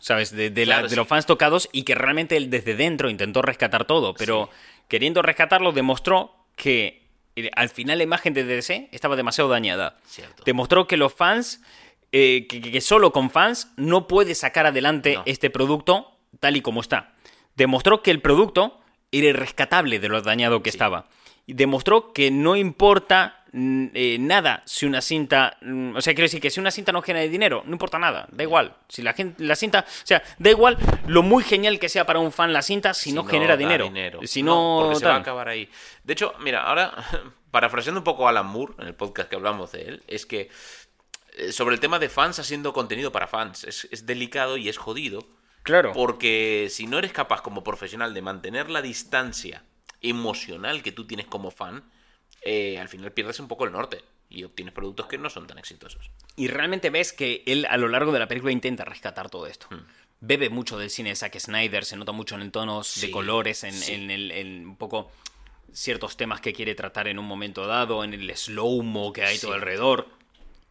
¿sabes? 0.00 0.30
De, 0.30 0.50
de 0.50 0.66
la- 0.66 0.74
Mm. 0.74 0.76
Claro, 0.76 0.82
de 0.84 0.90
sí. 0.90 0.96
los 0.96 1.08
fans 1.08 1.26
tocados 1.26 1.68
y 1.72 1.82
que 1.82 1.94
realmente 1.94 2.36
él 2.36 2.50
desde 2.50 2.76
dentro 2.76 3.10
intentó 3.10 3.42
rescatar 3.42 3.84
todo, 3.84 4.14
pero 4.14 4.48
queriendo 4.88 5.22
rescatarlo 5.22 5.72
demostró 5.72 6.34
que 6.56 7.02
eh, 7.36 7.50
al 7.56 7.68
final 7.68 7.98
la 7.98 8.04
imagen 8.04 8.32
de 8.34 8.44
DC 8.44 8.88
estaba 8.92 9.16
demasiado 9.16 9.50
dañada. 9.50 9.98
Cierto. 10.06 10.44
Demostró 10.46 10.86
que 10.86 10.96
los 10.96 11.12
fans, 11.14 11.60
eh, 12.16 12.46
que, 12.48 12.60
que 12.60 12.80
solo 12.80 13.10
con 13.12 13.28
fans 13.28 13.72
no 13.76 14.06
puede 14.06 14.36
sacar 14.36 14.66
adelante 14.66 15.14
No. 15.16 15.22
este 15.26 15.50
producto 15.50 16.16
tal 16.38 16.56
y 16.56 16.60
como 16.60 16.80
está. 16.80 17.12
Demostró 17.56 18.02
que 18.02 18.12
el 18.12 18.20
producto 18.20 18.80
era 19.10 19.26
irrescatable 19.26 19.98
de 19.98 20.08
lo 20.08 20.22
dañado 20.22 20.62
que 20.62 20.70
estaba. 20.70 21.08
Y 21.44 21.54
demostró 21.54 22.12
que 22.12 22.30
no 22.30 22.54
importa 22.54 23.44
mm, 23.52 23.86
eh, 23.94 24.16
nada 24.20 24.62
si 24.64 24.86
una 24.86 25.00
cinta. 25.00 25.56
mm, 25.60 25.96
o 25.96 26.00
sea, 26.00 26.14
quiero 26.14 26.26
decir 26.26 26.40
que 26.40 26.50
si 26.50 26.60
una 26.60 26.70
cinta 26.70 26.92
no 26.92 27.02
genera 27.02 27.28
dinero, 27.28 27.64
no 27.66 27.72
importa 27.72 27.98
nada, 27.98 28.28
da 28.30 28.44
igual. 28.44 28.76
Si 28.88 29.02
la, 29.02 29.12
gente, 29.12 29.42
la 29.42 29.56
cinta. 29.56 29.80
O 29.88 30.06
sea, 30.06 30.22
da 30.38 30.50
igual 30.50 30.78
lo 31.08 31.24
muy 31.24 31.42
genial 31.42 31.80
que 31.80 31.88
sea 31.88 32.06
para 32.06 32.20
un 32.20 32.30
fan 32.30 32.52
la 32.52 32.62
cinta 32.62 32.94
si, 32.94 33.10
no, 33.12 33.24
genera 33.24 33.56
dinero. 33.56 33.90
Si 34.24 34.44
no. 34.44 34.82
porque 34.84 35.00
se 35.00 35.06
va 35.06 35.16
a 35.16 35.18
acabar 35.18 35.48
ahí. 35.48 35.68
De 36.04 36.12
hecho, 36.12 36.32
mira, 36.40 36.62
ahora, 36.62 36.92
parafraseando 37.50 38.00
un 38.00 38.04
poco 38.04 38.26
a 38.26 38.30
Alan 38.30 38.46
Moore, 38.46 38.74
en 38.78 38.86
el 38.86 38.94
podcast 38.94 39.28
que 39.28 39.36
hablamos 39.36 39.72
de 39.72 39.82
él, 39.82 40.02
es 40.06 40.26
que 40.26 40.48
sobre 41.50 41.74
el 41.74 41.80
tema 41.80 41.98
de 41.98 42.08
fans 42.08 42.38
haciendo 42.38 42.72
contenido 42.72 43.12
para 43.12 43.26
fans, 43.26 43.64
es, 43.64 43.88
es 43.90 44.06
delicado 44.06 44.56
y 44.56 44.68
es 44.68 44.78
jodido. 44.78 45.26
Claro. 45.62 45.92
Porque 45.92 46.68
si 46.70 46.86
no 46.86 46.98
eres 46.98 47.12
capaz 47.12 47.40
como 47.40 47.64
profesional 47.64 48.12
de 48.12 48.22
mantener 48.22 48.68
la 48.68 48.82
distancia 48.82 49.64
emocional 50.02 50.82
que 50.82 50.92
tú 50.92 51.06
tienes 51.06 51.26
como 51.26 51.50
fan, 51.50 51.84
eh, 52.42 52.78
al 52.78 52.88
final 52.88 53.12
pierdes 53.12 53.40
un 53.40 53.48
poco 53.48 53.64
el 53.64 53.72
norte 53.72 54.02
y 54.28 54.44
obtienes 54.44 54.74
productos 54.74 55.06
que 55.06 55.16
no 55.16 55.30
son 55.30 55.46
tan 55.46 55.58
exitosos. 55.58 56.10
Y 56.36 56.48
realmente 56.48 56.90
ves 56.90 57.12
que 57.12 57.42
él 57.46 57.66
a 57.68 57.76
lo 57.76 57.88
largo 57.88 58.12
de 58.12 58.18
la 58.18 58.28
película 58.28 58.52
intenta 58.52 58.84
rescatar 58.84 59.30
todo 59.30 59.46
esto. 59.46 59.66
Hmm. 59.70 59.86
Bebe 60.20 60.50
mucho 60.50 60.78
del 60.78 60.90
cine 60.90 61.10
de 61.10 61.16
Zack 61.16 61.38
Snyder, 61.38 61.84
se 61.84 61.96
nota 61.96 62.12
mucho 62.12 62.34
en 62.34 62.42
el 62.42 62.50
tonos 62.50 63.00
de 63.00 63.10
colores, 63.10 63.64
en, 63.64 63.72
sí. 63.72 63.92
en 63.92 64.10
el, 64.10 64.30
en 64.30 64.66
un 64.66 64.76
poco 64.76 65.10
ciertos 65.72 66.16
temas 66.16 66.40
que 66.40 66.52
quiere 66.52 66.74
tratar 66.74 67.08
en 67.08 67.18
un 67.18 67.26
momento 67.26 67.66
dado, 67.66 68.04
en 68.04 68.14
el 68.14 68.34
slow-mo 68.34 69.12
que 69.12 69.24
hay 69.24 69.38
todo 69.38 69.54
alrededor. 69.54 70.08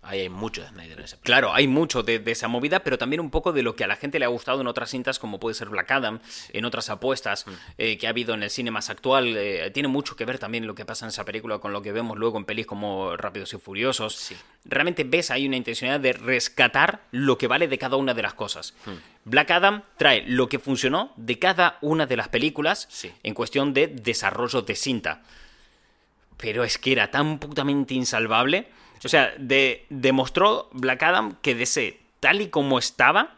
Ahí 0.06 0.20
hay 0.20 0.30
mucho 0.30 0.62
de 0.62 0.68
Snyder 0.68 0.99
en 0.99 1.06
esa 1.06 1.16
película. 1.16 1.24
Claro, 1.24 1.54
hay 1.54 1.68
mucho 1.68 2.04
de, 2.04 2.20
de 2.20 2.32
esa 2.34 2.49
movida, 2.49 2.80
pero 2.84 2.97
también 2.97 3.22
un 3.22 3.30
poco 3.32 3.54
de 3.54 3.64
lo 3.64 3.74
que 3.76 3.86
a 3.86 3.88
la 3.88 3.95
gente 3.95 4.20
le 4.20 4.26
ha 4.26 4.28
gustado 4.28 4.60
en 4.60 4.68
otras 4.68 4.89
cintas, 4.89 5.18
como 5.18 5.39
puede 5.39 5.54
ser 5.56 5.70
Black 5.70 5.89
Adam, 5.91 6.20
en 6.51 6.66
otras 6.66 6.89
apuestas 6.89 7.45
eh, 7.78 7.97
que 7.97 8.08
ha 8.08 8.10
habido 8.10 8.34
en 8.34 8.43
el 8.43 8.49
cine 8.49 8.70
más 8.70 8.89
actual. 8.89 9.36
eh, 9.38 9.72
tiene 9.72 9.88
mucho 9.88 10.16
que 10.18 10.26
ver 10.26 10.39
también 10.39 10.68
lo 10.68 10.76
que 10.76 10.84
pasa 10.86 11.06
en 11.06 11.10
esa 11.10 11.24
película 11.24 11.60
con 11.60 11.72
lo 11.72 11.82
que 11.82 11.91
vemos 11.93 12.18
luego 12.18 12.38
en 12.38 12.43
pelis 12.45 12.66
como 12.66 13.16
Rápidos 13.16 13.54
y 13.54 13.58
Furiosos. 13.60 14.16
Sí. 14.16 14.36
Realmente 14.66 15.06
ves 15.06 15.32
ahí 15.32 15.47
una 15.47 15.56
intencionalidad 15.56 16.01
de 16.01 16.14
rescatar 16.14 17.04
lo 17.12 17.38
que 17.38 17.47
vale 17.47 17.70
de 17.70 17.78
cada 17.78 17.95
una 17.95 18.14
de 18.14 18.22
las 18.24 18.34
cosas. 18.34 18.74
Black 19.24 19.51
Adam 19.51 19.84
trae 19.97 20.26
lo 20.28 20.49
que 20.49 20.60
funcionó 20.60 21.14
de 21.16 21.39
cada 21.39 21.78
una 21.82 22.06
de 22.06 22.18
las 22.18 22.28
películas 22.28 22.88
Sí. 22.89 23.10
en 23.24 23.34
cuestión 23.34 23.74
de 23.74 23.88
desarrollo 23.88 24.62
de 24.64 24.76
cinta 24.76 25.22
pero 26.38 26.64
es 26.66 26.78
que 26.78 26.91
era 26.91 27.10
tan 27.10 27.39
putamente 27.39 27.93
insalvable. 27.93 28.68
O 29.06 29.10
sea, 29.10 29.34
de- 29.38 29.86
demostró 29.89 30.70
Black 30.72 31.04
Adam 31.04 31.36
que 31.41 31.56
DC, 31.56 31.99
tal 32.20 32.41
y 32.41 32.47
como 32.49 32.80
estaba, 32.80 33.36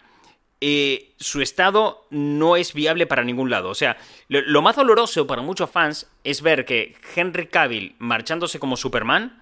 eh, 0.62 1.12
su 1.20 1.42
estado 1.42 2.06
no 2.10 2.56
es 2.56 2.74
viable 2.74 3.06
para 3.08 3.24
ningún 3.24 3.50
lado. 3.50 3.70
O 3.70 3.76
sea, 3.76 3.98
lo, 4.30 4.42
lo 4.42 4.62
más 4.62 4.76
doloroso 4.76 5.28
para 5.28 5.42
muchos 5.42 5.70
fans 5.70 6.08
es 6.24 6.42
ver 6.42 6.66
que 6.66 6.96
Henry 7.16 7.48
Cavill 7.48 7.96
marchándose 8.00 8.60
como 8.60 8.78
Superman 8.78 9.42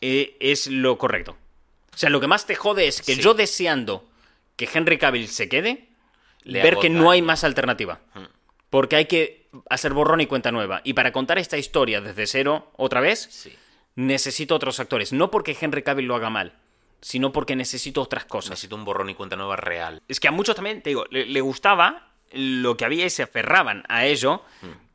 eh, 0.00 0.36
es 0.40 0.66
lo 0.66 0.98
correcto. 0.98 1.36
O 1.94 1.96
sea, 1.96 2.10
lo 2.10 2.20
que 2.20 2.26
más 2.26 2.46
te 2.46 2.56
jode 2.56 2.86
es 2.88 3.00
que 3.00 3.14
Sí. 3.14 3.22
yo 3.22 3.34
deseando 3.34 4.04
que 4.56 4.68
Henry 4.72 4.98
Cavill 4.98 5.28
se 5.28 5.48
quede, 5.48 5.88
Le 6.42 6.62
ver 6.62 6.76
que 6.76 6.90
no 6.90 7.10
hay 7.10 7.22
más 7.22 7.42
alternativa. 7.44 8.00
Porque 8.70 8.96
hay 8.96 9.06
que 9.06 9.46
hacer 9.70 9.92
borrón 9.92 10.20
y 10.20 10.26
cuenta 10.26 10.50
nueva. 10.52 10.80
Y 10.84 10.92
para 10.94 11.12
contar 11.12 11.38
esta 11.38 11.56
historia 11.56 12.00
desde 12.00 12.26
cero 12.26 12.70
otra 12.76 13.00
vez, 13.00 13.28
Sí. 13.30 13.52
Necesito 13.96 14.54
otros 14.54 14.80
actores. 14.80 15.12
No 15.12 15.30
porque 15.30 15.56
Henry 15.58 15.82
Cavill 15.82 16.06
lo 16.06 16.16
haga 16.16 16.30
mal, 16.30 16.54
sino 17.00 17.32
porque 17.32 17.56
necesito 17.56 18.02
otras 18.02 18.24
cosas. 18.24 18.50
Necesito 18.50 18.76
un 18.76 18.84
borrón 18.84 19.10
y 19.10 19.14
cuenta 19.14 19.36
nueva 19.36 19.56
real. 19.56 20.02
Es 20.08 20.20
que 20.20 20.28
a 20.28 20.32
muchos 20.32 20.56
también, 20.56 20.82
te 20.82 20.90
digo, 20.90 21.04
le, 21.10 21.26
le 21.26 21.40
gustaba 21.40 22.14
lo 22.32 22.76
que 22.76 22.84
había 22.84 23.06
y 23.06 23.10
se 23.10 23.22
aferraban 23.22 23.84
a 23.88 24.06
ello. 24.06 24.42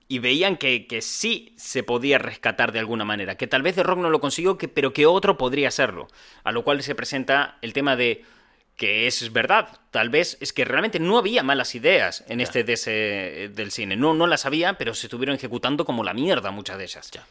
Y 0.07 0.17
veían 0.17 0.57
que, 0.57 0.87
que 0.87 1.03
sí 1.03 1.53
se 1.55 1.83
podía 1.83 2.17
rescatar 2.17 2.71
de 2.71 2.79
alguna 2.79 3.05
manera. 3.05 3.35
Que 3.35 3.45
tal 3.45 3.61
vez 3.61 3.75
The 3.75 3.83
Rock 3.83 3.99
no 3.99 4.09
lo 4.09 4.19
consiguió, 4.19 4.57
que, 4.57 4.67
pero 4.67 4.91
que 4.91 5.05
otro 5.05 5.37
podría 5.37 5.67
hacerlo. 5.67 6.07
A 6.43 6.51
lo 6.51 6.63
cual 6.63 6.81
se 6.81 6.95
presenta 6.95 7.59
el 7.61 7.73
tema 7.73 7.95
de 7.95 8.25
que 8.75 9.05
es 9.05 9.31
verdad. 9.31 9.77
Tal 9.91 10.09
vez 10.09 10.37
es 10.39 10.51
que 10.51 10.65
realmente 10.65 10.99
no 10.99 11.19
había 11.19 11.43
malas 11.43 11.75
ideas 11.75 12.23
en 12.27 12.39
este 12.41 12.63
DC 12.63 13.51
del 13.53 13.71
cine. 13.71 13.97
No, 13.97 14.15
no 14.15 14.25
las 14.25 14.47
había, 14.47 14.79
pero 14.79 14.95
se 14.95 15.07
estuvieron 15.07 15.35
ejecutando 15.35 15.85
como 15.85 16.03
la 16.03 16.13
mierda 16.13 16.49
muchas 16.49 16.79
de 16.79 16.85
ellas. 16.85 17.11
Ya. 17.11 17.27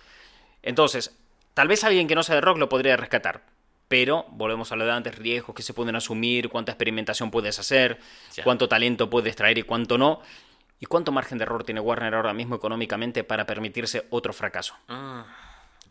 Entonces, 0.63 1.17
tal 1.59 1.67
vez 1.67 1.83
alguien 1.83 2.07
que 2.07 2.15
no 2.15 2.23
sea 2.23 2.37
de 2.37 2.41
rock 2.41 2.57
lo 2.59 2.69
podría 2.69 2.97
rescatar. 2.97 3.43
Pero, 3.89 4.27
volvemos 4.31 4.71
a 4.71 4.77
lo 4.77 4.85
de 4.85 4.93
antes, 4.93 5.17
riesgos 5.19 5.57
que 5.57 5.63
se 5.65 5.75
pueden 5.75 5.97
asumir, 5.97 6.49
cuánta 6.51 6.71
experimentación 6.71 7.33
puedes 7.33 7.59
hacer, 7.59 7.99
cuánto 8.45 8.69
talento 8.69 9.11
puedes 9.11 9.35
traer 9.35 9.59
y 9.59 9.63
cuánto 9.65 9.99
no. 9.99 10.21
Y 10.79 10.87
cuánto 10.87 11.11
margen 11.11 11.37
de 11.39 11.43
error 11.43 11.65
tiene 11.65 11.81
Warner 11.81 12.15
ahora 12.15 12.33
mismo 12.33 12.55
económicamente 12.55 13.25
para 13.25 13.45
permitirse 13.45 14.07
otro 14.11 14.33
fracaso. 14.33 14.75
Ah, 14.87 15.27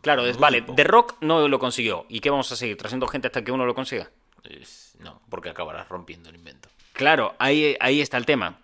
Claro, 0.00 0.24
es, 0.24 0.38
vale. 0.38 0.62
The 0.62 0.84
Rock 0.84 1.16
no 1.20 1.46
lo 1.46 1.58
consiguió. 1.58 2.06
¿Y 2.08 2.20
qué 2.20 2.30
vamos 2.30 2.50
a 2.50 2.56
seguir? 2.56 2.78
¿Trayendo 2.78 3.06
gente 3.06 3.26
hasta 3.26 3.44
que 3.44 3.52
uno 3.52 3.66
lo 3.66 3.74
consiga? 3.74 4.08
es- 4.44 4.96
no, 5.00 5.20
porque 5.28 5.50
acabarás 5.50 5.86
rompiendo 5.90 6.30
el 6.30 6.36
invento. 6.36 6.70
Claro, 6.94 7.34
ahí, 7.38 7.76
ahí 7.78 8.00
está 8.00 8.16
el 8.16 8.24
tema. 8.24 8.58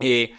Eh, 0.00 0.34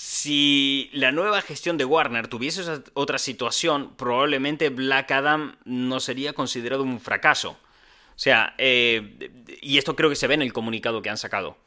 si 0.00 0.88
la 0.92 1.10
nueva 1.10 1.42
gestión 1.42 1.76
de 1.76 1.84
Warner 1.84 2.28
tuviese 2.28 2.62
otra 2.94 3.18
situación, 3.18 3.94
probablemente 3.96 4.68
Black 4.70 5.10
Adam 5.10 5.56
no 5.64 5.98
sería 5.98 6.32
considerado 6.34 6.84
un 6.84 7.00
fracaso. 7.00 7.50
O 7.50 8.18
sea, 8.20 8.54
eh, 8.58 9.30
y 9.60 9.76
esto 9.76 9.96
creo 9.96 10.08
que 10.08 10.14
se 10.16 10.28
ve 10.28 10.34
en 10.34 10.42
el 10.42 10.52
comunicado 10.52 11.02
que 11.02 11.10
han 11.10 11.18
sacado. 11.18 11.58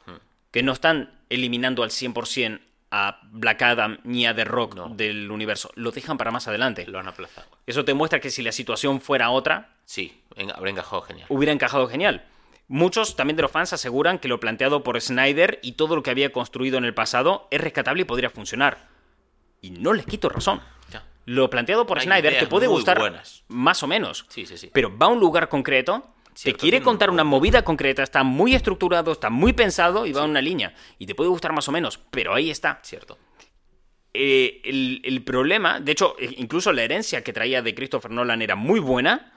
Que 0.50 0.62
no 0.62 0.72
están 0.72 1.20
eliminando 1.28 1.82
al 1.82 1.90
100% 1.90 2.60
a 2.90 3.20
Black 3.30 3.60
Adam 3.62 3.98
ni 4.04 4.26
a 4.26 4.34
The 4.34 4.44
Rock 4.44 4.76
No. 4.76 4.88
del 4.88 5.30
universo. 5.30 5.70
Lo 5.76 5.90
dejan 5.92 6.16
para 6.18 6.30
más 6.30 6.48
adelante. 6.48 6.86
Lo 6.86 6.98
han 6.98 7.08
aplazado. 7.08 7.46
Eso 7.66 7.84
te 7.84 7.92
muestra 7.94 8.18
que 8.20 8.30
si 8.30 8.42
la 8.42 8.52
situación 8.52 9.00
fuera 9.00 9.30
otra, 9.30 9.76
Sí, 9.84 10.22
habrá 10.54 10.70
encajado 10.70 11.02
genial. 11.02 11.26
hubiera 11.28 11.52
encajado 11.52 11.86
genial. 11.86 12.24
Muchos 12.68 13.16
también 13.16 13.36
de 13.36 13.42
los 13.42 13.50
fans 13.50 13.72
aseguran 13.72 14.18
que 14.18 14.28
lo 14.28 14.40
planteado 14.40 14.82
por 14.82 15.00
Snyder 15.00 15.58
y 15.62 15.72
todo 15.72 15.96
lo 15.96 16.02
que 16.02 16.10
había 16.10 16.32
construido 16.32 16.78
en 16.78 16.84
el 16.84 16.94
pasado 16.94 17.48
es 17.50 17.60
rescatable 17.60 18.02
y 18.02 18.04
podría 18.04 18.30
funcionar. 18.30 18.88
Y 19.60 19.70
no 19.70 19.92
les 19.92 20.06
quito 20.06 20.28
razón. 20.28 20.60
Lo 21.24 21.48
planteado 21.50 21.86
por 21.86 21.98
Hay 21.98 22.04
Snyder 22.04 22.38
te 22.38 22.46
puede 22.46 22.66
gustar 22.66 22.98
buenas. 22.98 23.44
más 23.48 23.82
o 23.82 23.86
menos. 23.86 24.26
Sí, 24.28 24.44
sí, 24.46 24.56
sí. 24.56 24.70
Pero 24.72 24.96
va 24.96 25.06
a 25.06 25.10
un 25.10 25.20
lugar 25.20 25.48
concreto, 25.48 26.14
Cierto, 26.34 26.56
te 26.56 26.60
quiere 26.60 26.82
contar 26.82 27.10
una 27.10 27.24
movida 27.24 27.62
concreta, 27.62 28.02
está 28.02 28.24
muy 28.24 28.54
estructurado, 28.54 29.12
está 29.12 29.30
muy 29.30 29.52
pensado 29.52 30.06
y 30.06 30.12
va 30.12 30.24
en 30.24 30.30
una 30.30 30.40
línea. 30.40 30.74
Y 30.98 31.06
te 31.06 31.14
puede 31.14 31.30
gustar 31.30 31.52
más 31.52 31.68
o 31.68 31.72
menos, 31.72 32.00
pero 32.10 32.34
ahí 32.34 32.50
está. 32.50 32.80
Cierto. 32.82 33.18
Eh, 34.14 34.60
el, 34.64 35.00
el 35.04 35.22
problema, 35.22 35.78
de 35.78 35.92
hecho, 35.92 36.16
eh, 36.18 36.34
incluso 36.38 36.72
la 36.72 36.82
herencia 36.82 37.22
que 37.22 37.32
traía 37.32 37.62
de 37.62 37.74
Christopher 37.74 38.10
Nolan 38.10 38.42
era 38.42 38.56
muy 38.56 38.80
buena. 38.80 39.32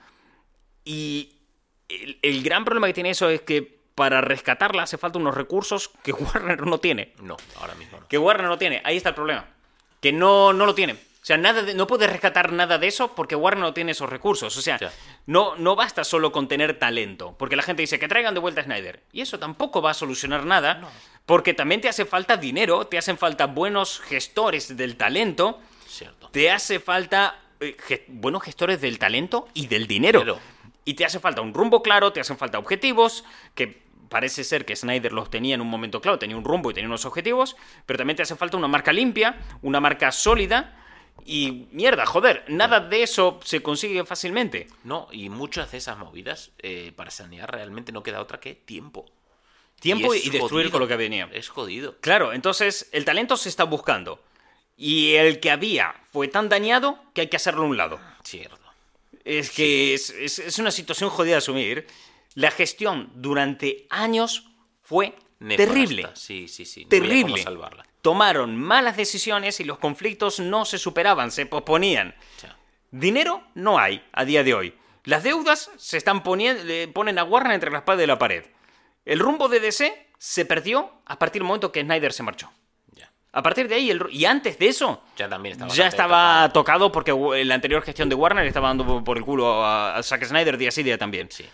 Y 0.84 1.35
el, 1.88 2.18
el 2.22 2.42
gran 2.42 2.64
problema 2.64 2.86
que 2.88 2.94
tiene 2.94 3.10
eso 3.10 3.28
es 3.28 3.40
que 3.42 3.76
para 3.94 4.20
rescatarla 4.20 4.82
hace 4.82 4.98
falta 4.98 5.18
unos 5.18 5.34
recursos 5.34 5.90
que 6.02 6.12
Warner 6.12 6.66
no 6.66 6.78
tiene. 6.78 7.12
No, 7.22 7.36
ahora 7.60 7.74
mismo 7.74 8.00
no. 8.00 8.08
Que 8.08 8.18
Warner 8.18 8.46
no 8.46 8.58
tiene. 8.58 8.80
Ahí 8.84 8.96
está 8.96 9.10
el 9.10 9.14
problema. 9.14 9.46
Que 10.00 10.12
no, 10.12 10.52
no 10.52 10.66
lo 10.66 10.74
tiene. 10.74 10.92
O 10.94 11.26
sea, 11.26 11.36
nada 11.38 11.62
de- 11.62 11.74
no 11.74 11.86
puedes 11.88 12.08
rescatar 12.08 12.52
nada 12.52 12.78
de 12.78 12.86
eso 12.86 13.14
porque 13.16 13.34
Warner 13.34 13.62
no 13.64 13.74
tiene 13.74 13.92
esos 13.92 14.08
recursos. 14.08 14.56
O 14.56 14.62
sea, 14.62 14.78
no, 15.26 15.56
no 15.56 15.74
basta 15.74 16.04
solo 16.04 16.30
con 16.30 16.46
tener 16.46 16.78
talento. 16.78 17.34
Porque 17.38 17.56
la 17.56 17.62
gente 17.62 17.82
dice 17.82 17.98
que 17.98 18.06
traigan 18.06 18.34
de 18.34 18.38
vuelta 18.40 18.60
a 18.60 18.64
Snyder. 18.64 19.02
Y 19.12 19.22
eso 19.22 19.38
tampoco 19.38 19.82
va 19.82 19.90
a 19.90 19.94
solucionar 19.94 20.44
nada. 20.44 20.88
Porque 21.24 21.52
también 21.54 21.80
te 21.80 21.88
hace 21.88 22.04
falta 22.04 22.36
dinero, 22.36 22.86
te 22.86 22.98
hacen 22.98 23.18
falta 23.18 23.46
buenos 23.46 23.98
gestores 24.00 24.76
del 24.76 24.96
talento, 24.96 25.60
Cierto. 25.88 26.28
te 26.28 26.52
hace 26.52 26.78
falta 26.78 27.40
eh, 27.58 27.76
ge- 27.88 28.04
buenos 28.06 28.44
gestores 28.44 28.80
del 28.80 28.98
talento 29.00 29.48
y 29.54 29.66
del 29.66 29.88
dinero. 29.88 30.20
Dinero. 30.20 30.38
Y 30.86 30.94
te 30.94 31.04
hace 31.04 31.18
falta 31.18 31.42
un 31.42 31.52
rumbo 31.52 31.82
claro, 31.82 32.12
te 32.12 32.20
hacen 32.20 32.38
falta 32.38 32.60
objetivos, 32.60 33.24
que 33.56 33.82
parece 34.08 34.44
ser 34.44 34.64
que 34.64 34.76
Snyder 34.76 35.12
los 35.12 35.28
tenía 35.30 35.56
en 35.56 35.60
un 35.60 35.68
momento 35.68 36.00
claro, 36.00 36.16
tenía 36.16 36.36
un 36.36 36.44
rumbo 36.44 36.70
y 36.70 36.74
tenía 36.74 36.86
unos 36.86 37.04
objetivos, 37.04 37.56
pero 37.86 37.98
también 37.98 38.16
te 38.16 38.22
hace 38.22 38.36
falta 38.36 38.56
una 38.56 38.68
marca 38.68 38.92
limpia, 38.92 39.36
una 39.62 39.80
marca 39.80 40.12
sólida. 40.12 40.80
Y 41.24 41.66
mierda, 41.72 42.06
joder, 42.06 42.44
nada 42.46 42.78
de 42.78 43.02
eso 43.02 43.40
se 43.42 43.62
consigue 43.62 44.04
fácilmente. 44.04 44.68
No, 44.84 45.08
y 45.10 45.28
muchas 45.28 45.72
de 45.72 45.78
esas 45.78 45.98
movidas, 45.98 46.52
eh, 46.60 46.92
para 46.94 47.10
sanear 47.10 47.50
realmente 47.50 47.90
no 47.90 48.04
queda 48.04 48.20
otra 48.20 48.38
que 48.38 48.54
tiempo. 48.54 49.06
Tiempo 49.80 50.14
y, 50.14 50.18
es 50.18 50.24
destruir 50.24 50.50
jodido. 50.50 50.70
con 50.70 50.80
lo 50.82 50.88
que 50.88 50.96
venía. 50.96 51.28
Es 51.32 51.48
jodido. 51.48 51.96
Claro, 52.00 52.32
entonces 52.32 52.88
el 52.92 53.04
talento 53.04 53.36
se 53.36 53.48
está 53.48 53.64
buscando. 53.64 54.22
Y 54.76 55.14
el 55.14 55.40
que 55.40 55.50
había 55.50 55.96
fue 56.12 56.28
tan 56.28 56.48
dañado 56.48 57.02
que 57.12 57.22
hay 57.22 57.26
que 57.26 57.36
hacerlo 57.36 57.62
a 57.62 57.66
un 57.66 57.76
lado. 57.76 57.98
Cierto. 58.22 58.65
Es 59.26 59.50
que 59.50 59.92
es, 59.94 60.10
es- 60.10 60.38
es 60.38 60.58
una 60.58 60.70
situación 60.70 61.10
jodida 61.10 61.32
de 61.32 61.38
asumir. 61.38 61.86
La 62.34 62.50
gestión 62.50 63.10
durante 63.14 63.86
años 63.90 64.48
fue 64.82 65.14
Nefasta. 65.40 65.72
terrible. 65.72 66.08
Sí, 66.14 66.48
sí, 66.48 66.64
sí. 66.64 66.84
No 66.84 66.88
Terrible. 66.90 67.42
salvarla. 67.42 67.84
Tomaron 68.02 68.56
malas 68.56 68.96
decisiones 68.96 69.58
y 69.58 69.64
los 69.64 69.78
conflictos 69.78 70.38
no 70.38 70.64
se 70.64 70.78
superaban, 70.78 71.32
se 71.32 71.44
posponían. 71.46 72.14
Dinero 72.92 73.42
no 73.54 73.78
hay 73.78 74.02
a 74.12 74.24
día 74.24 74.44
de 74.44 74.54
hoy. 74.54 74.74
Las 75.04 75.22
deudas 75.24 75.70
se 75.76 75.96
están 75.96 76.22
poniendo, 76.22 76.62
le 76.64 76.88
ponen 76.88 77.18
a 77.18 77.24
Warner 77.24 77.52
entre 77.54 77.70
la 77.70 77.78
espada 77.78 78.02
y 78.02 78.06
la 78.06 78.18
pared. 78.18 78.44
El 79.04 79.18
rumbo 79.18 79.48
de 79.48 79.60
DC 79.60 80.06
se 80.18 80.44
perdió 80.44 80.92
a 81.04 81.18
partir 81.18 81.42
del 81.42 81.48
momento 81.48 81.72
que 81.72 81.82
Snyder 81.82 82.12
se 82.12 82.22
marchó. 82.22 82.50
A 83.36 83.42
partir 83.42 83.68
de 83.68 83.74
ahí, 83.74 83.90
el 83.90 84.00
y 84.10 84.24
antes 84.24 84.58
de 84.58 84.68
eso, 84.68 85.02
Ya 85.16 85.28
también 85.28 85.52
estaba. 85.52 85.72
ya 85.72 85.86
estaba 85.86 86.50
tocado. 86.52 86.90
porque 86.90 87.12
la 87.44 87.54
anterior 87.54 87.82
gestión 87.82 88.08
de 88.08 88.14
Warner 88.14 88.46
estaba 88.46 88.68
dando 88.68 89.04
por 89.04 89.18
el 89.18 89.24
culo 89.24 89.64
a, 89.64 89.96
a 89.96 90.02
Zack 90.02 90.24
Snyder 90.24 90.56
día 90.56 90.70
sí 90.70 90.82
día 90.82 90.96
también. 90.96 91.28
Sí. 91.30 91.44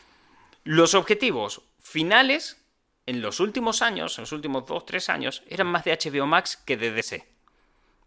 Los 0.65 0.95
objetivos 0.95 1.61
finales 1.83 2.59
en 3.07 3.21
los 3.21 3.41
últimos 3.41 3.83
años, 3.83 4.17
en 4.19 4.23
los 4.23 4.33
últimos 4.33 4.65
dos, 4.67 4.87
tres 4.87 5.09
años, 5.09 5.43
eran 5.49 5.67
más 5.67 5.83
de 5.85 5.99
HBO 5.99 6.25
Max 6.27 6.57
que 6.65 6.77
de 6.77 6.93
DC. 6.93 7.27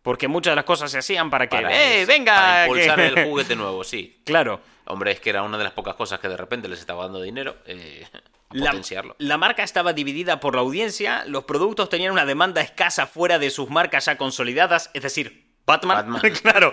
Porque 0.01 0.27
muchas 0.27 0.51
de 0.51 0.55
las 0.55 0.65
cosas 0.65 0.89
se 0.91 0.99
hacían 0.99 1.29
para 1.29 1.47
que, 1.49 1.57
Para 1.57 1.71
¡eh, 1.75 2.03
eso, 2.03 2.07
venga! 2.07 2.33
Para 2.35 2.65
impulsar 2.67 2.95
que-". 2.95 3.07
el 3.07 3.25
juguete 3.29 3.55
nuevo, 3.57 3.83
sí. 3.83 4.21
Claro. 4.23 4.61
Hombre, 4.85 5.11
es 5.11 5.19
que 5.19 5.31
era 5.31 5.41
una 5.43 5.57
de 5.57 5.63
las 5.65 5.73
pocas 5.73 5.95
cosas 5.95 6.19
que 6.19 6.29
de 6.29 6.37
repente 6.37 6.67
les 6.69 6.79
estaba 6.79 7.03
dando 7.03 7.21
dinero. 7.21 7.57
Eh, 7.65 8.07
La, 8.51 9.37
marca 9.37 9.63
estaba 9.63 9.93
dividida 9.93 10.39
por 10.39 10.55
la 10.55 10.61
audiencia, 10.61 11.25
los 11.25 11.45
productos 11.45 11.89
tenían 11.89 12.11
una 12.11 12.25
demanda 12.25 12.61
escasa 12.61 13.07
fuera 13.07 13.39
de 13.39 13.49
sus 13.49 13.69
marcas 13.69 14.05
ya 14.05 14.17
consolidadas, 14.17 14.91
es 14.93 15.03
decir, 15.03 15.45
Batman. 15.65 16.11
Batman. 16.11 16.33
claro. 16.41 16.71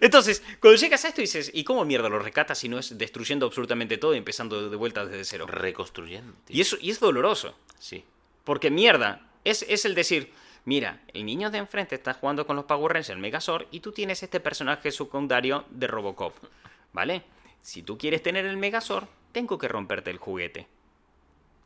Entonces, 0.00 0.42
cuando 0.60 0.78
llegas 0.78 1.04
a 1.04 1.08
esto 1.08 1.20
dices, 1.20 1.50
¿y 1.54 1.62
cómo 1.62 1.84
mierda 1.84 2.08
lo 2.08 2.18
rescatas 2.18 2.58
si 2.58 2.68
no 2.68 2.78
es 2.78 2.98
destruyendo 2.98 3.46
absolutamente 3.46 3.96
todo 3.96 4.14
y 4.14 4.18
empezando 4.18 4.68
de 4.68 4.76
vuelta 4.76 5.06
desde 5.06 5.24
cero? 5.24 5.46
Reconstruyendo. 5.46 6.34
tío. 6.44 6.56
Y, 6.56 6.60
eso, 6.60 6.76
y 6.80 6.90
es 6.90 6.98
doloroso. 6.98 7.54
Sí. 7.78 8.04
Porque 8.42 8.70
mierda, 8.70 9.22
es, 9.44 9.64
es 9.68 9.84
el 9.84 9.94
decir, 9.94 10.32
mira, 10.64 11.00
el 11.12 11.24
niño 11.24 11.50
de 11.50 11.58
enfrente 11.58 11.94
está 11.94 12.14
jugando 12.14 12.44
con 12.44 12.56
los 12.56 12.64
Power 12.64 12.92
Rangers, 12.92 13.10
el 13.10 13.18
Megazord, 13.18 13.66
y 13.70 13.80
tú 13.80 13.92
tienes 13.92 14.22
este 14.22 14.40
personaje 14.40 14.90
secundario 14.90 15.64
de 15.70 15.86
Robocop. 15.86 16.34
¿Vale? 16.92 17.22
Si 17.62 17.82
tú 17.82 17.96
quieres 17.96 18.22
tener 18.22 18.44
el 18.44 18.56
Megazord, 18.56 19.06
tengo 19.32 19.58
que 19.58 19.68
romperte 19.68 20.10
el 20.10 20.18
juguete. 20.18 20.68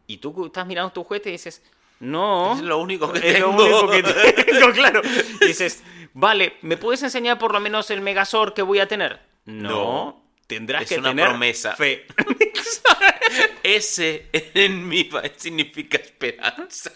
Y 0.09 0.17
tú 0.19 0.47
estás 0.47 0.67
mirando 0.67 0.91
tu 0.91 1.05
juguete 1.05 1.29
y 1.29 1.33
dices, 1.33 1.63
no. 2.01 2.55
Es 2.57 2.63
lo 2.63 2.79
único 2.79 3.13
que 3.13 3.19
es 3.19 3.35
tengo. 3.35 3.53
lo 3.57 3.85
único 3.85 3.91
que 3.91 4.03
tengo, 4.45 4.73
claro. 4.75 5.01
Y 5.41 5.47
dices, 5.47 5.83
vale, 6.15 6.55
¿me 6.63 6.77
puedes 6.77 7.03
enseñar 7.05 7.39
por 7.39 7.53
lo 7.53 7.61
menos 7.61 7.91
el 7.91 8.01
Megazord 8.01 8.55
que 8.55 8.63
voy 8.63 8.81
a 8.81 8.89
tener? 8.89 9.21
No. 9.45 9.69
No. 9.69 10.25
Tendrás 10.47 10.85
Es 10.85 10.89
que 10.89 10.99
una 10.99 11.11
tener 11.11 11.29
promesa. 11.29 11.77
fe. 11.77 12.07
S 13.63 14.27
en 14.33 14.89
mi 14.89 15.05
país 15.05 15.33
significa 15.37 15.99
esperanza. 15.99 16.91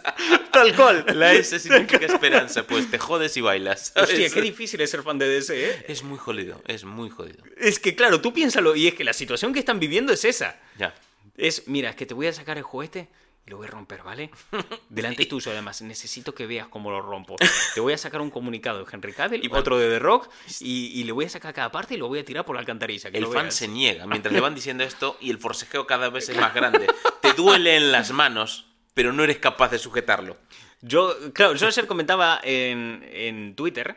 Tal 0.51 0.75
cual. 0.75 1.05
La 1.15 1.35
S 1.35 1.59
significa 1.59 2.07
esperanza, 2.07 2.67
pues 2.67 2.91
te 2.91 2.99
jodes 2.99 3.37
y 3.37 3.43
bailas. 3.43 3.93
¿sabes? 3.95 4.11
Hostia, 4.11 4.31
qué 4.31 4.41
difícil 4.41 4.81
es 4.81 4.91
ser 4.91 5.03
fan 5.03 5.19
de 5.19 5.29
DC, 5.29 5.71
¿eh? 5.71 5.85
Es 5.89 6.03
muy 6.03 6.17
jodido, 6.19 6.63
es 6.67 6.85
muy 6.85 7.11
jodido. 7.11 7.45
Es 7.59 7.79
que 7.79 7.95
claro, 7.95 8.23
tú 8.23 8.33
piénsalo, 8.33 8.75
y 8.75 8.89
es 8.89 8.95
que 8.95 9.05
la 9.05 9.13
situación 9.13 9.53
que 9.53 9.59
están 9.59 9.79
viviendo 9.79 10.15
es 10.15 10.25
esa. 10.25 10.59
Ya. 10.79 10.95
Es, 11.37 11.67
mira, 11.69 11.91
es 11.91 11.97
que 11.97 12.07
te 12.07 12.15
voy 12.15 12.27
a 12.27 12.33
sacar 12.33 12.57
el 12.59 12.63
juguete 12.63 13.09
y 13.47 13.51
lo 13.51 13.57
voy 13.57 13.67
a 13.67 13.71
romper, 13.71 14.03
¿vale? 14.03 14.31
Delante 14.89 15.27
tuyo, 15.27 15.51
además. 15.51 15.83
Necesito 15.83 16.35
que 16.35 16.47
veas 16.47 16.69
cómo 16.69 16.91
lo 16.91 17.03
rompo. 17.03 17.37
Te 17.75 17.81
voy 17.81 17.93
a 17.93 17.99
sacar 17.99 18.21
un 18.21 18.31
comunicado 18.31 18.79
de 18.85 18.87
Henry 18.93 19.13
Cavill, 19.13 19.45
Y 19.45 19.49
otro 19.53 19.79
de 19.79 19.89
The 19.89 19.99
Rock, 19.99 20.31
y, 20.61 20.89
y 21.01 21.05
le 21.05 21.13
voy 21.13 21.25
a 21.25 21.29
sacar 21.29 21.53
cada 21.53 21.73
parte 21.73 21.95
y 21.95 21.97
lo 21.97 22.07
voy 22.09 22.21
a 22.21 22.25
tirar 22.25 22.45
por 22.45 22.55
la 22.55 22.61
alcantarilla. 22.61 23.11
que 23.11 23.19
El 23.19 23.25
fan 23.27 23.45
veas. 23.45 23.55
se 23.55 23.67
niega 23.69 24.07
mientras 24.07 24.33
le 24.33 24.41
van 24.41 24.55
diciendo 24.55 24.85
esto 24.85 25.17
y 25.21 25.31
el 25.31 25.39
forcejeo 25.39 25.87
cada 25.87 26.09
vez 26.11 26.29
es 26.29 26.37
más 26.37 26.55
grande. 26.55 26.87
Te 27.21 27.33
duele 27.33 27.77
en 27.77 27.91
las 27.91 28.13
manos, 28.13 28.67
pero 28.95 29.13
no 29.13 29.25
eres 29.25 29.39
capaz 29.39 29.71
de 29.71 29.79
sujetarlo. 29.79 30.37
Yo, 30.81 31.33
claro, 31.33 31.55
yo 31.55 31.67
ayer 31.67 31.87
comentaba 31.87 32.41
en, 32.45 33.09
en 33.13 33.55
Twitter 33.57 33.97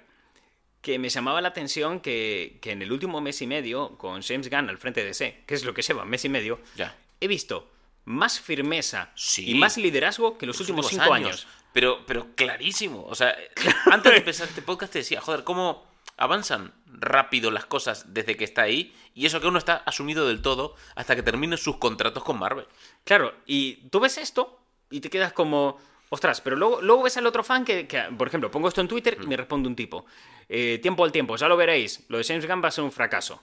que 0.82 1.00
me 1.00 1.10
llamaba 1.10 1.42
la 1.42 1.48
atención 1.50 2.00
que, 2.00 2.60
que 2.62 2.72
en 2.72 2.82
el 2.84 2.92
último 2.92 3.20
mes 3.22 3.42
y 3.42 3.48
medio, 3.48 3.98
con 3.98 4.22
James 4.22 4.50
Gunn 4.52 4.70
al 4.70 4.78
frente 4.78 5.02
de 5.02 5.08
DC, 5.08 5.44
que 5.48 5.56
es 5.56 5.66
lo 5.66 5.74
que 5.74 5.82
lleva, 5.82 6.06
mes 6.06 6.24
y 6.26 6.30
medio, 6.30 6.60
Ya. 6.76 6.96
He 7.20 7.28
visto 7.28 7.72
más 8.05 8.39
firmeza 8.39 9.11
Sí. 9.16 9.51
y 9.51 9.55
más 9.55 9.78
liderazgo 9.78 10.38
que 10.38 10.45
los, 10.45 10.59
últimos 10.59 10.88
cinco 10.88 11.13
años. 11.13 11.47
Pero, 11.74 12.05
pero 12.05 12.28
clarísimo. 12.36 13.03
O 13.07 13.16
sea, 13.16 13.36
antes 13.91 14.11
de 14.11 14.20
empezar 14.20 14.47
este 14.47 14.61
podcast 14.61 14.93
te 14.93 14.99
decía, 14.99 15.20
joder, 15.22 15.43
cómo 15.43 15.86
avanzan 16.18 16.74
rápido 16.88 17.51
las 17.51 17.66
cosas 17.66 18.13
desde 18.13 18.38
que 18.38 18.45
está 18.45 18.61
ahí 18.61 18.95
y 19.13 19.26
eso 19.26 19.41
que 19.41 19.47
uno 19.47 19.57
está 19.57 19.78
asumido 19.86 20.28
del 20.28 20.41
todo 20.41 20.76
hasta 20.95 21.16
que 21.16 21.24
termine 21.24 21.57
sus 21.57 21.78
contratos 21.78 22.24
con 22.24 22.39
Marvel. 22.39 22.68
Claro, 23.03 23.34
y 23.45 23.88
tú 23.89 23.99
ves 23.99 24.18
esto 24.18 24.59
y 24.89 25.01
te 25.01 25.09
quedas 25.09 25.34
como, 25.34 25.78
ostras, 26.09 26.41
pero 26.41 26.55
luego, 26.55 26.82
luego 26.82 27.03
ves 27.03 27.18
al 27.18 27.26
otro 27.26 27.43
fan 27.43 27.66
que, 27.66 27.88
que, 27.88 28.03
por 28.18 28.28
ejemplo, 28.28 28.51
pongo 28.51 28.68
esto 28.70 28.82
en 28.82 28.88
Twitter 28.88 29.18
y 29.22 29.28
me 29.28 29.36
responde 29.36 29.68
un 29.68 29.76
tipo, 29.76 30.05
eh, 30.47 30.80
tiempo 30.82 31.03
al 31.03 31.11
tiempo, 31.11 31.36
ya 31.36 31.47
lo 31.47 31.57
veréis, 31.57 32.05
lo 32.07 32.18
de 32.18 32.24
James 32.24 32.47
Gunn 32.47 32.63
va 32.63 32.70
a 32.70 32.72
ser 32.72 32.84
un 32.84 32.91
fracaso. 32.91 33.41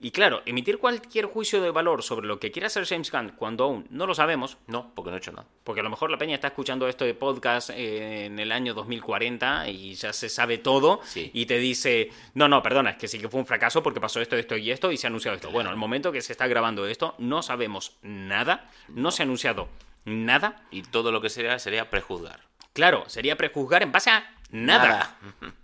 Y 0.00 0.12
claro, 0.12 0.42
emitir 0.46 0.78
cualquier 0.78 1.26
juicio 1.26 1.60
de 1.60 1.72
valor 1.72 2.04
sobre 2.04 2.28
lo 2.28 2.38
que 2.38 2.52
quiera 2.52 2.68
hacer 2.68 2.86
James 2.86 3.10
Gunn 3.10 3.32
cuando 3.36 3.64
aún 3.64 3.86
no 3.90 4.06
lo 4.06 4.14
sabemos, 4.14 4.56
No, 4.68 4.92
porque 4.94 5.10
no 5.10 5.16
he 5.16 5.18
hecho 5.18 5.32
nada. 5.32 5.48
porque 5.64 5.80
a 5.80 5.82
lo 5.82 5.90
mejor 5.90 6.10
la 6.10 6.18
peña 6.18 6.34
está 6.36 6.46
escuchando 6.48 6.86
esto 6.86 7.04
de 7.04 7.14
podcast 7.14 7.70
eh, 7.70 8.26
en 8.26 8.38
el 8.38 8.52
año 8.52 8.74
2040 8.74 9.68
y 9.68 9.94
ya 9.94 10.12
se 10.12 10.28
sabe 10.28 10.58
todo 10.58 11.00
Sí. 11.02 11.30
y 11.34 11.46
te 11.46 11.58
dice, 11.58 12.10
no, 12.34 12.46
no, 12.48 12.62
perdona, 12.62 12.90
es 12.90 12.96
que 12.96 13.08
sí 13.08 13.18
que 13.18 13.28
fue 13.28 13.40
un 13.40 13.46
fracaso 13.46 13.82
porque 13.82 14.00
pasó 14.00 14.20
esto, 14.20 14.36
esto 14.36 14.56
y 14.56 14.70
esto 14.70 14.92
y 14.92 14.96
se 14.96 15.06
ha 15.06 15.10
anunciado 15.10 15.34
esto. 15.34 15.50
Bueno, 15.50 15.70
al 15.70 15.76
momento 15.76 16.12
que 16.12 16.20
se 16.22 16.32
está 16.32 16.46
grabando 16.46 16.86
esto, 16.86 17.16
no 17.18 17.42
sabemos 17.42 17.96
nada, 18.02 18.70
no 18.88 19.10
se 19.10 19.22
ha 19.22 19.24
anunciado 19.24 19.68
nada. 20.04 20.62
Y 20.70 20.82
todo 20.82 21.10
lo 21.10 21.20
que 21.20 21.28
sería 21.28 21.58
sería 21.58 21.90
prejuzgar. 21.90 22.40
Claro, 22.72 23.02
sería 23.08 23.36
prejuzgar 23.36 23.82
en 23.82 23.90
base 23.90 24.10
a 24.10 24.30
nada. 24.50 24.86
Nada. 24.88 25.18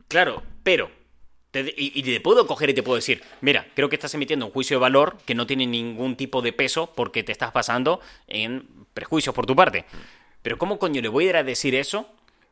Claro, 0.09 0.43
pero... 0.65 0.91
te- 1.63 1.75
y, 1.77 1.93
y 1.99 2.03
te 2.03 2.21
puedo 2.21 2.47
coger 2.47 2.71
y 2.71 2.75
te 2.75 2.83
puedo 2.83 2.97
decir, 2.97 3.23
mira, 3.41 3.67
creo 3.75 3.89
que 3.89 3.97
estás 3.97 4.13
emitiendo 4.15 4.45
un 4.47 4.53
juicio 4.53 4.77
de 4.77 4.81
valor 4.81 5.17
que 5.25 5.35
no 5.35 5.47
tiene 5.47 5.67
ningún 5.67 6.17
tipo 6.17 6.43
de 6.43 6.53
peso 6.53 6.93
porque 6.95 7.23
te 7.23 7.33
estás 7.33 7.53
basando 7.53 8.01
en 8.27 8.69
prejuicios 8.93 9.35
por 9.35 9.47
tu 9.47 9.55
parte. 9.57 9.85
Pero 10.43 10.59
¿cómo 10.59 10.79
coño 10.79 11.01
le 11.01 11.09
voy 11.09 11.27
a 11.27 11.31
ir 11.31 11.37
a 11.37 11.43
decir 11.45 11.75
eso 11.75 12.07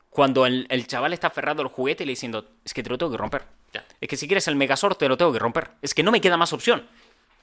cuando 0.09 0.47
el, 0.47 0.67
el 0.71 0.87
chaval 0.87 1.13
está 1.13 1.27
aferrado 1.27 1.63
al 1.63 1.69
juguete 1.69 2.05
y 2.05 2.07
le 2.07 2.13
diciendo, 2.13 2.49
es 2.65 2.73
que 2.73 2.83
te 2.83 2.89
lo 2.91 2.97
tengo 2.99 3.13
que 3.13 3.19
romper? 3.19 3.43
Ya. 3.75 3.85
Es 4.01 4.09
que 4.09 4.17
si 4.17 4.27
quieres 4.27 4.47
el 4.49 4.57
Megazord 4.57 4.97
te 4.97 5.09
lo 5.09 5.17
tengo 5.17 5.33
que 5.33 5.39
romper. 5.39 5.71
Es 5.83 5.93
que 5.95 6.03
no 6.03 6.11
me 6.13 6.21
queda 6.21 6.37
más 6.37 6.53
opción. 6.53 6.87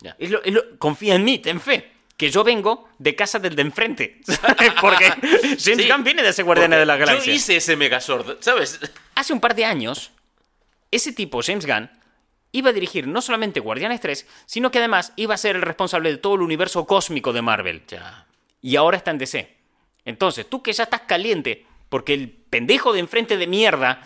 Ya. 0.02 0.16
Es 0.18 0.30
lo- 0.32 0.42
es 0.44 0.54
lo- 0.54 0.78
confía 0.80 1.16
en 1.16 1.24
mí, 1.26 1.40
ten 1.40 1.60
fe. 1.60 1.92
Que 2.18 2.30
yo 2.32 2.44
vengo 2.44 2.90
de 3.00 3.16
casa 3.16 3.40
del 3.40 3.56
de 3.56 3.62
enfrente. 3.62 4.20
¿sabes? 4.26 4.74
Porque 4.82 5.06
James 5.32 5.62
Sí, 5.64 5.90
Gunn 5.90 6.04
viene 6.04 6.22
de 6.22 6.30
ese 6.30 6.44
Guardián 6.44 6.72
de 6.72 6.86
la 6.86 6.98
Galaxia. 6.98 7.26
Yo 7.26 7.32
hice 7.32 7.56
ese 7.58 7.76
Megazord, 7.76 8.38
¿sabes? 8.42 8.80
Hace 9.16 9.34
un 9.34 9.40
par 9.40 9.56
de 9.56 9.66
años, 9.66 10.12
ese 10.92 11.14
tipo, 11.14 11.42
James 11.44 11.66
Gunn, 11.66 11.90
iba 12.52 12.70
a 12.70 12.74
dirigir 12.74 13.08
no 13.08 13.22
solamente 13.22 13.60
Guardianes 13.60 14.02
3, 14.02 14.26
sino 14.46 14.72
que 14.72 14.80
además 14.80 15.14
iba 15.16 15.36
a 15.36 15.38
ser 15.38 15.56
el 15.56 15.62
responsable 15.62 16.12
de 16.12 16.18
todo 16.18 16.36
el 16.36 16.42
universo 16.42 16.86
cósmico 16.86 17.34
de 17.34 17.42
Marvel. 17.42 17.84
Ya. 17.88 18.28
Y 18.62 18.76
ahora 18.76 18.98
está 18.98 19.12
en 19.12 19.18
DC. 19.20 19.58
Entonces, 20.06 20.50
tú 20.50 20.64
que 20.64 20.74
ya 20.74 20.84
estás 20.84 21.02
caliente 21.02 21.66
porque 21.90 22.14
el 22.14 22.30
pendejo 22.30 22.94
de 22.94 23.00
enfrente 23.00 23.38
de 23.38 23.46
mierda 23.46 24.02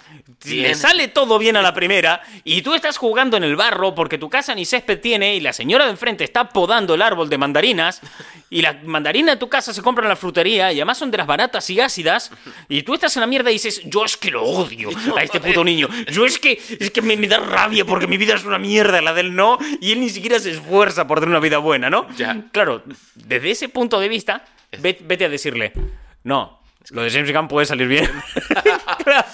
le 0.46 0.54
Bien. 0.54 0.76
sale 0.76 1.08
todo 1.08 1.38
bien 1.40 1.56
a 1.56 1.62
la 1.62 1.74
primera 1.74 2.22
y 2.44 2.62
tú 2.62 2.74
estás 2.74 2.98
jugando 2.98 3.38
en 3.38 3.44
el 3.44 3.56
barro 3.56 3.96
porque 3.96 4.18
tu 4.18 4.30
casa 4.30 4.54
ni 4.56 4.66
césped 4.66 5.00
tiene 5.00 5.36
y 5.36 5.40
la 5.40 5.54
señora 5.54 5.86
de 5.86 5.92
enfrente 5.92 6.26
está 6.26 6.50
podando 6.50 6.94
el 6.94 7.02
árbol 7.02 7.30
de 7.30 7.38
mandarinas 7.38 8.02
y 8.50 8.62
las 8.62 8.84
mandarinas 8.84 9.36
de 9.36 9.40
tu 9.40 9.48
casa 9.48 9.74
se 9.74 9.82
compran 9.82 10.06
en 10.06 10.10
la 10.10 10.16
frutería 10.18 10.72
y 10.74 10.78
además 10.80 10.98
son 10.98 11.10
de 11.12 11.18
las 11.18 11.28
baratas 11.28 11.70
y 11.70 11.80
ácidas 11.80 12.32
y 12.68 12.84
tú 12.84 12.94
estás 12.96 13.16
en 13.16 13.22
la 13.22 13.28
mierda 13.28 13.50
y 13.50 13.54
dices 13.54 13.82
yo 13.86 14.04
es 14.04 14.18
que 14.18 14.30
lo 14.32 14.44
odio 14.44 14.90
a 15.18 15.24
este 15.24 15.40
puto 15.40 15.64
niño 15.64 15.88
yo 16.12 16.26
es 16.26 16.38
que 16.40 16.62
es 16.80 16.92
que 16.92 17.02
me, 17.02 17.16
me 17.16 17.28
da 17.28 17.40
rabia 17.40 17.86
porque 17.86 18.08
mi 18.08 18.18
vida 18.18 18.36
es 18.36 18.44
una 18.44 18.60
mierda 18.60 19.02
la 19.02 19.14
del 19.14 19.34
no 19.36 19.58
y 19.80 19.94
él 19.94 20.02
ni 20.02 20.10
siquiera 20.10 20.38
se 20.40 20.52
esfuerza 20.52 21.08
por 21.08 21.20
tener 21.20 21.30
una 21.32 21.40
vida 21.40 21.60
buena 21.60 21.90
¿no? 21.90 22.08
Ya. 22.18 22.46
claro 22.52 22.84
desde 23.16 23.52
ese 23.52 23.70
punto 23.70 24.00
de 24.02 24.10
vista 24.10 24.44
ve- 24.80 25.00
vete 25.02 25.26
a 25.26 25.30
decirle 25.30 25.72
no 26.24 26.60
lo 26.92 27.02
de 27.04 27.10
James 27.12 27.32
Gunn 27.34 27.48
puede 27.48 27.66
salir 27.66 27.88
bien 27.88 28.10
Claro. 29.04 29.26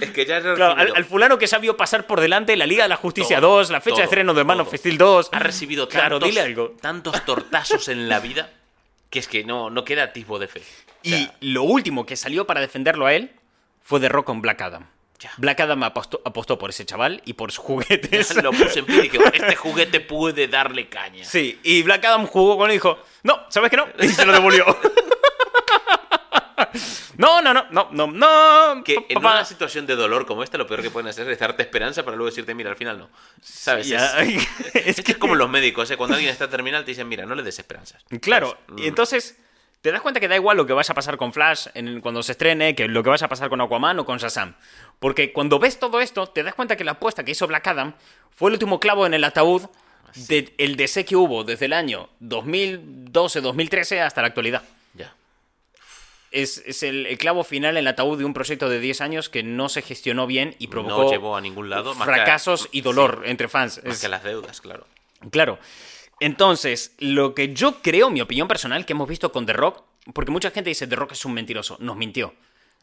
Es 0.00 0.10
que 0.10 0.26
ya 0.26 0.38
he 0.38 0.42
Claro, 0.42 0.74
al, 0.76 0.92
al 0.94 1.04
fulano 1.04 1.38
que 1.38 1.46
se 1.46 1.58
vio 1.58 1.76
pasar 1.76 2.06
por 2.06 2.20
delante 2.20 2.56
la 2.56 2.66
Liga 2.66 2.84
de 2.84 2.88
la 2.88 2.96
Justicia 2.96 3.40
Todo, 3.40 3.58
2, 3.58 3.70
la 3.70 3.80
fecha 3.80 3.96
de 3.96 4.02
todo, 4.02 4.04
estreno 4.04 4.34
de 4.34 4.44
Man 4.44 4.58
todo. 4.58 4.68
of 4.68 4.74
Steel 4.74 4.98
2. 4.98 5.28
ha 5.32 5.38
recibido 5.38 5.88
Claro, 5.88 6.16
tantos, 6.18 6.28
dile 6.28 6.40
algo. 6.40 6.76
tantos 6.80 7.24
tortazos 7.24 7.88
en 7.88 8.08
la 8.08 8.20
vida 8.20 8.50
que 9.10 9.18
es 9.18 9.26
que 9.28 9.42
no, 9.44 9.70
no 9.70 9.84
queda 9.84 10.04
atisbo 10.04 10.38
de 10.38 10.46
fe. 10.48 10.60
O 10.60 10.94
Y 11.02 11.10
sea, 11.10 11.34
lo 11.40 11.62
último 11.64 12.06
que 12.06 12.14
salió 12.16 12.46
para 12.46 12.60
defenderlo 12.60 13.06
a 13.06 13.14
él 13.14 13.32
fue 13.82 13.98
de 14.00 14.08
Rock 14.08 14.26
con 14.26 14.40
Black 14.40 14.60
Adam. 14.62 14.86
Ya. 15.18 15.32
Black 15.36 15.60
Adam 15.60 15.82
apostó, 15.82 16.22
apostó 16.24 16.58
por 16.58 16.70
ese 16.70 16.86
chaval 16.86 17.20
y 17.26 17.32
por 17.34 17.50
sus 17.52 17.62
juguetes. 17.64 18.34
lo 18.42 18.52
puse 18.52 18.78
en 18.78 18.86
pie 18.86 18.96
y 18.96 19.00
dije, 19.02 19.18
este 19.34 19.56
juguete 19.56 20.00
puede 20.00 20.46
darle 20.48 20.88
caña. 20.88 21.24
Sí, 21.24 21.58
y 21.62 21.82
Black 21.82 22.04
Adam 22.04 22.26
jugó 22.26 22.56
con 22.56 22.66
él 22.70 22.74
y 22.74 22.76
dijo, 22.76 22.98
no, 23.24 23.40
¿sabes 23.48 23.70
que 23.70 23.76
no? 23.76 23.86
Y 24.00 24.08
se 24.08 24.24
lo 24.24 24.32
devolvió. 24.32 24.64
no, 27.18 27.42
no, 27.42 27.54
no, 27.54 27.66
no, 27.70 27.88
no, 27.92 28.06
no. 28.06 28.84
Que 28.84 29.06
en 29.08 29.18
una 29.18 29.44
situación 29.44 29.86
de 29.86 29.96
dolor 29.96 30.26
como 30.26 30.42
esta, 30.42 30.58
lo 30.58 30.66
peor 30.66 30.82
que 30.82 30.90
pueden 30.90 31.08
hacer 31.08 31.28
es 31.30 31.38
darte 31.38 31.62
esperanza 31.62 32.04
para 32.04 32.16
luego 32.16 32.30
decirte, 32.30 32.54
mira, 32.54 32.70
al 32.70 32.76
final 32.76 32.98
no. 32.98 33.08
¿Sabes? 33.42 33.90
Es, 33.90 34.02
es 34.74 34.74
es 34.98 35.04
que 35.04 35.12
es 35.12 35.18
como 35.18 35.34
los 35.34 35.48
médicos, 35.50 35.90
¿eh? 35.90 35.96
Cuando 35.96 36.14
alguien 36.16 36.32
está 36.32 36.48
terminal 36.48 36.84
te 36.84 36.90
dicen, 36.92 37.08
mira, 37.08 37.26
no 37.26 37.34
le 37.34 37.42
des 37.42 37.58
esperanzas. 37.58 38.04
Claro, 38.20 38.56
¿Sabes? 38.68 38.84
y 38.84 38.88
entonces 38.88 39.36
te 39.80 39.90
das 39.92 40.02
cuenta 40.02 40.20
que 40.20 40.28
da 40.28 40.36
igual 40.36 40.56
lo 40.58 40.66
que 40.66 40.74
vaya 40.74 40.92
a 40.92 40.94
pasar 40.94 41.16
con 41.16 41.32
Flash 41.32 41.68
en- 41.74 42.00
cuando 42.02 42.22
se 42.22 42.32
estrene, 42.32 42.74
que 42.74 42.86
lo 42.86 43.02
que 43.02 43.08
vaya 43.10 43.24
a 43.26 43.28
pasar 43.30 43.48
con 43.48 43.60
Aquaman 43.62 43.98
o 43.98 44.04
con 44.04 44.18
Shazam. 44.18 44.54
Porque 44.98 45.32
cuando 45.32 45.58
ves 45.58 45.78
todo 45.78 46.00
esto, 46.02 46.26
te 46.26 46.42
das 46.42 46.54
cuenta 46.54 46.76
que 46.76 46.84
la 46.84 46.92
apuesta 46.92 47.24
que 47.24 47.30
hizo 47.32 47.46
Black 47.46 47.66
Adam 47.68 47.94
fue 48.30 48.50
el 48.50 48.54
último 48.54 48.78
clavo 48.78 49.06
en 49.06 49.14
el 49.14 49.24
ataúd 49.24 49.62
del 50.28 50.76
DC 50.76 51.04
que 51.06 51.16
hubo 51.16 51.44
desde 51.44 51.64
el 51.66 51.72
año 51.72 52.08
2012-2013 52.20 54.00
hasta 54.00 54.20
la 54.22 54.28
actualidad. 54.28 54.62
Es, 56.32 56.62
es 56.64 56.82
el, 56.84 57.06
el 57.06 57.18
clavo 57.18 57.42
final 57.42 57.72
en 57.76 57.78
el 57.78 57.88
ataúd 57.88 58.16
de 58.18 58.24
un 58.24 58.32
proyecto 58.34 58.68
de 58.68 58.78
10 58.78 59.00
años 59.00 59.28
que 59.28 59.42
no 59.42 59.68
se 59.68 59.82
gestionó 59.82 60.26
bien 60.28 60.54
y 60.60 60.68
provocó 60.68 61.04
no 61.04 61.10
llevó 61.10 61.36
a 61.36 61.40
ningún 61.40 61.68
lado. 61.70 61.94
Más 61.96 62.06
que 62.06 62.12
a- 62.12 62.16
fracasos 62.16 62.68
y 62.70 62.82
dolor 62.82 63.22
entre 63.26 63.48
fans. 63.48 63.80
Más 63.84 63.96
Es- 63.96 64.00
que 64.02 64.08
las 64.08 64.22
deudas, 64.22 64.60
claro. 64.60 64.86
Claro. 65.30 65.58
Entonces, 66.20 66.94
lo 66.98 67.34
que 67.34 67.54
yo 67.54 67.80
creo, 67.82 68.10
mi 68.10 68.20
opinión 68.20 68.46
personal, 68.46 68.84
que 68.86 68.92
hemos 68.92 69.08
visto 69.08 69.32
con 69.32 69.46
The 69.46 69.54
Rock, 69.54 69.82
porque 70.12 70.30
mucha 70.30 70.50
gente 70.50 70.70
dice 70.70 70.86
The 70.86 70.96
Rock 70.96 71.12
es 71.12 71.24
un 71.24 71.32
mentiroso, 71.32 71.76
nos 71.80 71.96
mintió. 71.96 72.34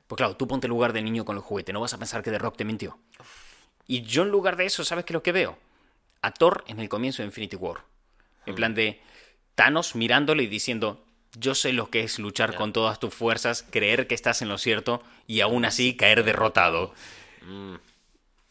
Pues 0.07 0.17
claro, 0.17 0.35
tú 0.35 0.47
ponte 0.47 0.67
en 0.67 0.69
lugar 0.69 0.91
del 0.93 1.03
niño 1.03 1.23
con 1.25 1.35
el 1.35 1.41
juguete, 1.41 1.71
no 1.73 1.79
vas 1.81 1.93
a 1.93 1.97
pensar 1.97 2.23
que 2.23 2.31
The 2.31 2.39
Rock 2.39 2.57
te 2.57 2.65
mintió. 2.65 2.97
Y 3.87 4.01
yo 4.01 4.23
en 4.23 4.29
lugar 4.29 4.57
de 4.57 4.65
eso, 4.65 4.83
¿sabes 4.83 5.05
qué 5.05 5.13
es 5.13 5.15
lo 5.15 5.23
que 5.23 5.31
veo? 5.31 5.57
A 6.21 6.31
Thor 6.31 6.63
en 6.67 6.79
el 6.79 6.89
comienzo 6.89 7.21
de 7.21 7.27
Infinity 7.27 7.55
War. 7.55 7.77
En 8.45 8.55
plan 8.55 8.73
de 8.73 9.01
Thanos 9.55 9.95
mirándole 9.95 10.43
y 10.43 10.47
diciendo, 10.47 11.03
yo 11.39 11.55
sé 11.55 11.73
lo 11.73 11.89
que 11.89 12.01
es 12.03 12.19
luchar 12.19 12.55
con 12.55 12.73
todas 12.73 12.99
tus 12.99 13.13
fuerzas, 13.13 13.65
creer 13.69 14.07
que 14.07 14.15
estás 14.15 14.41
en 14.41 14.49
lo 14.49 14.57
cierto 14.57 15.03
y 15.27 15.41
aún 15.41 15.65
así 15.65 15.95
caer 15.95 16.23
derrotado. 16.23 16.93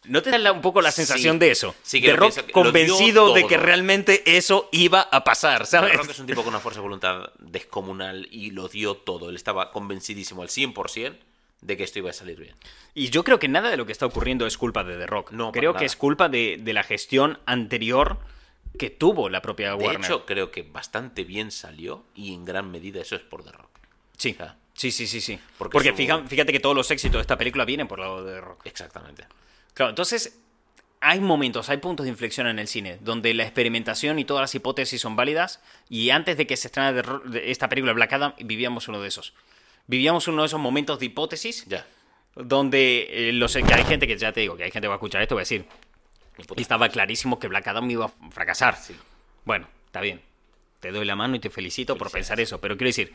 ¿No 0.05 0.22
te 0.22 0.30
da 0.30 0.53
un 0.53 0.61
poco 0.61 0.80
la 0.82 0.93
sensación 0.93 1.34
Sí. 1.37 1.39
de 1.41 1.51
eso? 1.51 1.74
Sí 1.82 2.01
que 2.01 2.09
de 2.09 2.16
Rock 2.16 2.34
pienso, 2.34 2.53
convencido 2.53 3.34
de 3.34 3.47
que 3.47 3.57
realmente 3.57 4.22
eso 4.37 4.68
iba 4.70 5.01
a 5.01 5.24
pasar, 5.24 5.66
¿sabes? 5.66 5.91
Pero 5.91 6.03
Rock 6.05 6.12
es 6.12 6.18
un 6.20 6.26
tipo 6.26 6.43
con 6.43 6.51
una 6.51 6.61
fuerza 6.61 6.78
de 6.78 6.82
voluntad 6.84 7.30
descomunal 7.41 8.28
y 8.30 8.51
lo 8.53 8.68
dio 8.68 8.95
todo. 8.97 9.30
Él 9.30 9.34
estaba 9.37 9.72
convencidísimo 9.72 10.43
al 10.43 10.49
100% 10.49 11.16
de 11.61 11.76
que 11.76 11.82
esto 11.82 11.99
iba 11.99 12.11
a 12.11 12.12
salir 12.12 12.39
bien. 12.39 12.55
Y 12.95 13.11
yo 13.11 13.24
creo 13.24 13.41
que 13.41 13.49
nada 13.49 13.68
de 13.68 13.76
lo 13.76 13.84
que 13.84 13.91
está 13.93 14.07
ocurriendo 14.07 14.47
es 14.47 14.57
culpa 14.57 14.84
de 14.84 14.97
The 14.97 15.07
Rock. 15.07 15.32
No, 15.32 15.51
creo 15.51 15.74
que 15.74 15.84
es 15.87 15.97
culpa 15.97 16.28
de, 16.28 16.59
de 16.61 16.72
la 16.72 16.84
gestión 16.84 17.41
anterior 17.45 18.18
que 18.77 18.91
tuvo 18.91 19.29
la 19.29 19.43
propia 19.43 19.70
De 19.70 19.74
Warner. 19.85 20.05
hecho, 20.05 20.27
creo 20.27 20.51
que 20.51 20.62
bastante 20.62 21.24
bien 21.24 21.51
salió 21.51 22.05
y 22.14 22.33
en 22.35 22.45
gran 22.45 22.70
medida 22.70 23.01
eso 23.01 23.16
es 23.16 23.22
por 23.22 23.45
The 23.45 23.53
Rock. 23.53 23.70
sí. 24.16 24.33
o 24.33 24.37
sea, 24.37 24.57
Sí, 24.74 24.91
sí, 24.91 25.07
sí, 25.07 25.22
sí. 25.22 25.39
porque 25.57 25.72
Porque, 25.72 25.89
su- 25.91 25.97
fija- 25.97 26.22
fíjate 26.29 26.53
que 26.53 26.61
todos 26.61 26.77
los 26.77 26.91
éxitos 26.91 27.16
de 27.16 27.22
esta 27.22 27.39
película 27.39 27.64
vienen 27.64 27.89
por 27.89 27.99
lado 27.99 28.22
de 28.22 28.39
Rock. 28.43 28.66
Exactamente. 28.66 29.24
Claro, 29.72 29.89
entonces 29.89 30.39
hay 31.01 31.18
momentos, 31.20 31.70
hay 31.70 31.79
puntos 31.79 32.05
de 32.05 32.11
inflexión 32.11 32.47
en 32.47 32.59
el 32.59 32.68
cine 32.68 32.99
donde 33.01 33.33
la 33.33 33.45
experimentación 33.45 34.18
y 34.18 34.27
todas 34.27 34.43
las 34.43 34.55
hipótesis 34.55 35.01
son 35.01 35.16
válidas 35.16 35.62
y 35.89 36.11
antes 36.11 36.37
de 36.37 36.47
que 36.47 36.59
se 36.59 36.68
estrenara 36.68 37.03
de 37.24 37.31
de 37.31 37.51
esta 37.51 37.70
película 37.70 37.95
Black 37.95 38.12
Adam 38.12 38.35
vivíamos 38.39 38.87
uno 38.89 39.01
de 39.01 39.09
esos. 39.09 39.33
Vivíamos 39.87 40.29
uno 40.29 40.43
de 40.43 40.47
esos 40.47 40.61
momentos 40.61 40.99
de 40.99 41.07
hipótesis 41.07 41.64
Ya. 41.66 41.87
donde 42.35 43.29
eh, 43.31 43.33
los, 43.33 43.55
que 43.55 43.72
hay 43.72 43.85
gente 43.85 44.07
que 44.07 44.18
ya 44.18 44.33
te 44.33 44.41
digo, 44.41 44.57
que 44.59 44.64
hay 44.64 44.70
gente 44.70 44.85
que 44.85 44.89
va 44.89 44.95
a 44.95 44.99
escuchar 44.99 45.22
esto 45.22 45.37
va 45.37 45.41
a 45.41 45.45
decir, 45.45 45.64
y 46.57 46.61
estaba 46.61 46.89
clarísimo 46.89 47.39
que 47.39 47.49
Black 47.49 47.66
Adam 47.68 47.91
iba 47.91 48.07
a 48.07 48.30
fracasar. 48.30 48.76
Sí. 48.76 48.97
Bueno, 49.45 49.68
está 49.87 50.01
bien. 50.01 50.20
Te 50.80 50.93
doy 50.93 51.05
la 51.05 51.16
mano 51.16 51.37
y 51.37 51.41
te 51.41 51.51
felicito 51.51 51.97
por 51.97 52.11
pensar 52.11 52.41
eso. 52.41 52.61
Pero 52.61 52.76
quiero 52.76 52.89
decir, 52.89 53.12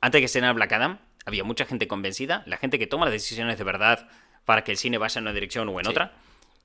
antes 0.00 0.18
de 0.18 0.22
que 0.22 0.26
estrenara 0.26 0.52
Black 0.54 0.72
Adam, 0.72 0.98
había 1.26 1.44
mucha 1.44 1.64
gente 1.66 1.86
convencida, 1.86 2.42
la 2.46 2.56
gente 2.56 2.78
que 2.78 2.86
toma 2.86 3.04
las 3.04 3.12
decisiones 3.12 3.58
de 3.58 3.64
verdad 3.64 4.08
para 4.44 4.64
que 4.64 4.72
el 4.72 4.78
cine 4.78 4.98
vaya 4.98 5.18
en 5.18 5.24
una 5.24 5.32
dirección 5.32 5.68
o 5.68 5.78
en 5.78 5.84
Sí. 5.84 5.90
otra. 5.90 6.12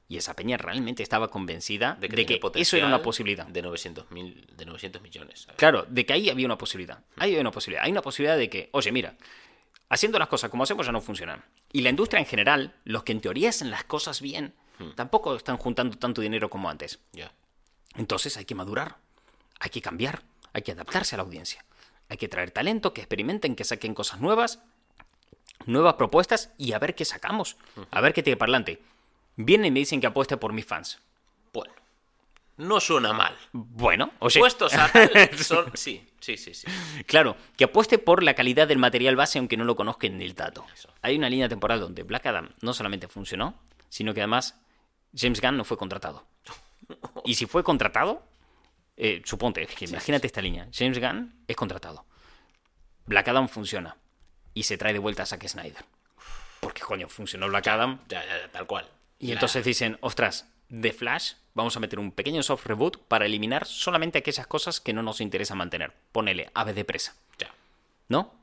Y 0.10 0.16
esa 0.16 0.34
peña 0.36 0.56
realmente 0.56 1.04
estaba 1.04 1.30
convencida 1.30 1.98
de 2.00 2.08
que, 2.08 2.16
tenía 2.16 2.36
eso 2.38 2.42
potencial 2.42 2.80
era 2.80 2.88
una 2.88 3.02
posibilidad. 3.02 3.46
De 3.46 3.62
900, 3.62 4.10
mil, 4.12 4.48
de 4.56 4.66
900 4.66 5.02
millones. 5.02 5.42
¿sabes? 5.42 5.58
Claro, 5.58 5.86
de 5.90 6.06
que 6.06 6.14
ahí 6.14 6.30
había 6.30 6.46
una 6.46 6.58
posibilidad. 6.58 7.04
Ahí 7.18 7.32
había 7.32 7.42
una 7.42 7.52
posibilidad. 7.52 7.84
Hay 7.84 7.92
una 7.92 8.02
posibilidad 8.02 8.38
de 8.38 8.50
que, 8.50 8.70
oye, 8.72 8.92
mira, 8.94 9.16
haciendo 9.90 10.18
las 10.18 10.30
cosas 10.30 10.50
como 10.50 10.64
hacemos 10.64 10.86
ya 10.86 10.94
no 10.94 11.02
funcionan. 11.02 11.44
Y 11.74 11.82
la 11.82 11.90
industria 11.90 12.20
en 12.22 12.26
general, 12.26 12.74
los 12.86 13.04
que 13.04 13.12
en 13.12 13.20
teoría 13.20 13.50
hacen 13.50 13.70
las 13.70 13.84
cosas 13.84 14.22
bien, 14.22 14.54
Hmm. 14.80 14.92
tampoco 14.96 15.36
están 15.36 15.58
juntando 15.58 15.98
tanto 15.98 16.22
dinero 16.22 16.50
como 16.50 16.70
antes. 16.70 17.00
Entonces 17.96 18.38
hay 18.38 18.46
que 18.46 18.56
madurar, 18.56 18.98
hay 19.60 19.70
que 19.70 19.82
cambiar, 19.82 20.24
hay 20.54 20.62
que 20.62 20.72
adaptarse 20.72 21.16
a 21.16 21.18
la 21.18 21.24
audiencia. 21.24 21.66
Hay 22.10 22.18
que 22.18 22.28
traer 22.28 22.52
talento, 22.52 22.94
que 22.94 23.02
experimenten, 23.02 23.56
que 23.56 23.64
saquen 23.64 23.94
cosas 23.94 24.22
nuevas, 24.22 24.60
nuevas 25.66 25.96
propuestas 25.96 26.52
y 26.58 26.74
a 26.74 26.80
ver 26.80 26.96
qué 26.96 27.06
sacamos. 27.06 27.58
A 27.92 28.02
ver 28.02 28.14
qué 28.14 28.24
tiene 28.24 28.38
para 28.38 28.52
adelante. 28.52 28.82
Vienen 29.36 29.68
y 29.68 29.72
me 29.72 29.80
dicen 29.80 30.00
que 30.00 30.08
apueste 30.08 30.38
por 30.38 30.54
mis 30.54 30.66
fans. 30.66 31.00
Bueno. 31.54 31.74
No 32.58 32.80
suena 32.80 33.14
mal. 33.14 33.36
Bueno, 33.52 34.12
oye, 34.18 34.40
Puestos 34.40 34.74
a 34.74 34.92
tal, 34.92 35.38
son... 35.38 35.72
Sí, 35.76 36.08
sí, 36.20 36.38
sí, 36.38 36.56
sí. 36.56 36.66
claro, 37.06 37.36
que 37.56 37.66
apueste 37.66 38.00
por 38.00 38.24
la 38.24 38.34
calidad 38.34 38.68
del 38.68 38.80
material 38.80 39.16
base 39.16 39.38
aunque 39.38 39.58
no 39.58 39.64
lo 39.64 39.76
conozcan 39.76 40.18
ni 40.18 40.26
el 40.26 40.34
dato. 40.34 40.66
Hay 41.04 41.16
una 41.16 41.30
línea 41.30 41.50
temporal 41.50 41.80
donde 41.80 42.02
Black 42.02 42.26
Adam 42.26 42.50
no 42.62 42.74
solamente 42.74 43.08
funcionó, 43.08 43.54
sino 43.90 44.16
que 44.16 44.22
además 44.22 44.60
James 45.16 45.42
Gunn 45.42 45.58
no 45.58 45.64
fue 45.64 45.78
contratado. 45.78 46.26
Y 47.26 47.36
si 47.36 47.46
fue 47.46 47.64
contratado, 47.64 48.24
eh, 48.96 49.22
suponte, 49.26 49.64
es 49.64 49.76
que 49.76 49.86
imagínate 49.86 50.28
esta 50.28 50.42
línea. 50.42 50.68
James 50.72 51.00
Gunn 51.00 51.44
es 51.48 51.56
contratado. 51.58 52.06
Black 53.06 53.28
Adam 53.28 53.50
funciona. 53.50 53.98
Y 54.54 54.64
se 54.64 54.78
trae 54.78 54.94
de 54.94 55.00
vuelta 55.00 55.24
a 55.24 55.26
Zack 55.26 55.46
Snyder. 55.48 55.84
Porque, 56.62 56.82
coño, 56.82 57.10
funcionó 57.10 57.48
Black 57.50 57.68
Adam. 57.68 58.00
Ya, 58.08 58.24
ya, 58.26 58.38
ya, 58.40 58.52
tal 58.52 58.66
cual. 58.66 58.90
Y 59.20 59.32
entonces 59.32 59.66
dicen, 59.66 59.98
ostras, 60.02 60.48
de 60.70 60.94
Flash 60.94 61.34
vamos 61.54 61.76
a 61.76 61.80
meter 61.80 62.00
un 62.00 62.12
pequeño 62.12 62.44
soft 62.44 62.66
reboot 62.66 62.98
para 63.08 63.26
eliminar 63.26 63.66
solamente 63.66 64.20
aquellas 64.20 64.48
cosas 64.48 64.80
que 64.80 64.94
no 64.94 65.02
nos 65.02 65.22
interesa 65.22 65.56
mantener. 65.56 65.94
Ponele 66.12 66.52
ave 66.54 66.74
de 66.74 66.86
presa. 66.86 67.16
Ya. 67.38 67.52
¿No? 68.10 68.34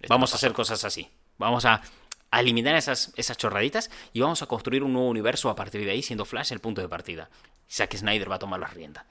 Esto 0.00 0.12
Vamos 0.12 0.30
no 0.30 0.34
a 0.34 0.36
hacer 0.36 0.52
cosas 0.52 0.84
así. 0.84 1.08
Vamos 1.38 1.64
a, 1.64 1.82
a 2.30 2.40
eliminar 2.40 2.74
esas, 2.76 3.12
esas 3.16 3.36
chorraditas 3.38 3.90
y 4.12 4.20
vamos 4.20 4.42
a 4.42 4.46
construir 4.46 4.82
un 4.82 4.92
nuevo 4.92 5.08
universo 5.08 5.48
a 5.50 5.56
partir 5.56 5.84
de 5.84 5.90
ahí, 5.92 6.02
siendo 6.02 6.24
Flash 6.24 6.52
el 6.52 6.60
punto 6.60 6.80
de 6.80 6.88
partida. 6.88 7.30
Zack 7.70 7.94
Snyder 7.96 8.30
va 8.30 8.36
a 8.36 8.38
tomar 8.38 8.60
las 8.60 8.74
riendas. 8.74 9.04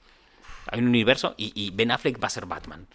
Hay 0.70 0.80
un 0.80 0.88
universo 0.88 1.34
y, 1.36 1.52
y 1.54 1.70
Ben 1.70 1.90
Affleck 1.90 2.22
va 2.22 2.26
a 2.26 2.30
ser 2.30 2.46
Batman. 2.46 2.86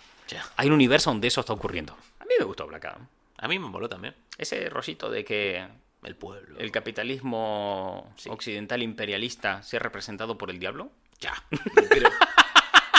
Hay 0.57 0.67
un 0.67 0.73
universo 0.73 1.09
donde 1.11 1.27
eso 1.27 1.41
está 1.41 1.53
ocurriendo. 1.53 1.93
A 2.19 2.23
mí 2.25 2.31
me 2.39 2.45
gustó 2.45 2.65
Black 2.67 2.85
Adam. 2.85 3.07
A 3.37 3.47
mí 3.47 3.59
me 3.59 3.67
moló 3.67 3.89
también. 3.89 4.15
Ese 4.37 4.69
rollito 4.69 5.09
de 5.09 5.23
que 5.25 5.67
El 6.03 6.15
pueblo. 6.15 6.57
el 6.59 6.71
capitalismo 6.71 8.11
Sí. 8.15 8.29
occidental 8.29 8.81
imperialista 8.81 9.61
sea 9.63 9.79
representado 9.79 10.37
por 10.37 10.49
el 10.49 10.59
diablo. 10.59 10.91
Ya. 11.19 11.33
Pero 11.89 12.09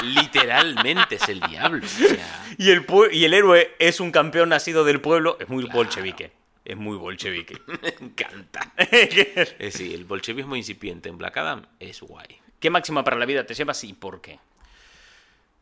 literalmente 0.02 1.16
es 1.16 1.28
el 1.28 1.40
diablo. 1.40 1.84
O 1.84 1.88
sea, 1.88 2.44
Y 2.58 2.70
el, 2.70 2.86
y 3.12 3.24
el 3.24 3.34
héroe 3.34 3.74
es 3.78 4.00
un 4.00 4.10
campeón 4.12 4.50
nacido 4.50 4.84
del 4.84 5.00
pueblo. 5.00 5.36
Es 5.40 5.48
muy 5.48 5.64
bolchevique. 5.64 6.32
Es 6.64 6.76
muy 6.76 6.96
bolchevique. 6.96 7.60
me 7.82 8.06
encanta. 8.06 8.72
Eh, 8.76 9.70
sí, 9.70 9.94
el 9.94 10.04
bolchevismo 10.04 10.56
incipiente 10.56 11.08
en 11.08 11.18
Black 11.18 11.36
Adam 11.36 11.66
es 11.78 12.00
guay. 12.00 12.40
¿Qué 12.60 12.70
máxima 12.70 13.04
para 13.04 13.16
la 13.18 13.26
vida 13.26 13.44
te 13.44 13.54
llevas 13.54 13.82
y 13.84 13.92
por 13.92 14.20
qué? 14.20 14.38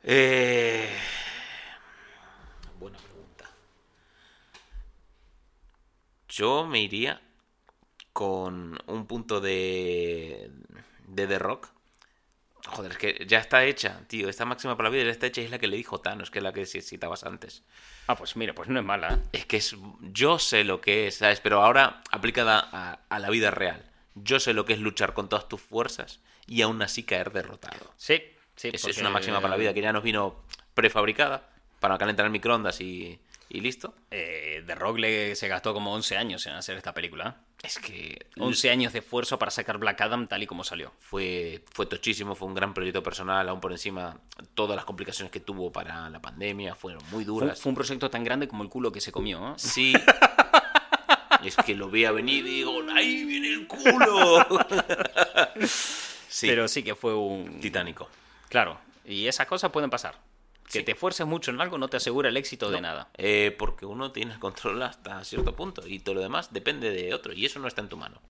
Eh, 0.05 0.88
Buena 2.78 2.98
pregunta. 2.98 3.50
Yo 6.28 6.66
me 6.66 6.80
iría 6.80 7.20
con 8.12 8.78
un 8.86 9.07
punto 9.07 9.40
de. 9.40 10.50
de 11.09 11.26
The 11.26 11.38
Rock. 11.38 11.68
Joder, 12.67 12.93
es 12.93 12.99
que 12.99 13.25
ya 13.27 13.39
está 13.39 13.65
hecha, 13.65 14.01
tío. 14.07 14.29
Esta 14.29 14.45
máxima 14.45 14.77
para 14.77 14.89
la 14.89 14.93
vida 14.95 15.05
ya 15.05 15.11
está 15.11 15.27
hecha 15.27 15.41
y 15.41 15.45
es 15.45 15.51
la 15.51 15.59
que 15.59 15.67
le 15.67 15.77
dijo 15.77 16.01
Thanos, 16.01 16.31
que 16.31 16.39
es 16.39 16.43
la 16.43 16.53
que 16.53 16.65
citabas 16.65 17.25
antes. 17.25 17.63
Ah, 18.07 18.15
pues 18.17 18.37
mira, 18.37 18.55
pues 18.55 18.69
no 18.69 18.79
es 18.79 18.85
mala. 18.85 19.15
¿eh? 19.15 19.19
Es 19.33 19.47
que 19.47 19.57
es, 19.57 19.77
yo 20.01 20.39
sé 20.39 20.63
lo 20.65 20.81
que 20.81 21.09
es, 21.09 21.17
¿sabes? 21.17 21.41
Pero 21.41 21.63
ahora 21.63 22.03
aplicada 22.11 22.69
a, 22.73 23.01
a 23.09 23.19
la 23.19 23.31
vida 23.31 23.51
real. 23.51 23.85
Yo 24.15 24.39
sé 24.41 24.53
lo 24.55 24.65
que 24.65 24.75
es 24.75 24.79
luchar 24.79 25.13
con 25.15 25.29
todas 25.29 25.49
tus 25.49 25.61
fuerzas 25.61 26.21
y 26.47 26.63
aún 26.63 26.81
así 26.83 27.03
caer 27.03 27.33
derrotado. 27.33 27.93
Sí, 27.97 28.23
sí. 28.57 28.69
Es, 28.69 28.75
es 28.75 28.83
porque- 28.83 29.01
una 29.01 29.11
máxima 29.11 29.41
para 29.41 29.51
la 29.51 29.57
vida 29.57 29.75
que 29.75 29.81
ya 29.83 29.93
nos 29.93 30.03
vino 30.05 30.45
prefabricada 30.75 31.49
para 31.81 31.99
calentar 31.99 32.27
el 32.27 32.33
microondas 32.33 32.81
y, 32.81 33.19
y 33.55 33.61
listo. 33.61 33.94
Eh, 34.11 34.64
The 34.66 34.74
Rock 34.74 34.98
le, 34.98 35.36
se 35.36 35.46
gastó 35.46 35.74
como 35.74 35.92
11 35.92 36.16
años 36.16 36.46
en 36.46 36.55
hacer 36.55 36.76
esta 36.78 36.94
película. 36.94 37.36
Es 37.62 37.78
que 37.78 38.26
11 38.38 38.70
años 38.70 38.92
de 38.94 39.00
esfuerzo 39.00 39.38
para 39.38 39.50
sacar 39.50 39.76
Black 39.76 40.00
Adam 40.00 40.26
tal 40.26 40.42
y 40.42 40.46
como 40.46 40.64
salió. 40.64 40.92
fue, 40.98 41.62
fue 41.70 41.84
tochísimo, 41.84 42.34
fue 42.34 42.48
un 42.48 42.55
gran 42.55 42.72
proyecto 42.72 43.03
personal, 43.03 43.46
aún 43.48 43.61
por 43.61 43.70
encima 43.72 44.18
todas 44.55 44.74
las 44.74 44.86
complicaciones 44.86 45.30
que 45.30 45.40
tuvo 45.40 45.70
para 45.70 46.09
la 46.09 46.20
pandemia 46.20 46.74
fueron 46.74 47.03
muy 47.11 47.24
Fue, 47.24 47.34
duras. 47.34 47.61
fue 47.61 47.70
un 47.70 47.76
proyecto 47.76 48.09
tan 48.11 48.24
grande 48.24 48.48
como 48.48 48.62
el 48.62 48.70
culo 48.70 48.90
que 48.90 49.03
se 49.03 49.12
comió. 49.12 49.50
¿eh? 49.50 49.55
Sí. 49.59 49.92
es 51.44 51.57
que 51.57 51.74
lo 51.74 51.90
veía 51.90 52.11
venir 52.11 52.46
y 52.46 52.57
digo, 52.57 52.80
¡ahí 52.94 53.24
viene 53.24 53.48
el 53.53 53.66
culo! 53.66 54.46
sí, 56.28 56.46
Pero 56.46 56.68
sí 56.68 56.82
que 56.82 56.94
fue 56.94 57.14
un... 57.14 57.61
titánico. 57.61 58.09
Claro, 58.48 58.80
y 59.05 59.26
esas 59.26 59.46
cosas 59.46 59.70
pueden 59.70 59.90
pasar. 59.90 60.18
Que 60.71 60.79
Sí. 60.79 60.85
te 60.85 60.93
esfuerces 60.93 61.27
mucho 61.27 61.51
en 61.51 61.61
algo 61.61 61.77
no 61.79 61.89
te 61.89 61.97
asegura 61.99 62.29
el 62.29 62.37
éxito 62.37 62.71
de 62.71 62.81
nada. 62.81 63.09
eh, 63.19 63.55
porque 63.59 63.85
uno 63.87 64.11
tiene 64.13 64.33
el 64.35 64.39
control 64.39 64.83
hasta 64.83 65.23
cierto 65.25 65.55
punto 65.55 65.87
y 65.87 65.99
todo 66.01 66.15
lo 66.17 66.21
demás 66.23 66.53
depende 66.53 66.91
de 66.91 67.13
otro 67.15 67.33
y 67.33 67.45
eso 67.45 67.59
no 67.61 67.69
está 67.69 67.81
en 67.83 67.89
tu 67.89 67.97
mano. 67.97 68.21